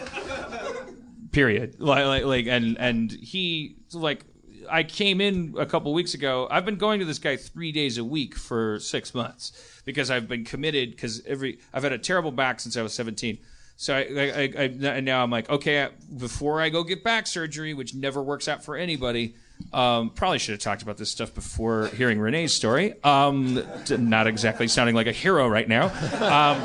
Period. 1.31 1.79
Like, 1.79 2.05
like, 2.05 2.23
like, 2.25 2.47
and 2.47 2.77
and 2.77 3.11
he 3.11 3.77
like. 3.93 4.25
I 4.71 4.83
came 4.83 5.19
in 5.19 5.55
a 5.59 5.65
couple 5.65 5.93
weeks 5.93 6.13
ago. 6.13 6.47
I've 6.49 6.63
been 6.63 6.77
going 6.77 6.99
to 6.99 7.05
this 7.05 7.19
guy 7.19 7.35
three 7.35 7.73
days 7.73 7.97
a 7.97 8.03
week 8.03 8.33
for 8.35 8.79
six 8.79 9.13
months 9.13 9.51
because 9.83 10.09
I've 10.09 10.29
been 10.29 10.45
committed. 10.45 10.91
Because 10.91 11.21
every 11.25 11.59
I've 11.73 11.83
had 11.83 11.91
a 11.91 11.97
terrible 11.97 12.31
back 12.31 12.61
since 12.61 12.77
I 12.77 12.81
was 12.81 12.93
17. 12.93 13.39
So 13.75 13.93
I, 13.93 13.99
I, 13.99 14.23
I, 14.23 14.53
I 14.57 14.95
and 14.95 15.05
now 15.05 15.23
I'm 15.23 15.29
like, 15.29 15.49
okay, 15.49 15.89
before 16.17 16.61
I 16.61 16.69
go 16.69 16.83
get 16.83 17.03
back 17.03 17.27
surgery, 17.27 17.73
which 17.73 17.93
never 17.93 18.21
works 18.21 18.47
out 18.47 18.63
for 18.63 18.77
anybody. 18.77 19.35
Um, 19.71 20.11
probably 20.11 20.37
should 20.39 20.51
have 20.53 20.61
talked 20.61 20.83
about 20.83 20.97
this 20.97 21.09
stuff 21.09 21.33
before 21.33 21.87
hearing 21.87 22.19
Renee's 22.19 22.53
story. 22.53 22.93
Um, 23.03 23.63
not 23.89 24.27
exactly 24.27 24.67
sounding 24.67 24.93
like 24.95 25.07
a 25.07 25.11
hero 25.11 25.47
right 25.47 25.67
now. 25.67 25.85
Um, 25.85 26.59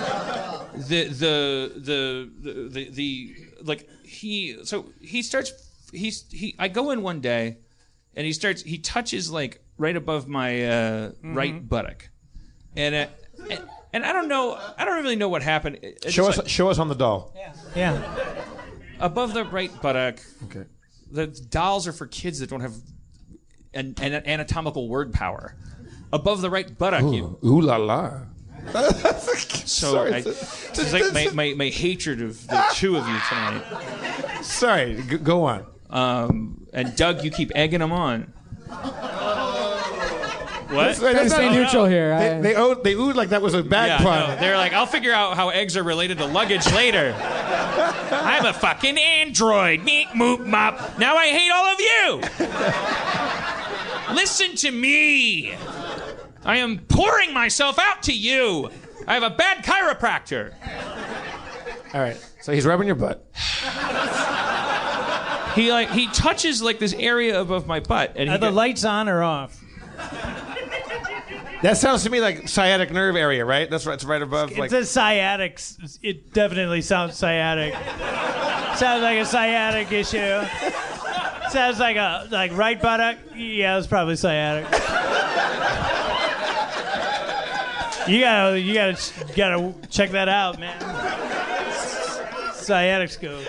the, 0.89 1.05
the, 1.09 1.73
the 1.77 2.31
the 2.41 2.69
the 2.69 2.91
the 2.91 3.37
like 3.63 3.89
he 4.05 4.59
so 4.65 4.87
he 5.01 5.23
starts 5.23 5.53
he's 5.93 6.25
he 6.31 6.55
I 6.59 6.69
go 6.69 6.91
in 6.91 7.03
one 7.03 7.21
day 7.21 7.59
and 8.15 8.27
he 8.27 8.33
starts 8.33 8.63
he 8.63 8.79
touches 8.79 9.31
like 9.31 9.63
right 9.77 9.97
above 9.97 10.29
my 10.29 10.67
uh, 10.67 11.13
right 11.23 11.67
buttock 11.67 12.09
and, 12.77 12.95
uh, 12.95 13.07
and 13.51 13.61
and 13.93 14.05
I 14.05 14.13
don't 14.13 14.29
know 14.29 14.59
I 14.77 14.85
don't 14.85 15.03
really 15.03 15.17
know 15.17 15.29
what 15.29 15.43
happened 15.43 15.79
it's 15.83 16.13
Show 16.13 16.29
us, 16.29 16.39
like 16.39 16.49
show 16.49 16.69
us 16.69 16.79
on 16.79 16.89
the 16.89 16.95
doll. 16.95 17.35
Yeah. 17.75 18.03
above 19.01 19.35
the 19.35 19.45
right 19.45 19.71
buttock 19.83 20.21
Okay. 20.45 20.65
The 21.11 21.27
dolls 21.27 21.87
are 21.87 21.93
for 21.93 22.07
kids 22.07 22.39
that 22.41 22.51
don't 22.51 22.61
have 22.61 22.75
an, 23.75 23.95
an 24.01 24.15
anatomical 24.27 24.89
word 24.89 25.13
power 25.13 25.57
above 26.13 26.41
the 26.41 26.51
right 26.51 26.79
buttock 26.79 27.13
you 27.13 27.39
Ooh 27.45 27.61
la 27.61 27.77
la. 27.77 28.21
so 28.73 29.93
Sorry. 29.93 30.15
I, 30.15 30.19
it's 30.19 30.93
like 30.93 31.13
my, 31.13 31.29
my, 31.33 31.55
my 31.55 31.69
hatred 31.69 32.21
of 32.21 32.47
the 32.49 32.65
two 32.73 32.97
of 32.97 33.07
you 33.07 33.19
tonight 33.29 33.63
Sorry, 34.43 35.03
g- 35.09 35.19
go 35.19 35.45
on. 35.45 35.67
Um, 35.91 36.67
and 36.73 36.95
Doug, 36.97 37.25
you 37.25 37.31
keep 37.31 37.51
egging 37.55 37.81
them 37.81 37.93
on. 37.93 38.33
What? 40.75 41.01
Gotta 41.01 41.31
stay 41.31 41.51
neutral 41.51 41.87
here. 41.87 42.17
They, 42.19 42.31
I- 42.37 42.41
they, 42.43 42.55
owed, 42.55 42.85
they 42.85 42.95
oohed 42.95 43.15
like 43.15 43.31
that 43.31 43.41
was 43.41 43.55
a 43.55 43.63
bad 43.63 43.87
Yeah, 43.87 43.99
pun. 43.99 44.29
no, 44.31 44.37
they're 44.37 44.57
like, 44.59 44.75
I'll 44.75 44.85
figure 44.87 45.13
out 45.15 45.35
how 45.35 45.49
eggs 45.49 45.77
are 45.79 45.83
related 45.83 46.19
to 46.19 46.27
luggage 46.27 46.71
later. 46.73 47.15
I'm 48.11 48.45
a 48.45 48.53
fucking 48.53 48.99
android. 48.99 49.81
Meep, 49.81 50.09
moop, 50.09 50.45
mop. 50.45 50.99
Now 50.99 51.17
I 51.17 51.29
hate 51.29 51.51
all 51.51 51.67
of 51.73 51.81
you. 54.11 54.15
Listen 54.15 54.57
to 54.57 54.71
me. 54.71 55.55
I 56.45 56.59
am 56.59 56.79
pouring 56.81 57.33
myself 57.33 57.79
out 57.79 58.03
to 58.05 58.13
you. 58.13 58.71
I 59.07 59.15
have 59.15 59.23
a 59.23 59.31
bad 59.31 59.65
chiropractor. 59.65 60.53
All 61.95 62.01
right. 62.03 62.17
So 62.43 62.53
he's 62.53 62.67
rubbing 62.67 62.87
your 62.87 62.97
butt. 62.97 63.25
He 65.55 65.73
like 65.73 65.91
he 65.91 66.07
touches 66.09 66.61
like 66.63 66.79
this 66.79 66.93
area 66.93 67.41
above 67.41 67.67
my 67.67 67.81
butt, 67.81 68.13
and 68.17 68.29
he 68.29 68.35
Are 68.35 68.39
the 68.39 68.51
go- 68.51 68.55
lights 68.55 68.85
on 68.85 69.09
or 69.09 69.23
off? 69.23 69.59
That 71.63 71.77
sounds 71.77 72.05
to 72.05 72.11
me 72.11 72.21
like 72.21 72.49
sciatic 72.49 72.93
nerve 72.93 73.17
area, 73.17 73.45
right? 73.45 73.69
That's 73.69 73.85
right. 73.85 73.95
It's 73.95 74.05
right 74.05 74.23
above. 74.23 74.57
Like, 74.57 74.71
says 74.71 74.91
sciatic. 74.91 75.61
It 76.03 76.33
definitely 76.33 76.83
sounds 76.83 77.17
sciatic. 77.17 77.75
sounds 78.77 79.03
like 79.03 79.19
a 79.19 79.25
sciatic 79.25 79.91
issue. 79.91 80.47
Sounds 81.51 81.81
like 81.81 81.97
a 81.97 82.29
like 82.31 82.57
right 82.57 82.81
buttock. 82.81 83.19
Yeah, 83.35 83.79
it's 83.79 83.87
probably 83.87 84.15
sciatic. 84.15 84.67
You 88.09 88.21
gotta, 88.21 88.59
you 88.59 88.73
gotta, 88.73 89.13
you 89.29 89.37
gotta 89.37 89.75
check 89.89 90.13
that 90.13 90.31
out, 90.31 90.59
man. 90.59 90.81
Sciatic's 92.55 93.15
scope. 93.15 93.49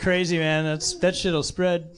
Crazy, 0.00 0.36
man. 0.36 0.64
That's 0.64 0.94
that 0.94 1.14
shit'll 1.14 1.44
spread. 1.44 1.88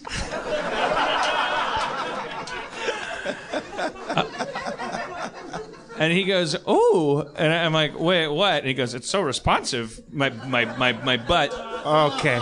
And 5.99 6.13
he 6.13 6.25
goes, 6.25 6.57
"Oh," 6.67 7.31
and 7.37 7.53
I'm 7.53 7.73
like, 7.73 7.99
"Wait, 7.99 8.29
what?" 8.29 8.59
And 8.59 8.67
he 8.67 8.75
goes, 8.75 8.95
"It's 8.95 9.09
so 9.09 9.21
responsive, 9.21 10.01
my 10.13 10.31
my 10.31 10.65
my 10.77 10.93
my 10.93 11.17
butt." 11.17 11.53
okay. 11.87 12.41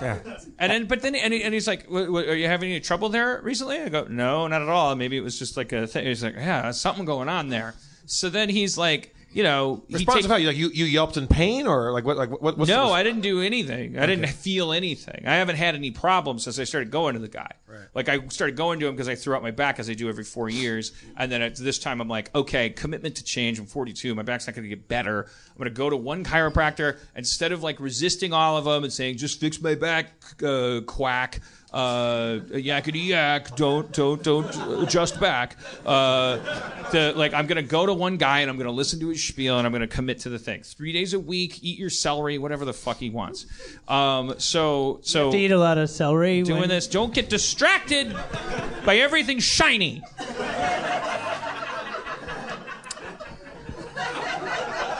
Yeah. 0.00 0.18
And 0.58 0.72
then, 0.72 0.86
but 0.86 1.02
then, 1.02 1.14
and, 1.14 1.32
he, 1.32 1.42
and 1.42 1.54
he's 1.54 1.66
like, 1.66 1.84
"W- 1.84 2.06
w- 2.06 2.30
"Are 2.30 2.34
you 2.34 2.46
having 2.46 2.70
any 2.70 2.80
trouble 2.80 3.08
there 3.08 3.40
recently?" 3.42 3.80
I 3.80 3.88
go, 3.88 4.06
"No, 4.08 4.46
not 4.48 4.62
at 4.62 4.68
all. 4.68 4.94
Maybe 4.96 5.16
it 5.16 5.20
was 5.22 5.38
just 5.38 5.56
like 5.56 5.72
a 5.72 5.86
thing." 5.86 6.06
He's 6.06 6.24
like, 6.24 6.34
"Yeah, 6.34 6.70
something 6.72 7.04
going 7.04 7.28
on 7.28 7.48
there." 7.48 7.74
So 8.06 8.28
then 8.28 8.48
he's 8.48 8.76
like, 8.76 9.14
you 9.32 9.42
know, 9.42 9.82
he 9.88 9.94
Responsive 9.94 10.22
take- 10.22 10.30
how 10.30 10.36
you 10.36 10.48
like 10.48 10.56
you, 10.56 10.68
you 10.68 10.84
yelped 10.84 11.16
in 11.16 11.26
pain 11.26 11.66
or 11.66 11.92
like 11.92 12.04
what 12.04 12.16
like 12.16 12.30
what 12.30 12.58
what's 12.58 12.68
no, 12.68 12.92
I 12.92 13.02
didn't 13.02 13.22
do 13.22 13.40
anything. 13.40 13.98
I 13.98 14.06
didn't 14.06 14.28
feel 14.28 14.72
anything. 14.72 15.24
I 15.26 15.36
haven't 15.36 15.56
had 15.56 15.74
any 15.74 15.90
problems 15.90 16.44
since 16.44 16.58
I 16.58 16.64
started 16.64 16.90
going 16.90 17.14
to 17.14 17.20
the 17.20 17.28
guy. 17.28 17.52
Like 17.94 18.08
I 18.08 18.26
started 18.28 18.56
going 18.56 18.80
to 18.80 18.86
him 18.86 18.94
because 18.94 19.08
I 19.08 19.14
threw 19.14 19.34
out 19.34 19.42
my 19.42 19.50
back 19.50 19.78
as 19.78 19.88
I 19.88 19.94
do 19.94 20.08
every 20.08 20.24
four 20.24 20.48
years, 20.48 20.92
and 21.16 21.30
then 21.30 21.42
at 21.42 21.56
this 21.56 21.78
time 21.78 22.00
I'm 22.00 22.08
like, 22.08 22.34
okay, 22.34 22.70
commitment 22.70 23.16
to 23.16 23.24
change. 23.24 23.58
I'm 23.58 23.66
42. 23.66 24.14
My 24.14 24.22
back's 24.22 24.46
not 24.46 24.54
going 24.54 24.64
to 24.64 24.68
get 24.68 24.88
better. 24.88 25.24
I'm 25.24 25.56
going 25.56 25.68
to 25.68 25.74
go 25.74 25.90
to 25.90 25.96
one 25.96 26.24
chiropractor 26.24 26.98
instead 27.16 27.52
of 27.52 27.62
like 27.62 27.80
resisting 27.80 28.32
all 28.32 28.56
of 28.56 28.64
them 28.64 28.84
and 28.84 28.92
saying 28.92 29.16
just 29.16 29.40
fix 29.40 29.60
my 29.60 29.74
back, 29.74 30.12
uh, 30.42 30.80
quack. 30.86 31.40
Uh, 31.72 32.40
yakety 32.50 33.06
yak, 33.06 33.56
don't 33.56 33.90
don't 33.92 34.22
don't 34.22 34.82
adjust 34.82 35.18
back. 35.18 35.56
Uh, 35.86 36.36
the, 36.90 37.14
like 37.16 37.32
I'm 37.32 37.46
gonna 37.46 37.62
go 37.62 37.86
to 37.86 37.94
one 37.94 38.18
guy 38.18 38.40
and 38.40 38.50
I'm 38.50 38.58
gonna 38.58 38.70
listen 38.70 39.00
to 39.00 39.08
his 39.08 39.22
spiel 39.24 39.56
and 39.56 39.66
I'm 39.66 39.72
gonna 39.72 39.86
commit 39.86 40.18
to 40.20 40.28
the 40.28 40.38
thing. 40.38 40.62
Three 40.62 40.92
days 40.92 41.14
a 41.14 41.20
week, 41.20 41.64
eat 41.64 41.78
your 41.78 41.88
celery, 41.88 42.36
whatever 42.36 42.66
the 42.66 42.74
fuck 42.74 42.98
he 42.98 43.08
wants. 43.08 43.46
Um, 43.88 44.34
so 44.38 45.00
so 45.02 45.30
to 45.32 45.38
eat 45.38 45.50
a 45.50 45.58
lot 45.58 45.78
of 45.78 45.88
celery. 45.88 46.42
doing 46.42 46.60
when- 46.60 46.68
this. 46.68 46.86
Don't 46.86 47.14
get 47.14 47.30
distracted 47.30 48.14
by 48.84 48.96
everything 48.96 49.38
shiny. 49.38 50.02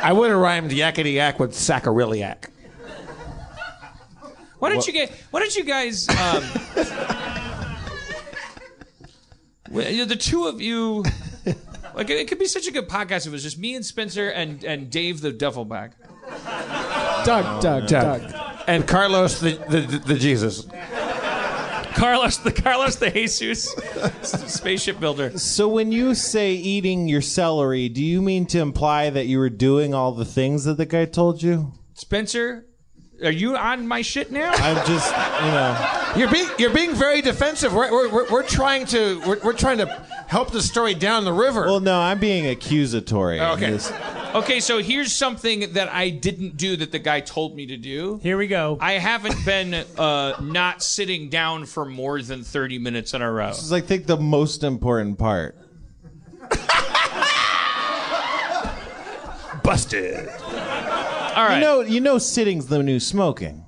I 0.04 0.12
would 0.12 0.30
have 0.30 0.38
rhymed 0.40 0.70
yakety 0.70 1.14
yak 1.14 1.38
with 1.38 1.52
sacroiliac. 1.52 2.48
Why 4.62 4.68
don't 4.68 4.86
you 4.86 4.92
get? 4.92 5.10
Why 5.32 5.40
don't 5.40 5.56
you 5.56 5.64
guys? 5.64 6.08
Um, 6.08 6.44
well, 9.72 9.90
you 9.90 9.98
know, 9.98 10.04
the 10.04 10.14
two 10.14 10.46
of 10.46 10.60
you, 10.60 11.02
like 11.96 12.10
it, 12.10 12.18
it 12.18 12.28
could 12.28 12.38
be 12.38 12.46
such 12.46 12.68
a 12.68 12.70
good 12.70 12.88
podcast 12.88 13.22
if 13.22 13.26
it 13.26 13.32
was 13.32 13.42
just 13.42 13.58
me 13.58 13.74
and 13.74 13.84
Spencer 13.84 14.28
and 14.28 14.62
and 14.62 14.88
Dave 14.88 15.20
the 15.20 15.32
duffel 15.32 15.64
bag. 15.64 15.94
Doug, 17.24 17.60
Doug, 17.60 17.88
Doug. 17.88 18.32
And 18.68 18.86
Carlos 18.86 19.40
the 19.40 19.54
the, 19.68 19.80
the, 19.80 19.98
the 19.98 20.14
Jesus. 20.14 20.64
Carlos 21.96 22.36
the 22.36 22.52
Carlos 22.52 22.94
the 22.94 23.10
Jesus 23.10 23.74
spaceship 24.22 25.00
builder. 25.00 25.36
So 25.40 25.66
when 25.66 25.90
you 25.90 26.14
say 26.14 26.52
eating 26.52 27.08
your 27.08 27.20
celery, 27.20 27.88
do 27.88 28.04
you 28.04 28.22
mean 28.22 28.46
to 28.46 28.60
imply 28.60 29.10
that 29.10 29.26
you 29.26 29.40
were 29.40 29.50
doing 29.50 29.92
all 29.92 30.12
the 30.12 30.24
things 30.24 30.66
that 30.66 30.76
the 30.76 30.86
guy 30.86 31.06
told 31.06 31.42
you? 31.42 31.72
Spencer, 31.94 32.64
are 33.24 33.30
you 33.32 33.56
on 33.56 33.86
my 33.86 34.02
shit 34.02 34.30
now? 34.32 34.50
I'm 34.52 34.86
just, 34.86 35.10
you 35.10 35.50
know. 35.50 36.12
You're 36.16 36.30
being 36.30 36.48
you're 36.58 36.74
being 36.74 36.94
very 36.94 37.22
defensive. 37.22 37.72
We're, 37.72 37.90
we're, 37.90 38.08
we're, 38.12 38.30
we're 38.30 38.42
trying 38.42 38.86
to 38.86 39.20
we're, 39.26 39.38
we're 39.42 39.52
trying 39.52 39.78
to 39.78 39.86
help 40.26 40.50
the 40.50 40.62
story 40.62 40.94
down 40.94 41.24
the 41.24 41.32
river. 41.32 41.62
Well, 41.66 41.80
no, 41.80 42.00
I'm 42.00 42.18
being 42.18 42.46
accusatory. 42.46 43.40
Okay. 43.40 43.70
This- 43.72 43.92
Okay, 44.34 44.60
so 44.60 44.78
here's 44.78 45.12
something 45.12 45.74
that 45.74 45.92
I 45.92 46.08
didn't 46.08 46.56
do 46.56 46.74
that 46.76 46.90
the 46.90 46.98
guy 46.98 47.20
told 47.20 47.54
me 47.54 47.66
to 47.66 47.76
do. 47.76 48.18
Here 48.22 48.38
we 48.38 48.46
go. 48.46 48.78
I 48.80 48.92
haven't 48.92 49.44
been 49.44 49.74
uh, 49.74 50.40
not 50.40 50.82
sitting 50.82 51.28
down 51.28 51.66
for 51.66 51.84
more 51.84 52.22
than 52.22 52.42
30 52.42 52.78
minutes 52.78 53.12
in 53.12 53.20
a 53.20 53.30
row. 53.30 53.48
This 53.48 53.62
is, 53.62 53.74
I 53.74 53.82
think, 53.82 54.06
the 54.06 54.16
most 54.16 54.64
important 54.64 55.18
part. 55.18 55.54
Busted. 59.62 60.28
All 61.34 61.44
right. 61.44 61.56
You 61.56 61.60
know, 61.60 61.80
you 61.80 62.00
know, 62.00 62.18
sitting's 62.18 62.66
the 62.66 62.82
new 62.82 63.00
smoking. 63.00 63.64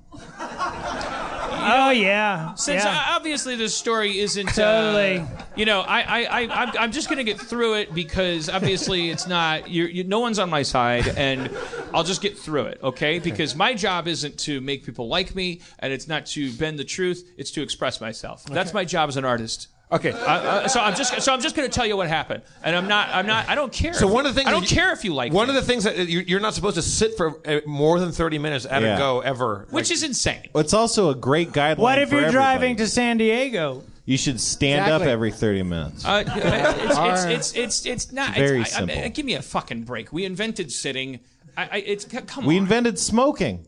Oh 1.66 1.90
yeah. 1.90 2.54
Since 2.54 2.84
yeah. 2.84 2.90
uh, 2.90 3.16
obviously 3.16 3.56
this 3.56 3.74
story 3.74 4.18
isn't 4.18 4.48
Totally. 4.48 5.18
uh, 5.18 5.26
you 5.56 5.64
know, 5.64 5.80
I, 5.80 6.00
I, 6.00 6.24
I, 6.24 6.62
I'm, 6.62 6.72
I'm 6.78 6.92
just 6.92 7.08
gonna 7.08 7.24
get 7.24 7.40
through 7.40 7.74
it 7.74 7.94
because 7.94 8.50
obviously 8.50 9.10
it's 9.10 9.26
not. 9.26 9.70
You're, 9.70 9.88
you, 9.88 10.04
no 10.04 10.20
one's 10.20 10.38
on 10.38 10.50
my 10.50 10.62
side, 10.62 11.08
and 11.16 11.50
I'll 11.94 12.04
just 12.04 12.20
get 12.20 12.38
through 12.38 12.66
it, 12.66 12.80
okay? 12.82 13.18
Because 13.18 13.56
my 13.56 13.72
job 13.72 14.08
isn't 14.08 14.38
to 14.40 14.60
make 14.60 14.84
people 14.84 15.08
like 15.08 15.34
me, 15.34 15.62
and 15.78 15.92
it's 15.92 16.06
not 16.06 16.26
to 16.26 16.52
bend 16.52 16.78
the 16.78 16.84
truth. 16.84 17.32
It's 17.38 17.50
to 17.52 17.62
express 17.62 18.00
myself. 18.00 18.44
That's 18.44 18.74
my 18.74 18.84
job 18.84 19.08
as 19.08 19.16
an 19.16 19.24
artist. 19.24 19.68
Okay. 19.92 20.10
Uh, 20.12 20.16
uh, 20.16 20.68
so 20.68 20.80
I'm 20.80 20.94
just 20.96 21.20
so 21.22 21.32
I'm 21.32 21.40
just 21.40 21.54
gonna 21.54 21.68
tell 21.68 21.86
you 21.86 21.96
what 21.96 22.08
happened, 22.08 22.42
and 22.64 22.74
I'm 22.74 22.88
not 22.88 23.10
I'm 23.10 23.26
not 23.26 23.48
I 23.48 23.54
don't 23.54 23.72
care. 23.72 23.92
So 23.92 24.06
one 24.08 24.26
of 24.26 24.34
the 24.34 24.40
things 24.40 24.48
I 24.48 24.50
don't 24.50 24.68
you- 24.68 24.76
care 24.76 24.92
if 24.92 25.04
you 25.04 25.14
like 25.14 25.32
One 25.32 25.46
me, 25.48 25.54
of 25.56 25.62
the 25.62 25.66
things 25.66 25.84
that 25.84 25.96
you- 26.08 26.24
you're 26.26 26.40
not 26.40 26.54
supposed 26.54 26.76
to 26.76 26.82
sit 26.82 27.16
for 27.16 27.40
uh, 27.46 27.60
more 27.66 28.00
than 28.00 28.10
30 28.10 28.38
minutes 28.38 28.66
at 28.68 28.82
Yeah. 28.82 28.94
a 28.96 28.98
go 28.98 29.20
ever. 29.20 29.66
which 29.70 29.90
is 29.90 30.02
insane. 30.02 30.48
It's 30.54 30.72
also 30.74 31.10
a 31.10 31.14
great 31.14 31.52
guideline. 31.52 31.78
What 31.78 31.98
if 31.98 32.08
for 32.08 32.14
you're 32.16 32.24
everybody. 32.24 32.32
driving 32.58 32.76
to 32.76 32.88
San 32.88 33.18
Diego? 33.18 33.84
You 34.06 34.16
should 34.18 34.40
stand 34.40 34.90
up 34.90 35.02
every 35.02 35.30
30 35.32 35.62
minutes. 35.62 36.04
Uh, 36.04 36.24
it's, 36.26 36.96
it's, 36.98 37.24
it's, 37.26 37.54
it's, 37.56 37.86
it's 37.86 38.12
not. 38.12 38.30
It's 38.30 38.38
very 38.38 38.60
it's, 38.62 38.74
I- 38.74 38.82
I- 38.82 38.86
simple. 38.86 39.08
give 39.10 39.26
me 39.26 39.34
a 39.34 39.42
fucking 39.42 39.84
break. 39.84 40.12
We 40.12 40.24
invented 40.24 40.72
sitting. 40.72 41.20
I, 41.56 41.62
I, 41.70 41.76
it's 41.86 42.04
come 42.04 42.24
on. 42.38 42.46
we 42.46 42.56
on. 42.56 42.62
invented 42.64 42.98
smoking. 42.98 43.64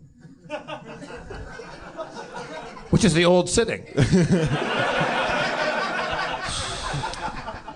which 2.91 3.05
is 3.05 3.15
the 3.15 3.25
old 3.25 3.49
sitting. 3.49 3.85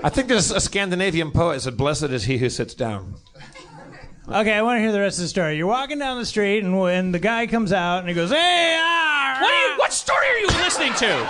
I 0.02 0.08
think 0.08 0.28
there's 0.28 0.50
a 0.50 0.60
Scandinavian 0.60 1.30
poet 1.30 1.60
said, 1.60 1.76
"Blessed 1.76 2.04
is 2.04 2.24
he 2.24 2.38
who 2.38 2.48
sits 2.48 2.74
down." 2.74 3.16
Okay, 4.28 4.52
I 4.54 4.62
want 4.62 4.76
to 4.78 4.80
hear 4.80 4.92
the 4.92 5.00
rest 5.00 5.18
of 5.18 5.22
the 5.24 5.28
story. 5.28 5.56
You're 5.56 5.66
walking 5.66 5.98
down 5.98 6.18
the 6.18 6.24
street, 6.26 6.62
and 6.64 6.78
when 6.78 7.12
the 7.12 7.18
guy 7.18 7.46
comes 7.46 7.72
out 7.72 7.98
and 8.00 8.08
he 8.08 8.14
goes, 8.14 8.30
"Hey, 8.30 8.78
ah, 8.80 9.38
what, 9.40 9.50
are 9.50 9.72
you, 9.72 9.78
what 9.78 9.92
story 9.92 10.26
are 10.26 10.38
you 10.38 10.46
listening 10.46 10.94
to? 10.94 11.26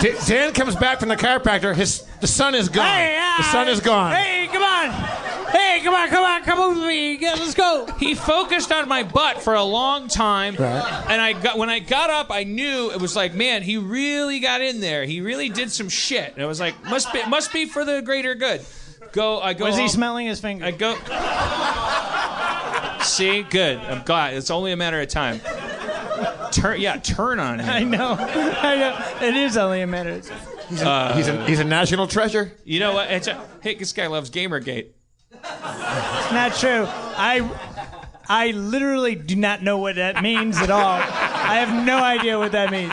D- 0.00 0.14
Dan 0.26 0.52
comes 0.52 0.74
back 0.76 1.00
from 1.00 1.08
the 1.08 1.16
chiropractor. 1.16 1.74
His 1.74 2.04
the 2.20 2.26
sun 2.26 2.54
is 2.54 2.68
gone. 2.68 2.84
Hey, 2.86 3.16
ah, 3.18 3.34
the 3.38 3.44
sun 3.44 3.68
is 3.68 3.80
gone. 3.80 4.12
Hey, 4.14 4.48
come 4.52 4.62
on! 4.62 5.23
Hey, 5.54 5.80
come 5.84 5.94
on, 5.94 6.08
come 6.08 6.24
on, 6.24 6.42
come 6.42 6.58
on 6.60 6.74
with 6.78 6.86
me. 6.88 7.16
Get- 7.16 7.38
Let's 7.38 7.54
go." 7.54 7.86
He 7.98 8.14
focused 8.14 8.72
on 8.72 8.88
my 8.88 9.04
butt 9.04 9.40
for 9.40 9.54
a 9.54 9.62
long 9.62 10.08
time, 10.08 10.56
and 10.58 11.20
I 11.22 11.32
got 11.32 11.56
when 11.58 11.70
I 11.70 11.78
got 11.78 12.10
up, 12.10 12.26
I 12.30 12.42
knew 12.44 12.90
it 12.90 13.00
was 13.00 13.14
like, 13.14 13.34
man, 13.34 13.62
he 13.62 13.76
really 13.76 14.40
got 14.40 14.60
in 14.62 14.80
there. 14.80 15.04
He 15.04 15.20
really 15.20 15.48
did 15.48 15.70
some 15.70 15.88
shit, 15.88 16.32
and 16.34 16.42
it 16.42 16.46
was 16.46 16.58
like, 16.60 16.74
must 16.84 17.12
be 17.12 17.24
must 17.26 17.52
be 17.52 17.66
for 17.66 17.84
the 17.84 18.02
greater 18.02 18.34
good. 18.34 18.64
Go, 19.12 19.40
I 19.40 19.54
go. 19.54 19.66
Was 19.66 19.76
he 19.76 19.86
smelling 19.88 20.26
his 20.26 20.40
finger? 20.40 20.64
I 20.64 20.72
go. 20.72 20.96
See, 23.04 23.42
good. 23.42 23.78
I'm 23.78 24.02
glad. 24.04 24.34
It's 24.34 24.50
only 24.50 24.72
a 24.72 24.76
matter 24.76 25.00
of 25.00 25.08
time. 25.08 25.40
Turn, 26.50 26.80
yeah, 26.80 26.96
turn 26.96 27.38
on 27.38 27.60
him. 27.60 27.68
I 27.70 27.84
know, 27.84 28.16
I 28.18 28.76
know. 28.76 29.26
It 29.26 29.34
is 29.36 29.56
only 29.56 29.82
a 29.82 29.86
matter. 29.86 30.10
of 30.10 30.26
time. 30.26 30.38
He's 30.68 30.80
a, 30.82 31.14
he's, 31.14 31.28
a, 31.28 31.44
he's 31.46 31.60
a 31.60 31.64
national 31.64 32.06
treasure. 32.08 32.52
You 32.64 32.80
know 32.80 32.94
what? 32.94 33.10
It's 33.10 33.26
a, 33.28 33.40
hey, 33.60 33.74
this 33.74 33.92
guy 33.92 34.06
loves 34.06 34.30
Gamergate. 34.30 34.86
It's 35.42 36.32
not 36.32 36.54
true. 36.56 36.86
I, 36.88 37.48
I 38.28 38.50
literally 38.52 39.14
do 39.14 39.36
not 39.36 39.62
know 39.62 39.78
what 39.78 39.96
that 39.96 40.22
means 40.22 40.58
at 40.58 40.70
all. 40.70 40.80
I 40.80 41.56
have 41.64 41.84
no 41.84 41.98
idea 41.98 42.38
what 42.38 42.52
that 42.52 42.70
means. 42.70 42.92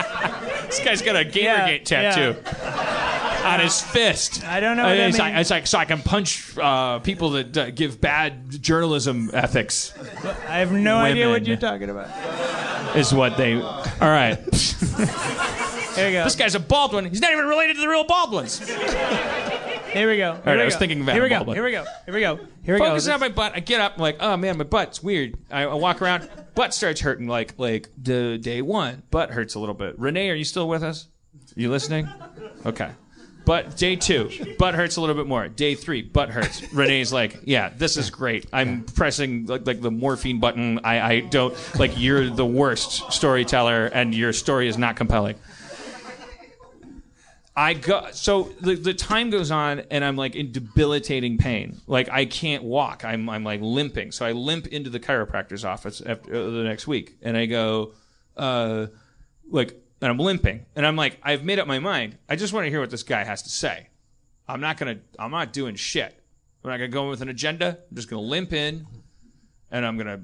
This 0.66 0.80
guy's 0.84 1.02
got 1.02 1.16
a 1.16 1.24
Gamergate 1.24 1.90
Yeah, 1.90 2.12
tattoo 2.12 3.42
on 3.44 3.60
his 3.60 3.80
fist. 3.80 4.44
I 4.44 4.60
don't 4.60 4.76
know 4.76 4.84
what 4.84 4.96
that 4.96 5.08
it's, 5.08 5.18
like, 5.18 5.34
it's 5.34 5.50
like 5.50 5.66
so 5.66 5.78
I 5.78 5.84
can 5.84 6.00
punch 6.00 6.56
uh, 6.56 7.00
people 7.00 7.30
that 7.30 7.56
uh, 7.56 7.70
give 7.70 8.00
bad 8.00 8.50
journalism 8.62 9.30
ethics. 9.32 9.92
I 10.48 10.58
have 10.58 10.72
no 10.72 10.98
idea 10.98 11.28
what 11.28 11.46
you're 11.46 11.56
talking 11.56 11.90
about. 11.90 12.08
Is 12.96 13.12
what 13.12 13.36
they. 13.36 13.54
All 13.54 13.82
right. 14.00 14.38
Here 15.94 16.06
we 16.06 16.12
go. 16.12 16.24
This 16.24 16.36
guy's 16.36 16.54
a 16.54 16.60
Baldwin. 16.60 17.04
He's 17.06 17.20
not 17.20 17.32
even 17.32 17.46
related 17.46 17.74
to 17.76 17.80
the 17.82 17.88
real 17.88 18.04
Baldwins. 18.04 18.60
Here 19.92 20.08
we 20.08 20.16
go. 20.16 20.32
Here 20.34 20.42
right, 20.46 20.56
we 20.56 20.62
I 20.62 20.64
was 20.64 20.74
go. 20.74 20.78
thinking 20.78 21.02
about 21.02 21.14
Here 21.14 21.22
we 21.22 21.28
go. 21.28 21.44
Here 21.44 21.64
we 21.64 21.70
go. 21.70 21.84
Here 22.04 22.14
we 22.14 22.20
go. 22.20 22.36
Here 22.62 22.74
we 22.74 22.80
Focus 22.80 23.06
go. 23.06 23.14
on 23.14 23.20
my 23.20 23.28
butt. 23.28 23.52
I 23.54 23.60
get 23.60 23.80
up. 23.80 23.94
I'm 23.96 24.00
like, 24.00 24.16
oh 24.20 24.36
man, 24.36 24.56
my 24.56 24.64
butt's 24.64 25.02
weird. 25.02 25.36
I, 25.50 25.64
I 25.64 25.74
walk 25.74 26.00
around. 26.00 26.28
Butt 26.54 26.72
starts 26.72 27.00
hurting. 27.00 27.26
Like 27.26 27.54
like 27.58 27.90
the 28.00 28.38
day 28.38 28.62
one. 28.62 29.02
Butt 29.10 29.30
hurts 29.30 29.54
a 29.54 29.60
little 29.60 29.74
bit. 29.74 29.98
Renee, 29.98 30.30
are 30.30 30.34
you 30.34 30.44
still 30.44 30.68
with 30.68 30.82
us? 30.82 31.08
You 31.54 31.70
listening? 31.70 32.08
Okay. 32.64 32.90
But 33.44 33.76
day 33.76 33.96
two, 33.96 34.30
butt 34.58 34.74
hurts 34.74 34.96
a 34.96 35.00
little 35.00 35.16
bit 35.16 35.26
more. 35.26 35.48
Day 35.48 35.74
three, 35.74 36.00
butt 36.00 36.30
hurts. 36.30 36.72
Renee's 36.72 37.12
like, 37.12 37.40
yeah, 37.44 37.70
this 37.76 37.96
is 37.96 38.08
great. 38.08 38.46
I'm 38.52 38.84
pressing 38.84 39.46
like, 39.46 39.66
like 39.66 39.80
the 39.80 39.90
morphine 39.90 40.38
button. 40.38 40.78
I, 40.84 41.00
I 41.00 41.20
don't 41.20 41.52
like 41.76 41.98
you're 41.98 42.30
the 42.30 42.46
worst 42.46 43.12
storyteller, 43.12 43.86
and 43.86 44.14
your 44.14 44.32
story 44.32 44.68
is 44.68 44.78
not 44.78 44.94
compelling. 44.94 45.34
I 47.54 47.74
go 47.74 48.08
so 48.12 48.44
the, 48.60 48.74
the 48.74 48.94
time 48.94 49.28
goes 49.28 49.50
on 49.50 49.80
and 49.90 50.04
I'm 50.04 50.16
like 50.16 50.34
in 50.34 50.52
debilitating 50.52 51.36
pain. 51.36 51.80
Like 51.86 52.08
I 52.08 52.24
can't 52.24 52.64
walk. 52.64 53.04
I'm 53.04 53.28
I'm 53.28 53.44
like 53.44 53.60
limping. 53.60 54.12
So 54.12 54.24
I 54.24 54.32
limp 54.32 54.68
into 54.68 54.88
the 54.88 55.00
chiropractor's 55.00 55.64
office 55.64 56.00
after 56.00 56.34
uh, 56.34 56.50
the 56.50 56.64
next 56.64 56.86
week, 56.86 57.16
and 57.20 57.36
I 57.36 57.46
go, 57.46 57.92
uh, 58.38 58.86
like, 59.50 59.74
and 60.00 60.10
I'm 60.10 60.18
limping, 60.18 60.64
and 60.74 60.86
I'm 60.86 60.96
like, 60.96 61.18
I've 61.22 61.44
made 61.44 61.58
up 61.58 61.66
my 61.66 61.78
mind. 61.78 62.16
I 62.26 62.36
just 62.36 62.54
want 62.54 62.64
to 62.64 62.70
hear 62.70 62.80
what 62.80 62.90
this 62.90 63.02
guy 63.02 63.22
has 63.22 63.42
to 63.42 63.50
say. 63.50 63.88
I'm 64.48 64.60
not 64.60 64.78
gonna. 64.78 65.00
I'm 65.18 65.30
not 65.30 65.52
doing 65.52 65.74
shit. 65.74 66.18
I'm 66.64 66.70
not 66.70 66.78
gonna 66.78 66.88
go 66.88 67.04
in 67.04 67.10
with 67.10 67.20
an 67.20 67.28
agenda. 67.28 67.78
I'm 67.90 67.96
just 67.96 68.08
gonna 68.08 68.22
limp 68.22 68.54
in, 68.54 68.86
and 69.70 69.84
I'm 69.84 69.98
gonna 69.98 70.22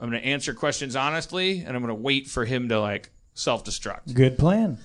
I'm 0.00 0.08
gonna 0.08 0.18
answer 0.18 0.54
questions 0.54 0.96
honestly, 0.96 1.60
and 1.60 1.76
I'm 1.76 1.82
gonna 1.82 1.94
wait 1.94 2.28
for 2.28 2.46
him 2.46 2.70
to 2.70 2.80
like 2.80 3.10
self 3.34 3.62
destruct. 3.62 4.14
Good 4.14 4.38
plan. 4.38 4.78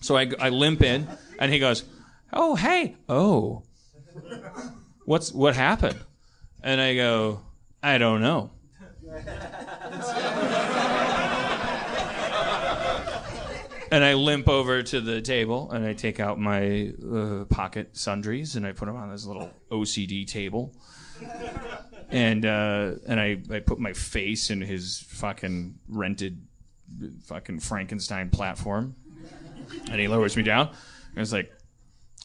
So 0.00 0.16
I, 0.16 0.30
I 0.40 0.48
limp 0.50 0.82
in, 0.82 1.08
and 1.38 1.52
he 1.52 1.58
goes, 1.58 1.84
"Oh, 2.32 2.54
hey, 2.54 2.96
oh, 3.08 3.64
What's 5.04 5.32
what 5.32 5.54
happened? 5.56 5.98
And 6.62 6.80
I 6.80 6.94
go, 6.94 7.40
I 7.82 7.98
don't 7.98 8.20
know. 8.20 8.50
and 13.90 14.04
I 14.04 14.14
limp 14.14 14.48
over 14.48 14.82
to 14.82 15.00
the 15.00 15.22
table 15.22 15.70
and 15.70 15.86
I 15.86 15.94
take 15.94 16.20
out 16.20 16.38
my 16.38 16.92
uh, 17.10 17.44
pocket 17.44 17.96
sundries 17.96 18.56
and 18.56 18.66
I 18.66 18.72
put 18.72 18.86
them 18.86 18.96
on 18.96 19.10
this 19.10 19.24
little 19.24 19.50
OCD 19.70 20.26
table. 20.26 20.74
And 22.10 22.44
uh, 22.44 22.96
and 23.06 23.18
I, 23.18 23.38
I 23.50 23.60
put 23.60 23.78
my 23.78 23.92
face 23.92 24.50
in 24.50 24.60
his 24.60 25.04
fucking 25.08 25.78
rented 25.88 26.46
fucking 27.24 27.60
Frankenstein 27.60 28.30
platform. 28.30 28.96
And 29.90 30.00
he 30.00 30.08
lowers 30.08 30.36
me 30.36 30.42
down. 30.42 30.68
And 30.68 31.18
it's 31.18 31.32
like, 31.32 31.52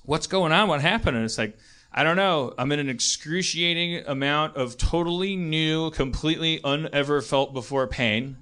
what's 0.06 0.28
going 0.28 0.52
on? 0.52 0.68
What 0.68 0.82
happened? 0.82 1.18
And 1.18 1.26
it's 1.26 1.38
like, 1.38 1.58
I 1.92 2.04
don't 2.04 2.16
know. 2.16 2.54
I'm 2.58 2.72
in 2.72 2.80
an 2.80 2.90
excruciating 2.90 4.06
amount 4.08 4.58
of 4.58 4.78
totally 4.78 5.36
new, 5.36 5.92
completely 5.92 6.60
unever 6.64 7.22
felt 7.22 7.54
before 7.54 7.88
pain. 7.88 8.38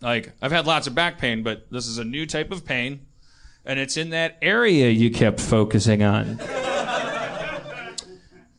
Like, 0.00 0.32
I've 0.40 0.52
had 0.52 0.66
lots 0.66 0.86
of 0.86 0.94
back 0.94 1.18
pain, 1.18 1.42
but 1.42 1.70
this 1.70 1.86
is 1.86 1.98
a 1.98 2.04
new 2.04 2.26
type 2.26 2.52
of 2.52 2.64
pain. 2.64 3.06
And 3.64 3.80
it's 3.80 3.96
in 3.96 4.10
that 4.10 4.38
area 4.42 4.90
you 4.90 5.10
kept 5.10 5.40
focusing 5.40 6.04
on. 6.04 6.38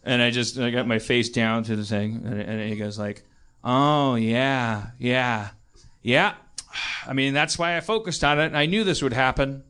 and 0.03 0.21
I 0.21 0.31
just, 0.31 0.59
I 0.59 0.69
got 0.69 0.85
my 0.85 0.99
face 0.99 1.29
down 1.29 1.63
to 1.63 1.77
the 1.77 1.85
thing. 1.85 2.23
And, 2.25 2.41
and 2.41 2.69
he 2.69 2.75
goes 2.75 2.99
like, 2.99 3.23
oh, 3.63 4.15
yeah, 4.15 4.87
yeah, 4.99 5.51
yeah. 6.01 6.33
I 7.07 7.13
mean, 7.13 7.33
that's 7.33 7.57
why 7.57 7.77
I 7.77 7.79
focused 7.79 8.23
on 8.23 8.39
it. 8.39 8.47
And 8.47 8.57
I 8.57 8.65
knew 8.65 8.83
this 8.83 9.01
would 9.01 9.13
happen. 9.13 9.63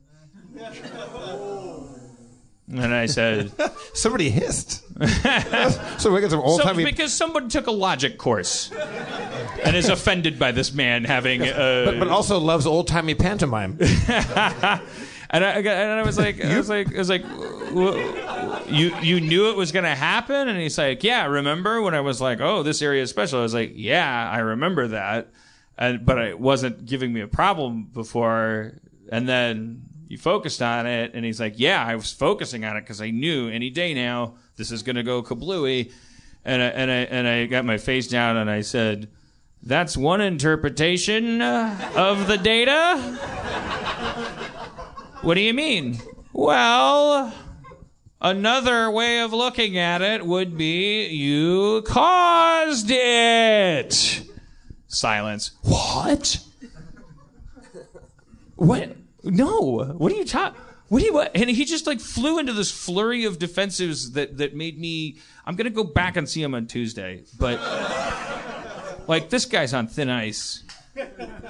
And 2.69 2.93
I 2.93 3.05
said, 3.05 3.51
Somebody 3.93 4.29
hissed. 4.29 4.83
so 5.99 6.11
we 6.11 6.21
got 6.21 6.31
some 6.31 6.41
old 6.41 6.59
so, 6.59 6.67
timey. 6.67 6.83
because 6.83 7.13
someone 7.13 7.49
took 7.49 7.67
a 7.67 7.71
logic 7.71 8.17
course 8.17 8.71
and 9.63 9.75
is 9.75 9.89
offended 9.89 10.37
by 10.39 10.51
this 10.51 10.73
man 10.73 11.03
having. 11.03 11.43
Uh, 11.43 11.83
but, 11.85 11.99
but 11.99 12.07
also 12.09 12.39
loves 12.39 12.65
old 12.65 12.87
timey 12.87 13.15
pantomime. 13.15 13.77
and 13.79 15.45
I, 15.45 15.59
and 15.59 15.99
I 15.99 16.03
was 16.03 16.17
like, 16.17 16.43
I 16.43 16.57
was 16.57 16.67
like, 16.67 16.93
I 16.93 16.97
was 16.97 17.09
like, 17.09 17.23
you 18.69 18.95
you 19.01 19.21
knew 19.21 19.49
it 19.49 19.55
was 19.55 19.71
gonna 19.71 19.95
happen, 19.95 20.47
and 20.47 20.59
he's 20.59 20.77
like, 20.77 21.03
yeah, 21.03 21.25
remember 21.25 21.81
when 21.81 21.93
I 21.93 22.01
was 22.01 22.19
like, 22.19 22.41
oh, 22.41 22.63
this 22.63 22.81
area 22.81 23.03
is 23.03 23.09
special? 23.09 23.39
I 23.39 23.43
was 23.43 23.53
like, 23.53 23.73
yeah, 23.75 24.29
I 24.29 24.39
remember 24.39 24.89
that, 24.89 25.29
and 25.77 26.05
but 26.05 26.17
it 26.17 26.39
wasn't 26.39 26.85
giving 26.85 27.13
me 27.13 27.21
a 27.21 27.27
problem 27.27 27.85
before, 27.93 28.79
and 29.11 29.27
then 29.27 29.83
you 30.07 30.17
focused 30.17 30.61
on 30.61 30.87
it, 30.87 31.11
and 31.13 31.25
he's 31.25 31.39
like, 31.39 31.53
yeah, 31.57 31.83
I 31.85 31.95
was 31.95 32.11
focusing 32.11 32.63
on 32.65 32.77
it 32.77 32.81
because 32.81 33.01
I 33.01 33.11
knew 33.11 33.49
any 33.49 33.69
day 33.69 33.93
now 33.93 34.35
this 34.55 34.71
is 34.71 34.83
gonna 34.83 35.03
go 35.03 35.21
kablooey, 35.21 35.91
and 36.45 36.61
I, 36.61 36.65
and 36.67 36.91
I 36.91 36.95
and 36.95 37.27
I 37.27 37.45
got 37.45 37.65
my 37.65 37.77
face 37.77 38.07
down 38.07 38.37
and 38.37 38.49
I 38.49 38.61
said. 38.61 39.09
That's 39.63 39.97
one 39.97 40.21
interpretation 40.21 41.41
of 41.41 42.27
the 42.27 42.37
data. 42.37 42.97
What 45.23 45.33
do 45.33 45.41
you 45.41 45.53
mean? 45.53 45.99
Well, 46.31 47.33
another 48.21 48.89
way 48.91 49.19
of 49.21 49.33
looking 49.33 49.77
at 49.77 50.01
it 50.03 50.25
would 50.25 50.55
be 50.57 51.07
you 51.07 51.81
caused 51.81 52.87
it. 52.91 54.26
Silence. 54.87 55.51
What? 55.61 56.39
What? 58.55 58.95
No. 59.23 59.83
What 59.97 60.11
are 60.11 60.15
you 60.15 60.25
talking? 60.25 60.59
What 60.89 60.99
do 60.99 61.05
you 61.05 61.13
what? 61.13 61.31
And 61.35 61.49
he 61.49 61.65
just 61.65 61.85
like 61.85 61.99
flew 61.99 62.39
into 62.39 62.53
this 62.53 62.71
flurry 62.71 63.25
of 63.25 63.39
defensives 63.39 64.13
that 64.13 64.37
that 64.37 64.55
made 64.55 64.79
me. 64.79 65.17
I'm 65.45 65.55
gonna 65.55 65.69
go 65.69 65.83
back 65.83 66.15
and 66.15 66.27
see 66.27 66.41
him 66.41 66.55
on 66.55 66.65
Tuesday, 66.65 67.23
but 67.37 67.59
like 69.07 69.29
this 69.29 69.45
guy's 69.45 69.73
on 69.73 69.87
thin 69.87 70.09
ice. 70.09 70.63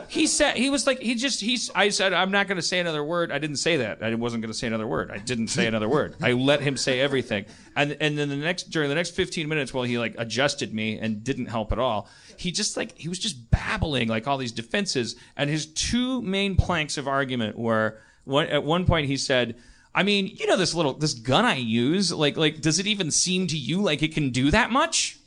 He 0.09 0.27
said 0.27 0.57
he 0.57 0.69
was 0.69 0.87
like 0.87 0.99
he 0.99 1.15
just 1.15 1.39
he's 1.39 1.69
I 1.75 1.89
said 1.89 2.13
I'm 2.13 2.31
not 2.31 2.47
to 2.47 2.61
say 2.61 2.79
another 2.79 3.03
word. 3.03 3.31
I 3.31 3.39
didn't 3.39 3.57
say 3.57 3.77
that. 3.77 4.03
I 4.03 4.13
wasn't 4.15 4.43
to 4.43 4.53
say 4.53 4.67
another 4.67 4.87
word. 4.87 5.11
I 5.11 5.17
didn't 5.19 5.49
say 5.49 5.67
another 5.67 5.87
word. 5.87 6.15
I 6.21 6.33
let 6.33 6.61
him 6.61 6.75
say 6.77 6.99
everything. 6.99 7.45
And 7.75 7.95
and 7.99 8.17
then 8.17 8.29
the 8.29 8.35
next 8.35 8.69
during 8.71 8.89
the 8.89 8.95
next 8.95 9.11
15 9.11 9.47
minutes 9.47 9.73
while 9.73 9.83
he 9.83 9.97
like 9.97 10.15
adjusted 10.17 10.73
me 10.73 10.97
and 10.99 11.23
didn't 11.23 11.47
help 11.47 11.71
at 11.71 11.79
all. 11.79 12.09
He 12.37 12.51
just 12.51 12.77
like 12.77 12.97
he 12.97 13.09
was 13.09 13.19
just 13.19 13.49
babbling 13.51 14.07
like 14.07 14.27
all 14.27 14.37
these 14.37 14.51
defenses 14.51 15.15
and 15.35 15.49
his 15.49 15.65
two 15.65 16.21
main 16.21 16.55
planks 16.55 16.97
of 16.97 17.07
argument 17.07 17.57
were 17.57 17.99
one 18.25 18.47
at 18.47 18.63
one 18.63 18.85
point 18.85 19.07
he 19.07 19.17
said 19.17 19.55
I 19.97 20.03
mean, 20.03 20.27
you 20.27 20.45
know 20.45 20.57
this 20.57 20.75
little 20.75 20.93
this 20.93 21.15
gun 21.15 21.43
I 21.43 21.55
use, 21.55 22.13
like 22.13 22.37
like 22.37 22.61
does 22.61 22.77
it 22.77 22.85
even 22.85 23.09
seem 23.09 23.47
to 23.47 23.57
you 23.57 23.81
like 23.81 24.03
it 24.03 24.13
can 24.13 24.29
do 24.29 24.51
that 24.51 24.69
much? 24.69 25.17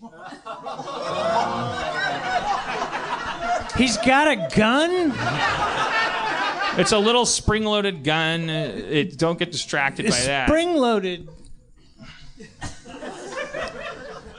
He's 3.77 3.97
got 3.97 4.29
a 4.29 4.49
gun? 4.55 5.13
It's 6.79 6.93
a 6.93 6.99
little 6.99 7.27
spring-loaded 7.27 8.05
gun. 8.05 8.49
It, 8.49 9.19
don't 9.19 9.39
get 9.39 9.51
distracted 9.51 10.09
by 10.09 10.21
that. 10.21 10.47
Spring 10.49 10.77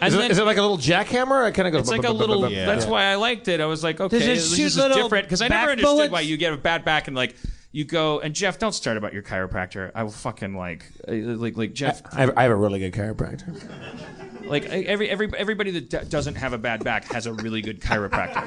loaded. 0.02 0.06
And 0.06 0.08
Is 0.08 0.14
it, 0.16 0.18
then- 0.22 0.32
is 0.32 0.38
it 0.40 0.46
like 0.46 0.58
a 0.58 0.62
little 0.62 0.78
jackhammer? 0.78 1.48
It 1.50 1.54
kind 1.54 1.68
of 1.68 1.72
goes. 1.74 1.82
It's 1.82 1.90
like 1.90 2.04
a 2.04 2.12
little. 2.12 2.42
That's 2.50 2.86
why 2.86 3.06
I 3.06 3.16
liked 3.16 3.48
it. 3.48 3.62
I 3.62 3.66
was 3.66 3.84
like, 3.84 4.00
okay, 4.00 4.20
Does 4.20 4.28
it 4.28 4.30
this 4.58 4.60
is 4.60 4.78
little 4.78 5.02
different 5.04 5.26
because 5.26 5.42
I 5.42 5.48
never 5.48 5.72
understood 5.72 5.90
bullets? 5.90 6.12
why 6.12 6.22
you 6.22 6.38
get 6.38 6.54
a 6.54 6.58
bad 6.58 6.84
back 6.86 7.08
and 7.08 7.16
like 7.16 7.36
you 7.74 7.86
go 7.86 8.20
and 8.20 8.34
Jeff, 8.36 8.60
don't 8.60 8.74
start 8.74 8.98
about 8.98 9.14
your 9.14 9.24
chiropractor. 9.24 9.92
I 9.96 10.04
will 10.04 10.12
fucking 10.12 10.56
like 10.56 10.86
uh, 11.08 11.12
like 11.14 11.56
like 11.58 11.74
Jeff. 11.74 12.02
I 12.14 12.22
have, 12.22 12.34
I 12.38 12.44
have 12.44 12.52
a 12.52 12.56
really 12.56 12.80
good 12.80 12.94
chiropractor. 12.94 13.62
Like 14.46 14.66
every 14.66 15.10
every 15.10 15.32
everybody 15.38 15.72
that 15.72 15.90
d- 15.90 16.10
doesn't 16.10 16.36
have 16.36 16.52
a 16.54 16.58
bad 16.58 16.84
back 16.84 17.06
has 17.14 17.28
a 17.28 17.34
really 17.34 17.62
good 17.62 17.80
chiropractor. 17.80 18.44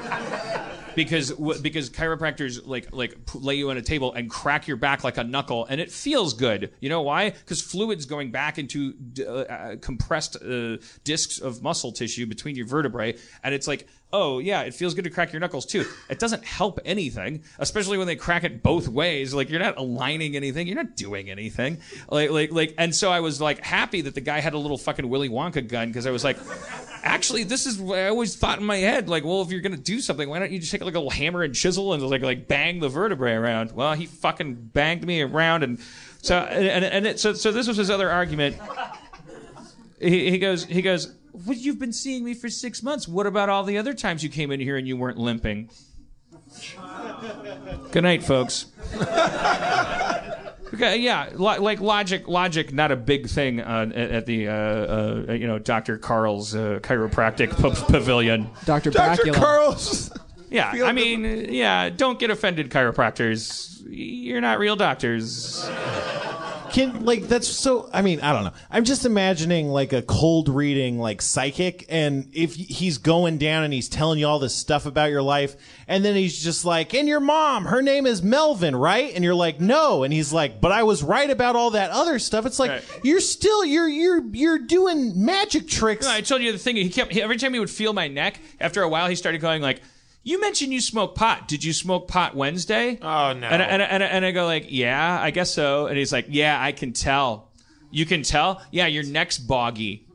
Because 0.95 1.31
because 1.31 1.89
chiropractors 1.89 2.65
like 2.65 2.93
like 2.93 3.17
lay 3.33 3.55
you 3.55 3.69
on 3.69 3.77
a 3.77 3.81
table 3.81 4.13
and 4.13 4.29
crack 4.29 4.67
your 4.67 4.77
back 4.77 5.03
like 5.03 5.17
a 5.17 5.23
knuckle 5.23 5.65
and 5.65 5.81
it 5.81 5.91
feels 5.91 6.33
good. 6.33 6.73
You 6.79 6.89
know 6.89 7.01
why? 7.01 7.31
Because 7.31 7.61
fluid's 7.61 8.05
going 8.05 8.31
back 8.31 8.57
into 8.57 8.93
uh, 9.19 9.31
uh, 9.31 9.75
compressed 9.77 10.37
uh, 10.41 10.77
discs 11.03 11.39
of 11.39 11.61
muscle 11.61 11.91
tissue 11.91 12.25
between 12.25 12.55
your 12.55 12.67
vertebrae 12.67 13.15
and 13.43 13.53
it's 13.53 13.67
like 13.67 13.87
oh 14.13 14.39
yeah 14.39 14.61
it 14.61 14.73
feels 14.73 14.93
good 14.93 15.03
to 15.03 15.09
crack 15.09 15.33
your 15.33 15.39
knuckles 15.39 15.65
too. 15.65 15.85
It 16.09 16.19
doesn't 16.19 16.45
help 16.45 16.79
anything, 16.85 17.43
especially 17.59 17.97
when 17.97 18.07
they 18.07 18.15
crack 18.15 18.43
it 18.43 18.63
both 18.63 18.87
ways. 18.87 19.33
Like 19.33 19.49
you're 19.49 19.59
not 19.59 19.77
aligning 19.77 20.35
anything, 20.35 20.67
you're 20.67 20.75
not 20.75 20.95
doing 20.95 21.29
anything. 21.29 21.79
Like 22.09 22.31
like 22.31 22.51
like 22.51 22.73
and 22.77 22.95
so 22.95 23.11
I 23.11 23.19
was 23.19 23.41
like 23.41 23.63
happy 23.63 24.01
that 24.01 24.15
the 24.15 24.21
guy 24.21 24.39
had 24.39 24.53
a 24.53 24.57
little 24.57 24.77
fucking 24.77 25.07
Willy 25.07 25.29
Wonka 25.29 25.67
gun 25.67 25.89
because 25.89 26.05
I 26.05 26.11
was 26.11 26.23
like. 26.23 26.37
Actually, 27.05 27.43
this 27.43 27.67
is 27.67 27.79
what 27.79 27.99
I 27.99 28.07
always 28.07 28.35
thought 28.35 28.57
in 28.57 28.65
my 28.65 28.77
head. 28.77 29.07
Like, 29.07 29.23
well, 29.23 29.41
if 29.43 29.51
you're 29.51 29.61
gonna 29.61 29.77
do 29.77 30.01
something, 30.01 30.27
why 30.27 30.39
don't 30.39 30.51
you 30.51 30.57
just 30.57 30.71
take 30.71 30.83
like 30.83 30.95
a 30.95 30.97
little 30.97 31.11
hammer 31.11 31.43
and 31.43 31.53
chisel 31.53 31.93
and 31.93 32.01
like 32.01 32.23
like 32.23 32.47
bang 32.47 32.79
the 32.79 32.89
vertebrae 32.89 33.33
around? 33.33 33.71
Well, 33.73 33.93
he 33.93 34.07
fucking 34.07 34.55
banged 34.73 35.05
me 35.05 35.21
around, 35.21 35.63
and 35.63 35.79
so 36.21 36.39
and 36.39 36.83
and 36.83 37.05
it, 37.05 37.19
so 37.19 37.33
so 37.33 37.51
this 37.51 37.67
was 37.67 37.77
his 37.77 37.91
other 37.91 38.09
argument. 38.09 38.57
He, 40.01 40.31
he 40.31 40.39
goes 40.39 40.65
he 40.65 40.81
goes. 40.81 41.13
Well, 41.31 41.55
you've 41.55 41.79
been 41.79 41.93
seeing 41.93 42.23
me 42.23 42.33
for 42.33 42.49
six 42.49 42.81
months. 42.81 43.07
What 43.07 43.27
about 43.27 43.49
all 43.49 43.63
the 43.63 43.77
other 43.77 43.93
times 43.93 44.23
you 44.23 44.29
came 44.29 44.51
in 44.51 44.59
here 44.59 44.77
and 44.77 44.87
you 44.87 44.97
weren't 44.97 45.17
limping? 45.17 45.69
Good 47.91 48.03
night, 48.03 48.23
folks. 48.23 48.67
Okay, 50.75 50.97
yeah, 50.97 51.29
lo- 51.33 51.61
like 51.61 51.79
logic, 51.79 52.27
logic, 52.27 52.73
not 52.73 52.91
a 52.91 52.95
big 52.97 53.27
thing 53.29 53.61
uh, 53.61 53.89
at, 53.95 54.11
at 54.11 54.25
the 54.25 54.47
uh, 54.49 54.51
uh, 54.53 55.33
you 55.33 55.47
know 55.47 55.57
Dr. 55.57 55.97
Carl's 55.97 56.53
uh, 56.53 56.79
chiropractic 56.83 57.49
p- 57.55 57.91
pavilion. 57.91 58.49
Dr. 58.65 58.91
Dr. 58.91 59.23
Bacula. 59.23 59.33
Carl's. 59.35 60.11
Yeah, 60.55 60.85
I 60.85 60.91
mean, 60.93 61.25
uh, 61.25 61.51
yeah, 61.51 61.89
don't 61.89 62.17
get 62.17 62.29
offended, 62.31 62.69
chiropractors. 62.69 63.83
You're 63.87 64.41
not 64.41 64.57
real 64.57 64.75
doctors. 64.75 65.69
Can 66.71 67.05
like 67.05 67.27
that's 67.27 67.47
so? 67.47 67.89
I 67.93 68.01
mean, 68.01 68.19
I 68.21 68.33
don't 68.33 68.43
know. 68.43 68.51
I'm 68.69 68.83
just 68.83 69.05
imagining 69.05 69.69
like 69.69 69.93
a 69.93 70.01
cold 70.01 70.49
reading 70.49 70.97
like 70.99 71.21
psychic, 71.21 71.85
and 71.89 72.27
if 72.33 72.55
he's 72.55 72.97
going 72.97 73.37
down 73.37 73.63
and 73.63 73.71
he's 73.73 73.87
telling 73.87 74.19
you 74.19 74.27
all 74.27 74.39
this 74.39 74.53
stuff 74.55 74.85
about 74.85 75.09
your 75.09 75.21
life, 75.21 75.55
and 75.87 76.03
then 76.03 76.15
he's 76.15 76.43
just 76.43 76.65
like, 76.65 76.93
"And 76.93 77.07
your 77.07 77.19
mom, 77.21 77.65
her 77.65 77.81
name 77.81 78.05
is 78.05 78.21
Melvin, 78.23 78.75
right?" 78.75 79.13
And 79.13 79.23
you're 79.23 79.35
like, 79.35 79.61
"No," 79.61 80.03
and 80.03 80.11
he's 80.11 80.33
like, 80.33 80.59
"But 80.59 80.71
I 80.73 80.83
was 80.83 81.01
right 81.01 81.29
about 81.29 81.55
all 81.55 81.71
that 81.71 81.91
other 81.91 82.19
stuff." 82.19 82.45
It's 82.45 82.59
like 82.59 82.71
Right. 82.71 82.83
you're 83.03 83.21
still 83.21 83.63
you're 83.63 83.87
you're 83.87 84.23
you're 84.33 84.59
doing 84.59 85.23
magic 85.23 85.67
tricks. 85.69 86.05
No, 86.05 86.11
I 86.11 86.21
told 86.21 86.41
you 86.41 86.51
the 86.51 86.57
thing. 86.57 86.75
He 86.75 86.89
kept 86.89 87.13
he, 87.13 87.21
every 87.21 87.37
time 87.37 87.53
he 87.53 87.59
would 87.59 87.69
feel 87.69 87.93
my 87.93 88.07
neck. 88.09 88.39
After 88.59 88.81
a 88.81 88.89
while, 88.89 89.07
he 89.07 89.15
started 89.15 89.39
going 89.39 89.61
like, 89.61 89.81
"You 90.25 90.41
mentioned 90.41 90.73
you 90.73 90.81
smoke 90.81 91.15
pot. 91.15 91.47
Did 91.47 91.63
you 91.63 91.71
smoke 91.71 92.09
pot 92.09 92.35
Wednesday?" 92.35 92.99
Oh 93.01 93.31
no. 93.31 93.47
And 93.47 93.63
I, 93.63 93.65
and, 93.65 93.81
I, 93.81 93.85
and, 93.85 94.03
I, 94.03 94.07
and 94.07 94.25
I 94.25 94.31
go 94.31 94.45
like, 94.45 94.65
"Yeah, 94.67 95.21
I 95.21 95.31
guess 95.31 95.53
so." 95.53 95.87
And 95.87 95.97
he's 95.97 96.11
like, 96.11 96.25
"Yeah, 96.27 96.61
I 96.61 96.73
can 96.73 96.91
tell. 96.91 97.51
You 97.91 98.05
can 98.05 98.23
tell? 98.23 98.61
Yeah, 98.71 98.87
your 98.87 99.03
neck's 99.03 99.37
boggy." 99.37 100.05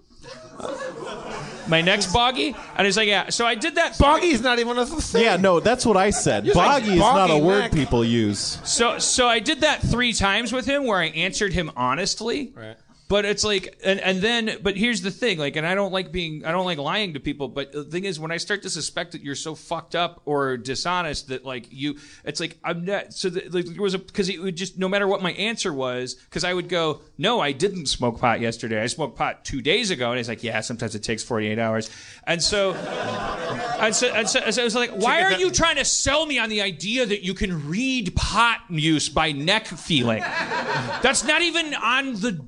My 1.68 1.82
neck's 1.82 2.12
boggy, 2.12 2.54
and 2.76 2.84
he's 2.84 2.96
like, 2.96 3.06
"Yeah." 3.06 3.30
So 3.30 3.46
I 3.46 3.54
did 3.54 3.76
that. 3.76 3.96
Boggy's 3.96 4.42
not 4.42 4.58
even 4.58 4.76
a 4.76 4.84
thing. 4.84 5.22
yeah, 5.22 5.36
no, 5.36 5.60
that's 5.60 5.86
what 5.86 5.96
I 5.96 6.10
said. 6.10 6.44
You're 6.44 6.54
like 6.56 6.82
Boggy 6.82 6.94
is 6.94 6.98
not 6.98 7.30
a 7.30 7.34
boggy 7.34 7.44
word 7.44 7.72
people 7.72 8.04
use. 8.04 8.58
So 8.64 8.98
so 8.98 9.28
I 9.28 9.38
did 9.38 9.60
that 9.60 9.80
three 9.80 10.12
times 10.12 10.52
with 10.52 10.66
him, 10.66 10.84
where 10.84 10.98
I 10.98 11.06
answered 11.06 11.52
him 11.52 11.70
honestly. 11.76 12.52
Right. 12.56 12.76
But 13.10 13.24
it's 13.24 13.42
like, 13.42 13.76
and, 13.82 13.98
and 13.98 14.20
then, 14.20 14.58
but 14.62 14.76
here's 14.76 15.02
the 15.02 15.10
thing, 15.10 15.36
like, 15.36 15.56
and 15.56 15.66
I 15.66 15.74
don't 15.74 15.90
like 15.90 16.12
being, 16.12 16.44
I 16.44 16.52
don't 16.52 16.64
like 16.64 16.78
lying 16.78 17.14
to 17.14 17.20
people, 17.20 17.48
but 17.48 17.72
the 17.72 17.82
thing 17.82 18.04
is, 18.04 18.20
when 18.20 18.30
I 18.30 18.36
start 18.36 18.62
to 18.62 18.70
suspect 18.70 19.10
that 19.12 19.22
you're 19.24 19.34
so 19.34 19.56
fucked 19.56 19.96
up 19.96 20.22
or 20.26 20.56
dishonest 20.56 21.26
that, 21.26 21.44
like, 21.44 21.66
you, 21.72 21.96
it's 22.24 22.38
like, 22.38 22.56
I'm 22.62 22.84
not, 22.84 23.12
so 23.12 23.28
that, 23.30 23.52
like, 23.52 23.66
there 23.66 23.82
was 23.82 23.94
a, 23.94 23.98
because 23.98 24.28
it 24.28 24.40
would 24.40 24.54
just, 24.54 24.78
no 24.78 24.88
matter 24.88 25.08
what 25.08 25.22
my 25.22 25.32
answer 25.32 25.72
was, 25.74 26.14
because 26.14 26.44
I 26.44 26.54
would 26.54 26.68
go, 26.68 27.00
no, 27.18 27.40
I 27.40 27.50
didn't 27.50 27.86
smoke 27.86 28.20
pot 28.20 28.40
yesterday. 28.40 28.80
I 28.80 28.86
smoked 28.86 29.18
pot 29.18 29.44
two 29.44 29.60
days 29.60 29.90
ago. 29.90 30.10
And 30.10 30.18
he's 30.18 30.28
like, 30.28 30.44
yeah, 30.44 30.60
sometimes 30.60 30.94
it 30.94 31.02
takes 31.02 31.24
48 31.24 31.58
hours. 31.58 31.90
And 32.28 32.40
so, 32.40 32.74
and 33.80 33.92
so, 33.92 34.06
and 34.06 34.28
so, 34.28 34.38
and 34.38 34.54
so 34.54 34.62
I 34.62 34.64
was 34.64 34.76
like, 34.76 34.90
why 34.90 35.22
are 35.22 35.32
you 35.32 35.50
trying 35.50 35.76
to 35.76 35.84
sell 35.84 36.26
me 36.26 36.38
on 36.38 36.48
the 36.48 36.62
idea 36.62 37.06
that 37.06 37.24
you 37.24 37.34
can 37.34 37.68
read 37.68 38.14
pot 38.14 38.60
use 38.68 39.08
by 39.08 39.32
neck 39.32 39.66
feeling? 39.66 40.20
That's 41.02 41.24
not 41.24 41.42
even 41.42 41.74
on 41.74 42.12
the 42.14 42.46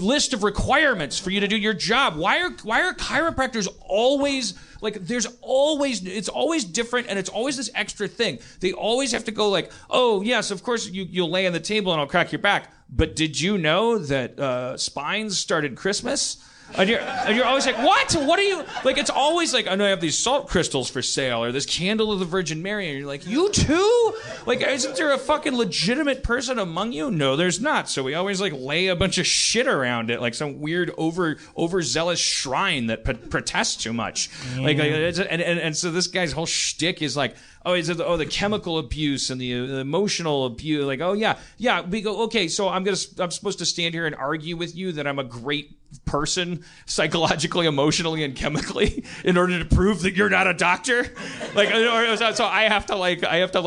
list 0.00 0.32
of 0.32 0.42
requirements 0.42 1.18
for 1.18 1.30
you 1.30 1.40
to 1.40 1.48
do 1.48 1.56
your 1.56 1.74
job. 1.74 2.16
Why 2.16 2.40
are 2.42 2.50
why 2.62 2.82
are 2.82 2.94
chiropractors 2.94 3.68
always 3.80 4.54
like 4.80 4.94
there's 5.06 5.26
always 5.40 6.04
it's 6.04 6.28
always 6.28 6.64
different 6.64 7.08
and 7.08 7.18
it's 7.18 7.30
always 7.30 7.56
this 7.56 7.70
extra 7.74 8.08
thing. 8.08 8.38
They 8.60 8.72
always 8.72 9.12
have 9.12 9.24
to 9.24 9.32
go 9.32 9.48
like, 9.48 9.70
"Oh, 9.90 10.22
yes, 10.22 10.50
of 10.50 10.62
course 10.62 10.88
you 10.88 11.06
you'll 11.08 11.30
lay 11.30 11.46
on 11.46 11.52
the 11.52 11.60
table 11.60 11.92
and 11.92 12.00
I'll 12.00 12.06
crack 12.06 12.32
your 12.32 12.40
back." 12.40 12.72
But 12.88 13.16
did 13.16 13.40
you 13.40 13.58
know 13.58 13.98
that 13.98 14.38
uh, 14.38 14.76
spines 14.76 15.38
started 15.38 15.76
Christmas? 15.76 16.38
And 16.74 16.90
you're, 16.90 17.00
and 17.00 17.36
you're 17.36 17.46
always 17.46 17.64
like, 17.64 17.78
what? 17.78 18.12
What 18.14 18.38
are 18.38 18.42
you 18.42 18.64
like? 18.84 18.98
It's 18.98 19.08
always 19.08 19.54
like, 19.54 19.66
I 19.68 19.76
know 19.76 19.86
I 19.86 19.90
have 19.90 20.00
these 20.00 20.18
salt 20.18 20.48
crystals 20.48 20.90
for 20.90 21.00
sale, 21.00 21.42
or 21.42 21.52
this 21.52 21.64
candle 21.64 22.12
of 22.12 22.18
the 22.18 22.24
Virgin 22.24 22.60
Mary, 22.62 22.88
and 22.90 22.98
you're 22.98 23.06
like, 23.06 23.26
you 23.26 23.50
too? 23.50 24.14
Like, 24.46 24.60
isn't 24.62 24.96
there 24.96 25.12
a 25.12 25.18
fucking 25.18 25.56
legitimate 25.56 26.22
person 26.22 26.58
among 26.58 26.92
you? 26.92 27.10
No, 27.10 27.36
there's 27.36 27.60
not. 27.60 27.88
So 27.88 28.02
we 28.02 28.14
always 28.14 28.40
like 28.40 28.52
lay 28.52 28.88
a 28.88 28.96
bunch 28.96 29.16
of 29.18 29.26
shit 29.26 29.66
around 29.68 30.10
it, 30.10 30.20
like 30.20 30.34
some 30.34 30.60
weird 30.60 30.90
over 30.98 31.36
overzealous 31.56 32.18
shrine 32.18 32.88
that 32.88 33.04
p- 33.04 33.14
protests 33.14 33.76
too 33.76 33.92
much. 33.92 34.28
Like, 34.58 34.76
like, 34.78 34.90
it's- 34.90 35.18
and, 35.18 35.40
and 35.40 35.58
and 35.60 35.76
so 35.76 35.90
this 35.90 36.08
guy's 36.08 36.32
whole 36.32 36.46
shtick 36.46 37.00
is 37.00 37.16
like, 37.16 37.36
oh, 37.66 37.74
is 37.74 37.88
it 37.90 37.98
the, 37.98 38.06
oh 38.06 38.16
the 38.16 38.24
chemical 38.24 38.78
abuse 38.78 39.28
and 39.28 39.38
the, 39.40 39.52
uh, 39.52 39.66
the 39.66 39.78
emotional 39.78 40.46
abuse? 40.46 40.84
Like, 40.84 41.00
oh 41.00 41.12
yeah, 41.12 41.36
yeah. 41.58 41.82
We 41.82 42.00
go, 42.00 42.22
okay, 42.22 42.48
so 42.48 42.68
I'm 42.68 42.84
gonna 42.84 42.96
I'm 43.18 43.30
supposed 43.30 43.58
to 43.58 43.66
stand 43.66 43.92
here 43.92 44.06
and 44.06 44.14
argue 44.14 44.56
with 44.56 44.74
you 44.74 44.92
that 44.92 45.06
I'm 45.06 45.18
a 45.18 45.24
great 45.24 45.76
person 46.04 46.64
psychologically 46.84 47.66
emotionally 47.66 48.22
and 48.24 48.34
chemically 48.34 49.04
in 49.24 49.36
order 49.36 49.58
to 49.58 49.64
prove 49.64 50.02
that 50.02 50.14
you're 50.14 50.28
not 50.28 50.46
a 50.46 50.52
doctor 50.52 51.06
like 51.54 51.68
so 51.70 52.32
so 52.32 52.44
i 52.44 52.64
have 52.64 52.84
to 52.86 52.96
like 52.96 53.24
i 53.24 53.36
have 53.36 53.52
to 53.52 53.62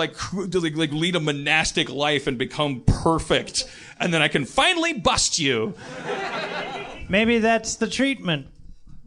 to, 0.49 0.59
like 0.59 0.75
like 0.75 0.91
lead 0.91 1.15
a 1.15 1.19
monastic 1.19 1.89
life 1.89 2.27
and 2.27 2.37
become 2.37 2.81
perfect 2.81 3.65
and 3.99 4.13
then 4.13 4.21
i 4.21 4.27
can 4.27 4.45
finally 4.45 4.93
bust 4.93 5.39
you 5.39 5.73
Maybe 7.07 7.39
that's 7.39 7.75
the 7.75 7.87
treatment. 7.87 8.47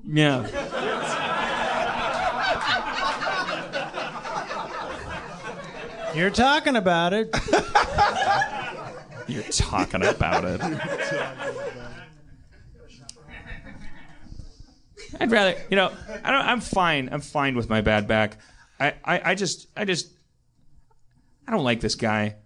yeah 0.04 1.30
You're 6.14 6.30
talking 6.30 6.76
about 6.76 7.12
it. 7.14 7.30
you're 9.28 9.42
talking 9.44 10.04
about 10.04 10.44
it 10.44 10.60
I'd 15.20 15.30
rather, 15.30 15.54
you 15.70 15.76
know, 15.76 15.92
I 16.24 16.30
don't, 16.30 16.46
I'm 16.46 16.60
fine. 16.60 17.08
I'm 17.12 17.20
fine 17.20 17.54
with 17.54 17.68
my 17.68 17.80
bad 17.82 18.08
back. 18.08 18.38
I, 18.80 18.94
I, 19.04 19.20
I 19.30 19.34
just, 19.34 19.68
I 19.76 19.84
just, 19.84 20.10
I 21.46 21.52
don't 21.52 21.64
like 21.64 21.80
this 21.80 21.94
guy. 21.96 22.36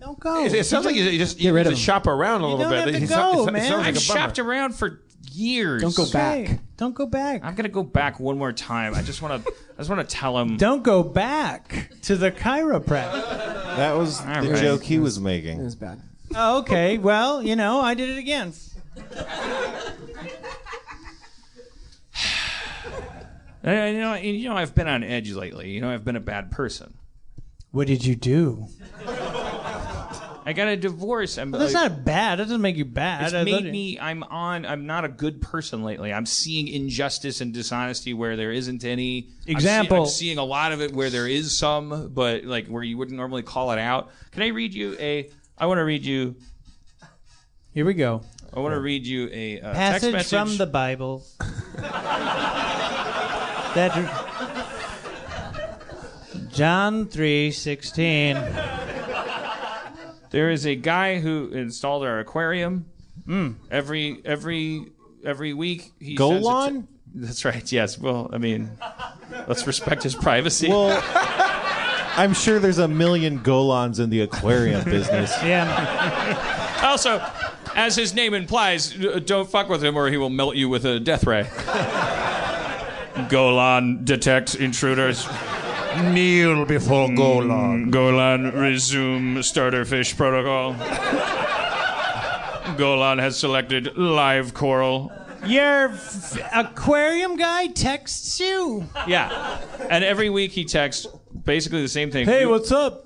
Don't 0.00 0.18
go. 0.18 0.44
It, 0.44 0.54
it 0.54 0.64
sounds 0.64 0.86
like 0.86 0.96
you, 0.96 1.04
you 1.04 1.18
just 1.18 1.36
Get 1.36 1.44
you 1.44 1.52
rid 1.54 1.66
need 1.66 1.72
of 1.72 1.74
to 1.74 1.80
him. 1.80 1.84
shop 1.84 2.06
around 2.06 2.40
a 2.40 2.44
You 2.44 2.50
little 2.54 2.70
don't 2.70 2.84
bit. 2.86 2.94
have 2.94 3.00
to 3.00 3.04
It 3.04 3.08
sounds- 3.08 3.36
go, 3.36 3.46
it 3.48 3.52
man. 3.52 3.62
sounds 3.68 3.86
like 3.86 3.96
I've 3.96 4.02
a 4.02 4.08
bummer. 4.08 4.20
shopped 4.20 4.38
around 4.38 4.74
for 4.74 5.02
years. 5.32 5.82
Don't 5.82 5.94
go 5.94 6.10
back. 6.10 6.46
Hey, 6.46 6.58
don't 6.76 6.94
go 6.94 7.06
back. 7.06 7.42
I'm 7.44 7.54
gonna 7.54 7.68
go 7.68 7.82
back 7.82 8.18
one 8.20 8.36
more 8.38 8.52
time. 8.52 8.94
I 8.94 9.02
just 9.02 9.22
want 9.22 9.44
to, 9.44 9.52
I 9.52 9.78
just 9.78 9.90
want 9.90 10.08
to 10.08 10.16
tell 10.16 10.38
him. 10.38 10.56
Don't 10.56 10.82
go 10.82 11.02
back 11.02 11.88
to 12.02 12.16
the 12.16 12.30
chiropractor. 12.32 13.12
That 13.76 13.92
was 13.96 14.20
All 14.20 14.42
the 14.42 14.50
right. 14.50 14.60
joke 14.60 14.82
he 14.82 14.98
was 14.98 15.16
It 15.18 15.22
making. 15.22 15.62
was 15.64 15.74
bad. 15.74 16.00
Oh, 16.34 16.58
okay. 16.58 16.98
Well, 16.98 17.42
you 17.42 17.56
know, 17.56 17.80
I 17.80 17.94
did 17.94 18.08
it 18.10 18.18
again. 18.18 18.52
You 23.64 23.70
know, 23.70 24.14
you 24.16 24.48
know, 24.50 24.56
I've 24.56 24.74
been 24.74 24.88
on 24.88 25.02
edge 25.02 25.32
lately. 25.32 25.70
You 25.70 25.80
know, 25.80 25.90
I've 25.90 26.04
been 26.04 26.16
a 26.16 26.20
bad 26.20 26.50
person. 26.50 26.98
What 27.70 27.86
did 27.86 28.04
you 28.04 28.14
do? 28.14 28.66
I 30.46 30.52
got 30.52 30.68
a 30.68 30.76
divorce. 30.76 31.38
I'm, 31.38 31.50
that's 31.50 31.72
like, 31.72 31.90
not 31.90 32.04
bad. 32.04 32.38
That 32.38 32.44
doesn't 32.44 32.60
make 32.60 32.76
you 32.76 32.84
bad. 32.84 33.24
It's 33.24 33.32
I 33.32 33.44
made 33.44 33.64
me. 33.64 33.98
I'm 33.98 34.22
on. 34.24 34.66
I'm 34.66 34.84
not 34.86 35.06
a 35.06 35.08
good 35.08 35.40
person 35.40 35.82
lately. 35.82 36.12
I'm 36.12 36.26
seeing 36.26 36.68
injustice 36.68 37.40
and 37.40 37.54
dishonesty 37.54 38.12
where 38.12 38.36
there 38.36 38.52
isn't 38.52 38.84
any. 38.84 39.28
I'm 39.28 39.44
see- 39.46 39.52
Example. 39.52 40.02
I'm, 40.02 40.08
seeing 40.08 40.36
a 40.36 40.44
lot 40.44 40.72
of 40.72 40.82
it 40.82 40.92
where 40.92 41.08
there 41.08 41.26
is 41.26 41.56
some, 41.56 42.10
but 42.12 42.44
like 42.44 42.66
where 42.66 42.82
you 42.82 42.98
wouldn't 42.98 43.16
normally 43.16 43.42
call 43.42 43.70
it 43.72 43.78
out. 43.78 44.10
Can 44.32 44.42
I 44.42 44.48
read 44.48 44.74
you 44.74 44.96
a? 45.00 45.30
I 45.56 45.64
want 45.66 45.78
to 45.78 45.84
read 45.84 46.04
you. 46.04 46.36
Here 47.72 47.86
we 47.86 47.94
go. 47.94 48.22
I 48.52 48.60
want 48.60 48.74
to 48.74 48.80
read 48.80 49.06
you 49.06 49.30
a 49.32 49.60
uh, 49.60 49.72
text 49.72 50.02
Passage 50.02 50.12
message 50.12 50.38
from 50.38 50.56
the 50.58 50.66
Bible. 50.66 51.24
that 53.74 53.92
John 56.52 57.06
three 57.06 57.50
sixteen. 57.50 58.36
There 60.34 60.50
is 60.50 60.66
a 60.66 60.74
guy 60.74 61.20
who 61.20 61.50
installed 61.52 62.02
our 62.02 62.18
aquarium. 62.18 62.86
Hmm. 63.24 63.52
Every 63.70 64.20
every 64.24 64.86
every 65.24 65.54
week 65.54 65.92
he 66.00 66.16
sends 66.16 66.44
it? 66.44 66.84
That's 67.14 67.44
right. 67.44 67.70
Yes. 67.70 67.96
Well, 67.96 68.30
I 68.32 68.38
mean, 68.38 68.68
let's 69.46 69.64
respect 69.64 70.02
his 70.02 70.16
privacy. 70.16 70.68
Well, 70.68 71.00
I'm 72.16 72.34
sure 72.34 72.58
there's 72.58 72.78
a 72.78 72.88
million 72.88 73.38
Golans 73.38 74.00
in 74.00 74.10
the 74.10 74.22
aquarium 74.22 74.82
business. 74.96 75.30
Yeah. 75.40 76.80
also, 76.82 77.24
as 77.76 77.94
his 77.94 78.12
name 78.12 78.34
implies, 78.34 78.92
uh, 79.04 79.20
don't 79.24 79.48
fuck 79.48 79.68
with 79.68 79.84
him 79.84 79.96
or 79.96 80.08
he 80.08 80.16
will 80.16 80.30
melt 80.30 80.56
you 80.56 80.68
with 80.68 80.84
a 80.84 80.98
death 80.98 81.28
ray. 81.28 81.48
Golan 83.28 84.04
detects 84.04 84.56
intruders. 84.56 85.28
Kneel 86.02 86.64
before 86.64 87.08
mm, 87.08 87.16
Golan. 87.16 87.90
Golan 87.90 88.50
resume 88.52 89.42
starter 89.42 89.84
fish 89.84 90.16
protocol. 90.16 90.72
Golan 92.76 93.18
has 93.18 93.38
selected 93.38 93.96
live 93.96 94.54
coral. 94.54 95.12
Your 95.46 95.90
f- 95.90 96.38
aquarium 96.54 97.36
guy 97.36 97.66
texts 97.68 98.40
you. 98.40 98.86
Yeah. 99.06 99.58
And 99.90 100.02
every 100.02 100.30
week 100.30 100.52
he 100.52 100.64
texts 100.64 101.06
basically 101.44 101.82
the 101.82 101.88
same 101.88 102.10
thing. 102.10 102.26
Hey, 102.26 102.40
You- 102.42 102.48
what's 102.50 102.72
up? 102.72 103.02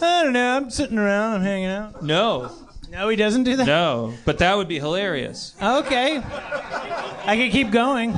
I 0.00 0.22
don't 0.24 0.32
know. 0.32 0.56
I'm 0.56 0.70
sitting 0.70 0.98
around. 0.98 1.36
I'm 1.36 1.42
hanging 1.42 1.66
out. 1.70 2.02
No. 2.02 2.52
No, 2.90 3.08
he 3.08 3.16
doesn't 3.16 3.44
do 3.44 3.56
that. 3.56 3.66
No. 3.66 4.14
But 4.24 4.38
that 4.38 4.56
would 4.56 4.68
be 4.68 4.78
hilarious. 4.78 5.54
Okay. 5.60 6.18
I 6.18 7.36
can 7.36 7.50
keep 7.50 7.70
going. 7.70 8.12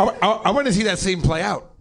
I, 0.00 0.16
I, 0.22 0.28
I 0.46 0.50
want 0.50 0.66
to 0.66 0.72
see 0.72 0.84
that 0.84 0.98
scene 0.98 1.20
play 1.22 1.42
out. 1.42 1.72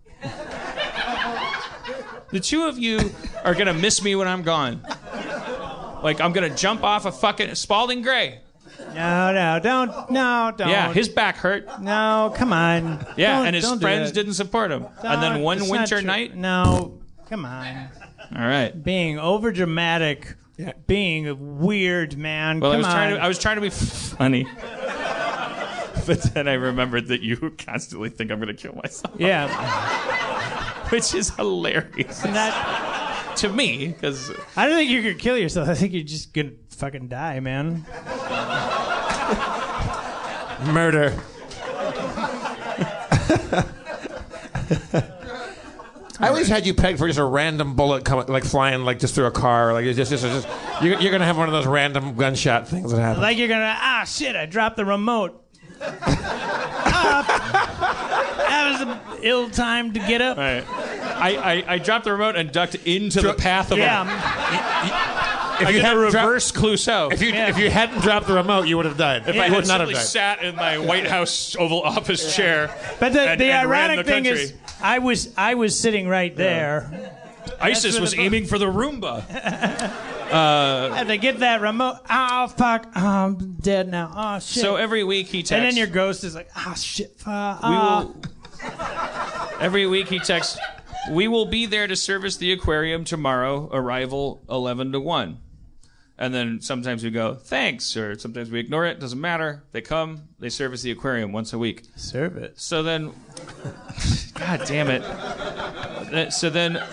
The 2.31 2.39
two 2.39 2.63
of 2.63 2.77
you 2.77 3.11
are 3.43 3.55
gonna 3.55 3.73
miss 3.73 4.03
me 4.03 4.15
when 4.15 4.27
I'm 4.27 4.43
gone. 4.43 4.81
Like 6.03 6.21
I'm 6.21 6.31
gonna 6.31 6.55
jump 6.55 6.83
off 6.83 7.05
a 7.05 7.11
fucking 7.11 7.55
Spalding 7.55 8.01
Gray. 8.03 8.41
No, 8.93 9.33
no, 9.33 9.59
don't. 9.61 10.11
No, 10.11 10.51
don't. 10.55 10.69
Yeah, 10.69 10.93
his 10.93 11.09
back 11.09 11.37
hurt. 11.37 11.81
No, 11.81 12.31
come 12.35 12.53
on. 12.53 13.05
Yeah, 13.17 13.37
Don't- 13.37 13.47
and 13.47 13.55
his 13.55 13.65
don't 13.65 13.77
do 13.79 13.81
friends 13.81 14.09
that. 14.09 14.15
didn't 14.15 14.33
support 14.35 14.71
him. 14.71 14.85
and 15.03 15.21
then 15.23 15.33
Don't- 15.33 15.41
one 15.41 15.57
it's 15.57 15.67
not 15.67 15.71
winter 15.79 15.97
true. 15.97 16.05
night. 16.07 16.35
No, 16.35 16.99
come 17.29 17.45
on. 17.45 17.89
All 18.35 18.47
right. 18.47 18.71
Being 18.83 19.17
over 19.19 19.51
dramatic. 19.51 20.35
Being 20.87 21.27
a 21.27 21.33
weird 21.35 22.17
man. 22.17 22.59
Well, 22.59 22.71
I 22.71 22.75
come 22.75 22.81
was 22.83 22.87
trying 22.93 23.13
on. 23.13 23.17
to 23.19 23.23
I 23.23 23.27
was 23.27 23.39
trying 23.39 23.55
to 23.55 23.61
be 23.61 23.69
funny. 23.69 24.45
But 26.09 26.23
then 26.33 26.47
I 26.47 26.53
remembered 26.53 27.09
that 27.09 27.21
you 27.21 27.53
constantly 27.59 28.09
think 28.09 28.31
I'm 28.31 28.39
gonna 28.39 28.55
kill 28.55 28.73
myself. 28.73 29.13
Yeah. 29.19 29.47
Which 30.89 31.13
is 31.13 31.29
hilarious. 31.29 32.21
That, 32.21 33.35
to 33.37 33.49
me, 33.49 33.89
because 33.89 34.31
I 34.57 34.67
don't 34.67 34.75
think 34.75 34.89
you 34.89 35.03
could 35.03 35.19
kill 35.19 35.37
yourself. 35.37 35.69
I 35.69 35.75
think 35.75 35.93
you're 35.93 36.01
just 36.01 36.33
gonna 36.33 36.53
fucking 36.69 37.09
die, 37.09 37.39
man. 37.41 37.85
Murder. 40.73 41.13
I 46.21 46.27
always 46.29 46.47
had 46.47 46.65
you 46.65 46.73
pegged 46.73 46.97
for 46.97 47.05
just 47.05 47.19
a 47.19 47.23
random 47.23 47.75
bullet 47.75 48.03
coming, 48.03 48.25
like 48.25 48.45
flying, 48.45 48.83
like 48.83 48.97
just 48.97 49.13
through 49.13 49.27
a 49.27 49.31
car. 49.31 49.73
Like 49.73 49.85
it's 49.85 49.95
just, 49.95 50.09
just, 50.09 50.23
just 50.23 50.47
you're, 50.83 50.99
you're 50.99 51.11
gonna 51.11 51.25
have 51.25 51.37
one 51.37 51.47
of 51.47 51.53
those 51.53 51.67
random 51.67 52.15
gunshot 52.15 52.67
things 52.67 52.91
that 52.91 52.99
happen. 52.99 53.21
Like 53.21 53.37
you're 53.37 53.47
gonna 53.47 53.77
ah 53.77 54.05
shit, 54.07 54.35
I 54.35 54.47
dropped 54.47 54.75
the 54.75 54.85
remote. 54.85 55.45
Ah, 55.81 57.25
that 58.37 58.71
was 58.71 58.81
an 58.81 59.23
ill 59.23 59.49
time 59.49 59.93
to 59.93 59.99
get 59.99 60.21
up. 60.21 60.37
Right. 60.37 60.63
I, 60.67 61.35
I, 61.67 61.73
I 61.73 61.77
dropped 61.79 62.05
the 62.05 62.11
remote 62.11 62.35
and 62.35 62.51
ducked 62.51 62.75
into 62.85 63.21
the 63.21 63.33
path 63.33 63.71
of 63.71 63.77
Yeah. 63.77 64.03
a. 64.03 65.61
If 65.61 65.67
I 65.67 65.71
you 65.71 65.81
hadn't 65.81 66.11
dropped- 66.11 66.15
reverse 66.15 66.51
Clouseau. 66.53 67.11
If 67.11 67.21
you 67.21 67.33
if 67.33 67.57
you 67.57 67.69
hadn't 67.69 67.99
dropped 68.01 68.27
the 68.27 68.33
remote, 68.33 68.67
you 68.67 68.77
would 68.77 68.85
have 68.85 68.95
died. 68.97 69.27
If 69.27 69.35
you 69.35 69.41
I 69.41 69.49
would 69.49 69.55
had 69.59 69.67
not 69.67 69.79
have 69.81 69.89
died. 69.91 70.01
sat 70.01 70.41
in 70.41 70.55
my 70.55 70.77
White 70.77 71.05
House 71.07 71.55
Oval 71.59 71.81
Office 71.83 72.33
chair, 72.35 72.73
But 72.99 73.11
the, 73.13 73.21
and- 73.21 73.41
the 73.41 73.51
and 73.51 73.69
ran 73.69 73.89
ironic 73.91 74.05
the 74.05 74.11
thing 74.11 74.23
country. 74.23 74.43
is, 74.43 74.53
I 74.81 74.99
was 74.99 75.33
I 75.37 75.55
was 75.55 75.77
sitting 75.77 76.07
right 76.07 76.33
there. 76.35 77.13
ISIS 77.59 77.99
was 77.99 78.15
what 78.15 78.23
aiming 78.23 78.45
for 78.45 78.57
the 78.57 78.67
Roomba. 78.67 79.23
Uh, 80.31 80.93
Had 80.93 81.07
to 81.07 81.17
get 81.17 81.39
that 81.39 81.61
remote. 81.61 81.97
Oh 82.09 82.47
fuck! 82.47 82.87
Oh, 82.95 83.07
I'm 83.07 83.53
dead 83.53 83.87
now. 83.89 84.11
Oh 84.15 84.39
shit! 84.39 84.61
so 84.61 84.75
every 84.75 85.03
week 85.03 85.27
he 85.27 85.39
texts. 85.39 85.51
and 85.53 85.63
then 85.65 85.75
your 85.75 85.87
ghost 85.87 86.23
is 86.23 86.35
like, 86.35 86.49
oh 86.55 86.73
shit! 86.75 87.19
Fuck. 87.19 87.61
We 87.61 87.67
ah." 87.69 88.03
will. 88.03 88.15
Every 89.61 89.87
week 89.87 90.07
he 90.09 90.19
texts, 90.19 90.57
"We 91.11 91.27
will 91.27 91.45
be 91.45 91.65
there 91.65 91.87
to 91.87 91.95
service 91.95 92.37
the 92.37 92.51
aquarium 92.51 93.03
tomorrow. 93.05 93.69
Arrival 93.71 94.43
eleven 94.49 94.91
to 94.91 94.99
one." 94.99 95.39
And 96.17 96.33
then 96.33 96.59
sometimes 96.61 97.03
we 97.03 97.09
go, 97.09 97.35
"Thanks," 97.35 97.95
or 97.95 98.17
sometimes 98.19 98.51
we 98.51 98.59
ignore 98.59 98.85
it. 98.85 98.99
Doesn't 98.99 99.19
matter. 99.19 99.63
They 99.71 99.81
come. 99.81 100.27
They 100.39 100.49
service 100.49 100.81
the 100.81 100.91
aquarium 100.91 101.31
once 101.31 101.53
a 101.53 101.57
week. 101.57 101.83
Serve 101.95 102.35
it. 102.37 102.59
So 102.59 102.83
then, 102.83 103.13
God 104.35 104.61
damn 104.65 104.89
it. 104.89 106.31
So 106.33 106.49
then. 106.49 106.83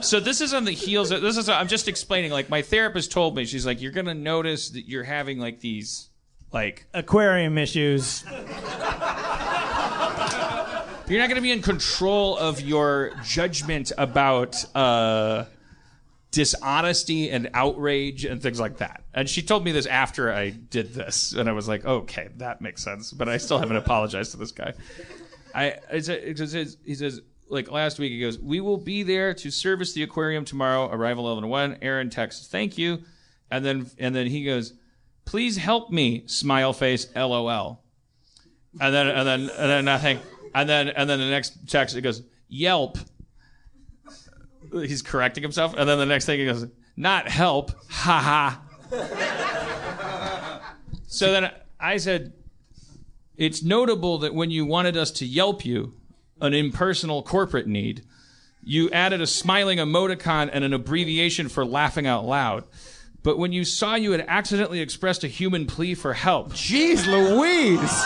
So 0.00 0.20
this 0.20 0.40
is 0.40 0.52
on 0.52 0.64
the 0.64 0.72
heels. 0.72 1.10
Of, 1.10 1.22
this 1.22 1.36
is. 1.36 1.48
I'm 1.48 1.68
just 1.68 1.88
explaining. 1.88 2.30
Like 2.30 2.48
my 2.50 2.62
therapist 2.62 3.12
told 3.12 3.36
me, 3.36 3.44
she's 3.44 3.64
like, 3.64 3.80
"You're 3.80 3.92
gonna 3.92 4.14
notice 4.14 4.70
that 4.70 4.88
you're 4.88 5.04
having 5.04 5.38
like 5.38 5.60
these, 5.60 6.10
like 6.52 6.86
aquarium 6.92 7.56
issues. 7.58 8.24
You're 11.06 11.18
not 11.18 11.28
going 11.28 11.36
to 11.36 11.42
be 11.42 11.52
in 11.52 11.60
control 11.60 12.38
of 12.38 12.62
your 12.62 13.12
judgment 13.24 13.92
about 13.98 14.64
uh, 14.74 15.44
dishonesty 16.30 17.28
and 17.30 17.50
outrage 17.52 18.24
and 18.24 18.40
things 18.42 18.58
like 18.58 18.78
that. 18.78 19.02
And 19.12 19.28
she 19.28 19.42
told 19.42 19.64
me 19.64 19.72
this 19.72 19.84
after 19.84 20.32
I 20.32 20.48
did 20.48 20.94
this, 20.94 21.34
and 21.34 21.46
I 21.46 21.52
was 21.52 21.68
like, 21.68 21.84
okay, 21.84 22.28
that 22.38 22.62
makes 22.62 22.82
sense. 22.82 23.12
But 23.12 23.28
I 23.28 23.36
still 23.36 23.58
haven't 23.58 23.76
apologized 23.76 24.30
to 24.30 24.38
this 24.38 24.50
guy. 24.52 24.72
I 25.54 25.76
says- 25.90 26.08
it 26.08 26.38
says 26.38 26.78
he 26.86 26.94
says 26.94 27.20
like 27.48 27.70
last 27.70 27.98
week 27.98 28.12
he 28.12 28.20
goes, 28.20 28.38
we 28.38 28.60
will 28.60 28.78
be 28.78 29.02
there 29.02 29.34
to 29.34 29.50
service 29.50 29.92
the 29.92 30.02
aquarium 30.02 30.44
tomorrow. 30.44 30.90
Arrival 30.90 31.26
eleven 31.26 31.44
oh 31.44 31.48
one. 31.48 31.78
Aaron 31.82 32.10
texts, 32.10 32.48
thank 32.48 32.78
you, 32.78 33.02
and 33.50 33.64
then 33.64 33.90
and 33.98 34.14
then 34.14 34.26
he 34.26 34.44
goes, 34.44 34.74
please 35.24 35.56
help 35.56 35.90
me. 35.90 36.24
Smile 36.26 36.72
face. 36.72 37.06
LOL. 37.14 37.82
And 38.80 38.94
then 38.94 39.08
and 39.08 39.26
then 39.26 39.40
and 39.40 39.70
then 39.70 39.84
nothing. 39.84 40.18
And 40.54 40.68
then 40.68 40.88
and 40.88 41.08
then 41.08 41.18
the 41.18 41.30
next 41.30 41.68
text 41.68 41.96
it 41.96 42.02
goes 42.02 42.22
Yelp. 42.48 42.98
He's 44.72 45.02
correcting 45.02 45.42
himself, 45.42 45.74
and 45.76 45.88
then 45.88 45.98
the 45.98 46.06
next 46.06 46.24
thing 46.24 46.40
he 46.40 46.46
goes, 46.46 46.66
not 46.96 47.28
help, 47.28 47.70
ha 47.88 48.60
ha. 48.90 48.98
so 51.06 51.30
then 51.30 51.52
I 51.78 51.98
said, 51.98 52.32
it's 53.36 53.62
notable 53.62 54.18
that 54.18 54.34
when 54.34 54.50
you 54.50 54.66
wanted 54.66 54.96
us 54.96 55.12
to 55.12 55.26
Yelp 55.26 55.64
you, 55.64 55.94
an 56.44 56.54
impersonal 56.54 57.22
corporate 57.22 57.66
need, 57.66 58.04
you 58.62 58.90
added 58.90 59.20
a 59.20 59.26
smiling 59.26 59.78
emoticon 59.78 60.48
and 60.52 60.64
an 60.64 60.72
abbreviation 60.72 61.48
for 61.48 61.64
laughing 61.64 62.06
out 62.06 62.24
loud. 62.24 62.64
But 63.22 63.38
when 63.38 63.52
you 63.52 63.64
saw 63.64 63.94
you 63.94 64.12
had 64.12 64.24
accidentally 64.28 64.80
expressed 64.80 65.24
a 65.24 65.28
human 65.28 65.66
plea 65.66 65.94
for 65.94 66.12
help, 66.12 66.52
jeez 66.52 67.06
Louise. 67.06 68.04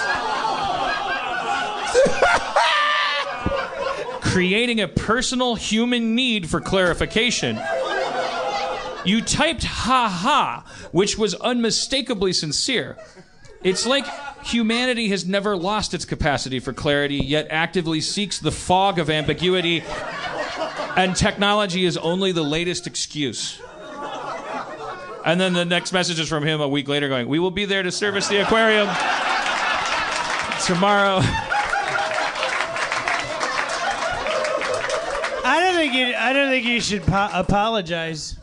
creating 4.21 4.81
a 4.81 4.87
personal 4.87 5.55
human 5.55 6.15
need 6.15 6.49
for 6.49 6.61
clarification. 6.61 7.59
You 9.05 9.23
typed 9.23 9.65
ha 9.65 10.09
ha, 10.09 10.89
which 10.93 11.19
was 11.19 11.35
unmistakably 11.35 12.33
sincere. 12.33 12.97
It's 13.63 13.87
like 13.87 14.07
humanity 14.45 15.09
has 15.09 15.27
never 15.27 15.57
lost 15.57 15.95
its 15.95 16.05
capacity 16.05 16.61
for 16.61 16.73
clarity, 16.73 17.17
yet 17.17 17.49
actively 17.51 18.01
seeks 18.01 18.39
the 18.39 18.53
fog 18.53 18.99
of 18.99 19.11
ambiguity, 19.11 19.83
and 20.97 21.15
technology 21.17 21.85
is 21.85 21.97
only 21.97 22.33
the 22.33 22.45
latest 22.45 22.87
excuse. 22.87 23.61
And 25.25 25.41
then 25.41 25.53
the 25.53 25.65
next 25.65 25.93
message 25.93 26.21
is 26.21 26.29
from 26.29 26.45
him 26.45 26.61
a 26.61 26.69
week 26.69 26.89
later 26.89 27.09
going, 27.09 27.29
We 27.29 27.39
will 27.39 27.51
be 27.51 27.65
there 27.65 27.83
to 27.83 27.91
service 27.91 28.29
the 28.29 28.43
aquarium 28.43 28.87
tomorrow. 30.65 31.21
I 35.45 35.61
don't 35.61 35.75
think 35.75 35.95
you. 35.95 36.15
I 36.15 36.33
don't 36.33 36.49
think 36.49 36.65
you 36.65 36.81
should 36.81 37.03
po- 37.03 37.31
apologize. 37.33 38.37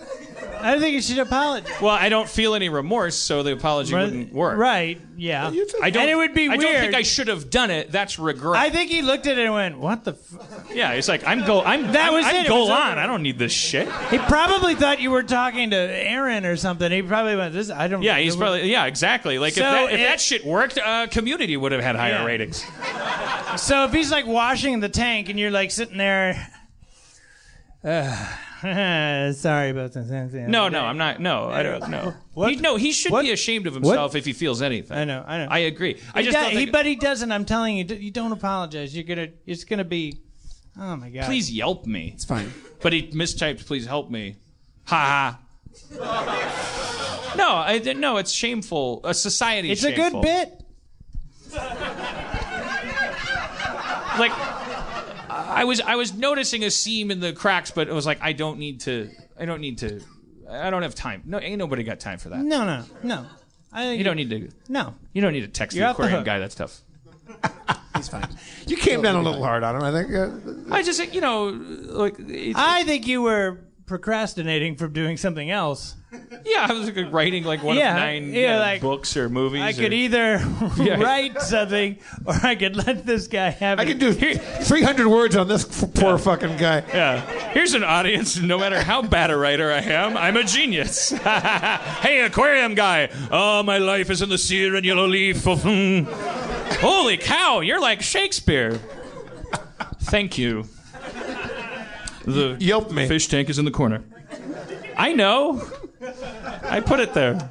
I 0.62 0.72
don't 0.72 0.82
think 0.82 0.94
you 0.96 1.02
should 1.02 1.20
apologize. 1.20 1.72
Well, 1.82 1.92
I 1.96 2.10
don't 2.10 2.28
feel 2.30 2.56
any 2.56 2.70
remorse, 2.70 3.16
so 3.16 3.44
the 3.44 3.54
apology 3.54 3.94
wouldn't 3.94 4.34
work. 4.34 4.58
Right? 4.58 5.00
Yeah. 5.18 5.48
I 5.82 5.90
don't. 5.90 6.02
And 6.02 6.10
it 6.10 6.16
would 6.16 6.34
be 6.34 6.46
I 6.46 6.50
weird. 6.50 6.62
don't 6.62 6.76
think 6.82 6.94
I 6.96 7.02
should 7.04 7.28
have 7.30 7.50
done 7.50 7.72
it. 7.72 7.92
That's 7.92 8.20
regret. 8.20 8.60
I 8.62 8.70
think 8.70 8.92
he 8.92 9.02
looked 9.02 9.28
at 9.28 9.38
it 9.38 9.46
and 9.46 9.54
went, 9.54 9.78
"What 9.80 10.04
the?" 10.04 10.12
F-? 10.12 10.72
yeah, 10.74 10.92
it's 10.92 11.08
like 11.08 11.26
I'm 11.26 11.46
go. 11.46 11.62
I'm. 11.62 11.92
That 11.94 12.08
I'm, 12.10 12.14
was 12.14 12.26
I'm 12.26 12.36
it. 12.36 12.46
It 12.46 12.48
Go 12.50 12.62
was 12.62 12.70
on. 12.70 12.92
over. 12.92 13.00
I 13.00 13.08
don't 13.08 13.22
need 13.24 13.40
this 13.40 13.54
shit. 13.54 13.88
He 14.10 14.18
probably 14.18 14.76
thought 14.76 15.00
you 15.00 15.12
were 15.12 15.24
talking 15.24 15.70
to 15.70 15.76
Aaron 15.78 16.46
or 16.46 16.56
something. 16.58 16.92
He 16.92 17.02
probably 17.02 17.36
went, 17.36 17.54
"This. 17.54 17.70
I 17.70 17.88
don't." 17.88 18.02
Know. 18.02 18.06
Yeah, 18.06 18.18
he's 18.18 18.36
probably. 18.36 18.70
Yeah, 18.70 18.86
exactly. 18.86 19.40
Like 19.40 19.54
So 19.54 19.62
if, 19.62 19.72
that, 19.72 19.94
if 19.94 20.00
it- 20.00 20.04
that 20.04 20.20
shit 20.22 20.46
worked, 20.46 20.78
uh, 20.78 21.08
Community 21.08 21.56
would 21.56 21.72
have 21.72 21.82
had 21.82 21.96
higher 21.96 22.14
Yeah. 22.14 22.26
ratings. 22.26 22.66
So 23.58 23.86
if 23.86 23.94
he's 23.94 24.12
like 24.12 24.26
washing 24.28 24.80
the 24.82 24.90
tank 24.90 25.30
and 25.30 25.40
you're 25.40 25.52
like 25.52 25.72
sitting 25.72 25.98
there, 25.98 26.52
uh, 27.86 28.28
sorry 29.34 29.70
about 29.70 29.94
that. 29.94 30.46
No, 30.48 30.70
no, 30.70 30.82
I'm 30.86 30.98
not. 30.98 31.20
No, 31.20 31.50
I 31.50 31.64
don't. 31.64 31.90
No. 31.90 32.14
He, 32.48 32.58
no, 32.58 32.76
he 32.76 32.92
should 32.92 33.14
be 33.22 33.32
ashamed 33.32 33.66
of 33.66 33.74
himself 33.76 34.14
if 34.14 34.26
he 34.26 34.34
feels 34.34 34.62
anything. 34.62 34.98
I 34.98 35.06
know. 35.06 35.24
I 35.26 35.38
know. 35.38 35.48
I 35.50 35.60
agree. 35.60 36.02
I 36.14 36.20
He 36.22 36.26
just 36.26 36.38
do- 36.38 36.44
don't 36.44 36.52
he, 36.52 36.58
think. 36.58 36.72
but 36.74 36.86
he 36.86 36.96
doesn't. 36.98 37.32
I'm 37.32 37.46
telling 37.46 37.78
you, 37.78 37.86
d- 37.86 37.96
you 37.96 38.12
don't 38.12 38.34
apologize. 38.34 38.94
You're 38.94 39.06
gonna. 39.06 39.30
It's 39.46 39.64
gonna 39.64 39.86
be. 39.86 40.18
Oh 40.78 40.98
my 40.98 41.10
god. 41.10 41.26
Please 41.26 41.50
Yelp 41.50 41.86
me. 41.86 42.12
It's 42.14 42.26
fine. 42.26 42.52
But 42.82 42.92
he 42.92 43.04
mistyped. 43.14 43.66
Please 43.66 43.86
help 43.86 44.10
me. 44.12 44.36
Ha 44.88 45.40
ha. 45.98 47.36
No, 47.38 47.50
I, 47.56 47.78
didn't- 47.80 48.02
no, 48.02 48.18
it's 48.18 48.32
shameful. 48.32 49.00
A 49.06 49.14
society. 49.14 49.72
It's 49.72 49.84
a 49.86 49.94
good 49.94 50.22
bit. 50.22 50.62
like 54.20 54.32
I 55.36 55.66
was 55.66 55.82
I 55.82 55.96
was 55.96 56.14
noticing 56.14 56.64
a 56.64 56.72
seam 56.72 57.12
in 57.12 57.20
the 57.20 57.34
cracks, 57.34 57.72
but 57.72 57.88
it 57.88 57.94
was 57.94 58.06
like 58.06 58.20
I 58.22 58.34
don't 58.34 58.58
need 58.58 58.82
to. 58.82 59.10
I 59.40 59.46
don't 59.46 59.62
need 59.62 59.80
to. 59.80 60.02
I 60.50 60.70
don't 60.70 60.84
have 60.84 60.96
time. 60.96 61.24
No, 61.26 61.40
ain't 61.40 61.58
nobody 61.58 61.84
got 61.84 62.00
time 62.00 62.18
for 62.20 62.30
that. 62.30 62.40
No, 62.40 62.66
no, 62.66 62.84
no. 63.04 63.26
I 63.74 63.92
You 63.92 64.04
don't 64.04 64.16
need 64.16 64.30
to. 64.30 64.50
No. 64.70 64.96
You 65.12 65.22
don't 65.22 65.34
need 65.34 65.42
to 65.42 65.48
text 65.48 65.76
You're 65.76 65.86
the 65.86 65.90
off 65.90 65.98
the 65.98 66.04
aquarium 66.04 66.24
guy. 66.24 66.40
That's 66.40 66.56
tough. 66.56 66.82
He's 67.96 68.08
fine. 68.08 68.28
You 68.68 68.78
came 68.78 69.02
down 69.02 69.16
a 69.16 69.22
little 69.22 69.44
hard 69.44 69.64
on 69.64 69.76
him, 69.76 69.84
I 69.84 69.92
think. 69.92 70.14
Uh, 70.14 70.74
I 70.74 70.84
just 70.84 71.14
you 71.14 71.22
know, 71.22 71.48
like 71.48 72.16
I 72.56 72.84
think 72.84 73.08
you 73.08 73.22
were 73.22 73.60
procrastinating 73.86 74.76
from 74.76 74.94
doing 74.94 75.18
something 75.18 75.50
else. 75.50 75.96
yeah, 76.46 76.68
I 76.70 76.74
was 76.74 76.90
like 76.92 77.12
writing 77.12 77.44
like 77.44 77.64
one 77.64 77.78
Yeah, 77.78 77.92
of 77.92 77.98
nine 77.98 78.34
yeah, 78.34 78.58
uh, 78.58 78.60
like, 78.60 78.82
books 78.82 79.16
or 79.18 79.30
movies. 79.30 79.62
I 79.62 79.74
could 79.74 79.94
either 79.94 80.38
Yeah. 80.78 80.96
write 81.02 81.42
something 81.42 81.98
or 82.26 82.34
I 82.44 82.56
could 82.56 82.76
let 82.76 83.06
this 83.06 83.28
guy 83.28 83.50
have 83.50 83.80
it. 83.80 83.82
I 83.82 83.86
it. 83.86 83.88
can 83.88 84.00
do 84.00 84.14
300 84.14 85.08
words 85.08 85.36
on 85.36 85.48
this 85.48 85.84
f- 85.84 85.94
poor 85.94 86.18
fucking 86.18 86.58
guy. 86.58 86.84
Yeah. 86.88 87.22
Here's 87.52 87.74
an 87.74 87.84
audience. 87.84 88.38
No 88.40 88.58
matter 88.60 88.82
how 88.82 89.02
bad 89.02 89.32
a 89.32 89.38
writer 89.38 89.72
I 89.72 89.82
am, 89.82 90.18
I'm 90.18 90.38
a 90.38 90.44
genius. 90.44 91.10
hey, 91.10 92.22
aquarium 92.22 92.76
guy. 92.76 93.10
Oh, 93.32 93.64
my 93.64 93.78
life 93.78 94.10
is 94.10 94.22
in 94.22 94.30
the 94.30 94.38
sear 94.38 94.76
and 94.76 94.86
yellow 94.86 95.08
leaf. 95.08 95.44
Hmm. 95.46 96.04
Holy 96.82 97.18
cow, 97.18 97.62
you're 97.62 97.80
like 97.82 98.02
Shakespeare. 98.02 98.80
Thank 100.02 100.38
you. 100.38 100.68
The 102.26 102.58
Yelp 102.60 102.92
me. 102.92 103.08
fish 103.08 103.28
tank 103.28 103.50
is 103.50 103.60
in 103.60 103.66
the 103.66 103.72
corner. 103.72 104.04
I 104.98 105.14
know. 105.14 105.62
I 106.64 106.80
put 106.80 107.00
it 107.00 107.14
there. 107.14 107.50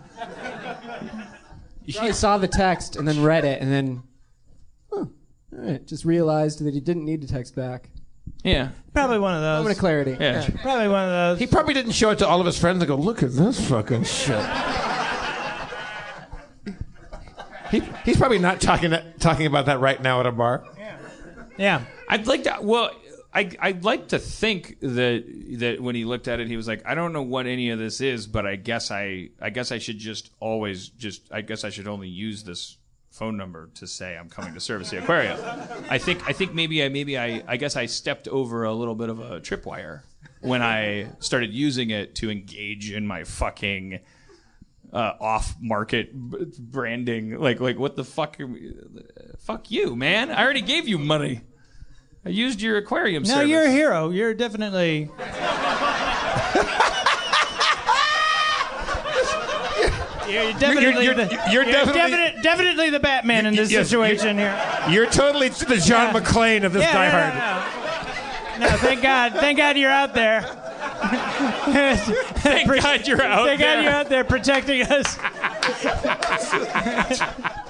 He 1.85 2.13
saw 2.13 2.39
the 2.39 2.49
text 2.49 2.97
and 2.97 3.07
then 3.07 3.23
read 3.23 3.45
it 3.45 3.61
and 3.61 3.71
then, 3.71 4.03
huh, 4.93 5.07
all 5.07 5.09
right, 5.53 5.87
just 5.87 6.05
realized 6.05 6.65
that 6.65 6.75
he 6.75 6.81
didn't 6.81 7.05
need 7.05 7.21
to 7.23 7.29
text 7.29 7.55
back. 7.55 7.91
Yeah. 8.43 8.71
Probably 8.93 9.19
one 9.19 9.35
of 9.35 9.41
those. 9.41 9.59
Moment 9.59 9.77
of 9.77 9.81
clarity. 9.81 10.17
Yeah. 10.19 10.49
Probably 10.63 10.89
one 10.89 11.05
of 11.05 11.11
those. 11.11 11.39
He 11.39 11.47
probably 11.47 11.75
didn't 11.75 11.93
show 11.93 12.11
it 12.11 12.19
to 12.19 12.29
all 12.29 12.41
of 12.41 12.47
his 12.47 12.59
friends 12.59 12.79
and 12.81 12.89
go, 12.89 12.97
look 12.97 13.23
at 13.23 13.33
this 13.33 13.69
fucking 13.69 14.05
shit. 14.05 14.45
he, 17.71 17.81
he's 18.05 18.17
probably 18.17 18.39
not 18.39 18.61
talking 18.61 18.95
talking 19.19 19.47
about 19.47 19.67
that 19.67 19.81
right 19.81 20.01
now 20.01 20.21
at 20.21 20.27
a 20.27 20.33
bar. 20.33 20.65
Yeah. 21.57 21.83
I'd 22.09 22.27
like 22.27 22.45
to. 22.45 22.59
Well, 22.61 22.91
I 23.35 23.51
I'd 23.61 23.85
like 23.85 24.09
to 24.09 24.19
think 24.19 24.78
that 24.81 25.24
that 25.59 25.81
when 25.81 25.94
he 25.94 26.05
looked 26.05 26.28
at 26.28 26.40
it, 26.40 26.47
he 26.48 26.56
was 26.56 26.69
like, 26.69 26.82
I 26.86 26.94
don't 26.94 27.12
know 27.12 27.23
what 27.23 27.47
any 27.47 27.70
of 27.70 27.78
this 27.78 28.01
is, 28.01 28.27
but 28.27 28.47
I 28.47 28.56
guess 28.56 28.90
I 28.90 29.31
I 29.40 29.51
guess 29.51 29.73
I 29.73 29.78
should 29.78 29.98
just 29.98 30.31
always 30.40 30.89
just 30.89 31.23
I 31.32 31.40
guess 31.40 31.65
I 31.65 31.70
should 31.70 31.89
only 31.89 32.09
use 32.09 32.44
this 32.44 32.77
phone 33.11 33.36
number 33.36 33.70
to 33.74 33.86
say 33.86 34.16
I'm 34.16 34.28
coming 34.28 34.55
to 34.55 34.61
service 34.61 34.90
the 34.90 34.98
aquarium. 35.02 35.39
I 35.89 35.98
think 35.98 36.28
I 36.28 36.32
think 36.32 36.55
maybe 36.55 36.82
I 36.85 36.89
maybe 36.89 37.19
I 37.19 37.43
I 37.47 37.56
guess 37.56 37.77
I 37.77 37.86
stepped 37.86 38.28
over 38.28 38.65
a 38.65 38.73
little 38.73 38.94
bit 38.94 39.09
of 39.09 39.19
a 39.20 39.40
tripwire 39.40 40.02
when 40.40 40.62
I 40.62 41.09
started 41.20 41.52
using 41.52 41.90
it 41.90 42.15
to 42.16 42.31
engage 42.31 42.90
in 42.93 43.06
my 43.06 43.24
fucking 43.24 44.01
uh, 44.93 45.12
off-market 45.20 46.12
b- 46.31 46.47
branding. 46.59 47.39
Like 47.40 47.59
like 47.61 47.78
what 47.78 47.97
the 47.97 48.05
fuck? 48.05 48.39
are 48.40 48.47
we- 48.47 48.74
Fuck 49.40 49.70
you, 49.70 49.97
man! 49.97 50.31
I 50.31 50.43
already 50.43 50.61
gave 50.62 50.86
you 50.89 50.98
money. 50.98 51.40
I 52.27 52.31
used 52.31 52.61
your 52.63 52.79
aquarium 52.79 53.23
No, 53.25 53.29
service. 53.35 53.49
you're 53.51 53.65
a 53.65 53.71
hero. 53.71 54.09
You're 54.11 54.33
definitely. 54.35 55.11
You're 60.29 60.53
definitely 60.55 61.05
you're- 61.05 61.15
the, 61.15 61.29
you're 61.53 61.65
definitely- 61.65 62.01
definite- 62.01 62.43
definitely 62.43 62.91
the 62.91 62.99
Batman 62.99 63.47
in 63.47 63.55
this 63.55 63.71
Yes, 63.71 63.87
situation 63.89 64.39
you're- 64.39 64.51
here. 64.51 64.85
You're 64.89 65.07
totally 65.07 65.51
the 65.51 65.77
John 65.77 66.13
McClane 66.15 66.65
of 66.65 66.73
this 66.73 66.83
Yeah, 66.83 66.93
Die 66.95 67.07
no, 67.07 67.11
Hard. 67.13 67.35
no, 68.61 68.67
no. 68.67 68.71
No, 68.71 68.77
thank 68.79 69.03
God. 69.03 69.33
Thank 69.35 69.59
God 69.59 69.77
you're 69.77 69.91
out 69.91 70.15
there. 70.15 70.41
Thank 70.43 70.53
God 72.83 73.07
you're 73.07 73.23
out 73.23 73.47
Thank 73.47 73.61
there. 73.61 73.77
God 73.77 73.85
you're 73.85 73.93
out 73.93 74.09
there 74.09 74.25
protecting 74.25 74.83
us. 74.83 75.19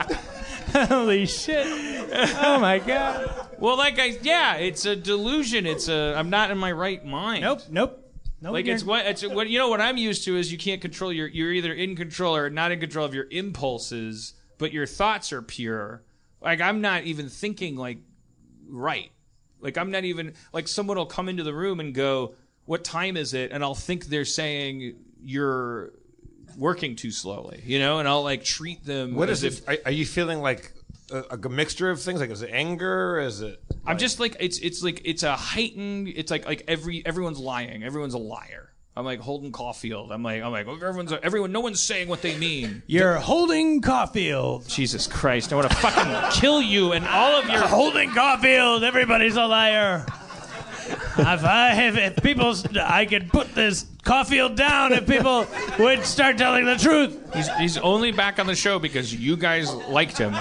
Holy 0.89 1.25
shit. 1.27 1.67
Oh 2.43 2.59
my 2.59 2.81
God. 2.81 3.49
Well, 3.61 3.77
like 3.77 4.01
I, 4.01 4.17
yeah, 4.23 4.57
it's 4.57 4.85
a 4.87 4.97
delusion. 4.97 5.67
It's 5.67 5.89
a. 5.89 6.15
I'm 6.17 6.31
not 6.31 6.51
in 6.51 6.59
my 6.59 6.73
right 6.73 7.05
mind. 7.05 7.43
Nope. 7.43 7.63
Nope. 7.71 8.01
Nope. 8.41 8.53
Like 8.53 8.67
it's 8.67 8.83
what 8.85 9.07
it's 9.07 9.25
what 9.27 9.49
you 9.49 9.59
know 9.59 9.69
what 9.69 9.81
I'm 9.81 9.97
used 9.97 10.25
to 10.25 10.37
is 10.37 10.51
you 10.51 10.59
can't 10.59 10.83
control 10.83 11.13
your 11.13 11.29
you're 11.29 11.53
either 11.53 11.73
in 11.73 11.95
control 11.95 12.35
or 12.35 12.51
not 12.51 12.73
in 12.73 12.81
control 12.81 13.07
of 13.07 13.15
your 13.15 13.27
impulses, 13.31 14.35
but 14.59 14.73
your 14.73 14.85
thoughts 14.85 15.33
are 15.33 15.41
pure. 15.41 16.03
Like 16.43 16.61
I'm 16.61 16.81
not 16.81 17.05
even 17.05 17.29
thinking 17.29 17.77
like 17.77 17.99
right. 18.69 19.11
Like 19.61 19.79
I'm 19.79 19.93
not 19.93 20.05
even 20.05 20.35
like 20.53 20.67
someone 20.67 20.99
will 20.99 21.07
come 21.07 21.29
into 21.29 21.45
the 21.45 21.55
room 21.55 21.79
and 21.79 21.95
go, 21.95 22.35
"What 22.65 22.83
time 22.83 23.17
is 23.17 23.33
it?" 23.33 23.53
and 23.53 23.63
I'll 23.63 23.77
think 23.77 24.07
they're 24.07 24.25
saying 24.25 24.97
you're 25.23 25.93
working 26.57 26.97
too 26.97 27.11
slowly, 27.11 27.63
you 27.65 27.79
know, 27.79 27.99
and 27.99 28.09
I'll 28.09 28.23
like 28.23 28.45
treat 28.45 28.85
them 28.85 29.15
What 29.15 29.31
as 29.31 29.45
is 29.45 29.59
if 29.61 29.69
it? 29.69 29.81
Are, 29.87 29.89
are 29.89 29.93
you 29.93 30.07
feeling 30.07 30.41
like 30.41 30.73
a, 31.13 31.37
a 31.43 31.49
mixture 31.49 31.91
of 31.91 32.01
things? 32.01 32.21
Like 32.21 32.31
is 32.31 32.43
it 32.43 32.51
anger? 32.53 33.19
Is 33.21 33.41
it? 33.41 33.63
I'm 33.87 33.99
just 33.99 34.21
like 34.21 34.37
it's 34.41 34.59
it's 34.59 34.83
like 34.83 35.03
it's 35.05 35.23
a 35.23 35.37
heightened. 35.37 36.09
It's 36.09 36.31
like 36.31 36.47
like 36.47 36.65
every 36.69 37.05
everyone's 37.05 37.39
lying. 37.39 37.83
Everyone's 37.83 38.15
a 38.15 38.19
liar. 38.19 38.71
I'm 38.97 39.05
like 39.05 39.19
Holden 39.19 39.51
Caulfield. 39.51 40.13
I'm 40.13 40.23
like 40.23 40.43
I'm 40.43 40.53
like 40.53 40.69
everyone's 40.69 41.13
everyone. 41.13 41.51
No 41.51 41.61
one's 41.61 41.81
saying 41.81 42.09
what 42.09 42.23
they 42.23 42.39
mean. 42.39 42.83
You're 42.87 43.17
holding 43.17 43.81
Caulfield. 43.81 44.69
Jesus 44.69 45.09
Christ! 45.09 45.53
I 45.53 45.57
want 45.57 45.69
to 45.69 45.77
fucking 45.77 46.41
kill 46.41 46.63
you 46.63 46.93
and 46.93 47.05
all 47.07 47.33
of 47.41 47.49
your 47.49 47.67
holding 47.67 48.11
Caulfield. 48.11 48.85
Everybody's 48.85 49.37
a 49.37 49.47
liar. 49.47 50.07
If 50.91 51.45
I 51.45 51.87
if, 51.89 51.97
if 51.97 52.23
people, 52.23 52.55
I 52.81 53.07
could 53.07 53.29
put 53.31 53.55
this 53.55 53.87
Caulfield 54.05 54.57
down 54.57 54.93
if 54.93 55.07
people 55.07 55.47
would 55.79 56.05
start 56.05 56.39
telling 56.39 56.65
the 56.65 56.77
truth. 56.77 57.19
He's 57.35 57.49
he's 57.57 57.79
only 57.79 58.13
back 58.13 58.39
on 58.39 58.47
the 58.47 58.55
show 58.55 58.79
because 58.79 59.15
you 59.15 59.37
guys 59.37 59.73
liked 59.73 60.19
him. 60.19 60.33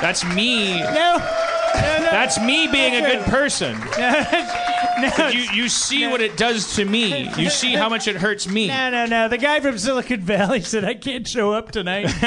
That's 0.00 0.24
me. 0.24 0.80
No. 0.80 0.88
No, 0.88 1.98
no. 1.98 2.10
That's 2.10 2.40
me 2.40 2.66
being 2.68 2.94
a 2.96 3.00
good 3.00 3.24
person. 3.26 3.76
No, 4.98 5.28
you 5.28 5.40
you 5.52 5.68
see 5.68 6.08
what 6.08 6.20
it 6.20 6.36
does 6.36 6.74
to 6.74 6.84
me. 6.84 7.30
You 7.36 7.50
see 7.50 7.74
how 7.74 7.88
much 7.88 8.08
it 8.08 8.16
hurts 8.16 8.48
me. 8.48 8.66
no, 8.66 8.90
no, 8.90 9.06
no. 9.06 9.28
The 9.28 9.38
guy 9.38 9.60
from 9.60 9.78
Silicon 9.78 10.20
Valley 10.22 10.60
said 10.72 10.84
I 10.84 10.94
can't 10.94 11.24
show 11.24 11.52
up 11.52 11.70
tonight. 11.70 12.06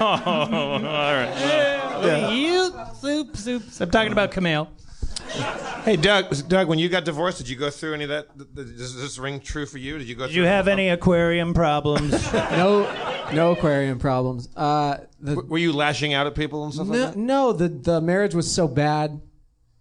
oh, 0.00 0.72
all 0.74 0.80
right. 0.80 2.32
You 2.34 2.72
soup 3.00 3.36
soups. 3.36 3.80
I'm 3.80 3.88
talking 3.90 4.10
about 4.10 4.32
Camille. 4.32 4.68
Hey, 5.84 5.96
Doug. 5.96 6.48
Doug, 6.48 6.68
when 6.68 6.78
you 6.78 6.88
got 6.88 7.04
divorced, 7.04 7.38
did 7.38 7.48
you 7.48 7.56
go 7.56 7.70
through 7.70 7.94
any 7.94 8.04
of 8.04 8.10
that? 8.10 8.36
th- 8.36 8.48
th- 8.54 8.76
Does 8.76 8.94
this 9.00 9.18
ring 9.18 9.40
true 9.40 9.66
for 9.66 9.78
you? 9.78 9.98
Did 9.98 10.08
you 10.08 10.14
go? 10.14 10.26
Did 10.26 10.32
through 10.34 10.42
you 10.42 10.48
have 10.48 10.68
any 10.68 10.88
aquarium 10.88 11.54
problems? 11.54 12.32
no, 12.32 13.28
no 13.32 13.52
aquarium 13.52 13.98
problems. 13.98 14.48
Uh, 14.56 14.98
the, 15.20 15.34
Were 15.36 15.58
you 15.58 15.72
lashing 15.72 16.14
out 16.14 16.26
at 16.26 16.34
people 16.34 16.64
and 16.64 16.74
stuff 16.74 16.88
like 16.88 16.98
no, 16.98 17.06
that? 17.06 17.16
no, 17.16 17.52
the 17.52 17.68
the 17.68 18.00
marriage 18.00 18.34
was 18.34 18.52
so 18.52 18.68
bad 18.68 19.20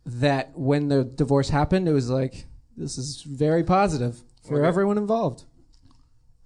that 0.05 0.51
when 0.57 0.87
the 0.87 1.03
divorce 1.03 1.49
happened, 1.49 1.87
it 1.87 1.93
was 1.93 2.09
like 2.09 2.45
this 2.77 2.97
is 2.97 3.21
very 3.23 3.63
positive 3.63 4.21
for 4.47 4.59
Okay. 4.59 4.67
everyone 4.67 4.97
involved. 4.97 5.43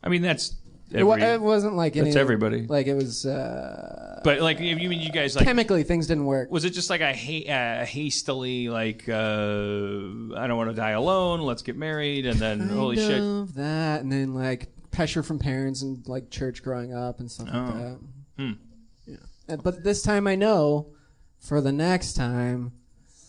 I 0.04 0.10
mean 0.10 0.22
that's 0.24 0.50
It, 0.50 0.54
wa- 0.56 0.61
every- 0.94 1.22
it 1.24 1.42
wasn't 1.42 1.76
like 1.76 1.94
that's 1.94 2.08
any, 2.10 2.16
everybody. 2.18 2.68
Like 2.68 2.88
it 2.88 2.94
was 2.96 3.26
uh, 3.26 4.20
But 4.24 4.42
like 4.42 4.60
you 4.60 4.76
mean 4.76 5.00
you 5.02 5.12
guys 5.12 5.36
like 5.36 5.46
chemically 5.46 5.84
things 5.84 6.08
didn't 6.08 6.26
work. 6.26 6.52
Was 6.52 6.66
it 6.66 6.72
just 6.72 6.90
like 6.90 7.02
a 7.02 7.14
ha- 7.14 7.50
uh, 7.82 7.86
hastily 7.86 8.70
like 8.70 9.08
uh, 9.10 9.14
I 9.14 10.48
don't 10.48 10.58
want 10.58 10.70
to 10.70 10.76
die 10.76 10.92
alone, 10.92 11.42
let's 11.42 11.62
get 11.62 11.76
married, 11.78 12.26
and 12.26 12.40
then 12.40 12.60
Kind 12.60 12.72
holy 12.72 12.96
shit, 12.98 13.56
that, 13.56 14.02
and 14.02 14.12
then 14.12 14.34
like 14.34 14.70
pressure 14.92 15.24
from 15.24 15.40
parents 15.40 15.82
and 15.82 16.06
like 16.08 16.30
church 16.30 16.64
growing 16.64 16.94
up 16.94 17.20
and 17.20 17.32
stuff 17.32 17.48
Oh. 17.54 17.58
like 17.60 17.74
that. 17.76 18.00
Hmm. 18.38 18.52
Yeah. 19.08 19.56
But 19.64 19.84
this 19.84 20.02
time 20.04 20.28
I 20.28 20.36
know, 20.36 20.88
for 21.40 21.62
the 21.62 21.72
next 21.72 22.14
time, 22.14 22.74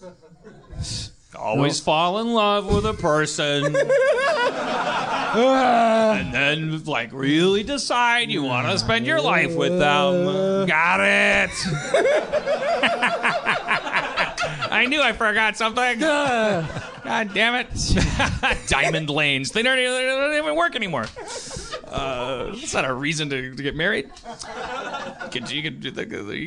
always 1.37 1.81
No. 1.81 1.85
fall 1.85 2.19
in 2.21 2.33
love 2.35 2.67
with 2.73 2.85
a 2.87 2.95
person, 2.95 3.65
and 5.35 6.33
then 6.35 6.85
like 6.85 7.11
really 7.13 7.63
decide 7.63 8.31
you 8.31 8.43
want 8.43 8.69
to 8.69 8.79
spend 8.79 9.07
your 9.07 9.21
life 9.21 9.55
with 9.55 9.79
them. 9.79 10.67
Got 10.67 11.01
it. 11.01 11.51
I 14.71 14.87
knew 14.89 15.03
I 15.03 15.13
forgot 15.13 15.57
something. 15.57 16.01
God 16.01 17.31
damn 17.35 17.55
it. 17.55 17.69
Diamond 18.69 19.11
lanes. 19.11 19.51
They 19.53 19.63
don't, 19.63 19.79
even- 19.79 19.93
they 19.93 20.07
don't 20.07 20.35
even 20.35 20.57
work 20.57 20.75
anymore. 20.77 21.07
Uh, 21.87 22.51
it's 22.55 22.73
not 22.73 22.85
a 22.87 22.95
reason 22.95 23.29
to, 23.31 23.55
to 23.55 23.63
get 23.63 23.77
married. 23.77 24.11
You 25.25 25.31
could, 25.31 25.51
you 25.51 25.63
could, 25.63 25.85
you 25.85 25.93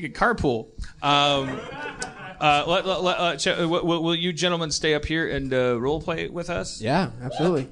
could 0.01 0.15
carpool. 0.15 0.67
Um, 1.03 1.59
uh, 2.39 2.63
let, 2.67 2.85
let, 2.85 3.01
let, 3.03 3.17
uh, 3.19 3.35
ch- 3.37 3.47
uh, 3.47 3.67
will, 3.67 3.85
will- 3.85 4.03
will 4.03 4.15
you 4.15 4.31
gentlemen 4.33 4.71
stay 4.71 4.93
up 4.93 5.05
here 5.05 5.29
and 5.29 5.53
uh, 5.53 5.79
role 5.79 6.01
play 6.01 6.27
with 6.27 6.49
us? 6.49 6.81
yeah, 6.81 7.11
absolutely. 7.21 7.67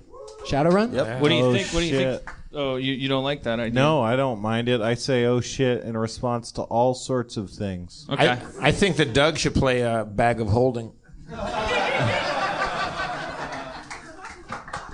Shadowrun. 0.48 0.94
Yep. 0.94 1.22
What 1.22 1.30
do 1.30 1.35
you 1.35 1.44
Oh, 1.45 1.53
think? 1.53 1.68
What 1.69 1.80
do 1.80 1.85
you 1.85 1.98
think? 1.98 2.22
Oh, 2.53 2.76
you, 2.76 2.94
you 2.94 3.07
don't 3.10 3.23
like 3.23 3.44
that 3.44 3.60
idea? 3.60 3.73
No, 3.73 4.02
I 4.02 4.15
don't 4.15 4.41
mind 4.41 4.68
it. 4.69 4.80
I 4.81 4.94
say 4.94 5.26
"oh 5.26 5.40
shit" 5.41 5.84
in 5.84 5.98
response 5.98 6.52
to 6.53 6.61
all 6.64 6.94
sorts 6.94 7.35
of 7.38 7.49
things. 7.49 8.06
Okay. 8.10 8.27
I, 8.27 8.40
I 8.61 8.72
think 8.72 8.98
that 8.98 9.14
Doug 9.14 9.38
should 9.38 9.56
play 9.56 9.81
a 9.81 10.06
bag 10.06 10.40
of 10.41 10.49
holding. 10.49 10.91
Do 11.30 11.35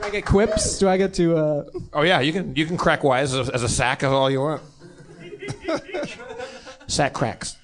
I 0.03 0.09
get 0.11 0.25
quips? 0.25 0.79
Do 0.79 0.87
I 0.87 0.97
get 0.97 1.13
to? 1.15 1.35
Uh... 1.37 1.63
Oh 1.93 2.01
yeah, 2.03 2.19
you 2.21 2.31
can 2.31 2.55
you 2.55 2.65
can 2.65 2.77
crack 2.77 3.03
wise 3.03 3.33
as 3.33 3.49
a, 3.49 3.53
as 3.53 3.63
a 3.63 3.69
sack 3.69 4.03
of 4.03 4.13
all 4.13 4.29
you 4.31 4.39
want. 4.41 4.61
sack 6.87 7.13
cracks. 7.13 7.57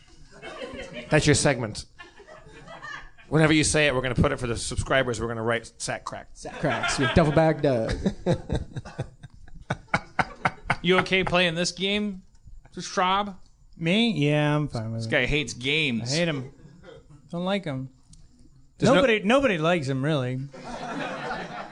That's 1.09 1.25
your 1.25 1.35
segment. 1.35 1.85
Whenever 3.35 3.51
you 3.51 3.65
say 3.65 3.87
it, 3.87 3.93
we're 3.93 3.99
going 4.01 4.15
to 4.15 4.21
put 4.21 4.31
it 4.31 4.39
for 4.39 4.47
the 4.47 4.55
subscribers. 4.55 5.19
We're 5.19 5.27
going 5.27 5.35
to 5.35 5.43
write 5.43 5.69
sack 5.77 6.05
crack. 6.05 6.29
Sack 6.35 6.57
cracks. 6.61 6.97
Your 6.97 7.11
double 7.13 7.33
bag 7.33 7.61
Doug. 7.61 7.93
You 10.81 10.99
okay 10.99 11.23
playing 11.25 11.55
this 11.55 11.71
game, 11.73 12.21
Schrab? 12.79 13.35
Me? 13.75 14.11
Yeah, 14.11 14.55
I'm 14.55 14.67
fine 14.69 14.91
with 14.91 15.01
This 15.01 15.07
it. 15.07 15.11
guy 15.11 15.25
hates 15.25 15.53
I 15.53 15.57
games. 15.57 16.15
hate 16.15 16.27
him. 16.29 16.51
Don't 17.31 17.43
like 17.43 17.65
him. 17.65 17.89
There's 18.77 18.89
no- 18.89 18.95
nobody, 18.95 19.21
nobody 19.23 19.57
likes 19.57 19.87
him 19.87 20.05
really. 20.05 20.39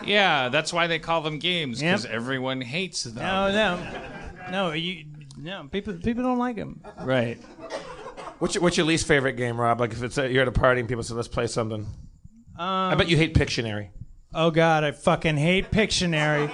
Yeah, 0.04 0.50
that's 0.50 0.74
why 0.74 0.88
they 0.88 0.98
call 1.00 1.22
them 1.22 1.38
games 1.40 1.82
Yep. 1.82 1.92
because 1.92 2.06
everyone 2.08 2.60
hates 2.60 3.04
them. 3.04 3.16
No, 3.24 3.52
no, 3.52 4.52
no. 4.52 4.72
You, 4.74 5.06
no. 5.38 5.70
People, 5.72 5.94
people 5.94 6.24
don't 6.24 6.40
like 6.40 6.58
him. 6.58 6.82
Right. 7.02 7.40
What's 8.40 8.56
your, 8.56 8.62
what's 8.64 8.78
your 8.78 8.86
least 8.86 9.08
favorite 9.08 9.34
game, 9.34 9.60
Rob? 9.60 9.80
Like 9.80 9.92
if 9.94 10.04
it's 10.04 10.18
a, 10.18 10.30
you're 10.32 10.42
at 10.42 10.48
a 10.48 10.52
party 10.52 10.80
and 10.82 10.90
people 10.90 11.04
say, 11.04 11.14
"Let's 11.14 11.28
play 11.28 11.48
something." 11.48 11.86
I 12.58 12.92
Um, 12.92 12.98
bet 12.98 13.08
you 13.10 13.18
hate 13.18 13.34
Pictionary. 13.34 13.90
Oh 14.34 14.52
God, 14.52 14.84
I 14.84 14.92
fucking 14.92 15.38
hate 15.38 15.72
Pictionary. 15.72 16.48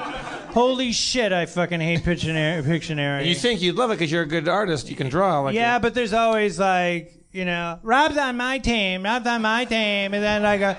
Holy 0.53 0.91
shit, 0.91 1.31
I 1.31 1.45
fucking 1.45 1.79
hate 1.79 2.01
Pictionary. 2.01 2.63
Pictionary. 2.63 3.25
You 3.25 3.35
think 3.35 3.61
you'd 3.61 3.75
love 3.75 3.91
it 3.91 3.95
because 3.95 4.11
you're 4.11 4.23
a 4.23 4.27
good 4.27 4.47
artist. 4.47 4.89
You 4.89 4.95
can 4.95 5.09
draw. 5.09 5.41
Like 5.41 5.55
yeah, 5.55 5.79
but 5.79 5.93
there's 5.93 6.13
always 6.13 6.59
like, 6.59 7.13
you 7.31 7.45
know, 7.45 7.79
Rob's 7.83 8.17
on 8.17 8.37
my 8.37 8.57
team, 8.59 9.03
Rob's 9.03 9.27
on 9.27 9.41
my 9.41 9.65
team, 9.65 10.13
and 10.13 10.23
then 10.23 10.43
like, 10.43 10.61
uh, 10.61 10.75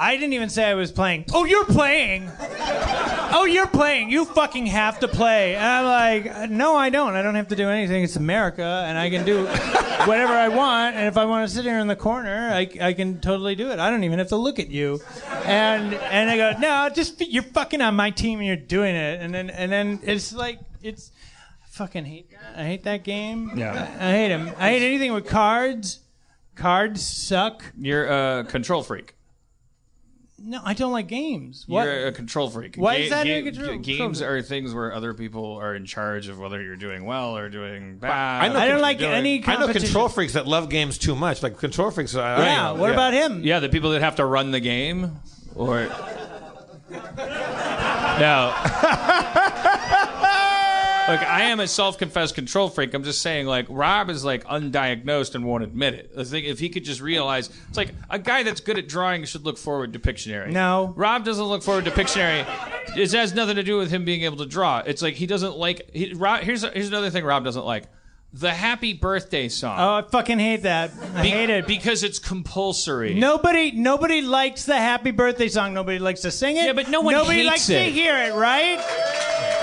I 0.00 0.16
didn't 0.16 0.34
even 0.34 0.48
say 0.48 0.64
I 0.64 0.74
was 0.74 0.92
playing. 0.92 1.24
Oh, 1.34 1.44
you're 1.44 1.64
playing. 1.64 2.30
Oh, 3.30 3.44
you're 3.50 3.66
playing. 3.66 4.10
You 4.10 4.24
fucking 4.24 4.66
have 4.66 5.00
to 5.00 5.08
play. 5.08 5.56
And 5.56 5.64
I'm 5.64 5.84
like, 5.84 6.50
no, 6.50 6.76
I 6.76 6.88
don't. 6.88 7.14
I 7.14 7.22
don't 7.22 7.34
have 7.34 7.48
to 7.48 7.56
do 7.56 7.68
anything. 7.68 8.04
It's 8.04 8.14
America, 8.14 8.84
and 8.86 8.96
I 8.96 9.10
can 9.10 9.26
do 9.26 9.44
whatever 10.06 10.34
I 10.34 10.48
want. 10.48 10.94
And 10.94 11.08
if 11.08 11.16
I 11.16 11.24
want 11.24 11.48
to 11.48 11.54
sit 11.54 11.64
here 11.64 11.80
in 11.80 11.88
the 11.88 11.96
corner, 11.96 12.50
I, 12.52 12.70
I 12.80 12.92
can 12.92 13.20
totally 13.20 13.56
do 13.56 13.70
it. 13.70 13.80
I 13.80 13.90
don't 13.90 14.04
even 14.04 14.20
have 14.20 14.28
to 14.28 14.36
look 14.36 14.60
at 14.60 14.68
you. 14.68 15.00
And 15.44 15.94
and 15.94 16.30
I 16.30 16.36
go, 16.36 16.58
no, 16.60 16.88
just 16.94 17.20
you're 17.20 17.42
fucking 17.42 17.80
on 17.80 17.96
my 17.96 18.10
team 18.10 18.38
and 18.38 18.46
you're 18.46 18.56
doing 18.56 18.94
it. 18.94 19.20
And 19.20 19.34
then 19.34 19.50
and 19.50 19.70
then 19.72 19.98
it's 20.04 20.32
like 20.32 20.60
it's 20.80 21.10
fucking 21.70 22.04
hate 22.04 22.30
that. 22.30 22.56
I 22.56 22.64
hate 22.64 22.84
that 22.84 23.02
game. 23.02 23.52
Yeah. 23.56 23.96
I 23.98 24.12
hate 24.12 24.30
him. 24.30 24.52
I 24.58 24.70
hate 24.70 24.82
anything 24.86 25.12
with 25.12 25.26
cards. 25.26 26.00
Cards 26.54 27.02
suck. 27.02 27.64
You're 27.76 28.06
a 28.06 28.44
control 28.44 28.84
freak. 28.84 29.14
No, 30.40 30.60
I 30.64 30.72
don't 30.74 30.92
like 30.92 31.08
games. 31.08 31.64
What? 31.66 31.84
You're 31.84 32.06
a 32.06 32.12
control 32.12 32.48
freak. 32.48 32.76
Why 32.76 32.94
is 32.96 33.10
that 33.10 33.26
a 33.26 33.42
control- 33.42 33.78
Games 33.78 34.18
control 34.20 34.36
are 34.38 34.42
things 34.42 34.72
where 34.72 34.94
other 34.94 35.12
people 35.12 35.56
are 35.56 35.74
in 35.74 35.84
charge 35.84 36.28
of 36.28 36.38
whether 36.38 36.62
you're 36.62 36.76
doing 36.76 37.04
well 37.04 37.36
or 37.36 37.48
doing 37.48 37.98
bad. 37.98 38.44
I, 38.44 38.48
know 38.48 38.58
I 38.60 38.66
don't 38.66 38.74
con- 38.76 38.82
like 38.82 39.00
any 39.02 39.36
I 39.44 39.52
know 39.54 39.58
competition. 39.58 39.86
control 39.88 40.08
freaks 40.08 40.34
that 40.34 40.46
love 40.46 40.68
games 40.68 40.96
too 40.96 41.16
much. 41.16 41.42
Like 41.42 41.58
control 41.58 41.90
freaks. 41.90 42.14
I, 42.14 42.34
I 42.36 42.44
Yeah, 42.46 42.62
know. 42.62 42.74
what 42.76 42.92
about 42.92 43.14
him? 43.14 43.42
Yeah, 43.42 43.58
the 43.58 43.68
people 43.68 43.90
that 43.90 44.00
have 44.02 44.14
to 44.16 44.24
run 44.24 44.52
the 44.52 44.60
game, 44.60 45.18
or 45.56 45.88
no. 46.90 48.54
Look, 51.08 51.22
I 51.22 51.44
am 51.44 51.58
a 51.58 51.66
self-confessed 51.66 52.34
control 52.34 52.68
freak. 52.68 52.92
I'm 52.92 53.02
just 53.02 53.22
saying, 53.22 53.46
like 53.46 53.64
Rob 53.70 54.10
is 54.10 54.26
like 54.26 54.44
undiagnosed 54.44 55.34
and 55.34 55.46
won't 55.46 55.64
admit 55.64 55.94
it. 55.94 56.10
I 56.18 56.24
think 56.24 56.46
if 56.46 56.58
he 56.58 56.68
could 56.68 56.84
just 56.84 57.00
realize, 57.00 57.48
it's 57.68 57.78
like 57.78 57.94
a 58.10 58.18
guy 58.18 58.42
that's 58.42 58.60
good 58.60 58.76
at 58.76 58.88
drawing 58.88 59.24
should 59.24 59.46
look 59.46 59.56
forward 59.56 59.94
to 59.94 59.98
Pictionary. 59.98 60.52
No. 60.52 60.92
Rob 60.96 61.24
doesn't 61.24 61.46
look 61.46 61.62
forward 61.62 61.86
to 61.86 61.90
Pictionary. 61.90 62.46
It 62.94 63.10
has 63.12 63.34
nothing 63.34 63.56
to 63.56 63.62
do 63.62 63.78
with 63.78 63.90
him 63.90 64.04
being 64.04 64.22
able 64.22 64.36
to 64.36 64.46
draw. 64.46 64.82
It's 64.84 65.00
like 65.00 65.14
he 65.14 65.26
doesn't 65.26 65.56
like. 65.56 65.90
He, 65.94 66.12
Rob, 66.12 66.42
here's 66.42 66.62
here's 66.62 66.88
another 66.88 67.08
thing 67.08 67.24
Rob 67.24 67.42
doesn't 67.42 67.64
like: 67.64 67.84
the 68.34 68.52
Happy 68.52 68.92
Birthday 68.92 69.48
song. 69.48 69.78
Oh, 69.80 69.94
I 69.94 70.02
fucking 70.02 70.38
hate 70.38 70.62
that. 70.64 70.90
I 71.14 71.22
Be- 71.22 71.30
hate 71.30 71.48
it. 71.50 71.66
because 71.66 72.02
it's 72.02 72.18
compulsory. 72.18 73.14
Nobody, 73.14 73.70
nobody 73.70 74.20
likes 74.20 74.64
the 74.64 74.76
happy 74.76 75.12
birthday 75.12 75.48
song. 75.48 75.72
Nobody 75.72 75.98
likes 75.98 76.20
to 76.20 76.30
sing 76.30 76.56
it. 76.56 76.64
Yeah, 76.64 76.74
but 76.74 76.90
no 76.90 77.00
one 77.00 77.14
Nobody 77.14 77.38
hates 77.38 77.46
likes 77.50 77.66
to 77.68 77.82
hear 77.84 78.16
it, 78.18 78.34
right? 78.34 78.78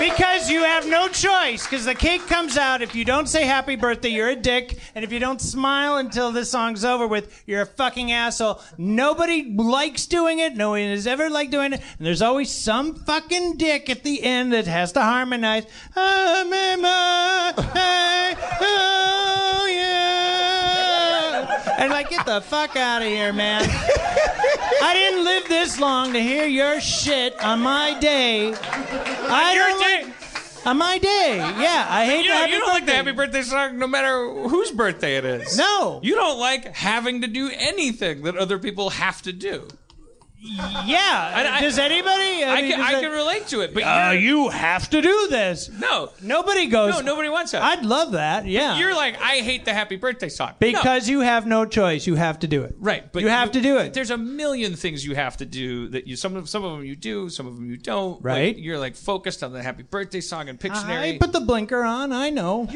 Because 0.00 0.50
you 0.50 0.64
have 0.64 0.86
no 0.88 1.08
choice. 1.08 1.64
Because 1.64 1.84
the 1.84 1.94
cake 1.94 2.26
comes 2.26 2.58
out. 2.58 2.82
If 2.82 2.94
you 2.94 3.04
don't 3.04 3.28
say 3.28 3.44
happy 3.44 3.76
birthday, 3.76 4.08
you're 4.10 4.28
a 4.30 4.36
dick. 4.36 4.78
And 4.94 5.04
if 5.04 5.12
you 5.12 5.20
don't 5.20 5.40
smile 5.40 5.96
until 5.98 6.32
this 6.32 6.50
song's 6.50 6.84
over 6.84 7.06
with, 7.06 7.44
you're 7.46 7.62
a 7.62 7.66
fucking 7.66 8.10
asshole. 8.12 8.60
Nobody 8.76 9.54
likes 9.54 10.06
doing 10.06 10.40
it. 10.40 10.54
No 10.56 10.70
one 10.70 10.80
has 10.80 11.06
ever 11.06 11.30
liked 11.30 11.52
doing 11.52 11.72
it. 11.72 11.80
And 11.98 12.06
there's 12.06 12.20
always 12.20 12.50
some 12.50 12.94
fucking 12.96 13.56
dick 13.58 13.88
at 13.88 14.02
the 14.02 14.22
end 14.22 14.52
that 14.52 14.66
has 14.66 14.92
to 14.92 15.00
harmonize. 15.00 15.64
Ah, 15.96 16.44
I'm 18.58 18.64
in 18.64 18.68
my- 18.68 18.68
hey, 18.68 18.76
oh, 19.58 19.66
yeah. 21.46 21.82
And 21.82 21.90
like, 21.90 22.08
get 22.10 22.24
the 22.26 22.40
fuck 22.40 22.76
out 22.76 23.02
of 23.02 23.08
here, 23.08 23.32
man. 23.32 23.62
I 24.82 24.92
didn't 24.94 25.24
live 25.24 25.48
this 25.48 25.78
long 25.80 26.12
to 26.12 26.20
hear 26.20 26.46
your 26.46 26.80
shit 26.80 27.38
on 27.42 27.60
my 27.60 27.98
day. 27.98 28.54
I 28.54 29.54
your 29.54 29.68
don't 29.68 29.80
like- 29.80 30.06
on 30.66 30.78
my 30.78 30.98
day, 30.98 31.36
yeah. 31.36 31.86
I 31.88 32.04
hate 32.06 32.24
You 32.24 32.32
you 32.32 32.58
don't 32.58 32.68
like 32.68 32.86
the 32.86 32.92
happy 32.92 33.12
birthday 33.12 33.42
song 33.42 33.78
no 33.78 33.86
matter 33.86 34.28
whose 34.48 34.72
birthday 34.72 35.16
it 35.16 35.24
is. 35.24 35.56
No. 35.56 36.00
You 36.02 36.16
don't 36.16 36.40
like 36.40 36.74
having 36.74 37.20
to 37.22 37.28
do 37.28 37.50
anything 37.54 38.22
that 38.24 38.36
other 38.36 38.58
people 38.58 38.90
have 38.90 39.22
to 39.22 39.32
do. 39.32 39.68
Yeah. 40.46 41.38
And 41.38 41.48
I- 41.48 41.60
does 41.60 41.78
anybody? 41.78 42.44
I, 42.44 42.62
mean, 42.62 42.70
can, 42.70 42.78
does 42.80 42.88
I 42.94 42.98
it- 42.98 43.00
can 43.02 43.10
relate 43.12 43.46
to 43.48 43.60
it, 43.60 43.74
but 43.74 43.82
Uh, 43.82 44.12
you're, 44.12 44.50
have 44.50 44.88
to 44.90 45.02
do 45.02 45.26
this. 45.28 45.68
no, 45.68 46.10
Nobody 46.22 46.66
goes. 46.66 46.94
no, 46.94 47.00
nobody 47.00 47.28
wants 47.28 47.52
that. 47.52 47.62
I'd 47.62 47.84
love 47.84 48.12
that. 48.12 48.46
Yeah. 48.46 48.78
You're 48.78 48.94
like, 48.94 49.20
I 49.20 49.36
hate 49.40 49.64
the 49.64 49.72
happy 49.74 49.96
birthday 49.96 50.28
song. 50.28 50.48
No. 50.48 50.54
because 50.60 51.08
you 51.08 51.20
have 51.20 51.46
no 51.46 51.64
choice. 51.64 52.06
You 52.06 52.14
have 52.16 52.38
to 52.40 52.46
do 52.46 52.62
it. 52.62 52.74
Right, 52.78 53.10
but 53.12 53.22
you 53.22 53.28
have 53.28 53.52
to 53.52 53.60
do 53.60 53.78
it. 53.78 53.94
There's 53.94 54.10
a 54.10 54.16
million 54.18 54.74
things 54.76 55.04
you 55.04 55.14
have 55.14 55.36
to 55.38 55.46
do 55.46 55.88
that 55.88 56.06
you 56.06 56.16
some 56.16 56.36
of 56.36 56.48
some 56.48 56.64
of 56.64 56.72
them 56.72 56.84
you 56.84 56.96
do, 56.96 57.28
some 57.28 57.46
of 57.46 57.56
them 57.56 57.68
you 57.70 57.76
don't. 57.76 58.22
Right. 58.22 58.54
Like, 58.56 58.64
you're 58.64 58.78
like 58.78 58.96
focused 58.96 59.42
on 59.42 59.52
the 59.52 59.62
happy 59.62 59.82
birthday 59.82 60.20
song 60.20 60.48
and 60.48 60.58
Pictionary. 60.58 61.14
I 61.14 61.18
put 61.18 61.32
the 61.32 61.40
blinker 61.40 61.82
on. 61.82 62.12
I 62.12 62.30
know. 62.30 62.68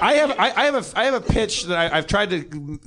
I 0.00 0.14
have 0.14 0.30
I, 0.32 0.52
I 0.56 0.64
have 0.64 0.74
a 0.74 0.98
I 0.98 1.04
have 1.04 1.14
a 1.14 1.20
pitch 1.20 1.64
that 1.64 1.78
I, 1.92 1.98
I've 1.98 2.06
tried 2.06 2.30
to 2.30 2.40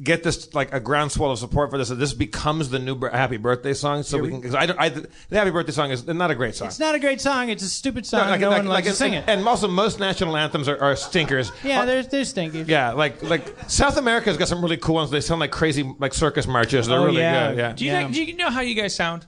get 0.04 0.24
this 0.24 0.54
like 0.54 0.74
a 0.74 0.80
groundswell 0.80 1.32
of 1.32 1.40
support 1.40 1.72
for 1.72 1.78
this. 1.78 1.90
That 1.90 1.96
this 1.96 2.14
becomes 2.14 2.70
the 2.70 2.80
new 2.80 3.00
happy 3.00 3.38
birthday 3.38 3.55
song, 3.74 4.04
so 4.04 4.18
we 4.20 4.30
can 4.30 4.40
because 4.42 4.56
I, 4.56 4.64
I 4.78 4.90
the 4.90 5.08
happy 5.32 5.52
birthday 5.52 5.72
song 5.72 5.92
is 5.92 6.06
not 6.08 6.32
a 6.32 6.36
great 6.36 6.56
song. 6.56 6.68
It's 6.68 6.80
not 6.80 6.96
a 6.96 7.00
great 7.00 7.22
song. 7.22 7.50
It's 7.50 7.64
a 7.64 7.70
stupid 7.70 8.06
song. 8.06 8.30
like, 8.30 8.40
no 8.42 8.50
like- 8.50 8.58
one 8.60 8.68
likes 8.68 8.88
to 8.88 8.94
sing 8.94 9.14
it. 9.14 9.24
And 9.28 9.48
also, 9.48 9.68
most 9.68 10.00
national 10.00 10.36
anthems 10.38 10.68
are, 10.68 10.78
are 10.82 10.96
stinkers. 10.96 11.52
yeah, 11.64 11.82
Uh, 11.82 11.86
they're 11.86 12.04
they're 12.04 12.26
stinky. 12.26 12.64
yeah, 12.68 12.92
like 12.92 13.22
like 13.24 13.56
South 13.68 13.98
America's 13.98 14.38
got 14.38 14.48
some 14.48 14.62
really 14.62 14.78
cool 14.78 14.96
ones. 14.96 15.12
They 15.12 15.22
sound 15.22 15.40
like 15.40 15.52
crazy 15.52 15.84
like 16.00 16.14
circus 16.14 16.48
marches. 16.48 16.88
They're 16.88 17.00
Oh, 17.00 17.06
really 17.06 17.22
yeah. 17.22 17.50
good. 17.50 17.58
Yeah. 17.58 17.72
do 17.74 17.86
you 17.86 17.92
Yeah. 17.92 18.00
think- 18.04 18.14
do 18.14 18.24
you 18.24 18.36
know 18.38 18.50
how 18.50 18.62
you 18.62 18.76
guys 18.76 18.96
sound? 18.96 19.26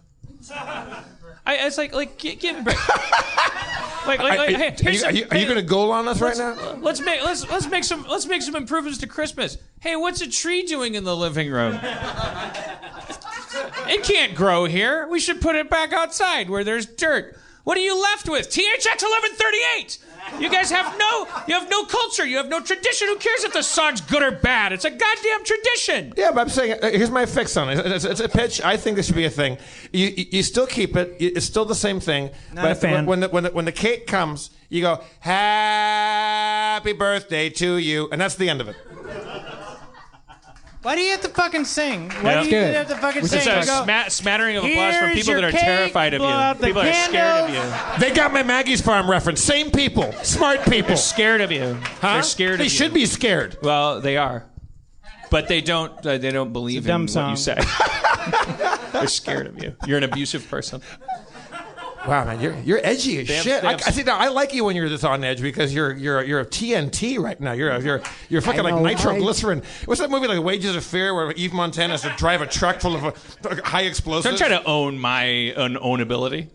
I, 1.46 1.66
it's 1.66 1.78
like 1.78 1.94
like 1.94 2.18
give, 2.18 2.40
give 2.40 2.56
me 2.56 2.62
a 2.62 2.64
break. 2.64 2.78
like, 4.08 4.20
like, 4.20 4.38
like 4.38 4.56
hey, 4.56 4.76
are 4.86 4.92
you, 4.92 4.98
some- 4.98 5.10
are 5.10 5.14
you, 5.14 5.26
are 5.32 5.38
you 5.38 5.44
hey, 5.44 5.46
going 5.46 5.56
to 5.56 5.62
goal 5.62 5.92
on 5.92 6.08
us 6.08 6.20
right 6.22 6.38
now? 6.38 6.78
Let's 6.82 7.00
make 7.02 7.24
let's 7.24 7.50
let's 7.50 7.68
make 7.68 7.84
some 7.86 8.06
let's 8.08 8.26
make 8.26 8.42
some 8.42 8.56
improvements 8.56 9.00
to 9.00 9.08
Christmas. 9.08 9.58
Hey, 9.80 9.96
what's 9.96 10.22
a 10.22 10.30
tree 10.30 10.64
doing 10.64 10.96
in 10.96 11.04
the 11.06 11.16
living 11.16 11.50
room? 11.52 11.80
It 13.88 14.04
can't 14.04 14.36
grow 14.36 14.66
here. 14.66 15.08
We 15.08 15.20
should 15.20 15.42
put 15.42 15.56
it 15.56 15.70
back 15.70 15.94
outside 15.94 16.50
where 16.50 16.64
there's 16.64 16.86
dirt. 16.86 17.38
What 17.68 17.78
are 17.78 17.82
you 17.82 18.02
left 18.02 18.30
with? 18.30 18.50
THX 18.50 19.04
1138. 19.04 20.00
You 20.40 20.50
guys 20.50 20.72
have 20.72 20.98
no 20.98 21.28
you 21.48 21.54
have 21.54 21.70
no 21.70 21.84
culture. 21.84 22.26
You 22.26 22.38
have 22.38 22.48
no 22.48 22.62
tradition. 22.62 23.10
Who 23.10 23.18
cares 23.18 23.44
if 23.44 23.52
the 23.52 23.62
song's 23.62 24.00
good 24.00 24.24
or 24.24 24.32
bad? 24.32 24.72
It's 24.72 24.86
a 24.86 24.90
goddamn 24.90 25.44
tradition. 25.44 26.14
Yeah, 26.16 26.32
but 26.32 26.40
I'm 26.42 26.50
saying 26.50 26.80
uh, 26.82 26.92
here's 26.92 27.12
my 27.12 27.26
fix 27.26 27.58
on 27.58 27.70
it. 27.70 27.86
It's, 27.86 28.06
it's 28.06 28.22
a 28.22 28.30
pitch. 28.30 28.62
I 28.62 28.78
think 28.78 28.96
this 28.96 29.08
should 29.08 29.16
be 29.16 29.26
a 29.26 29.30
thing. 29.30 29.58
You 29.92 30.08
you, 30.08 30.26
you 30.32 30.44
still 30.44 30.66
keep 30.68 30.96
it. 30.96 31.18
It's 31.20 31.46
still 31.46 31.66
the 31.66 31.76
same 31.76 32.00
thing. 32.00 32.32
Not 32.54 32.64
but 32.64 32.72
a 32.72 32.76
fan. 32.76 33.06
When 33.06 33.20
the, 33.20 33.28
when 33.30 33.44
the 33.44 33.50
when 33.52 33.66
the 33.66 33.74
cake 33.74 34.08
comes, 34.08 34.50
you 34.70 34.82
go 34.82 35.02
Happy 35.20 36.94
birthday 36.94 37.50
to 37.50 37.78
you, 37.78 38.08
and 38.12 38.22
that's 38.22 38.36
the 38.36 38.50
end 38.50 38.62
of 38.62 38.70
it. 38.70 38.78
Why 40.84 40.96
do 40.96 41.02
you 41.02 41.12
have 41.12 41.22
to 41.22 41.30
fucking 41.30 41.66
sing? 41.66 42.10
Why 42.22 42.34
Yeah. 42.36 42.40
do 42.40 42.46
you 42.46 42.52
Good. 42.52 42.76
have 42.76 42.88
to 42.90 42.96
fucking 42.96 43.24
It's 43.24 43.32
sing? 43.32 43.48
a 43.52 43.60
You 43.60 43.66
go, 43.66 43.84
sma- 43.84 44.10
smattering 44.10 44.56
of 44.58 44.64
applause 44.64 44.96
from 44.96 45.10
"Here's 45.10 45.20
people 45.26 45.34
that 45.34 45.40
your 45.42 45.50
are 45.50 45.52
cake, 45.52 45.62
terrified 45.62 46.14
of 46.14 46.20
blow 46.20 46.30
out 46.30 46.56
you. 46.56 46.62
the 46.62 46.68
People 46.68 46.82
are 46.84 46.94
scared 46.94 47.16
of 47.16 47.50
candles." 47.50 47.94
you. 47.96 48.00
They 48.00 48.12
got 48.16 48.32
my 48.32 48.44
Maggie's 48.44 48.82
Farm 48.82 49.10
reference. 49.10 49.42
Same 49.44 49.72
people, 49.72 50.14
smart 50.24 50.64
people. 50.66 50.90
They're 50.90 50.98
scared 50.98 51.42
of 51.42 51.52
you. 51.52 51.78
Huh? 52.02 52.14
They're 52.14 52.24
scared 52.24 52.60
They 52.60 52.66
of 52.68 52.72
you. 52.72 52.78
should 52.78 52.94
be 52.94 53.06
scared. 53.06 53.58
Well, 53.62 54.00
they 54.02 54.18
are, 54.18 54.46
but 55.30 55.48
they 55.48 55.62
don't. 55.62 55.94
Uh, 56.06 56.18
they 56.20 56.32
don't 56.32 56.54
believe 56.54 56.80
It's 56.80 56.86
a 56.86 56.90
dumb 56.90 57.08
in 57.08 57.14
what 57.14 57.30
you 57.32 57.36
song. 57.36 57.56
say. 57.58 57.58
They're 58.94 59.08
scared 59.08 59.48
of 59.48 59.62
you. 59.62 59.76
You're 59.86 59.98
an 59.98 60.04
abusive 60.04 60.48
person. 60.50 60.82
Wow, 62.08 62.26
man, 62.26 62.40
you're 62.42 62.56
you're 62.60 62.80
edgy 62.84 63.20
as 63.20 63.28
They 63.28 63.34
have- 63.36 63.44
shit. 63.44 63.62
they 63.62 63.68
I, 63.68 63.72
I 63.74 63.78
see. 63.78 64.04
Now, 64.04 64.18
I 64.18 64.30
like 64.30 64.54
you 64.54 64.64
when 64.66 64.76
you're 64.76 64.90
this 64.90 65.04
on 65.04 65.24
edge 65.24 65.42
because 65.42 65.74
you're 65.74 65.94
you're 65.94 66.24
you're 66.24 66.40
a 66.40 66.46
TNT 66.46 67.20
right 67.20 67.40
now. 67.40 67.52
You're 67.52 67.70
a, 67.70 67.82
you're 67.82 68.02
you're 68.30 68.42
fucking 68.42 68.64
like 68.64 68.76
know, 68.76 68.82
nitroglycerin. 68.84 69.62
What's 69.86 70.00
that 70.02 70.10
movie 70.10 70.28
like 70.28 70.42
Wages 70.44 70.76
of 70.76 70.84
Fear 70.84 71.14
where 71.14 71.32
Yves 71.32 71.54
Montand 71.54 71.90
has 71.90 72.02
to 72.04 72.14
drive 72.18 72.42
a 72.42 72.48
truck 72.48 72.80
full 72.80 72.96
of 72.96 73.04
uh, 73.46 73.56
high 73.64 73.82
explosives? 73.84 74.40
Don't 74.40 74.50
try 74.50 74.58
to 74.58 74.64
own 74.66 74.98
my 75.00 75.54
unownability. 75.58 76.48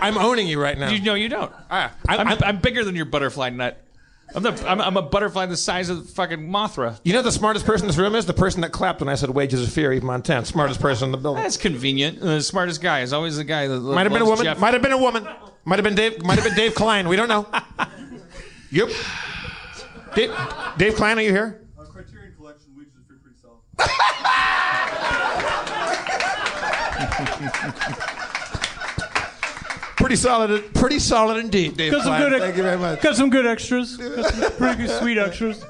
I'm 0.00 0.18
owning 0.18 0.46
you 0.46 0.60
right 0.60 0.76
now. 0.76 0.90
You 0.90 1.00
know 1.00 1.14
you 1.14 1.28
don't. 1.28 1.52
Ah, 1.70 1.92
I, 2.08 2.16
I'm, 2.18 2.28
I'm- 2.28 2.38
I'm 2.44 2.58
bigger 2.58 2.84
than 2.84 2.94
your 2.96 3.06
butterfly 3.06 3.50
nut. 3.50 3.82
I'm 4.34 4.42
the. 4.42 4.68
I'm, 4.68 4.80
I'm 4.80 4.96
a 4.96 5.02
butterfly 5.02 5.46
the 5.46 5.56
size 5.56 5.88
of 5.88 6.10
fucking 6.10 6.40
Mothra. 6.40 6.98
you 7.04 7.12
know 7.12 7.22
the 7.22 7.32
smartest 7.32 7.64
person 7.64 7.84
in 7.84 7.88
this 7.88 7.96
room 7.96 8.14
is 8.14 8.26
the 8.26 8.34
person 8.34 8.60
that 8.62 8.72
clapped 8.72 9.00
when 9.00 9.08
I 9.08 9.14
said 9.14 9.30
Wages 9.30 9.62
of 9.62 9.72
Fear. 9.72 9.92
Yves 9.92 10.02
Montand, 10.04 10.46
smartest 10.46 10.80
person 10.80 11.06
in 11.06 11.12
the 11.12 11.18
building. 11.18 11.42
That's 11.42 11.56
convenient. 11.56 12.20
The 12.20 12.40
smartest 12.42 12.82
guy 12.82 13.00
is 13.00 13.12
always 13.12 13.36
the 13.36 13.44
guy 13.44 13.66
that 13.68 13.80
Might 13.80 14.02
have 14.02 14.12
been 14.12 14.22
a 14.22 14.26
woman. 14.26 14.44
Jeff. 14.44 14.58
Might 14.58 14.74
have 14.74 14.82
been 14.82 14.92
a 14.92 14.98
woman. 14.98 15.26
Might 15.64 15.76
have 15.76 15.84
been 15.84 15.94
Dave. 15.94 16.22
Might 16.24 16.34
have 16.38 16.44
been 16.44 16.54
Dave 16.56 16.74
Klein. 16.74 17.08
We 17.08 17.16
don't 17.16 17.28
know. 17.28 17.46
Yep. 18.72 18.88
Dave, 20.14 20.36
Dave 20.76 20.94
Klein, 20.96 21.18
are 21.18 21.22
you 21.22 21.30
here? 21.30 21.62
Uh, 21.78 21.84
Criterion 21.84 22.34
Collection, 22.36 22.72
Wages 22.76 22.94
of 22.96 23.06
Fear, 23.06 23.18
pretty 23.22 23.38
solid. 23.40 23.60
Pretty 30.06 30.22
solid. 30.22 30.72
Pretty 30.74 30.98
solid 31.00 31.38
indeed, 31.38 31.76
Dave 31.76 31.90
Got 31.90 32.04
some 32.04 32.16
Klein. 32.16 32.30
good, 32.30 32.40
Thank 32.40 32.56
you 32.56 32.62
very 32.62 32.78
much. 32.78 33.00
got 33.02 33.16
some 33.16 33.28
good 33.28 33.44
extras. 33.44 33.96
Got 33.96 34.32
some 34.34 34.52
pretty 34.52 34.86
good, 34.86 35.00
sweet 35.00 35.18
extras. 35.18 35.64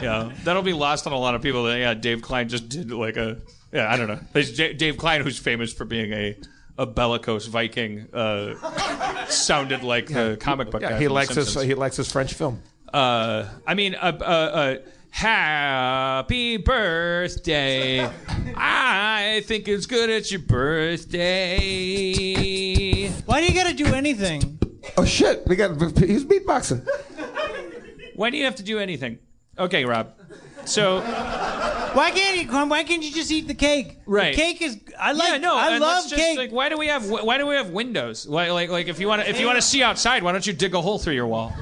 Yeah, 0.00 0.32
that'll 0.42 0.62
be 0.62 0.72
lost 0.72 1.06
on 1.06 1.12
a 1.12 1.18
lot 1.18 1.34
of 1.34 1.42
people. 1.42 1.64
That 1.64 1.78
yeah, 1.78 1.92
Dave 1.92 2.22
Klein 2.22 2.48
just 2.48 2.70
did 2.70 2.90
like 2.90 3.18
a 3.18 3.42
yeah, 3.72 3.92
I 3.92 3.98
don't 3.98 4.08
know. 4.08 4.18
There's 4.32 4.52
J- 4.52 4.72
Dave 4.72 4.96
Klein, 4.96 5.20
who's 5.20 5.38
famous 5.38 5.70
for 5.70 5.84
being 5.84 6.14
a 6.14 6.34
a 6.78 6.86
bellicose 6.86 7.44
Viking, 7.46 8.06
uh, 8.14 8.54
sounded 9.28 9.82
like 9.82 10.06
the 10.06 10.38
comic 10.40 10.70
book 10.70 10.80
Yeah, 10.80 10.92
guy. 10.92 10.98
he 10.98 11.04
from 11.04 11.08
The 11.10 11.14
likes 11.14 11.34
his 11.34 11.54
he 11.62 11.74
likes 11.74 11.96
his 11.98 12.10
French 12.10 12.32
film. 12.32 12.62
Uh, 12.90 13.44
I 13.66 13.74
mean, 13.74 13.96
uh, 13.96 14.16
uh, 14.18 14.24
uh, 14.24 14.76
happy 15.10 16.56
birthday. 16.56 18.00
I 18.56 19.42
think 19.46 19.68
it's 19.68 19.86
good 19.86 20.08
it's 20.10 20.30
your 20.32 20.40
birthday. 20.40 21.52
Why 23.26 23.40
do 23.40 23.46
you 23.46 23.54
got 23.54 23.68
to 23.68 23.74
do 23.74 23.86
anything? 23.94 24.58
Oh 24.96 25.04
shit! 25.04 25.46
We 25.46 25.56
got 25.56 25.70
he's 25.98 26.24
beatboxing. 26.24 26.86
Why 28.16 28.30
do 28.30 28.36
you 28.36 28.44
have 28.44 28.56
to 28.56 28.62
do 28.62 28.78
anything? 28.78 29.18
Okay, 29.58 29.84
Rob. 29.84 30.12
So 30.66 31.00
Why 31.00 32.10
can't 32.10 32.36
you? 32.42 32.48
Why 32.68 32.84
can't 32.84 33.02
you 33.02 33.12
just 33.12 33.30
eat 33.30 33.46
the 33.48 33.54
cake? 33.54 33.98
Right. 34.06 34.34
The 34.34 34.40
cake 34.42 34.62
is. 34.62 34.78
I 34.98 35.12
like. 35.12 35.32
yeah, 35.32 35.38
no, 35.38 35.56
I 35.56 35.78
love 35.78 36.04
just, 36.08 36.14
cake. 36.14 36.38
Like, 36.38 36.52
why 36.52 36.68
do 36.68 36.76
we 36.76 36.88
have 36.88 37.08
why 37.08 37.38
do 37.38 37.46
we 37.46 37.54
have 37.54 37.70
windows? 37.70 38.26
Why, 38.26 38.50
like 38.50 38.70
like 38.70 38.88
if 38.88 38.98
you 39.00 39.08
want 39.08 39.22
to 39.22 39.28
if 39.28 39.40
you 39.40 39.46
want 39.46 39.56
to 39.56 39.62
see 39.62 39.82
outside, 39.82 40.22
why 40.22 40.32
don't 40.32 40.46
you 40.46 40.52
dig 40.52 40.74
a 40.74 40.80
hole 40.80 40.98
through 40.98 41.14
your 41.14 41.26
wall? 41.26 41.52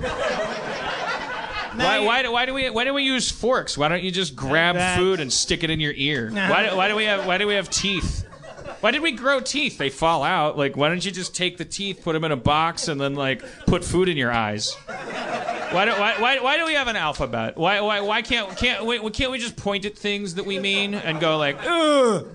Why, 1.74 2.00
why, 2.00 2.22
do- 2.22 2.30
why 2.32 2.44
do 2.44 2.52
we 2.52 2.68
why 2.68 2.84
do 2.84 2.92
we 2.92 3.02
use 3.02 3.30
forks? 3.30 3.78
Why 3.78 3.88
don't 3.88 4.02
you 4.02 4.10
just 4.10 4.36
grab 4.36 4.98
food 4.98 5.20
and 5.20 5.32
stick 5.32 5.64
it 5.64 5.70
in 5.70 5.80
your 5.80 5.94
ear? 5.96 6.30
Why, 6.30 6.68
do- 6.68 6.76
why 6.76 6.88
do 6.88 6.96
we 6.96 7.04
have 7.04 7.26
why 7.26 7.38
do 7.38 7.46
we 7.46 7.54
have 7.54 7.70
teeth? 7.70 8.26
Why 8.82 8.90
did 8.90 9.00
we 9.00 9.12
grow 9.12 9.38
teeth? 9.38 9.78
They 9.78 9.90
fall 9.90 10.24
out. 10.24 10.58
Like 10.58 10.76
why 10.76 10.88
don't 10.88 11.04
you 11.04 11.12
just 11.12 11.36
take 11.36 11.56
the 11.56 11.64
teeth, 11.64 12.00
put 12.02 12.14
them 12.14 12.24
in 12.24 12.32
a 12.32 12.36
box, 12.36 12.88
and 12.88 13.00
then 13.00 13.14
like 13.14 13.40
put 13.66 13.84
food 13.84 14.08
in 14.08 14.16
your 14.16 14.32
eyes? 14.32 14.74
Why 15.70 15.84
do, 15.84 15.92
why, 15.92 16.16
why, 16.18 16.38
why 16.40 16.56
do 16.56 16.66
we 16.66 16.74
have 16.74 16.88
an 16.88 16.96
alphabet? 16.96 17.56
Why, 17.56 17.80
why, 17.80 18.00
why 18.00 18.22
can't 18.22 18.56
can't 18.56 18.84
we, 18.84 18.98
can't 19.10 19.30
we 19.30 19.38
just 19.38 19.56
point 19.56 19.84
at 19.84 19.96
things 19.96 20.34
that 20.34 20.46
we 20.46 20.58
mean 20.58 20.94
and 20.94 21.20
go 21.20 21.38
like 21.38 21.58
ugh? 21.64 22.26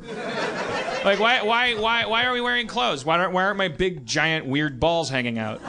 Like 1.04 1.20
why 1.20 1.42
why 1.42 1.74
why 1.76 2.06
why 2.06 2.24
are 2.24 2.32
we 2.32 2.40
wearing 2.40 2.68
clothes? 2.68 3.04
Why 3.04 3.18
aren't 3.20 3.34
why 3.34 3.44
aren't 3.44 3.58
my 3.58 3.68
big 3.68 4.06
giant 4.06 4.46
weird 4.46 4.80
balls 4.80 5.10
hanging 5.10 5.38
out? 5.38 5.62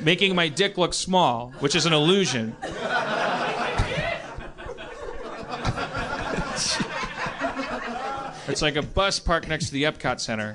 Making 0.02 0.34
my 0.34 0.48
dick 0.48 0.78
look 0.78 0.94
small, 0.94 1.52
which 1.60 1.76
is 1.76 1.86
an 1.86 1.92
illusion. 1.92 2.56
It's 8.48 8.62
like 8.62 8.76
a 8.76 8.82
bus 8.82 9.18
parked 9.18 9.48
next 9.48 9.66
to 9.66 9.72
the 9.72 9.84
Epcot 9.84 10.20
Center. 10.20 10.52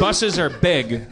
Buses 0.00 0.38
are 0.38 0.50
big. 0.50 1.06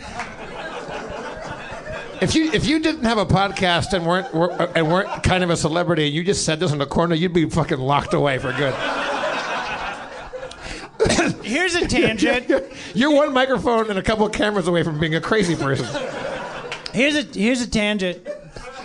If 2.20 2.34
you 2.34 2.50
if 2.52 2.66
you 2.66 2.80
didn't 2.80 3.04
have 3.04 3.18
a 3.18 3.26
podcast 3.26 3.92
and 3.92 4.06
weren't 4.06 4.32
were, 4.32 4.50
and 4.74 4.88
weren't 4.88 5.22
kind 5.22 5.44
of 5.44 5.50
a 5.50 5.56
celebrity, 5.56 6.06
and 6.06 6.14
you 6.14 6.24
just 6.24 6.44
said 6.44 6.60
this 6.60 6.72
in 6.72 6.78
the 6.78 6.86
corner, 6.86 7.14
you'd 7.14 7.34
be 7.34 7.48
fucking 7.48 7.78
locked 7.78 8.14
away 8.14 8.38
for 8.38 8.52
good. 8.52 8.74
Here's 11.42 11.74
a 11.74 11.86
tangent. 11.86 12.48
You're 12.94 13.14
one 13.14 13.32
microphone 13.32 13.90
and 13.90 13.98
a 13.98 14.02
couple 14.02 14.26
of 14.26 14.32
cameras 14.32 14.66
away 14.66 14.82
from 14.82 14.98
being 14.98 15.14
a 15.14 15.20
crazy 15.20 15.54
person. 15.54 15.86
Here's 16.92 17.16
a 17.16 17.22
here's 17.22 17.60
a 17.60 17.68
tangent. 17.68 18.26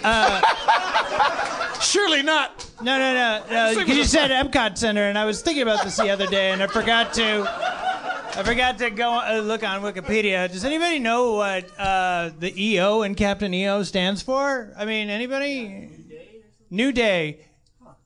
Uh, 0.04 0.42
Surely 1.82 2.22
not. 2.22 2.71
No, 2.84 2.98
no, 2.98 3.14
no, 3.14 3.44
no. 3.50 3.80
Because 3.80 3.96
you 3.96 4.04
said 4.04 4.32
Epcot 4.32 4.78
Center, 4.78 5.04
and 5.04 5.18
I 5.18 5.26
was 5.26 5.42
thinking 5.42 5.64
about 5.64 5.84
this 5.84 5.98
the 5.98 6.10
other 6.10 6.26
day, 6.28 6.52
and 6.52 6.64
I 6.64 6.68
forgot 6.68 7.14
to. 7.14 7.46
I 8.34 8.44
forgot 8.44 8.78
to 8.78 8.90
go 8.90 9.12
uh, 9.12 9.42
look 9.44 9.62
on 9.64 9.82
Wikipedia. 9.82 10.50
Does 10.50 10.64
anybody 10.64 11.00
know 11.00 11.34
what 11.34 11.70
uh, 11.78 12.32
the 12.40 12.54
EO 12.60 13.02
and 13.02 13.16
Captain 13.16 13.54
EO 13.54 13.84
stands 13.84 14.22
for? 14.22 14.74
I 14.78 14.86
mean, 14.86 15.10
anybody? 15.10 15.90
New 16.70 16.92
Day. 16.94 17.46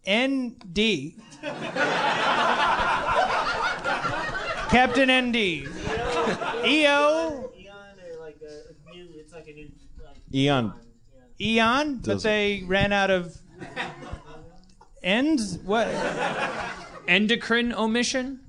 ND. 0.10 1.14
Captain 4.70 5.12
ND. 5.30 5.36
EO. 6.66 7.52
Eon. 10.34 10.74
Eon, 11.40 11.96
but 11.98 12.04
Doesn't- 12.06 12.30
they 12.30 12.64
ran 12.66 12.92
out 12.92 13.12
of 13.12 13.38
ends. 15.06 15.58
What? 15.60 15.88
Endocrine 17.08 17.74
omission. 17.74 18.42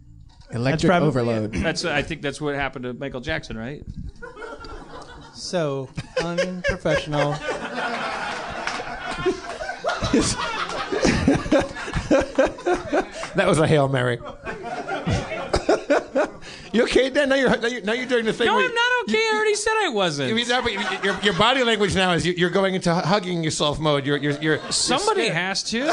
Electric 0.50 0.88
probably 0.88 1.08
overload. 1.08 1.52
That's 1.52 1.84
I 1.84 2.02
think 2.02 2.22
that's 2.22 2.40
what 2.40 2.54
happened 2.54 2.84
to 2.84 2.94
Michael 2.94 3.20
Jackson, 3.20 3.56
right? 3.58 3.84
So 5.34 5.88
unprofessional. 6.22 7.36
That 13.36 13.46
was 13.46 13.58
a 13.58 13.66
hail 13.66 13.88
mary. 13.88 14.18
You 16.76 16.84
okay, 16.84 17.10
Dan? 17.10 17.28
Now 17.28 17.34
you're 17.36 17.56
now 17.56 17.66
you're, 17.68 17.82
now 17.82 17.92
you're 17.92 18.06
doing 18.06 18.24
the 18.24 18.32
thing. 18.32 18.46
No, 18.46 18.54
where 18.56 18.64
I'm 18.68 18.74
not 18.74 18.90
okay. 19.08 19.18
I 19.18 19.32
already 19.34 19.54
said 19.54 19.72
I 19.78 19.88
wasn't. 19.88 20.30
I 20.30 20.34
mean, 20.34 20.48
no, 20.48 20.62
but 20.62 20.72
you- 20.72 20.80
your, 21.02 21.20
your 21.20 21.34
body 21.34 21.62
language 21.64 21.94
now 21.94 22.12
is 22.12 22.24
you- 22.26 22.34
you're 22.34 22.50
going 22.50 22.74
into 22.74 22.94
hugging 22.94 23.42
yourself 23.42 23.78
mode. 23.80 24.06
You're 24.06 24.16
you're, 24.18 24.40
you're 24.40 24.58
Somebody 24.70 25.24
you're 25.24 25.34
has 25.34 25.62
to. 25.64 25.86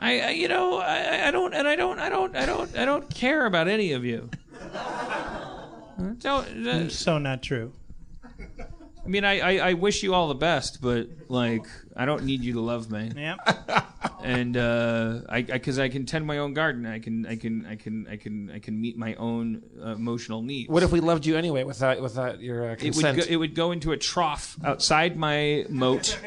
I, 0.00 0.20
I, 0.20 0.30
you 0.30 0.46
know, 0.48 0.78
I, 0.78 1.26
I 1.26 1.30
don't, 1.32 1.52
and 1.54 1.66
I 1.66 1.74
don't, 1.74 1.98
I 1.98 2.08
don't, 2.08 2.36
I 2.36 2.46
don't, 2.46 2.76
I 2.78 2.84
don't 2.84 3.12
care 3.12 3.46
about 3.46 3.66
any 3.66 3.92
of 3.92 4.04
you. 4.04 4.30
Don't. 6.20 6.66
Uh, 6.68 6.88
so 6.88 7.18
not 7.18 7.42
true. 7.42 7.72
I 9.08 9.10
mean, 9.10 9.24
I, 9.24 9.40
I, 9.40 9.68
I 9.70 9.72
wish 9.72 10.02
you 10.02 10.12
all 10.12 10.28
the 10.28 10.34
best, 10.34 10.82
but 10.82 11.08
like, 11.28 11.64
I 11.96 12.04
don't 12.04 12.24
need 12.24 12.44
you 12.44 12.52
to 12.52 12.60
love 12.60 12.90
me. 12.90 13.10
Yep. 13.16 13.38
And 14.22 14.54
uh, 14.54 15.20
I, 15.30 15.40
because 15.40 15.78
I, 15.78 15.88
can 15.88 16.04
tend 16.04 16.26
my 16.26 16.38
own 16.38 16.52
garden, 16.52 16.84
I 16.84 16.98
can, 16.98 17.24
I 17.24 17.36
can, 17.36 17.64
I 17.64 17.76
can, 17.76 18.06
I 18.06 18.16
can, 18.16 18.50
I 18.50 18.58
can 18.58 18.78
meet 18.78 18.98
my 18.98 19.14
own 19.14 19.62
uh, 19.82 19.92
emotional 19.92 20.42
needs. 20.42 20.68
What 20.68 20.82
if 20.82 20.92
we 20.92 21.00
loved 21.00 21.24
you 21.24 21.36
anyway 21.36 21.64
without 21.64 22.02
without 22.02 22.40
your 22.40 22.68
uh, 22.68 22.72
it 22.72 22.82
would 22.82 22.92
consent? 22.92 23.16
go, 23.16 23.24
it 23.26 23.36
would 23.36 23.54
go 23.54 23.72
into 23.72 23.92
a 23.92 23.96
trough 23.96 24.58
outside 24.62 25.16
my 25.16 25.64
moat, 25.70 26.18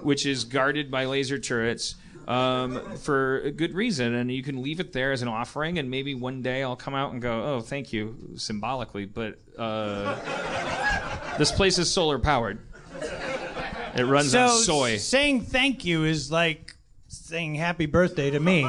which 0.00 0.24
is 0.24 0.44
guarded 0.44 0.90
by 0.90 1.04
laser 1.04 1.38
turrets. 1.38 1.96
Um, 2.26 2.96
for 2.96 3.38
a 3.40 3.52
good 3.52 3.72
reason, 3.74 4.14
and 4.14 4.32
you 4.32 4.42
can 4.42 4.60
leave 4.60 4.80
it 4.80 4.92
there 4.92 5.12
as 5.12 5.22
an 5.22 5.28
offering, 5.28 5.78
and 5.78 5.88
maybe 5.88 6.14
one 6.14 6.42
day 6.42 6.64
I'll 6.64 6.74
come 6.74 6.94
out 6.94 7.12
and 7.12 7.22
go, 7.22 7.54
"Oh, 7.54 7.60
thank 7.60 7.92
you," 7.92 8.16
symbolically. 8.34 9.04
But 9.04 9.38
uh, 9.56 10.16
this 11.38 11.52
place 11.52 11.78
is 11.78 11.88
solar 11.88 12.18
powered. 12.18 12.58
It 13.96 14.04
runs 14.04 14.32
so 14.32 14.42
on 14.42 14.58
soy. 14.58 14.96
saying 14.96 15.42
thank 15.42 15.84
you 15.84 16.04
is 16.04 16.30
like 16.32 16.74
saying 17.06 17.54
happy 17.54 17.86
birthday 17.86 18.30
to 18.30 18.40
me. 18.40 18.66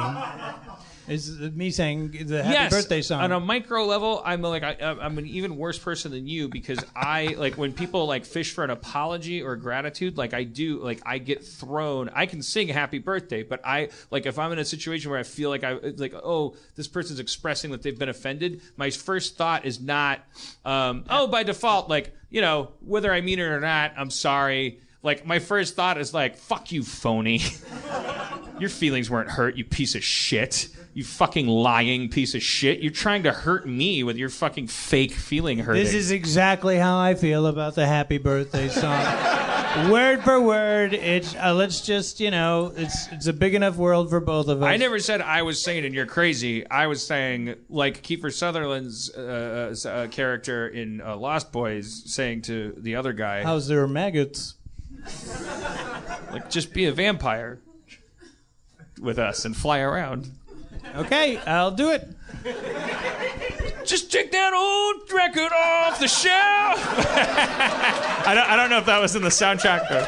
Is 1.08 1.38
me 1.40 1.70
saying 1.70 2.26
the 2.26 2.42
happy 2.42 2.54
yes, 2.54 2.70
birthday 2.70 3.00
song. 3.00 3.22
on 3.22 3.32
a 3.32 3.40
micro 3.40 3.84
level, 3.86 4.20
I'm 4.24 4.42
like 4.42 4.62
I, 4.62 4.76
I'm 4.80 5.16
an 5.16 5.26
even 5.26 5.56
worse 5.56 5.78
person 5.78 6.12
than 6.12 6.26
you 6.26 6.48
because 6.48 6.84
I 6.94 7.28
like 7.38 7.56
when 7.56 7.72
people 7.72 8.06
like 8.06 8.26
fish 8.26 8.52
for 8.52 8.62
an 8.62 8.70
apology 8.70 9.42
or 9.42 9.56
gratitude. 9.56 10.18
Like 10.18 10.34
I 10.34 10.44
do, 10.44 10.78
like 10.80 11.00
I 11.06 11.18
get 11.18 11.44
thrown. 11.44 12.10
I 12.14 12.26
can 12.26 12.42
sing 12.42 12.68
happy 12.68 12.98
birthday, 12.98 13.42
but 13.42 13.60
I 13.64 13.88
like 14.10 14.26
if 14.26 14.38
I'm 14.38 14.52
in 14.52 14.58
a 14.58 14.64
situation 14.64 15.10
where 15.10 15.18
I 15.18 15.22
feel 15.22 15.48
like 15.48 15.64
I 15.64 15.72
like 15.96 16.14
oh 16.14 16.56
this 16.76 16.88
person's 16.88 17.20
expressing 17.20 17.70
that 17.70 17.82
they've 17.82 17.98
been 17.98 18.10
offended. 18.10 18.60
My 18.76 18.90
first 18.90 19.36
thought 19.36 19.64
is 19.64 19.80
not 19.80 20.20
um, 20.66 21.04
oh 21.08 21.26
by 21.26 21.42
default 21.42 21.88
like 21.88 22.14
you 22.28 22.42
know 22.42 22.72
whether 22.80 23.12
I 23.12 23.22
mean 23.22 23.38
it 23.38 23.42
or 23.44 23.60
not. 23.60 23.94
I'm 23.96 24.10
sorry. 24.10 24.80
Like 25.02 25.24
my 25.24 25.38
first 25.38 25.74
thought 25.74 25.98
is 25.98 26.12
like 26.12 26.36
fuck 26.36 26.70
you 26.70 26.82
phony. 26.82 27.40
Your 28.58 28.68
feelings 28.68 29.08
weren't 29.08 29.30
hurt, 29.30 29.56
you 29.56 29.64
piece 29.64 29.94
of 29.94 30.02
shit. 30.02 30.68
You 30.98 31.04
fucking 31.04 31.46
lying 31.46 32.08
piece 32.08 32.34
of 32.34 32.42
shit. 32.42 32.80
You're 32.80 32.90
trying 32.90 33.22
to 33.22 33.30
hurt 33.30 33.68
me 33.68 34.02
with 34.02 34.16
your 34.16 34.30
fucking 34.30 34.66
fake 34.66 35.12
feeling 35.12 35.60
hurting. 35.60 35.80
this 35.80 35.94
is 35.94 36.10
exactly 36.10 36.76
how 36.76 36.98
I 36.98 37.14
feel 37.14 37.46
about 37.46 37.76
the 37.76 37.86
happy 37.86 38.18
birthday 38.18 38.66
song. 38.66 39.00
word 39.92 40.24
for 40.24 40.40
word, 40.40 40.94
it's 40.94 41.36
uh, 41.36 41.54
let's 41.54 41.82
just 41.82 42.18
you 42.18 42.32
know 42.32 42.72
it's 42.74 43.06
it's 43.12 43.28
a 43.28 43.32
big 43.32 43.54
enough 43.54 43.76
world 43.76 44.10
for 44.10 44.18
both 44.18 44.48
of 44.48 44.60
us. 44.60 44.66
I 44.66 44.76
never 44.76 44.98
said 44.98 45.20
I 45.20 45.42
was 45.42 45.62
saying 45.62 45.84
and 45.84 45.94
you're 45.94 46.04
crazy. 46.04 46.68
I 46.68 46.88
was 46.88 47.06
saying 47.06 47.54
like 47.70 48.02
Kiefer 48.02 48.32
Sutherland's 48.32 49.08
uh, 49.14 49.72
uh, 49.86 49.88
uh, 49.88 50.06
character 50.08 50.66
in 50.66 51.00
uh, 51.00 51.16
Lost 51.16 51.52
Boys 51.52 52.02
saying 52.12 52.42
to 52.42 52.74
the 52.76 52.96
other 52.96 53.12
guy, 53.12 53.44
How's 53.44 53.68
there 53.68 53.86
maggots? 53.86 54.56
like 56.32 56.50
just 56.50 56.74
be 56.74 56.86
a 56.86 56.92
vampire 56.92 57.60
with 59.00 59.20
us 59.20 59.44
and 59.44 59.56
fly 59.56 59.78
around. 59.78 60.32
Okay, 60.96 61.38
I'll 61.46 61.70
do 61.70 61.90
it. 61.90 62.08
Just 63.84 64.12
take 64.12 64.30
that 64.32 64.52
old 64.52 65.10
record 65.12 65.50
off 65.52 65.98
the 65.98 66.08
shelf. 66.08 66.78
I 68.26 68.32
don't, 68.34 68.48
I 68.48 68.56
don't 68.56 68.70
know 68.70 68.78
if 68.78 68.86
that 68.86 69.00
was 69.00 69.16
in 69.16 69.22
the 69.22 69.28
soundtrack 69.28 69.88
though. 69.88 70.06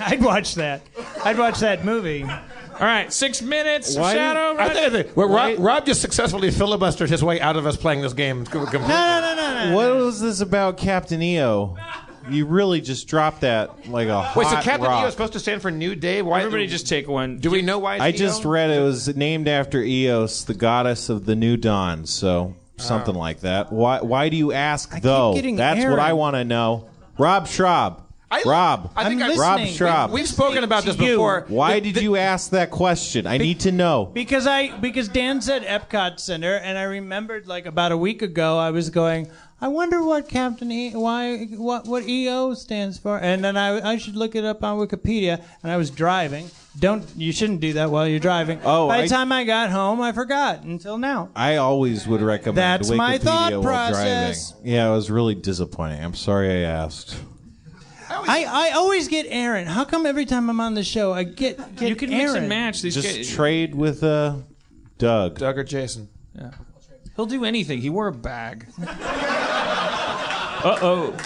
I'd 0.04 0.22
watch 0.22 0.56
that. 0.56 0.82
I'd 1.24 1.38
watch 1.38 1.60
that 1.60 1.84
movie. 1.84 2.24
All 2.24 2.88
right, 2.88 3.12
six 3.12 3.40
minutes. 3.42 3.96
Why- 3.96 4.14
Shadow. 4.14 4.56
I 4.60 4.68
think, 4.70 4.86
I 4.86 4.90
think- 5.02 5.16
well, 5.16 5.28
Rob, 5.28 5.58
Rob 5.58 5.86
just 5.86 6.00
successfully 6.00 6.48
filibustered 6.50 7.08
his 7.08 7.22
way 7.22 7.40
out 7.40 7.56
of 7.56 7.66
us 7.66 7.76
playing 7.76 8.00
this 8.02 8.12
game. 8.14 8.44
completely. 8.44 8.88
no, 8.88 9.34
no. 9.36 9.76
What 9.76 9.94
was 10.04 10.20
this 10.20 10.40
about 10.40 10.76
Captain 10.78 11.22
EO? 11.22 11.76
You 12.28 12.46
really 12.46 12.80
just 12.80 13.08
dropped 13.08 13.40
that 13.40 13.88
like 13.88 14.08
a 14.08 14.20
hot 14.20 14.36
Wait, 14.36 14.46
so 14.46 14.60
Captain 14.60 14.82
rock. 14.82 15.02
EO 15.02 15.06
is 15.08 15.14
supposed 15.14 15.32
to 15.34 15.40
stand 15.40 15.62
for 15.62 15.70
New 15.70 15.94
Day? 15.94 16.22
Why? 16.22 16.40
Everybody 16.40 16.66
just 16.66 16.88
take 16.88 17.08
one. 17.08 17.38
Do 17.38 17.50
we 17.50 17.62
know 17.62 17.78
why? 17.78 17.96
It's 17.96 18.02
I 18.02 18.12
just 18.12 18.44
read 18.44 18.70
it 18.70 18.80
was 18.80 19.14
named 19.16 19.48
after 19.48 19.82
Eos, 19.82 20.44
the 20.44 20.54
goddess 20.54 21.08
of 21.08 21.26
the 21.26 21.34
new 21.34 21.56
dawn. 21.56 22.06
So 22.06 22.54
something 22.76 23.16
oh. 23.16 23.18
like 23.18 23.40
that. 23.40 23.72
Why? 23.72 24.00
Why 24.00 24.28
do 24.28 24.36
you 24.36 24.52
ask 24.52 25.00
though? 25.00 25.34
getting 25.34 25.56
That's 25.56 25.84
what. 25.84 25.98
I 25.98 26.12
want 26.12 26.36
to 26.36 26.44
know. 26.44 26.88
Rob 27.18 27.46
Schrab. 27.46 28.02
I- 28.32 28.42
Rob. 28.46 28.92
I 28.96 29.08
think 29.08 29.22
I'm 29.22 29.32
I- 29.32 29.34
Rob 29.34 29.58
listening. 29.58 29.74
Schrab. 29.74 30.10
We've 30.10 30.26
spoken 30.26 30.64
about 30.64 30.84
this 30.84 30.96
you. 30.96 31.12
before. 31.12 31.44
Why 31.48 31.80
The- 31.80 31.92
did 31.92 32.02
you 32.02 32.16
ask 32.16 32.50
that 32.50 32.70
question? 32.70 33.26
I 33.26 33.36
need 33.36 33.60
to 33.60 33.72
know. 33.72 34.06
Because 34.06 34.46
I 34.46 34.74
because 34.78 35.08
Dan 35.08 35.42
said 35.42 35.64
Epcot 35.64 36.18
Center, 36.18 36.54
and 36.56 36.78
I 36.78 36.84
remembered 36.84 37.46
like 37.46 37.66
about 37.66 37.92
a 37.92 37.96
week 37.96 38.22
ago 38.22 38.58
I 38.58 38.70
was 38.70 38.88
going. 38.90 39.28
I 39.62 39.68
wonder 39.68 40.02
what 40.02 40.28
Captain 40.28 40.72
E 40.72 40.90
why 40.94 41.44
what 41.56 41.86
what 41.86 42.02
EO 42.08 42.52
stands 42.54 42.98
for, 42.98 43.16
and 43.18 43.44
then 43.44 43.56
I 43.56 43.92
I 43.92 43.96
should 43.96 44.16
look 44.16 44.34
it 44.34 44.44
up 44.44 44.64
on 44.64 44.76
Wikipedia. 44.78 45.40
And 45.62 45.70
I 45.70 45.76
was 45.76 45.88
driving, 45.90 46.50
Don't 46.78 47.04
you 47.16 47.30
shouldn't 47.32 47.60
do 47.60 47.74
that 47.74 47.88
while 47.90 48.08
you're 48.08 48.18
driving. 48.18 48.58
Oh, 48.64 48.88
by 48.88 48.98
the 48.98 49.04
I- 49.04 49.06
time 49.06 49.30
I 49.30 49.44
got 49.44 49.70
home, 49.70 50.00
I 50.00 50.10
forgot 50.10 50.64
until 50.64 50.98
now. 50.98 51.30
I 51.36 51.56
always 51.56 52.08
would 52.08 52.22
recommend 52.22 52.56
That's 52.58 52.90
Wikipedia 52.90 52.96
my 52.96 53.18
thought 53.18 53.52
while 53.52 53.62
process. 53.62 54.50
driving. 54.50 54.72
Yeah, 54.72 54.88
it 54.90 54.94
was 54.94 55.10
really 55.12 55.36
disappointing. 55.36 56.02
I'm 56.02 56.14
sorry 56.14 56.50
I 56.50 56.68
asked. 56.68 57.14
I, 58.10 58.44
I 58.44 58.70
always 58.72 59.08
get 59.08 59.26
Aaron. 59.28 59.66
How 59.66 59.84
come 59.84 60.04
every 60.06 60.26
time 60.26 60.50
I'm 60.50 60.60
on 60.60 60.74
the 60.74 60.84
show 60.84 61.12
I 61.14 61.22
get 61.22 61.76
get 61.76 61.88
You 61.88 61.94
can 61.96 62.12
Aaron? 62.12 62.24
mix 62.26 62.34
and 62.34 62.48
match 62.48 62.82
these 62.82 62.94
Just 62.94 63.16
guys. 63.16 63.30
trade 63.30 63.74
with 63.74 64.02
uh, 64.02 64.36
Doug. 64.98 65.38
Doug 65.38 65.56
or 65.56 65.64
Jason. 65.64 66.08
Yeah. 66.34 66.50
He'll 67.16 67.26
do 67.26 67.44
anything. 67.44 67.80
He 67.80 67.90
wore 67.90 68.08
a 68.08 68.12
bag. 68.12 68.66
uh 70.64 70.78
oh. 70.82 71.16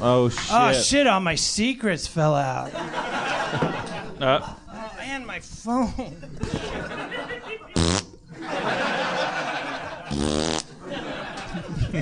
Oh 0.00 0.28
shit! 0.28 0.50
Oh 0.50 0.72
shit! 0.72 1.06
All 1.06 1.20
my 1.20 1.34
secrets 1.34 2.06
fell 2.06 2.34
out. 2.34 2.72
Uh, 4.20 4.54
Oh, 4.72 4.96
and 5.00 5.26
my 5.26 5.40
phone. 5.40 6.16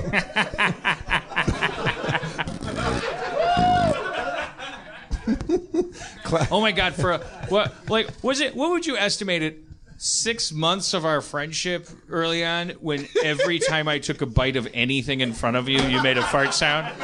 oh 6.51 6.60
my 6.60 6.73
god! 6.73 6.94
For 6.94 7.12
a, 7.12 7.19
what? 7.48 7.74
Like, 7.89 8.09
was 8.23 8.40
it? 8.40 8.55
What 8.55 8.70
would 8.70 8.86
you 8.86 8.97
estimate 8.97 9.43
it? 9.43 9.62
Six 10.00 10.52
months 10.52 10.94
of 10.94 11.04
our 11.04 11.20
friendship 11.20 11.88
early 12.08 12.44
on, 12.44 12.70
when 12.80 13.08
every 13.24 13.58
time 13.70 13.88
I 13.88 13.98
took 13.98 14.22
a 14.22 14.26
bite 14.26 14.54
of 14.54 14.68
anything 14.72 15.20
in 15.22 15.32
front 15.32 15.56
of 15.56 15.68
you, 15.68 15.80
you 15.82 16.00
made 16.02 16.16
a 16.18 16.22
fart 16.22 16.54
sound 16.54 16.94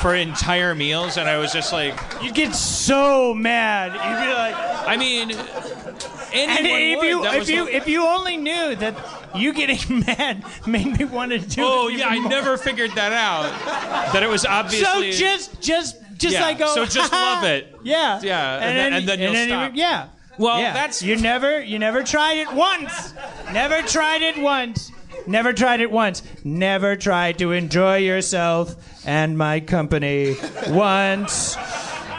for 0.00 0.14
entire 0.16 0.74
meals, 0.74 1.16
and 1.18 1.28
I 1.28 1.38
was 1.38 1.52
just 1.52 1.72
like, 1.72 1.94
You'd 2.20 2.34
get 2.34 2.54
so 2.54 3.32
mad. 3.32 3.92
You'd 3.92 4.26
be 4.26 4.32
like, 4.34 4.88
I 4.88 4.96
mean, 4.96 5.30
and 5.30 6.66
if 6.66 6.98
would. 6.98 7.06
you 7.06 7.22
That 7.22 7.34
if 7.36 7.48
you 7.48 7.68
if 7.68 7.86
you 7.86 8.04
only 8.06 8.36
knew 8.36 8.74
that 8.76 8.96
you 9.36 9.52
getting 9.52 10.00
mad 10.06 10.44
made 10.66 10.98
me 10.98 11.04
want 11.04 11.30
to 11.30 11.38
do. 11.38 11.62
oh 11.64 11.86
yeah, 11.88 12.08
I 12.08 12.18
more. 12.18 12.28
never 12.30 12.56
figured 12.56 12.90
that 12.96 13.12
out. 13.12 14.12
That 14.12 14.22
it 14.24 14.28
was 14.28 14.44
obviously. 14.44 15.12
So 15.12 15.18
just 15.18 15.60
just 15.62 15.96
just 16.18 16.34
Yeah, 16.34 16.42
like 16.42 16.58
go. 16.58 16.74
so 16.74 16.84
just 16.86 17.12
love 17.12 17.44
it. 17.44 17.72
Yeah. 17.84 18.20
Yeah, 18.22 18.54
and 18.58 18.76
then- 18.78 18.92
and 18.94 19.08
then 19.08 19.20
you'll 19.20 19.32
you- 19.34 19.46
stop. 19.46 19.72
yeah. 19.74 20.08
Well, 20.38 20.60
Yeah. 20.60 20.72
that's 20.72 21.02
you 21.02 21.16
never 21.16 21.60
you 21.62 21.78
never 21.78 22.02
tried 22.02 22.38
it 22.38 22.52
once. 22.52 23.12
Never 23.52 23.82
tried 23.82 24.22
it 24.22 24.38
once. 24.38 24.90
Never 25.26 25.52
tried 25.52 25.80
it 25.80 25.90
once. 25.90 26.22
Never 26.44 26.96
tried 26.96 27.38
to 27.38 27.52
enjoy 27.52 27.96
yourself 27.98 28.76
and 29.06 29.36
my 29.36 29.60
company 29.60 30.36
once. 30.68 31.56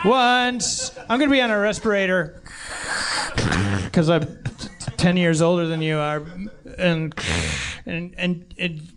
Once. 0.06 0.92
I'm 1.10 1.20
gonna 1.20 1.32
be 1.32 1.42
on 1.42 1.50
a 1.52 1.58
respirator 1.60 2.42
because 3.86 4.10
I'm 4.10 4.26
t- 4.26 4.68
ten 4.98 5.18
years 5.18 5.42
older 5.42 5.68
than 5.68 5.82
you 5.82 5.98
are, 5.98 6.22
and 6.78 7.14
and 7.86 8.14
and, 8.18 8.54
and 8.58 8.88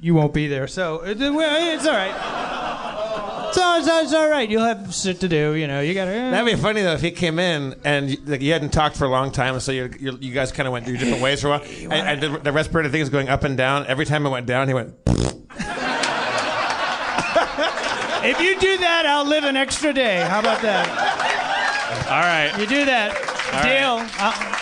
you 0.00 0.14
won't 0.14 0.32
be 0.34 0.46
there. 0.48 0.66
So 0.66 1.00
it- 1.02 1.18
it's 1.20 1.86
all 1.86 1.92
right. 1.92 2.75
So 3.56 3.76
it's, 3.78 3.88
it's 3.88 4.12
all 4.12 4.28
right. 4.28 4.50
You'll 4.50 4.66
have 4.66 4.94
shit 4.94 5.20
to 5.20 5.28
do. 5.28 5.54
You 5.54 5.66
know. 5.66 5.80
You 5.80 5.94
gotta. 5.94 6.10
Eh. 6.10 6.30
That'd 6.30 6.54
be 6.54 6.60
funny 6.60 6.82
though 6.82 6.92
if 6.92 7.00
he 7.00 7.10
came 7.10 7.38
in 7.38 7.74
and 7.84 8.10
you, 8.10 8.18
like, 8.26 8.42
you 8.42 8.52
hadn't 8.52 8.68
talked 8.68 8.98
for 8.98 9.06
a 9.06 9.08
long 9.08 9.32
time, 9.32 9.58
so 9.60 9.72
you 9.72 9.90
you 9.98 10.18
you 10.20 10.34
guys 10.34 10.52
kind 10.52 10.66
of 10.66 10.74
went 10.74 10.86
your 10.86 10.98
different 10.98 11.22
ways 11.22 11.40
for 11.40 11.46
a 11.46 11.50
while, 11.52 11.62
and, 11.90 11.92
and 11.94 12.20
the, 12.20 12.38
the 12.38 12.52
respirator 12.52 12.90
thing 12.90 13.00
is 13.00 13.08
going 13.08 13.30
up 13.30 13.44
and 13.44 13.56
down. 13.56 13.86
Every 13.86 14.04
time 14.04 14.26
it 14.26 14.28
went 14.28 14.44
down, 14.44 14.68
he 14.68 14.74
went. 14.74 14.94
If 18.26 18.40
you 18.40 18.58
do 18.58 18.76
that, 18.78 19.06
I'll 19.06 19.24
live 19.24 19.44
an 19.44 19.56
extra 19.56 19.92
day. 19.92 20.26
How 20.28 20.40
about 20.40 20.60
that? 20.62 20.88
all 22.10 22.18
right. 22.18 22.50
You 22.58 22.66
do 22.66 22.84
that. 22.84 23.14
All 23.54 23.62
Deal. 23.62 24.10
I'll, 24.18 24.55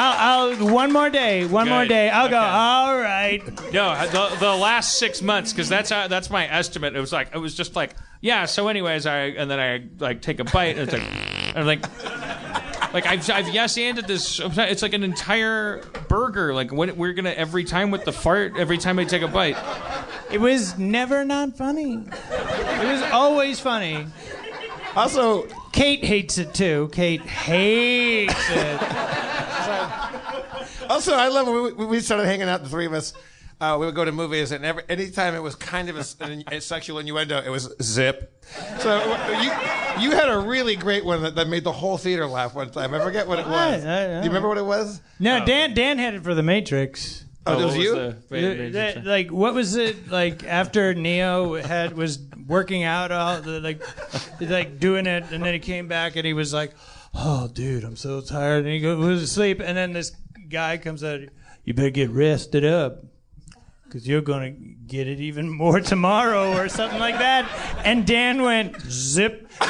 I'll, 0.00 0.52
I'll 0.54 0.68
one 0.72 0.92
more 0.92 1.10
day. 1.10 1.44
One 1.44 1.68
more 1.68 1.84
day. 1.84 2.08
I'll 2.08 2.28
go. 2.28 2.38
All 2.38 2.96
right. 2.96 3.44
No, 3.72 4.06
the, 4.06 4.36
the 4.38 4.54
last 4.54 5.00
six 5.00 5.20
months 5.20 5.52
because 5.52 5.68
that's 5.68 5.90
how, 5.90 6.06
that's 6.06 6.30
my 6.30 6.48
estimate. 6.48 6.94
It 6.94 7.00
was 7.00 7.12
like 7.12 7.34
it 7.34 7.38
was 7.38 7.52
just 7.52 7.74
like 7.74 7.96
yeah. 8.20 8.44
So, 8.44 8.68
anyways, 8.68 9.06
I 9.06 9.16
and 9.16 9.50
then 9.50 9.58
I 9.58 9.88
like 9.98 10.22
take 10.22 10.38
a 10.38 10.44
bite 10.44 10.78
and 10.78 10.88
it's 10.88 10.92
like 10.92 11.56
I'm 11.56 11.66
like 11.66 12.92
like 12.94 13.06
I've 13.06 13.28
I've 13.28 13.48
yes 13.48 13.76
anded 13.76 14.06
this. 14.06 14.40
It's 14.40 14.82
like 14.82 14.92
an 14.92 15.02
entire 15.02 15.82
burger. 16.08 16.54
Like 16.54 16.70
when 16.70 16.96
we're 16.96 17.12
gonna 17.12 17.30
every 17.30 17.64
time 17.64 17.90
with 17.90 18.04
the 18.04 18.12
fart 18.12 18.56
every 18.56 18.78
time 18.78 19.00
I 19.00 19.04
take 19.04 19.22
a 19.22 19.28
bite. 19.28 19.56
It 20.30 20.40
was 20.40 20.78
never 20.78 21.24
not 21.24 21.56
funny. 21.56 22.04
It 22.30 22.84
was 22.84 23.02
always 23.10 23.58
funny. 23.58 24.06
Also, 24.94 25.48
Kate 25.72 26.04
hates 26.04 26.38
it 26.38 26.54
too. 26.54 26.88
Kate 26.92 27.22
hates 27.22 28.50
it. 28.50 29.38
Also, 30.88 31.14
I 31.14 31.28
love 31.28 31.46
when 31.46 31.76
we, 31.76 31.86
we 31.86 32.00
started 32.00 32.26
hanging 32.26 32.48
out, 32.48 32.62
the 32.62 32.68
three 32.68 32.86
of 32.86 32.92
us. 32.92 33.12
Uh, 33.60 33.76
we 33.78 33.86
would 33.86 33.94
go 33.96 34.04
to 34.04 34.12
movies, 34.12 34.52
and 34.52 34.64
every 34.64 34.84
anytime 34.88 35.34
it 35.34 35.42
was 35.42 35.56
kind 35.56 35.88
of 35.88 35.96
a, 35.96 36.24
an, 36.24 36.44
a 36.52 36.60
sexual 36.60 37.00
innuendo, 37.00 37.42
it 37.44 37.48
was 37.50 37.74
zip. 37.82 38.32
So 38.78 38.98
you 39.42 39.50
you 40.00 40.10
had 40.16 40.28
a 40.28 40.38
really 40.38 40.76
great 40.76 41.04
one 41.04 41.22
that, 41.22 41.34
that 41.34 41.48
made 41.48 41.64
the 41.64 41.72
whole 41.72 41.98
theater 41.98 42.24
laugh 42.26 42.54
one 42.54 42.70
time. 42.70 42.94
I 42.94 43.00
forget 43.00 43.26
what 43.26 43.40
it 43.40 43.46
was. 43.46 43.84
I- 43.84 44.04
I- 44.04 44.06
Do 44.06 44.14
you 44.18 44.30
remember 44.30 44.48
what 44.48 44.58
it 44.58 44.64
was? 44.64 45.00
No, 45.18 45.44
Dan. 45.44 45.74
Dan 45.74 45.98
had 45.98 46.14
it 46.14 46.22
for 46.22 46.34
the 46.34 46.42
Matrix. 46.44 47.24
Oh, 47.46 47.58
it 47.60 47.64
was 47.64 47.76
you? 47.76 47.94
The- 47.94 48.70
the- 48.70 49.02
like 49.04 49.32
what 49.32 49.54
was 49.54 49.74
it 49.74 50.08
like 50.08 50.44
after 50.44 50.94
Neo 50.94 51.54
had 51.60 51.96
was 51.96 52.20
working 52.46 52.84
out 52.84 53.10
all 53.10 53.40
the 53.40 53.58
like 53.60 53.82
like 54.40 54.78
doing 54.78 55.06
it 55.06 55.24
and 55.32 55.44
then 55.44 55.52
he 55.52 55.58
came 55.58 55.88
back 55.88 56.14
and 56.14 56.24
he 56.24 56.32
was 56.32 56.52
like 56.54 56.74
oh 57.14 57.48
dude 57.48 57.84
I'm 57.84 57.96
so 57.96 58.20
tired 58.20 58.64
and 58.64 58.72
he 58.72 58.80
goes 58.80 58.98
was 58.98 59.22
asleep 59.22 59.60
and 59.60 59.76
then 59.76 59.92
this 59.92 60.12
guy 60.48 60.78
comes 60.78 61.04
out 61.04 61.20
you 61.64 61.74
better 61.74 61.90
get 61.90 62.10
rested 62.10 62.64
up 62.64 63.04
because 63.84 64.06
you're 64.06 64.20
gonna 64.20 64.50
get 64.50 65.06
it 65.06 65.20
even 65.20 65.50
more 65.50 65.80
tomorrow 65.80 66.56
or 66.56 66.68
something 66.68 66.98
like 66.98 67.18
that 67.18 67.48
and 67.84 68.06
Dan 68.06 68.42
went 68.42 68.80
zip 68.82 69.50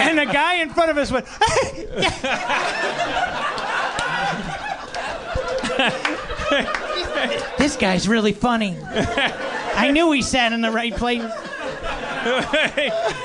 and 0.00 0.18
the 0.18 0.26
guy 0.26 0.56
in 0.56 0.70
front 0.70 0.90
of 0.90 0.98
us 0.98 1.10
went 1.10 1.26
this 7.58 7.76
guy's 7.76 8.08
really 8.08 8.32
funny. 8.32 8.76
I 8.84 9.90
knew 9.92 10.10
he 10.12 10.22
sat 10.22 10.52
in 10.52 10.60
the 10.60 10.70
right 10.70 10.94
place. 10.94 11.22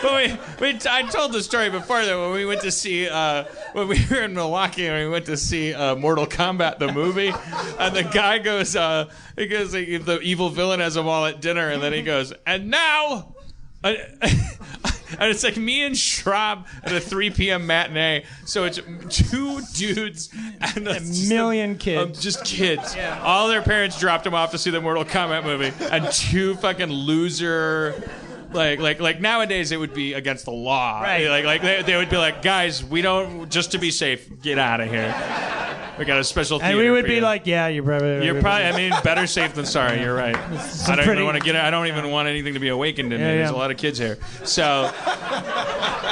But 0.02 0.14
we, 0.62 0.74
we, 0.74 0.80
I 0.90 1.04
told 1.04 1.34
the 1.34 1.42
story 1.42 1.70
before 1.70 2.04
that 2.04 2.18
when 2.18 2.32
we 2.32 2.46
went 2.46 2.62
to 2.62 2.72
see 2.72 3.08
uh, 3.08 3.46
when 3.74 3.88
we 3.88 4.00
were 4.10 4.24
in 4.24 4.34
Milwaukee 4.34 4.88
and 4.88 5.06
we 5.06 5.10
went 5.10 5.26
to 5.28 5.38
see 5.38 5.74
uh, 5.74 5.96
Mortal 5.96 6.26
Kombat 6.26 6.80
the 6.80 6.92
movie, 6.92 7.34
and 7.80 7.96
the 7.96 8.04
guy 8.04 8.40
goes, 8.40 8.76
uh, 8.76 9.10
he 9.38 9.48
goes, 9.48 9.72
the 9.72 10.20
evil 10.22 10.50
villain 10.50 10.80
has 10.80 10.96
them 10.96 11.08
all 11.08 11.26
at 11.26 11.42
dinner, 11.42 11.70
and 11.70 11.82
then 11.82 11.94
he 11.94 12.02
goes, 12.02 12.34
and 12.46 12.70
now. 12.70 13.36
and 15.20 15.30
it's 15.30 15.44
like 15.44 15.58
me 15.58 15.84
and 15.84 15.98
Schrab 15.98 16.66
at 16.84 16.94
a 16.94 17.02
3 17.02 17.32
p.m. 17.32 17.68
matinee. 17.68 18.24
So 18.46 18.64
it's 18.64 18.80
two 19.10 19.60
dudes 19.74 20.30
and 20.62 20.88
a 20.88 21.02
million 21.28 21.78
kids. 21.78 22.02
um, 22.02 22.14
just 22.14 22.46
kids. 22.46 22.96
All 23.22 23.50
their 23.50 23.62
parents 23.62 24.00
dropped 24.00 24.24
them 24.24 24.34
off 24.34 24.52
to 24.52 24.58
see 24.58 24.70
the 24.70 24.80
Mortal 24.80 25.04
Kombat 25.04 25.44
movie, 25.44 25.74
and 25.92 26.10
two 26.14 26.56
fucking 26.56 26.90
loser. 26.90 28.10
Like, 28.54 28.80
like, 28.80 29.00
like 29.00 29.22
nowadays 29.22 29.72
it 29.72 29.78
would 29.78 29.94
be 29.94 30.14
against 30.14 30.46
the 30.46 30.52
law. 30.52 31.02
Right. 31.02 31.28
Like, 31.28 31.46
like 31.46 31.62
they, 31.62 31.82
they 31.82 31.96
would 31.96 32.10
be 32.10 32.18
like, 32.18 32.42
guys, 32.42 32.84
we 32.84 33.02
don't 33.02 33.50
just 33.50 33.72
to 33.72 33.78
be 33.78 33.92
safe, 33.92 34.42
get 34.42 34.58
out 34.58 34.82
of 34.82 34.90
here. 34.90 35.14
We 35.98 36.06
got 36.06 36.20
a 36.20 36.24
special. 36.24 36.62
And 36.62 36.78
we 36.78 36.90
would 36.90 37.04
for 37.04 37.08
be 37.10 37.16
you." 37.16 37.22
like, 37.22 37.46
yeah, 37.46 37.68
you're 37.68 37.84
probably. 37.84 38.26
You're 38.26 38.42
probably. 38.42 38.66
I 38.66 38.76
mean, 38.76 38.94
better 39.04 39.28
safe 39.28 39.54
than 39.54 39.66
sorry. 39.66 40.02
You're 40.02 40.16
right. 40.16 40.36
I 40.36 40.48
don't 40.48 40.96
pretty- 40.98 41.12
even 41.12 41.26
want 41.26 41.38
to 41.38 41.44
get. 41.44 41.56
I 41.56 41.70
don't 41.70 41.88
even 41.88 42.10
want 42.10 42.28
anything 42.28 42.54
to 42.56 42.60
be 42.60 42.70
awakened 42.70 43.14
in 43.14 43.20
me. 43.20 43.26
Yeah, 43.26 43.36
There's 43.36 43.50
a 43.52 43.56
lot 43.56 43.72
of 43.72 43.78
kids 43.78 44.00
here. 44.00 44.18
So, 44.44 44.92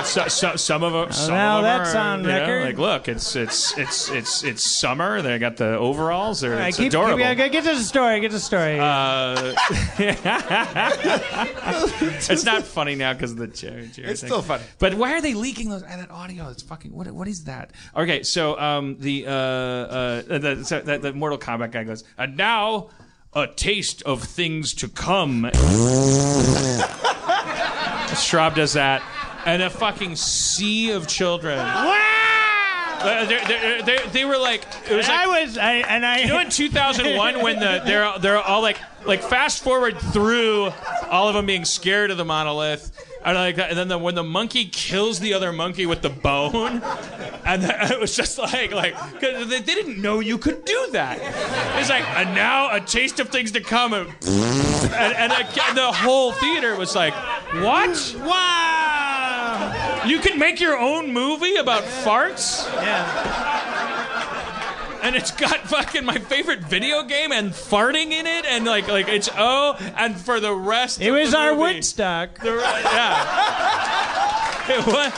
so, 0.03 0.27
so 0.27 0.55
some 0.55 0.83
of 0.83 0.93
them. 0.93 1.11
Some 1.11 1.33
now 1.33 1.57
of 1.59 1.63
them 1.63 1.77
that's 1.83 1.95
are, 1.95 1.99
on 1.99 2.21
you 2.21 2.27
know, 2.27 2.39
record. 2.39 2.65
like, 2.65 2.77
look, 2.77 3.07
it's 3.07 3.35
it's 3.35 3.77
it's 3.77 4.09
it's 4.09 4.43
it's 4.43 4.63
summer. 4.63 5.21
They 5.21 5.37
got 5.39 5.57
the 5.57 5.77
overalls. 5.77 6.41
They're, 6.41 6.53
All 6.53 6.59
right, 6.59 6.67
it's 6.69 6.77
keep, 6.77 6.85
keep, 6.91 6.93
adorable. 6.93 7.19
yeah, 7.19 7.33
get 7.33 7.63
to 7.63 7.75
the 7.75 7.83
story. 7.83 8.19
Get 8.19 8.29
to 8.29 8.33
the 8.35 8.39
story. 8.39 8.79
Uh, 8.79 9.53
it's 12.29 12.45
not 12.45 12.63
funny 12.63 12.95
now 12.95 13.13
because 13.13 13.31
of 13.31 13.37
the 13.37 13.47
chair. 13.47 13.85
chair 13.87 14.09
It's 14.09 14.21
thing. 14.21 14.29
still 14.29 14.41
funny. 14.41 14.63
But 14.79 14.93
why 14.95 15.13
are 15.13 15.21
they 15.21 15.33
leaking 15.33 15.69
those, 15.69 15.83
that 15.83 16.11
audio? 16.11 16.49
It's 16.49 16.63
fucking. 16.63 16.91
What, 16.93 17.09
what 17.11 17.27
is 17.27 17.45
that? 17.45 17.71
Okay, 17.95 18.23
so 18.23 18.59
um, 18.59 18.97
the 18.99 19.25
uh, 19.27 19.31
uh, 19.71 20.37
the, 20.37 20.63
so 20.63 20.81
the 20.81 20.97
the 20.97 21.13
Mortal 21.13 21.37
Kombat 21.37 21.71
guy 21.71 21.83
goes, 21.83 22.03
and 22.17 22.37
now 22.37 22.89
a 23.33 23.47
taste 23.47 24.03
of 24.03 24.23
things 24.23 24.73
to 24.75 24.87
come. 24.87 25.49
Schrab 28.17 28.55
does 28.55 28.73
that, 28.73 29.01
and 29.45 29.61
a 29.61 29.69
fucking 29.69 30.15
sea 30.17 30.91
of 30.91 31.07
children. 31.07 31.57
Uh, 33.03 33.25
they, 33.25 33.39
they, 33.45 33.81
they, 33.83 34.07
they 34.09 34.25
were 34.25 34.37
like, 34.37 34.63
it 34.89 34.95
was 34.95 35.07
like 35.07 35.17
I 35.17 35.41
was, 35.41 35.57
I, 35.57 35.73
and 35.75 36.05
I. 36.05 36.19
you 36.19 36.27
know 36.27 36.39
in 36.39 36.49
2001 36.51 37.41
when 37.41 37.59
the 37.59 37.81
they're 37.85 38.19
they're 38.19 38.37
all 38.37 38.61
like 38.61 38.77
like 39.05 39.23
fast 39.23 39.63
forward 39.63 39.97
through 39.97 40.71
all 41.09 41.27
of 41.27 41.33
them 41.33 41.45
being 41.47 41.65
scared 41.65 42.11
of 42.11 42.17
the 42.17 42.25
monolith 42.25 42.91
I 43.23 43.33
like 43.33 43.55
that. 43.57 43.69
And 43.69 43.77
then 43.77 43.87
the, 43.87 43.97
when 43.99 44.15
the 44.15 44.23
monkey 44.23 44.65
kills 44.65 45.19
the 45.19 45.33
other 45.35 45.51
monkey 45.51 45.85
with 45.85 46.01
the 46.01 46.09
bone, 46.09 46.81
and 47.45 47.61
then 47.61 47.71
it 47.91 47.99
was 47.99 48.15
just 48.15 48.37
like, 48.39 48.71
like, 48.71 48.95
'cause 48.95 49.47
they 49.47 49.61
didn't 49.61 50.01
know 50.01 50.19
you 50.21 50.37
could 50.39 50.65
do 50.65 50.87
that. 50.93 51.19
It's 51.79 51.89
like, 51.89 52.03
and 52.17 52.33
now 52.33 52.73
a 52.75 52.79
taste 52.81 53.19
of 53.19 53.29
things 53.29 53.51
to 53.51 53.61
come, 53.61 53.93
and, 53.93 54.07
and, 54.23 55.13
and 55.13 55.31
it- 55.33 55.75
the 55.75 55.91
whole 55.91 56.31
theater 56.33 56.75
was 56.75 56.95
like, 56.95 57.13
what? 57.61 58.15
Wow! 58.19 60.01
You 60.05 60.19
can 60.19 60.39
make 60.39 60.59
your 60.59 60.77
own 60.77 61.13
movie 61.13 61.55
about 61.57 61.83
farts? 61.83 62.65
Yeah. 62.81 63.90
And 65.01 65.15
it's 65.15 65.31
got 65.31 65.61
fucking 65.67 66.05
my 66.05 66.17
favorite 66.17 66.59
video 66.61 67.03
game 67.03 67.31
and 67.31 67.51
farting 67.51 68.11
in 68.11 68.25
it, 68.27 68.45
and 68.45 68.65
like 68.65 68.87
like 68.87 69.07
it's 69.07 69.29
oh, 69.37 69.75
and 69.97 70.15
for 70.19 70.39
the 70.39 70.53
rest, 70.53 71.01
It 71.01 71.11
was 71.11 71.33
our 71.33 71.51
movie, 71.51 71.75
Woodstock. 71.75 72.39
The, 72.39 72.55
yeah. 72.55 74.37
It 74.69 74.85
was. 74.85 75.11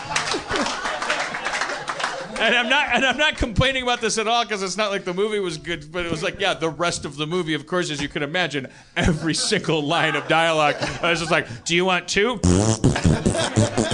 And 2.40 2.56
I'm 2.56 2.68
not, 2.68 2.88
and 2.92 3.06
I'm 3.06 3.18
not 3.18 3.38
complaining 3.38 3.84
about 3.84 4.02
this 4.02 4.18
at 4.18 4.28
all 4.28 4.44
because 4.44 4.64
it's 4.64 4.76
not 4.76 4.90
like 4.92 5.06
the 5.06 5.14
movie 5.14 5.40
was 5.40 5.58
good, 5.58 5.92
but 5.92 6.06
it 6.06 6.12
was 6.12 6.24
like, 6.24 6.40
yeah, 6.40 6.54
the 6.54 6.70
rest 6.70 7.06
of 7.06 7.16
the 7.16 7.28
movie, 7.28 7.54
of 7.54 7.68
course, 7.68 7.90
as 7.92 8.02
you 8.02 8.10
can 8.10 8.24
imagine, 8.24 8.68
every 8.98 9.34
single 9.34 9.82
line 9.82 10.16
of 10.16 10.28
dialogue, 10.28 10.76
I 11.02 11.12
was 11.12 11.20
just 11.20 11.32
like, 11.32 11.48
do 11.64 11.76
you 11.76 11.86
want 11.86 12.08
two? 12.08 12.40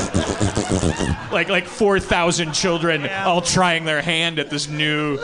like 1.31 1.49
like 1.49 1.65
four 1.65 1.99
thousand 1.99 2.53
children 2.53 3.07
all 3.09 3.41
trying 3.41 3.85
their 3.85 4.01
hand 4.01 4.39
at 4.39 4.49
this 4.49 4.67
new 4.67 5.17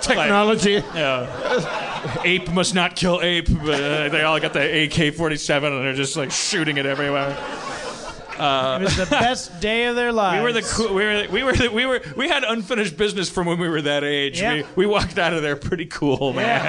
Technology. 0.00 0.82
yeah. 0.94 2.20
Ape 2.24 2.50
must 2.50 2.74
not 2.74 2.96
kill 2.96 3.20
ape, 3.22 3.48
but 3.48 3.80
uh, 3.80 4.08
they 4.08 4.22
all 4.22 4.40
got 4.40 4.52
the 4.52 4.60
AK-47 4.84 5.64
and 5.66 5.84
they're 5.84 5.94
just 5.94 6.16
like 6.16 6.30
shooting 6.32 6.76
it 6.76 6.86
everywhere. 6.86 7.36
Uh, 8.38 8.78
It 8.80 8.84
was 8.84 8.96
the 8.96 9.06
best 9.06 9.60
day 9.60 9.84
of 9.86 9.94
their 9.94 10.10
lives. 10.10 10.38
we 10.40 10.42
were 10.42 10.52
the 10.52 10.62
cool, 10.62 10.94
we 10.94 11.04
were 11.04 11.26
we 11.30 11.42
were 11.44 11.52
the, 11.52 11.68
we 11.68 11.86
were 11.86 12.00
we 12.16 12.28
had 12.28 12.42
unfinished 12.42 12.96
business 12.96 13.30
from 13.30 13.46
when 13.46 13.58
we 13.60 13.68
were 13.68 13.82
that 13.82 14.02
age. 14.02 14.40
Yeah. 14.40 14.54
We, 14.54 14.64
we 14.74 14.86
walked 14.86 15.18
out 15.18 15.32
of 15.32 15.42
there 15.42 15.54
pretty 15.54 15.86
cool, 15.86 16.32
man. 16.32 16.60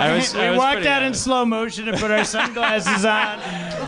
I 0.00 0.16
was, 0.16 0.34
we 0.34 0.40
I 0.40 0.50
was 0.50 0.58
walked 0.58 0.86
out 0.86 1.02
in 1.02 1.14
slow 1.14 1.44
motion 1.44 1.88
and 1.88 1.98
put 1.98 2.10
our 2.10 2.24
sunglasses 2.24 3.04
on. 3.04 3.38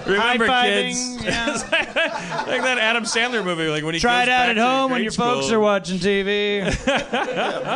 Remember, 0.07 0.47
kids? 0.47 1.23
yeah. 1.25 1.47
like 2.47 2.63
that 2.63 2.79
Adam 2.79 3.05
Sandler 3.05 3.45
movie, 3.45 3.69
like 3.69 3.85
when 3.85 3.95
he 3.95 4.01
Try 4.01 4.25
it 4.25 4.29
out 4.29 4.49
at 4.49 4.57
home 4.57 4.91
when 4.91 5.01
grade 5.01 5.05
your 5.05 5.13
folks 5.13 5.51
are 5.51 5.61
watching 5.61 5.99
TV. 5.99 6.63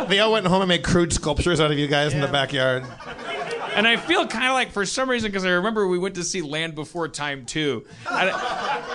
They 0.07 0.19
all 0.19 0.31
went 0.31 0.45
home 0.45 0.61
and 0.61 0.69
made 0.69 0.83
crude 0.83 1.13
sculptures 1.13 1.59
out 1.59 1.71
of 1.71 1.79
you 1.79 1.87
guys 1.87 2.13
in 2.13 2.21
the 2.21 2.27
backyard. 2.27 2.85
And 3.77 3.87
I 3.87 3.95
feel 3.97 4.25
kind 4.27 4.45
of 4.47 4.53
like, 4.53 4.71
for 4.71 4.85
some 4.85 5.09
reason, 5.09 5.29
because 5.31 5.45
I 5.45 5.49
remember 5.51 5.87
we 5.87 5.97
went 5.99 6.15
to 6.15 6.23
see 6.23 6.41
Land 6.41 6.75
Before 6.75 7.07
Time 7.07 7.45
too, 7.45 7.85
And, 8.09 8.29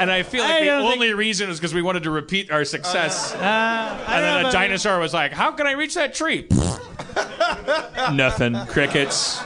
and 0.00 0.10
I 0.10 0.22
feel 0.24 0.42
like 0.42 0.52
I 0.54 0.60
the 0.60 0.66
don't 0.66 0.82
think- 0.82 0.94
only 0.94 1.14
reason 1.14 1.48
is 1.50 1.58
because 1.58 1.72
we 1.72 1.82
wanted 1.82 2.02
to 2.02 2.10
repeat 2.10 2.50
our 2.50 2.64
success. 2.64 3.32
Uh, 3.34 4.04
and 4.08 4.24
then 4.24 4.36
a 4.36 4.40
about- 4.40 4.52
dinosaur 4.52 4.98
was 4.98 5.14
like, 5.14 5.32
How 5.32 5.52
can 5.52 5.66
I 5.66 5.72
reach 5.72 5.94
that 5.94 6.14
tree? 6.14 6.48
Nothing. 8.12 8.54
Crickets. 8.66 9.40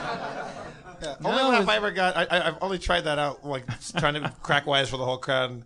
Only 1.23 1.43
laugh 1.43 1.67
I 1.69 1.75
ever 1.75 1.91
got. 1.91 2.17
I, 2.17 2.23
I, 2.25 2.47
I've 2.47 2.57
only 2.61 2.79
tried 2.79 3.01
that 3.01 3.19
out, 3.19 3.45
like 3.45 3.63
trying 3.97 4.15
to 4.15 4.33
crack 4.41 4.65
wise 4.65 4.89
for 4.89 4.97
the 4.97 5.05
whole 5.05 5.17
crowd. 5.17 5.63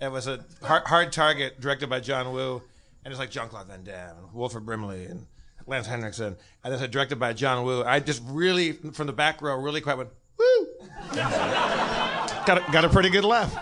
It 0.00 0.10
was 0.12 0.26
a 0.26 0.44
hard, 0.62 0.84
hard 0.86 1.12
target 1.12 1.60
directed 1.60 1.88
by 1.88 2.00
John 2.00 2.32
Woo, 2.32 2.62
and 3.04 3.10
it's 3.12 3.18
like 3.18 3.30
Jean 3.30 3.48
Claude 3.48 3.66
Van 3.68 3.82
Damme, 3.84 4.16
and 4.18 4.34
Wilford 4.34 4.66
Brimley, 4.66 5.06
and 5.06 5.26
Lance 5.66 5.86
Henriksen, 5.86 6.36
and 6.62 6.74
it's 6.74 6.86
directed 6.88 7.18
by 7.18 7.32
John 7.32 7.64
Woo. 7.64 7.82
I 7.82 8.00
just 8.00 8.22
really, 8.26 8.72
from 8.72 9.06
the 9.06 9.12
back 9.12 9.40
row, 9.40 9.56
really 9.56 9.80
quite 9.80 9.96
went 9.96 10.10
woo. 10.38 10.68
got 11.14 12.68
a, 12.68 12.72
got 12.72 12.84
a 12.84 12.88
pretty 12.88 13.10
good 13.10 13.24
laugh. 13.24 13.54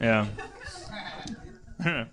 Yeah. 0.00 0.26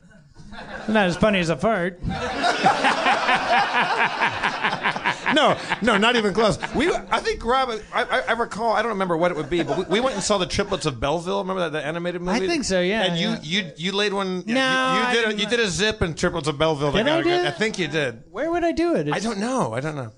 Not 0.88 1.08
as 1.08 1.18
funny 1.18 1.40
as 1.40 1.50
a 1.50 1.58
fart. 1.58 2.00
no, 5.36 5.58
no, 5.82 5.98
not 5.98 6.16
even 6.16 6.34
close. 6.34 6.58
We, 6.74 6.92
I 6.94 7.20
think 7.20 7.44
Rob, 7.46 7.70
I, 7.94 8.04
I, 8.04 8.20
I 8.30 8.32
recall, 8.34 8.74
I 8.74 8.82
don't 8.82 8.90
remember 8.92 9.18
what 9.18 9.32
it 9.32 9.38
would 9.38 9.50
be, 9.50 9.64
but 9.64 9.78
we, 9.78 9.84
we 9.86 10.00
went 10.00 10.16
and 10.16 10.24
saw 10.24 10.38
the 10.38 10.46
Triplets 10.46 10.86
of 10.86 11.00
Belleville. 11.00 11.40
Remember 11.40 11.62
that 11.62 11.72
the 11.72 11.86
animated 11.86 12.22
movie? 12.22 12.46
I 12.46 12.48
think 12.48 12.64
so, 12.64 12.82
yeah, 12.82 13.04
And 13.04 13.18
you, 13.18 13.30
yeah. 13.30 13.38
you, 13.42 13.72
you 13.78 13.92
laid 13.92 14.14
one. 14.14 14.44
No, 14.46 14.54
you, 14.54 14.60
I 14.60 15.14
you 15.14 15.22
did. 15.22 15.30
A, 15.30 15.42
you 15.44 15.48
did 15.50 15.60
a 15.60 15.68
zip 15.68 16.02
in 16.02 16.14
Triplets 16.16 16.48
of 16.48 16.58
Belleville. 16.58 16.92
Did 16.92 17.06
got 17.06 17.16
I 17.16 17.20
a 17.20 17.24
do 17.24 17.30
good- 17.30 17.40
that? 17.46 17.56
I 17.56 17.58
think 17.58 17.80
you 17.80 17.88
did. 17.88 18.24
Where 18.32 18.50
would 18.52 18.64
I 18.64 18.72
do 18.72 18.96
it? 18.96 19.12
I 19.12 19.20
don't 19.20 19.40
know. 19.40 19.74
I 19.74 19.80
don't 19.80 19.96
know. 19.96 20.12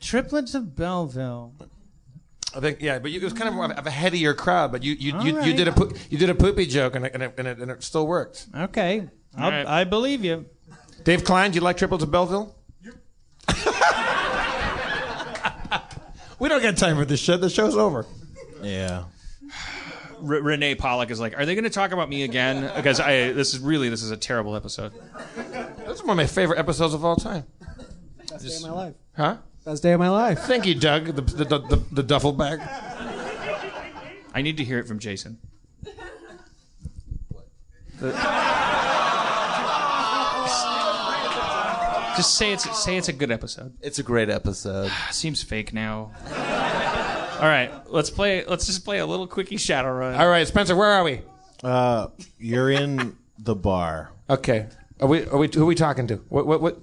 Triplets 0.00 0.54
of 0.54 0.74
Belleville. 0.76 1.54
I 2.54 2.60
think 2.60 2.80
yeah, 2.80 2.98
but 2.98 3.10
you, 3.10 3.20
it 3.20 3.24
was 3.24 3.32
kind 3.34 3.48
of 3.48 3.54
more 3.54 3.70
of 3.70 3.86
a- 3.86 3.90
headier 3.90 4.32
crowd. 4.34 4.72
But 4.72 4.82
you, 4.82 4.94
you, 4.94 5.12
you, 5.12 5.16
All 5.18 5.26
you 5.26 5.36
right. 5.38 5.56
did 5.56 5.68
a 5.68 5.72
poo- 5.72 5.92
you 6.08 6.16
did 6.18 6.30
a 6.30 6.34
poopy 6.34 6.66
joke, 6.66 6.94
and 6.94 7.04
it, 7.04 7.12
and 7.14 7.22
it, 7.22 7.34
and 7.38 7.46
it, 7.48 7.58
and 7.58 7.70
it 7.70 7.82
still 7.82 8.06
worked. 8.06 8.46
Okay, 8.54 9.08
I'll, 9.36 9.50
right. 9.50 9.66
I 9.66 9.84
believe 9.84 10.24
you. 10.24 10.46
Dave 11.04 11.22
Klein, 11.24 11.50
do 11.50 11.56
you 11.56 11.60
like 11.60 11.76
Triplets 11.76 12.02
of 12.02 12.10
Belleville? 12.10 12.54
we 16.38 16.48
don't 16.48 16.62
got 16.62 16.76
time 16.76 16.96
for 16.96 17.04
this 17.04 17.20
shit. 17.20 17.40
The 17.40 17.50
show's 17.50 17.76
over. 17.76 18.06
Yeah. 18.62 19.04
R- 20.18 20.42
Renee 20.42 20.74
Pollock 20.74 21.10
is 21.10 21.20
like, 21.20 21.38
Are 21.38 21.44
they 21.46 21.54
going 21.54 21.64
to 21.64 21.70
talk 21.70 21.92
about 21.92 22.08
me 22.08 22.22
again? 22.24 22.70
Because 22.74 23.00
I, 23.00 23.32
this 23.32 23.52
is 23.54 23.60
really, 23.60 23.88
this 23.88 24.02
is 24.02 24.10
a 24.10 24.16
terrible 24.16 24.56
episode. 24.56 24.92
This 25.36 25.96
is 25.96 26.02
one 26.02 26.10
of 26.10 26.16
my 26.16 26.26
favorite 26.26 26.58
episodes 26.58 26.94
of 26.94 27.04
all 27.04 27.16
time. 27.16 27.44
Best 28.30 28.44
day 28.48 28.54
of 28.56 28.62
my 28.62 28.70
life. 28.70 28.94
Huh? 29.16 29.36
Best 29.64 29.82
day 29.82 29.92
of 29.92 29.98
my 30.00 30.08
life. 30.08 30.38
Thank 30.40 30.66
you, 30.66 30.74
Doug. 30.74 31.06
The, 31.06 31.22
the, 31.22 31.44
the, 31.44 31.58
the, 31.58 31.76
the 31.92 32.02
duffel 32.02 32.32
bag. 32.32 32.60
I 34.34 34.42
need 34.42 34.56
to 34.58 34.64
hear 34.64 34.78
it 34.78 34.86
from 34.86 34.98
Jason. 34.98 35.38
The- 37.98 38.75
Just 42.16 42.34
say 42.36 42.52
it's 42.52 42.82
say 42.82 42.96
it's 42.96 43.08
a 43.08 43.12
good 43.12 43.30
episode. 43.30 43.74
It's 43.82 43.98
a 43.98 44.02
great 44.02 44.30
episode. 44.30 44.90
Seems 45.10 45.42
fake 45.42 45.72
now. 45.72 46.12
All 47.38 47.42
right, 47.48 47.70
let's 47.90 48.08
play. 48.10 48.44
Let's 48.46 48.66
just 48.66 48.84
play 48.84 48.98
a 48.98 49.06
little 49.06 49.26
quickie 49.26 49.56
Shadowrun. 49.56 50.18
All 50.18 50.28
right, 50.28 50.46
Spencer, 50.48 50.74
where 50.74 50.88
are 50.90 51.04
we? 51.04 51.20
Uh, 51.62 52.08
you're 52.38 52.70
in 52.70 53.16
the 53.38 53.54
bar. 53.54 54.10
Okay. 54.30 54.66
Are 55.00 55.08
we? 55.08 55.26
Are 55.26 55.36
we? 55.36 55.48
Who 55.54 55.62
are 55.62 55.66
we 55.66 55.74
talking 55.74 56.06
to? 56.06 56.16
What? 56.30 56.46
What? 56.46 56.60
what? 56.62 56.78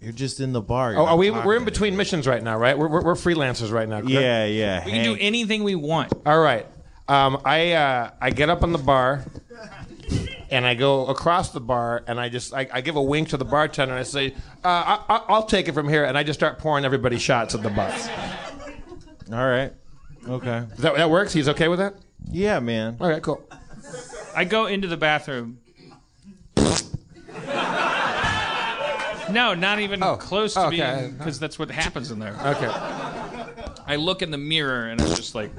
You're 0.00 0.12
just 0.12 0.40
in 0.40 0.52
the 0.52 0.60
bar. 0.60 0.92
You're 0.92 1.00
Oh, 1.00 1.04
not 1.06 1.12
are 1.12 1.16
we? 1.16 1.30
talking 1.30 1.46
We're 1.46 1.54
in 1.56 1.64
to 1.64 1.70
between 1.70 1.96
missions 1.96 2.26
right 2.26 2.42
now, 2.42 2.58
right? 2.58 2.76
We're, 2.78 2.86
we're, 2.88 3.02
we're 3.02 3.14
freelancers 3.14 3.72
right 3.72 3.88
now. 3.88 4.00
correct? 4.00 4.12
Yeah, 4.12 4.44
yeah. 4.44 4.84
We 4.84 4.90
can 4.92 5.02
do 5.04 5.16
anything 5.18 5.64
we 5.64 5.74
want. 5.74 6.12
All 6.26 6.38
right. 6.38 6.66
Um, 7.08 7.40
I 7.46 7.72
uh, 7.72 8.10
I 8.20 8.30
get 8.30 8.50
up 8.50 8.62
on 8.62 8.72
the 8.72 8.78
bar, 8.78 9.24
and 10.50 10.66
I 10.66 10.74
go 10.74 11.06
across 11.06 11.50
the 11.50 11.60
bar, 11.60 12.04
and 12.06 12.18
I 12.20 12.28
just 12.28 12.54
I, 12.54 12.68
I 12.72 12.80
give 12.80 12.96
a 12.96 13.02
wink 13.02 13.28
to 13.30 13.36
the 13.36 13.44
bartender, 13.44 13.92
and 13.94 14.00
I 14.00 14.04
say, 14.04 14.34
uh, 14.64 14.68
I, 14.68 15.00
I, 15.08 15.22
"I'll 15.28 15.44
take 15.46 15.68
it 15.68 15.72
from 15.72 15.88
here," 15.88 16.04
and 16.04 16.16
I 16.16 16.22
just 16.22 16.38
start 16.38 16.58
pouring 16.58 16.84
everybody 16.84 17.18
shots 17.18 17.54
at 17.54 17.62
the 17.62 17.70
bar. 17.70 17.92
All 19.32 19.48
right. 19.48 19.72
Okay. 20.28 20.64
That, 20.78 20.96
that 20.96 21.10
works. 21.10 21.32
He's 21.32 21.48
okay 21.50 21.68
with 21.68 21.78
that. 21.78 21.94
Yeah, 22.30 22.58
man. 22.60 22.96
All 23.00 23.08
right, 23.08 23.22
cool. 23.22 23.42
I 24.34 24.44
go 24.44 24.66
into 24.66 24.88
the 24.88 24.96
bathroom. 24.96 25.58
No, 29.28 29.54
not 29.54 29.80
even 29.80 30.00
close 30.18 30.54
to 30.54 30.60
Oh, 30.60 30.66
okay. 30.68 30.98
being 31.00 31.16
because 31.18 31.40
that's 31.40 31.58
what 31.58 31.68
happens 31.70 32.10
in 32.12 32.18
there. 32.20 32.34
Okay. 32.44 32.68
I 33.88 33.96
look 33.96 34.22
in 34.22 34.30
the 34.30 34.38
mirror 34.38 34.86
and 34.86 35.00
I'm 35.00 35.14
just 35.14 35.34
like 35.34 35.50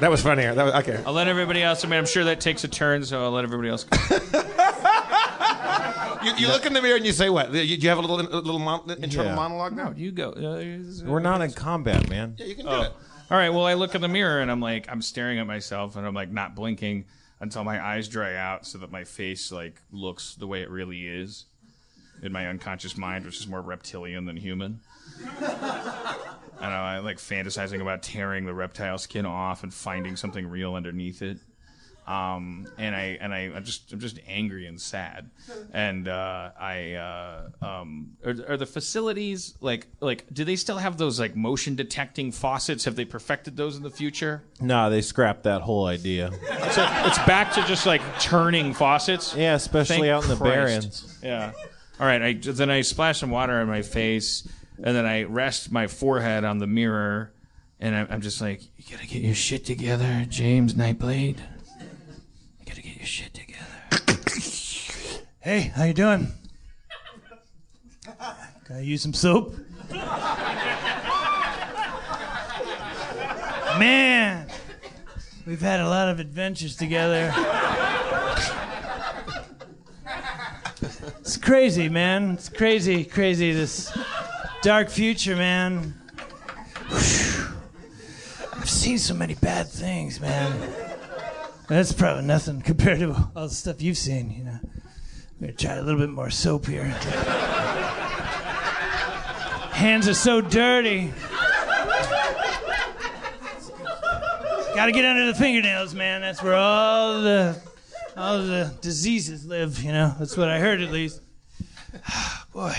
That 0.00 0.10
was 0.10 0.22
funnier. 0.22 0.54
That 0.54 0.64
was 0.64 0.74
okay. 0.74 1.02
I'll 1.06 1.12
let 1.12 1.28
everybody 1.28 1.62
else. 1.62 1.84
I 1.84 1.88
mean, 1.88 1.98
I'm 1.98 2.06
sure 2.06 2.24
that 2.24 2.40
takes 2.40 2.64
a 2.64 2.68
turn, 2.68 3.04
so 3.04 3.22
I'll 3.24 3.30
let 3.30 3.44
everybody 3.44 3.68
else. 3.70 3.84
Go. 3.84 4.40
You, 6.24 6.32
you 6.38 6.48
look 6.48 6.64
in 6.64 6.72
the 6.72 6.80
mirror 6.80 6.96
and 6.96 7.04
you 7.04 7.12
say 7.12 7.28
what? 7.28 7.52
You, 7.52 7.60
you 7.60 7.88
have 7.90 7.98
a 7.98 8.00
little 8.00 8.18
a 8.18 8.40
little 8.40 8.58
mon- 8.58 8.88
internal 8.98 9.26
Yeah. 9.32 9.34
monologue 9.34 9.76
now. 9.76 9.90
No, 9.90 9.94
you 9.94 10.10
go. 10.10 10.30
Uh, 10.30 11.04
We're 11.06 11.18
not 11.20 11.42
in 11.42 11.52
combat, 11.52 12.08
man. 12.08 12.36
Yeah, 12.38 12.46
you 12.46 12.54
can 12.54 12.64
do 12.64 12.70
Oh. 12.70 12.80
it. 12.82 12.92
All 13.30 13.36
right. 13.36 13.50
Well, 13.50 13.66
I 13.66 13.74
look 13.74 13.94
in 13.94 14.00
the 14.00 14.08
mirror 14.08 14.40
and 14.40 14.50
I'm 14.50 14.60
like, 14.60 14.86
I'm 14.90 15.02
staring 15.02 15.38
at 15.38 15.46
myself 15.46 15.96
and 15.96 16.06
I'm 16.06 16.14
like 16.14 16.30
not 16.30 16.54
blinking 16.54 17.04
until 17.40 17.62
my 17.62 17.84
eyes 17.84 18.08
dry 18.08 18.36
out, 18.36 18.64
so 18.64 18.78
that 18.78 18.90
my 18.90 19.04
face 19.04 19.52
like 19.52 19.82
looks 19.92 20.34
the 20.34 20.46
way 20.46 20.62
it 20.62 20.70
really 20.70 21.06
is 21.06 21.44
in 22.22 22.32
my 22.32 22.46
unconscious 22.46 22.96
mind, 22.96 23.26
which 23.26 23.38
is 23.38 23.46
more 23.46 23.60
reptilian 23.60 24.24
than 24.24 24.38
human. 24.38 24.80
I 25.40 26.16
don't 26.60 26.70
know. 26.70 26.76
I 26.76 26.98
like 26.98 27.18
fantasizing 27.18 27.80
about 27.80 28.02
tearing 28.02 28.46
the 28.46 28.54
reptile 28.54 28.98
skin 28.98 29.26
off 29.26 29.62
and 29.62 29.72
finding 29.72 30.16
something 30.16 30.48
real 30.48 30.74
underneath 30.74 31.22
it. 31.22 31.38
Um, 32.06 32.66
and 32.76 32.94
I 32.94 33.16
and 33.18 33.32
I 33.32 33.50
I'm 33.54 33.64
just 33.64 33.90
I'm 33.90 33.98
just 33.98 34.18
angry 34.28 34.66
and 34.66 34.78
sad, 34.78 35.30
and 35.72 36.06
uh, 36.06 36.50
I 36.60 36.92
uh, 36.92 37.48
um, 37.62 38.18
are, 38.22 38.34
are 38.46 38.56
the 38.58 38.66
facilities 38.66 39.54
like 39.62 39.86
like 40.00 40.26
do 40.30 40.44
they 40.44 40.56
still 40.56 40.76
have 40.76 40.98
those 40.98 41.18
like 41.18 41.34
motion 41.34 41.76
detecting 41.76 42.30
faucets? 42.30 42.84
Have 42.84 42.96
they 42.96 43.06
perfected 43.06 43.56
those 43.56 43.78
in 43.78 43.82
the 43.82 43.90
future? 43.90 44.42
Nah, 44.60 44.90
they 44.90 45.00
scrapped 45.00 45.44
that 45.44 45.62
whole 45.62 45.86
idea. 45.86 46.30
So 46.72 46.86
it's 47.06 47.18
back 47.20 47.54
to 47.54 47.64
just 47.64 47.86
like 47.86 48.02
turning 48.20 48.74
faucets. 48.74 49.34
Yeah, 49.34 49.54
especially 49.54 50.08
Thank 50.08 50.08
out 50.08 50.24
in 50.24 50.28
the 50.28 50.36
Christ. 50.36 50.54
Barrens. 50.54 51.18
Yeah. 51.22 51.52
All 51.98 52.06
right. 52.06 52.20
I 52.22 52.32
then 52.34 52.68
I 52.68 52.82
splash 52.82 53.20
some 53.20 53.30
water 53.30 53.54
on 53.54 53.66
my 53.66 53.80
face, 53.80 54.46
and 54.82 54.96
then 54.96 55.06
I 55.06 55.22
rest 55.24 55.70
my 55.70 55.86
forehead 55.86 56.44
on 56.44 56.58
the 56.58 56.66
mirror, 56.66 57.32
and 57.80 57.94
I'm, 57.94 58.20
just 58.20 58.40
like, 58.40 58.62
you 58.76 58.96
gotta 58.96 59.06
get 59.06 59.22
your 59.22 59.34
shit 59.34 59.64
together, 59.64 60.26
James 60.28 60.74
Nightblade. 60.74 61.38
You 61.78 62.66
gotta 62.66 62.82
get 62.82 62.96
your 62.96 63.06
shit 63.06 63.34
together. 63.34 63.50
Hey, 65.40 65.70
how 65.76 65.84
you 65.84 65.92
doing? 65.92 66.28
Can 68.64 68.76
I 68.76 68.80
use 68.80 69.02
some 69.02 69.12
soap? 69.12 69.54
Man, 73.78 74.48
we've 75.46 75.60
had 75.60 75.80
a 75.80 75.88
lot 75.88 76.08
of 76.08 76.18
adventures 76.18 76.76
together. 76.76 77.30
It's 81.20 81.36
crazy, 81.36 81.90
man. 81.90 82.30
It's 82.30 82.48
crazy, 82.48 83.04
crazy. 83.04 83.52
This 83.52 83.92
dark 84.64 84.88
future, 84.88 85.36
man. 85.36 85.92
I've 86.90 88.64
seen 88.64 88.96
so 88.96 89.12
many 89.12 89.34
bad 89.34 89.68
things, 89.68 90.18
man. 90.22 90.72
That's 91.68 91.92
probably 91.92 92.24
nothing 92.24 92.62
compared 92.62 93.00
to 93.00 93.14
all 93.36 93.48
the 93.48 93.54
stuff 93.54 93.82
you've 93.82 93.98
seen, 93.98 94.30
you 94.30 94.42
know. 94.44 94.58
I'm 94.62 94.70
gonna 95.38 95.52
try 95.52 95.74
a 95.74 95.82
little 95.82 96.00
bit 96.00 96.08
more 96.08 96.30
soap 96.30 96.64
here. 96.64 96.84
Hands 99.74 100.08
are 100.08 100.14
so 100.14 100.40
dirty. 100.40 101.12
Gotta 104.74 104.92
get 104.92 105.04
under 105.04 105.26
the 105.26 105.34
fingernails, 105.34 105.94
man. 105.94 106.22
That's 106.22 106.42
where 106.42 106.54
all 106.54 107.20
the 107.20 107.60
all 108.16 108.38
the 108.38 108.72
diseases 108.80 109.44
live, 109.44 109.82
you 109.82 109.92
know. 109.92 110.14
That's 110.18 110.38
what 110.38 110.48
I 110.48 110.58
heard 110.58 110.80
at 110.80 110.90
least. 110.90 111.20
Boy. 112.54 112.74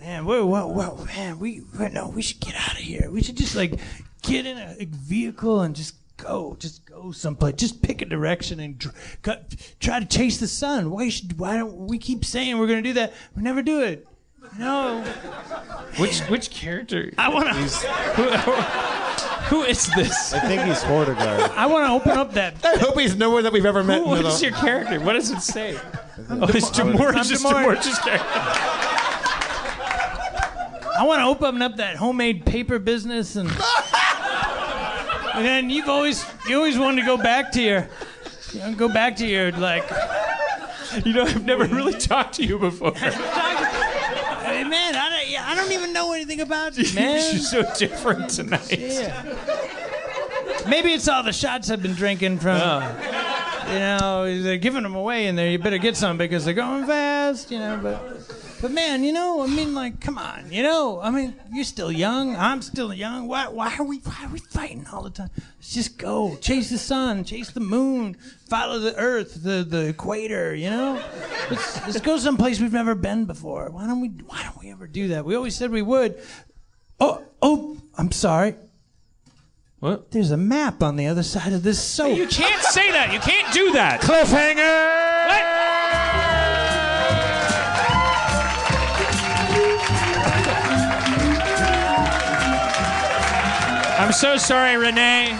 Man, 0.00 0.24
whoa, 0.24 0.46
whoa, 0.46 0.66
whoa, 0.66 1.04
man, 1.06 1.38
we 1.38 1.62
no, 1.92 2.08
we 2.08 2.22
should 2.22 2.40
get 2.40 2.54
out 2.54 2.72
of 2.72 2.78
here. 2.78 3.10
We 3.10 3.22
should 3.22 3.36
just 3.36 3.54
like 3.54 3.78
get 4.22 4.46
in 4.46 4.58
a, 4.58 4.76
a 4.80 4.84
vehicle 4.86 5.60
and 5.60 5.74
just 5.74 5.94
go, 6.16 6.56
just 6.58 6.84
go 6.84 7.12
someplace. 7.12 7.54
Just 7.56 7.82
pick 7.82 8.02
a 8.02 8.04
direction 8.04 8.60
and 8.60 8.78
dr- 8.78 9.18
cut, 9.22 9.54
try 9.80 10.00
to 10.00 10.06
chase 10.06 10.38
the 10.38 10.48
sun. 10.48 10.90
Why 10.90 11.08
should 11.08 11.38
why 11.38 11.56
don't 11.56 11.86
we 11.86 11.98
keep 11.98 12.24
saying 12.24 12.58
we're 12.58 12.66
gonna 12.66 12.82
do 12.82 12.92
that? 12.94 13.12
We 13.36 13.42
never 13.42 13.62
do 13.62 13.80
it. 13.82 14.06
No. 14.58 15.02
Which 15.98 16.20
which 16.22 16.50
character? 16.50 17.12
I 17.16 17.28
want 17.28 17.46
to. 17.48 17.54
Who, 17.54 19.56
who 19.56 19.62
is 19.62 19.86
this? 19.94 20.34
I 20.34 20.40
think 20.40 20.62
he's 20.62 20.82
Hordegard. 20.82 21.50
I 21.56 21.66
want 21.66 21.86
to 21.86 21.92
open 21.92 22.18
up 22.18 22.32
that. 22.34 22.62
I 22.64 22.76
hope 22.78 22.98
he's 22.98 23.14
nowhere 23.16 23.42
that 23.42 23.52
we've 23.52 23.64
ever 23.64 23.84
met. 23.84 23.98
Who, 23.98 24.04
in 24.04 24.10
what 24.10 24.22
the- 24.22 24.28
is 24.28 24.42
your 24.42 24.52
character? 24.52 25.00
What 25.00 25.12
does 25.14 25.30
it 25.30 25.40
say? 25.40 25.78
Oh, 26.28 26.46
it's 26.48 26.70
Demar- 26.70 26.92
Demore. 26.94 27.16
It's 27.18 27.28
just 27.28 27.44
Demore. 27.44 27.76
Demore's 27.76 27.98
character. 28.00 28.81
I 31.02 31.04
want 31.04 31.18
to 31.18 31.24
open 31.24 31.60
up 31.62 31.78
that 31.78 31.96
homemade 31.96 32.46
paper 32.46 32.78
business 32.78 33.34
and. 33.34 33.50
and 35.34 35.44
then 35.44 35.68
you've 35.68 35.88
always 35.88 36.24
you 36.48 36.56
always 36.56 36.78
wanted 36.78 37.00
to 37.00 37.06
go 37.06 37.16
back 37.16 37.50
to 37.52 37.60
your, 37.60 37.88
you 38.52 38.60
know, 38.60 38.72
go 38.76 38.86
back 38.88 39.16
to 39.16 39.26
your 39.26 39.50
like. 39.50 39.82
You 41.04 41.12
know, 41.12 41.22
I've 41.22 41.44
never 41.44 41.64
really 41.64 41.94
talked 41.94 42.34
to 42.34 42.44
you 42.44 42.56
before. 42.56 42.92
Hey, 44.42 44.64
man, 44.64 44.94
I 44.94 45.08
don't, 45.08 45.30
yeah, 45.30 45.44
I 45.48 45.54
don't 45.54 45.72
even 45.72 45.92
know 45.94 46.12
anything 46.12 46.40
about 46.40 46.76
you, 46.76 46.84
man. 46.94 47.32
You're 47.32 47.42
so 47.42 47.62
different 47.78 48.28
tonight. 48.28 48.78
Yeah. 48.78 49.22
Maybe 50.68 50.92
it's 50.92 51.08
all 51.08 51.22
the 51.22 51.32
shots 51.32 51.70
I've 51.70 51.80
been 51.80 51.94
drinking 51.94 52.38
from. 52.38 52.60
Oh. 52.60 53.21
You 53.68 53.78
know, 53.78 54.42
they're 54.42 54.58
giving 54.58 54.82
them 54.82 54.94
away 54.94 55.26
in 55.26 55.36
there. 55.36 55.48
You 55.48 55.58
better 55.58 55.78
get 55.78 55.96
some 55.96 56.18
because 56.18 56.44
they're 56.44 56.54
going 56.54 56.86
fast. 56.86 57.50
You 57.50 57.58
know, 57.58 57.78
but 57.82 58.32
but 58.62 58.70
man, 58.70 59.02
you 59.02 59.12
know, 59.12 59.42
I 59.42 59.48
mean, 59.48 59.74
like, 59.74 60.00
come 60.00 60.16
on, 60.18 60.52
you 60.52 60.62
know, 60.62 61.00
I 61.00 61.10
mean, 61.10 61.34
you're 61.52 61.64
still 61.64 61.90
young. 61.90 62.36
I'm 62.36 62.62
still 62.62 62.94
young. 62.94 63.26
Why 63.26 63.48
why 63.48 63.74
are 63.76 63.84
we 63.84 63.98
why 63.98 64.24
are 64.24 64.28
we 64.28 64.38
fighting 64.38 64.86
all 64.92 65.02
the 65.02 65.10
time? 65.10 65.30
Let's 65.56 65.74
just 65.74 65.98
go 65.98 66.36
chase 66.36 66.70
the 66.70 66.78
sun, 66.78 67.24
chase 67.24 67.50
the 67.50 67.60
moon, 67.60 68.16
follow 68.48 68.78
the 68.78 68.94
Earth, 68.96 69.42
the 69.42 69.64
the 69.68 69.88
equator. 69.88 70.54
You 70.54 70.70
know, 70.70 71.02
let's 71.50 71.86
let's 71.86 72.00
go 72.00 72.18
someplace 72.18 72.60
we've 72.60 72.72
never 72.72 72.94
been 72.94 73.24
before. 73.24 73.68
Why 73.70 73.86
don't 73.86 74.00
we 74.00 74.08
Why 74.08 74.44
don't 74.44 74.58
we 74.58 74.70
ever 74.70 74.86
do 74.86 75.08
that? 75.08 75.24
We 75.24 75.34
always 75.34 75.56
said 75.56 75.72
we 75.72 75.82
would. 75.82 76.22
Oh 77.00 77.24
oh, 77.42 77.78
I'm 77.98 78.12
sorry. 78.12 78.54
What? 79.82 80.12
There's 80.12 80.30
a 80.30 80.36
map 80.36 80.80
on 80.80 80.94
the 80.94 81.08
other 81.08 81.24
side 81.24 81.52
of 81.52 81.64
this 81.64 81.82
soap. 81.82 82.16
You 82.16 82.28
can't 82.28 82.62
say 82.62 82.92
that. 82.92 83.12
You 83.12 83.18
can't 83.18 83.52
do 83.52 83.72
that. 83.72 84.00
Cliffhanger. 84.00 85.26
What? 85.26 85.42
I'm 93.98 94.12
so 94.12 94.36
sorry, 94.36 94.76
Renee. 94.76 95.30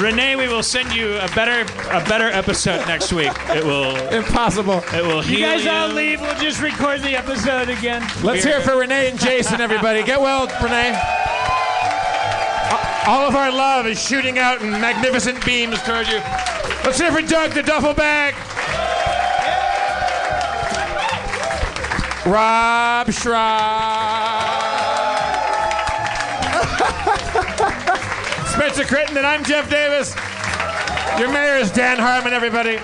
Renee, 0.00 0.36
we 0.36 0.48
will 0.48 0.62
send 0.62 0.92
you 0.94 1.16
a 1.18 1.28
better 1.34 1.62
a 1.90 2.00
better 2.08 2.28
episode 2.28 2.86
next 2.88 3.12
week. 3.12 3.30
It 3.50 3.62
will 3.64 3.94
Impossible. 4.08 4.82
it 4.92 5.02
will 5.04 5.22
You 5.24 5.38
guys 5.38 5.64
you. 5.64 5.70
all 5.70 5.88
leave. 5.88 6.20
We'll 6.20 6.34
just 6.40 6.60
record 6.62 7.02
the 7.02 7.14
episode 7.16 7.68
again. 7.68 8.00
Let's 8.22 8.42
hear 8.42 8.58
it 8.58 8.62
for 8.62 8.76
Renee 8.78 9.10
and 9.10 9.20
Jason, 9.20 9.60
everybody. 9.60 10.02
Get 10.02 10.20
well, 10.20 10.46
Renee. 10.62 10.98
All 13.04 13.26
of 13.26 13.34
our 13.34 13.50
love 13.50 13.88
is 13.88 14.00
shooting 14.00 14.38
out 14.38 14.62
in 14.62 14.70
magnificent 14.70 15.44
beams 15.44 15.82
toward 15.82 16.06
you. 16.06 16.20
Let's 16.84 17.00
hear 17.00 17.10
for 17.10 17.20
Doug, 17.20 17.50
the 17.50 17.62
duffel 17.62 17.94
bag. 17.94 18.34
Rob 22.24 23.08
Schrab. 23.08 23.42
Spencer 28.46 28.84
Critton, 28.84 29.16
and 29.16 29.26
I'm 29.26 29.42
Jeff 29.42 29.68
Davis. 29.68 30.14
Your 31.18 31.32
mayor 31.32 31.56
is 31.56 31.72
Dan 31.72 31.98
Harmon, 31.98 32.32
everybody. 32.32 32.76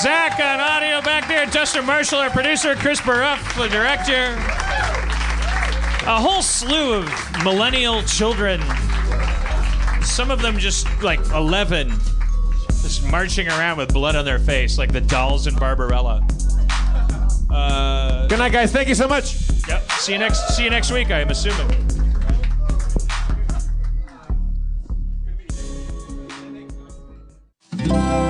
Zach 0.00 0.40
on 0.40 0.60
audio 0.60 1.02
back 1.02 1.28
there, 1.28 1.44
Justin 1.44 1.84
Marshall, 1.84 2.20
our 2.20 2.30
producer, 2.30 2.74
Chris 2.76 3.02
Baruff, 3.02 3.54
the 3.58 3.68
director. 3.68 4.34
A 6.06 6.20
whole 6.20 6.42
slew 6.42 6.94
of 6.94 7.44
millennial 7.44 8.02
children. 8.02 8.60
Some 10.02 10.30
of 10.30 10.40
them 10.42 10.58
just 10.58 10.86
like 11.02 11.20
11, 11.30 11.88
just 12.82 13.06
marching 13.10 13.48
around 13.48 13.76
with 13.78 13.92
blood 13.92 14.16
on 14.16 14.24
their 14.24 14.38
face, 14.38 14.78
like 14.78 14.92
the 14.92 15.00
dolls 15.00 15.46
in 15.46 15.54
Barbarella. 15.56 16.26
Uh, 17.50 18.26
Good 18.28 18.38
night, 18.38 18.52
guys. 18.52 18.72
Thank 18.72 18.88
you 18.88 18.94
so 18.94 19.06
much. 19.06 19.34
yep. 19.68 19.82
See 19.92 20.12
you 20.12 20.18
next. 20.18 20.56
See 20.56 20.64
you 20.64 20.70
next 20.70 20.90
week. 20.90 21.10
I'm 21.10 21.28
assuming. 21.28 21.68
Feral 27.76 28.29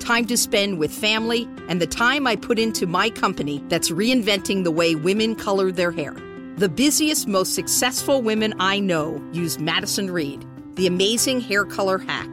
time 0.00 0.26
to 0.26 0.36
spend 0.36 0.78
with 0.78 0.92
family, 0.92 1.46
and 1.68 1.80
the 1.80 1.86
time 1.86 2.26
I 2.26 2.34
put 2.34 2.58
into 2.58 2.86
my 2.86 3.10
company 3.10 3.62
that's 3.68 3.90
reinventing 3.90 4.64
the 4.64 4.70
way 4.72 4.96
women 4.96 5.36
color 5.36 5.70
their 5.70 5.92
hair. 5.92 6.16
The 6.56 6.68
busiest, 6.68 7.28
most 7.28 7.54
successful 7.54 8.20
women 8.20 8.54
I 8.58 8.80
know 8.80 9.22
use 9.32 9.58
Madison 9.58 10.10
Reed, 10.10 10.44
the 10.74 10.86
amazing 10.86 11.40
hair 11.40 11.64
color 11.64 11.98
hack. 11.98 12.28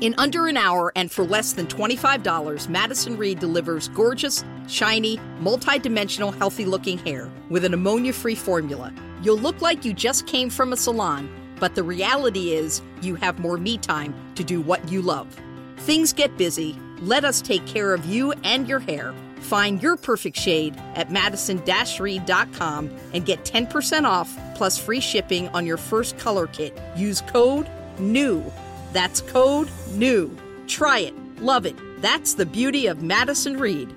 In 0.00 0.14
under 0.18 0.48
an 0.48 0.56
hour 0.56 0.92
and 0.96 1.10
for 1.10 1.24
less 1.24 1.52
than 1.52 1.66
$25, 1.66 2.68
Madison 2.68 3.16
Reed 3.16 3.38
delivers 3.38 3.88
gorgeous, 3.88 4.42
shiny, 4.66 5.20
multi-dimensional, 5.40 6.32
healthy-looking 6.32 6.98
hair 6.98 7.30
with 7.50 7.64
an 7.64 7.74
ammonia-free 7.74 8.34
formula. 8.34 8.92
You'll 9.22 9.38
look 9.38 9.60
like 9.60 9.84
you 9.84 9.92
just 9.92 10.26
came 10.26 10.48
from 10.48 10.72
a 10.72 10.76
salon, 10.76 11.28
But 11.60 11.74
the 11.74 11.82
reality 11.82 12.54
is, 12.54 12.80
you 13.02 13.14
have 13.16 13.38
more 13.38 13.58
me 13.58 13.76
time 13.76 14.14
to 14.34 14.42
do 14.42 14.62
what 14.62 14.90
you 14.90 15.02
love. 15.02 15.38
Things 15.76 16.12
get 16.12 16.36
busy. 16.38 16.76
Let 17.00 17.24
us 17.24 17.40
take 17.40 17.66
care 17.66 17.94
of 17.94 18.04
you 18.04 18.32
and 18.44 18.68
your 18.68 18.80
hair. 18.80 19.14
Find 19.40 19.82
your 19.82 19.96
perfect 19.96 20.36
shade 20.36 20.76
at 20.94 21.10
madison-reed.com 21.10 22.90
and 23.14 23.26
get 23.26 23.44
10% 23.44 24.04
off 24.04 24.38
plus 24.54 24.78
free 24.78 25.00
shipping 25.00 25.48
on 25.48 25.66
your 25.66 25.78
first 25.78 26.18
color 26.18 26.46
kit. 26.46 26.78
Use 26.96 27.22
code 27.22 27.66
NEW. 27.98 28.44
That's 28.92 29.22
code 29.22 29.70
NEW. 29.94 30.36
Try 30.66 30.98
it. 31.00 31.14
Love 31.40 31.64
it. 31.64 31.76
That's 32.02 32.34
the 32.34 32.46
beauty 32.46 32.86
of 32.86 33.02
Madison 33.02 33.58
Reed. 33.58 33.88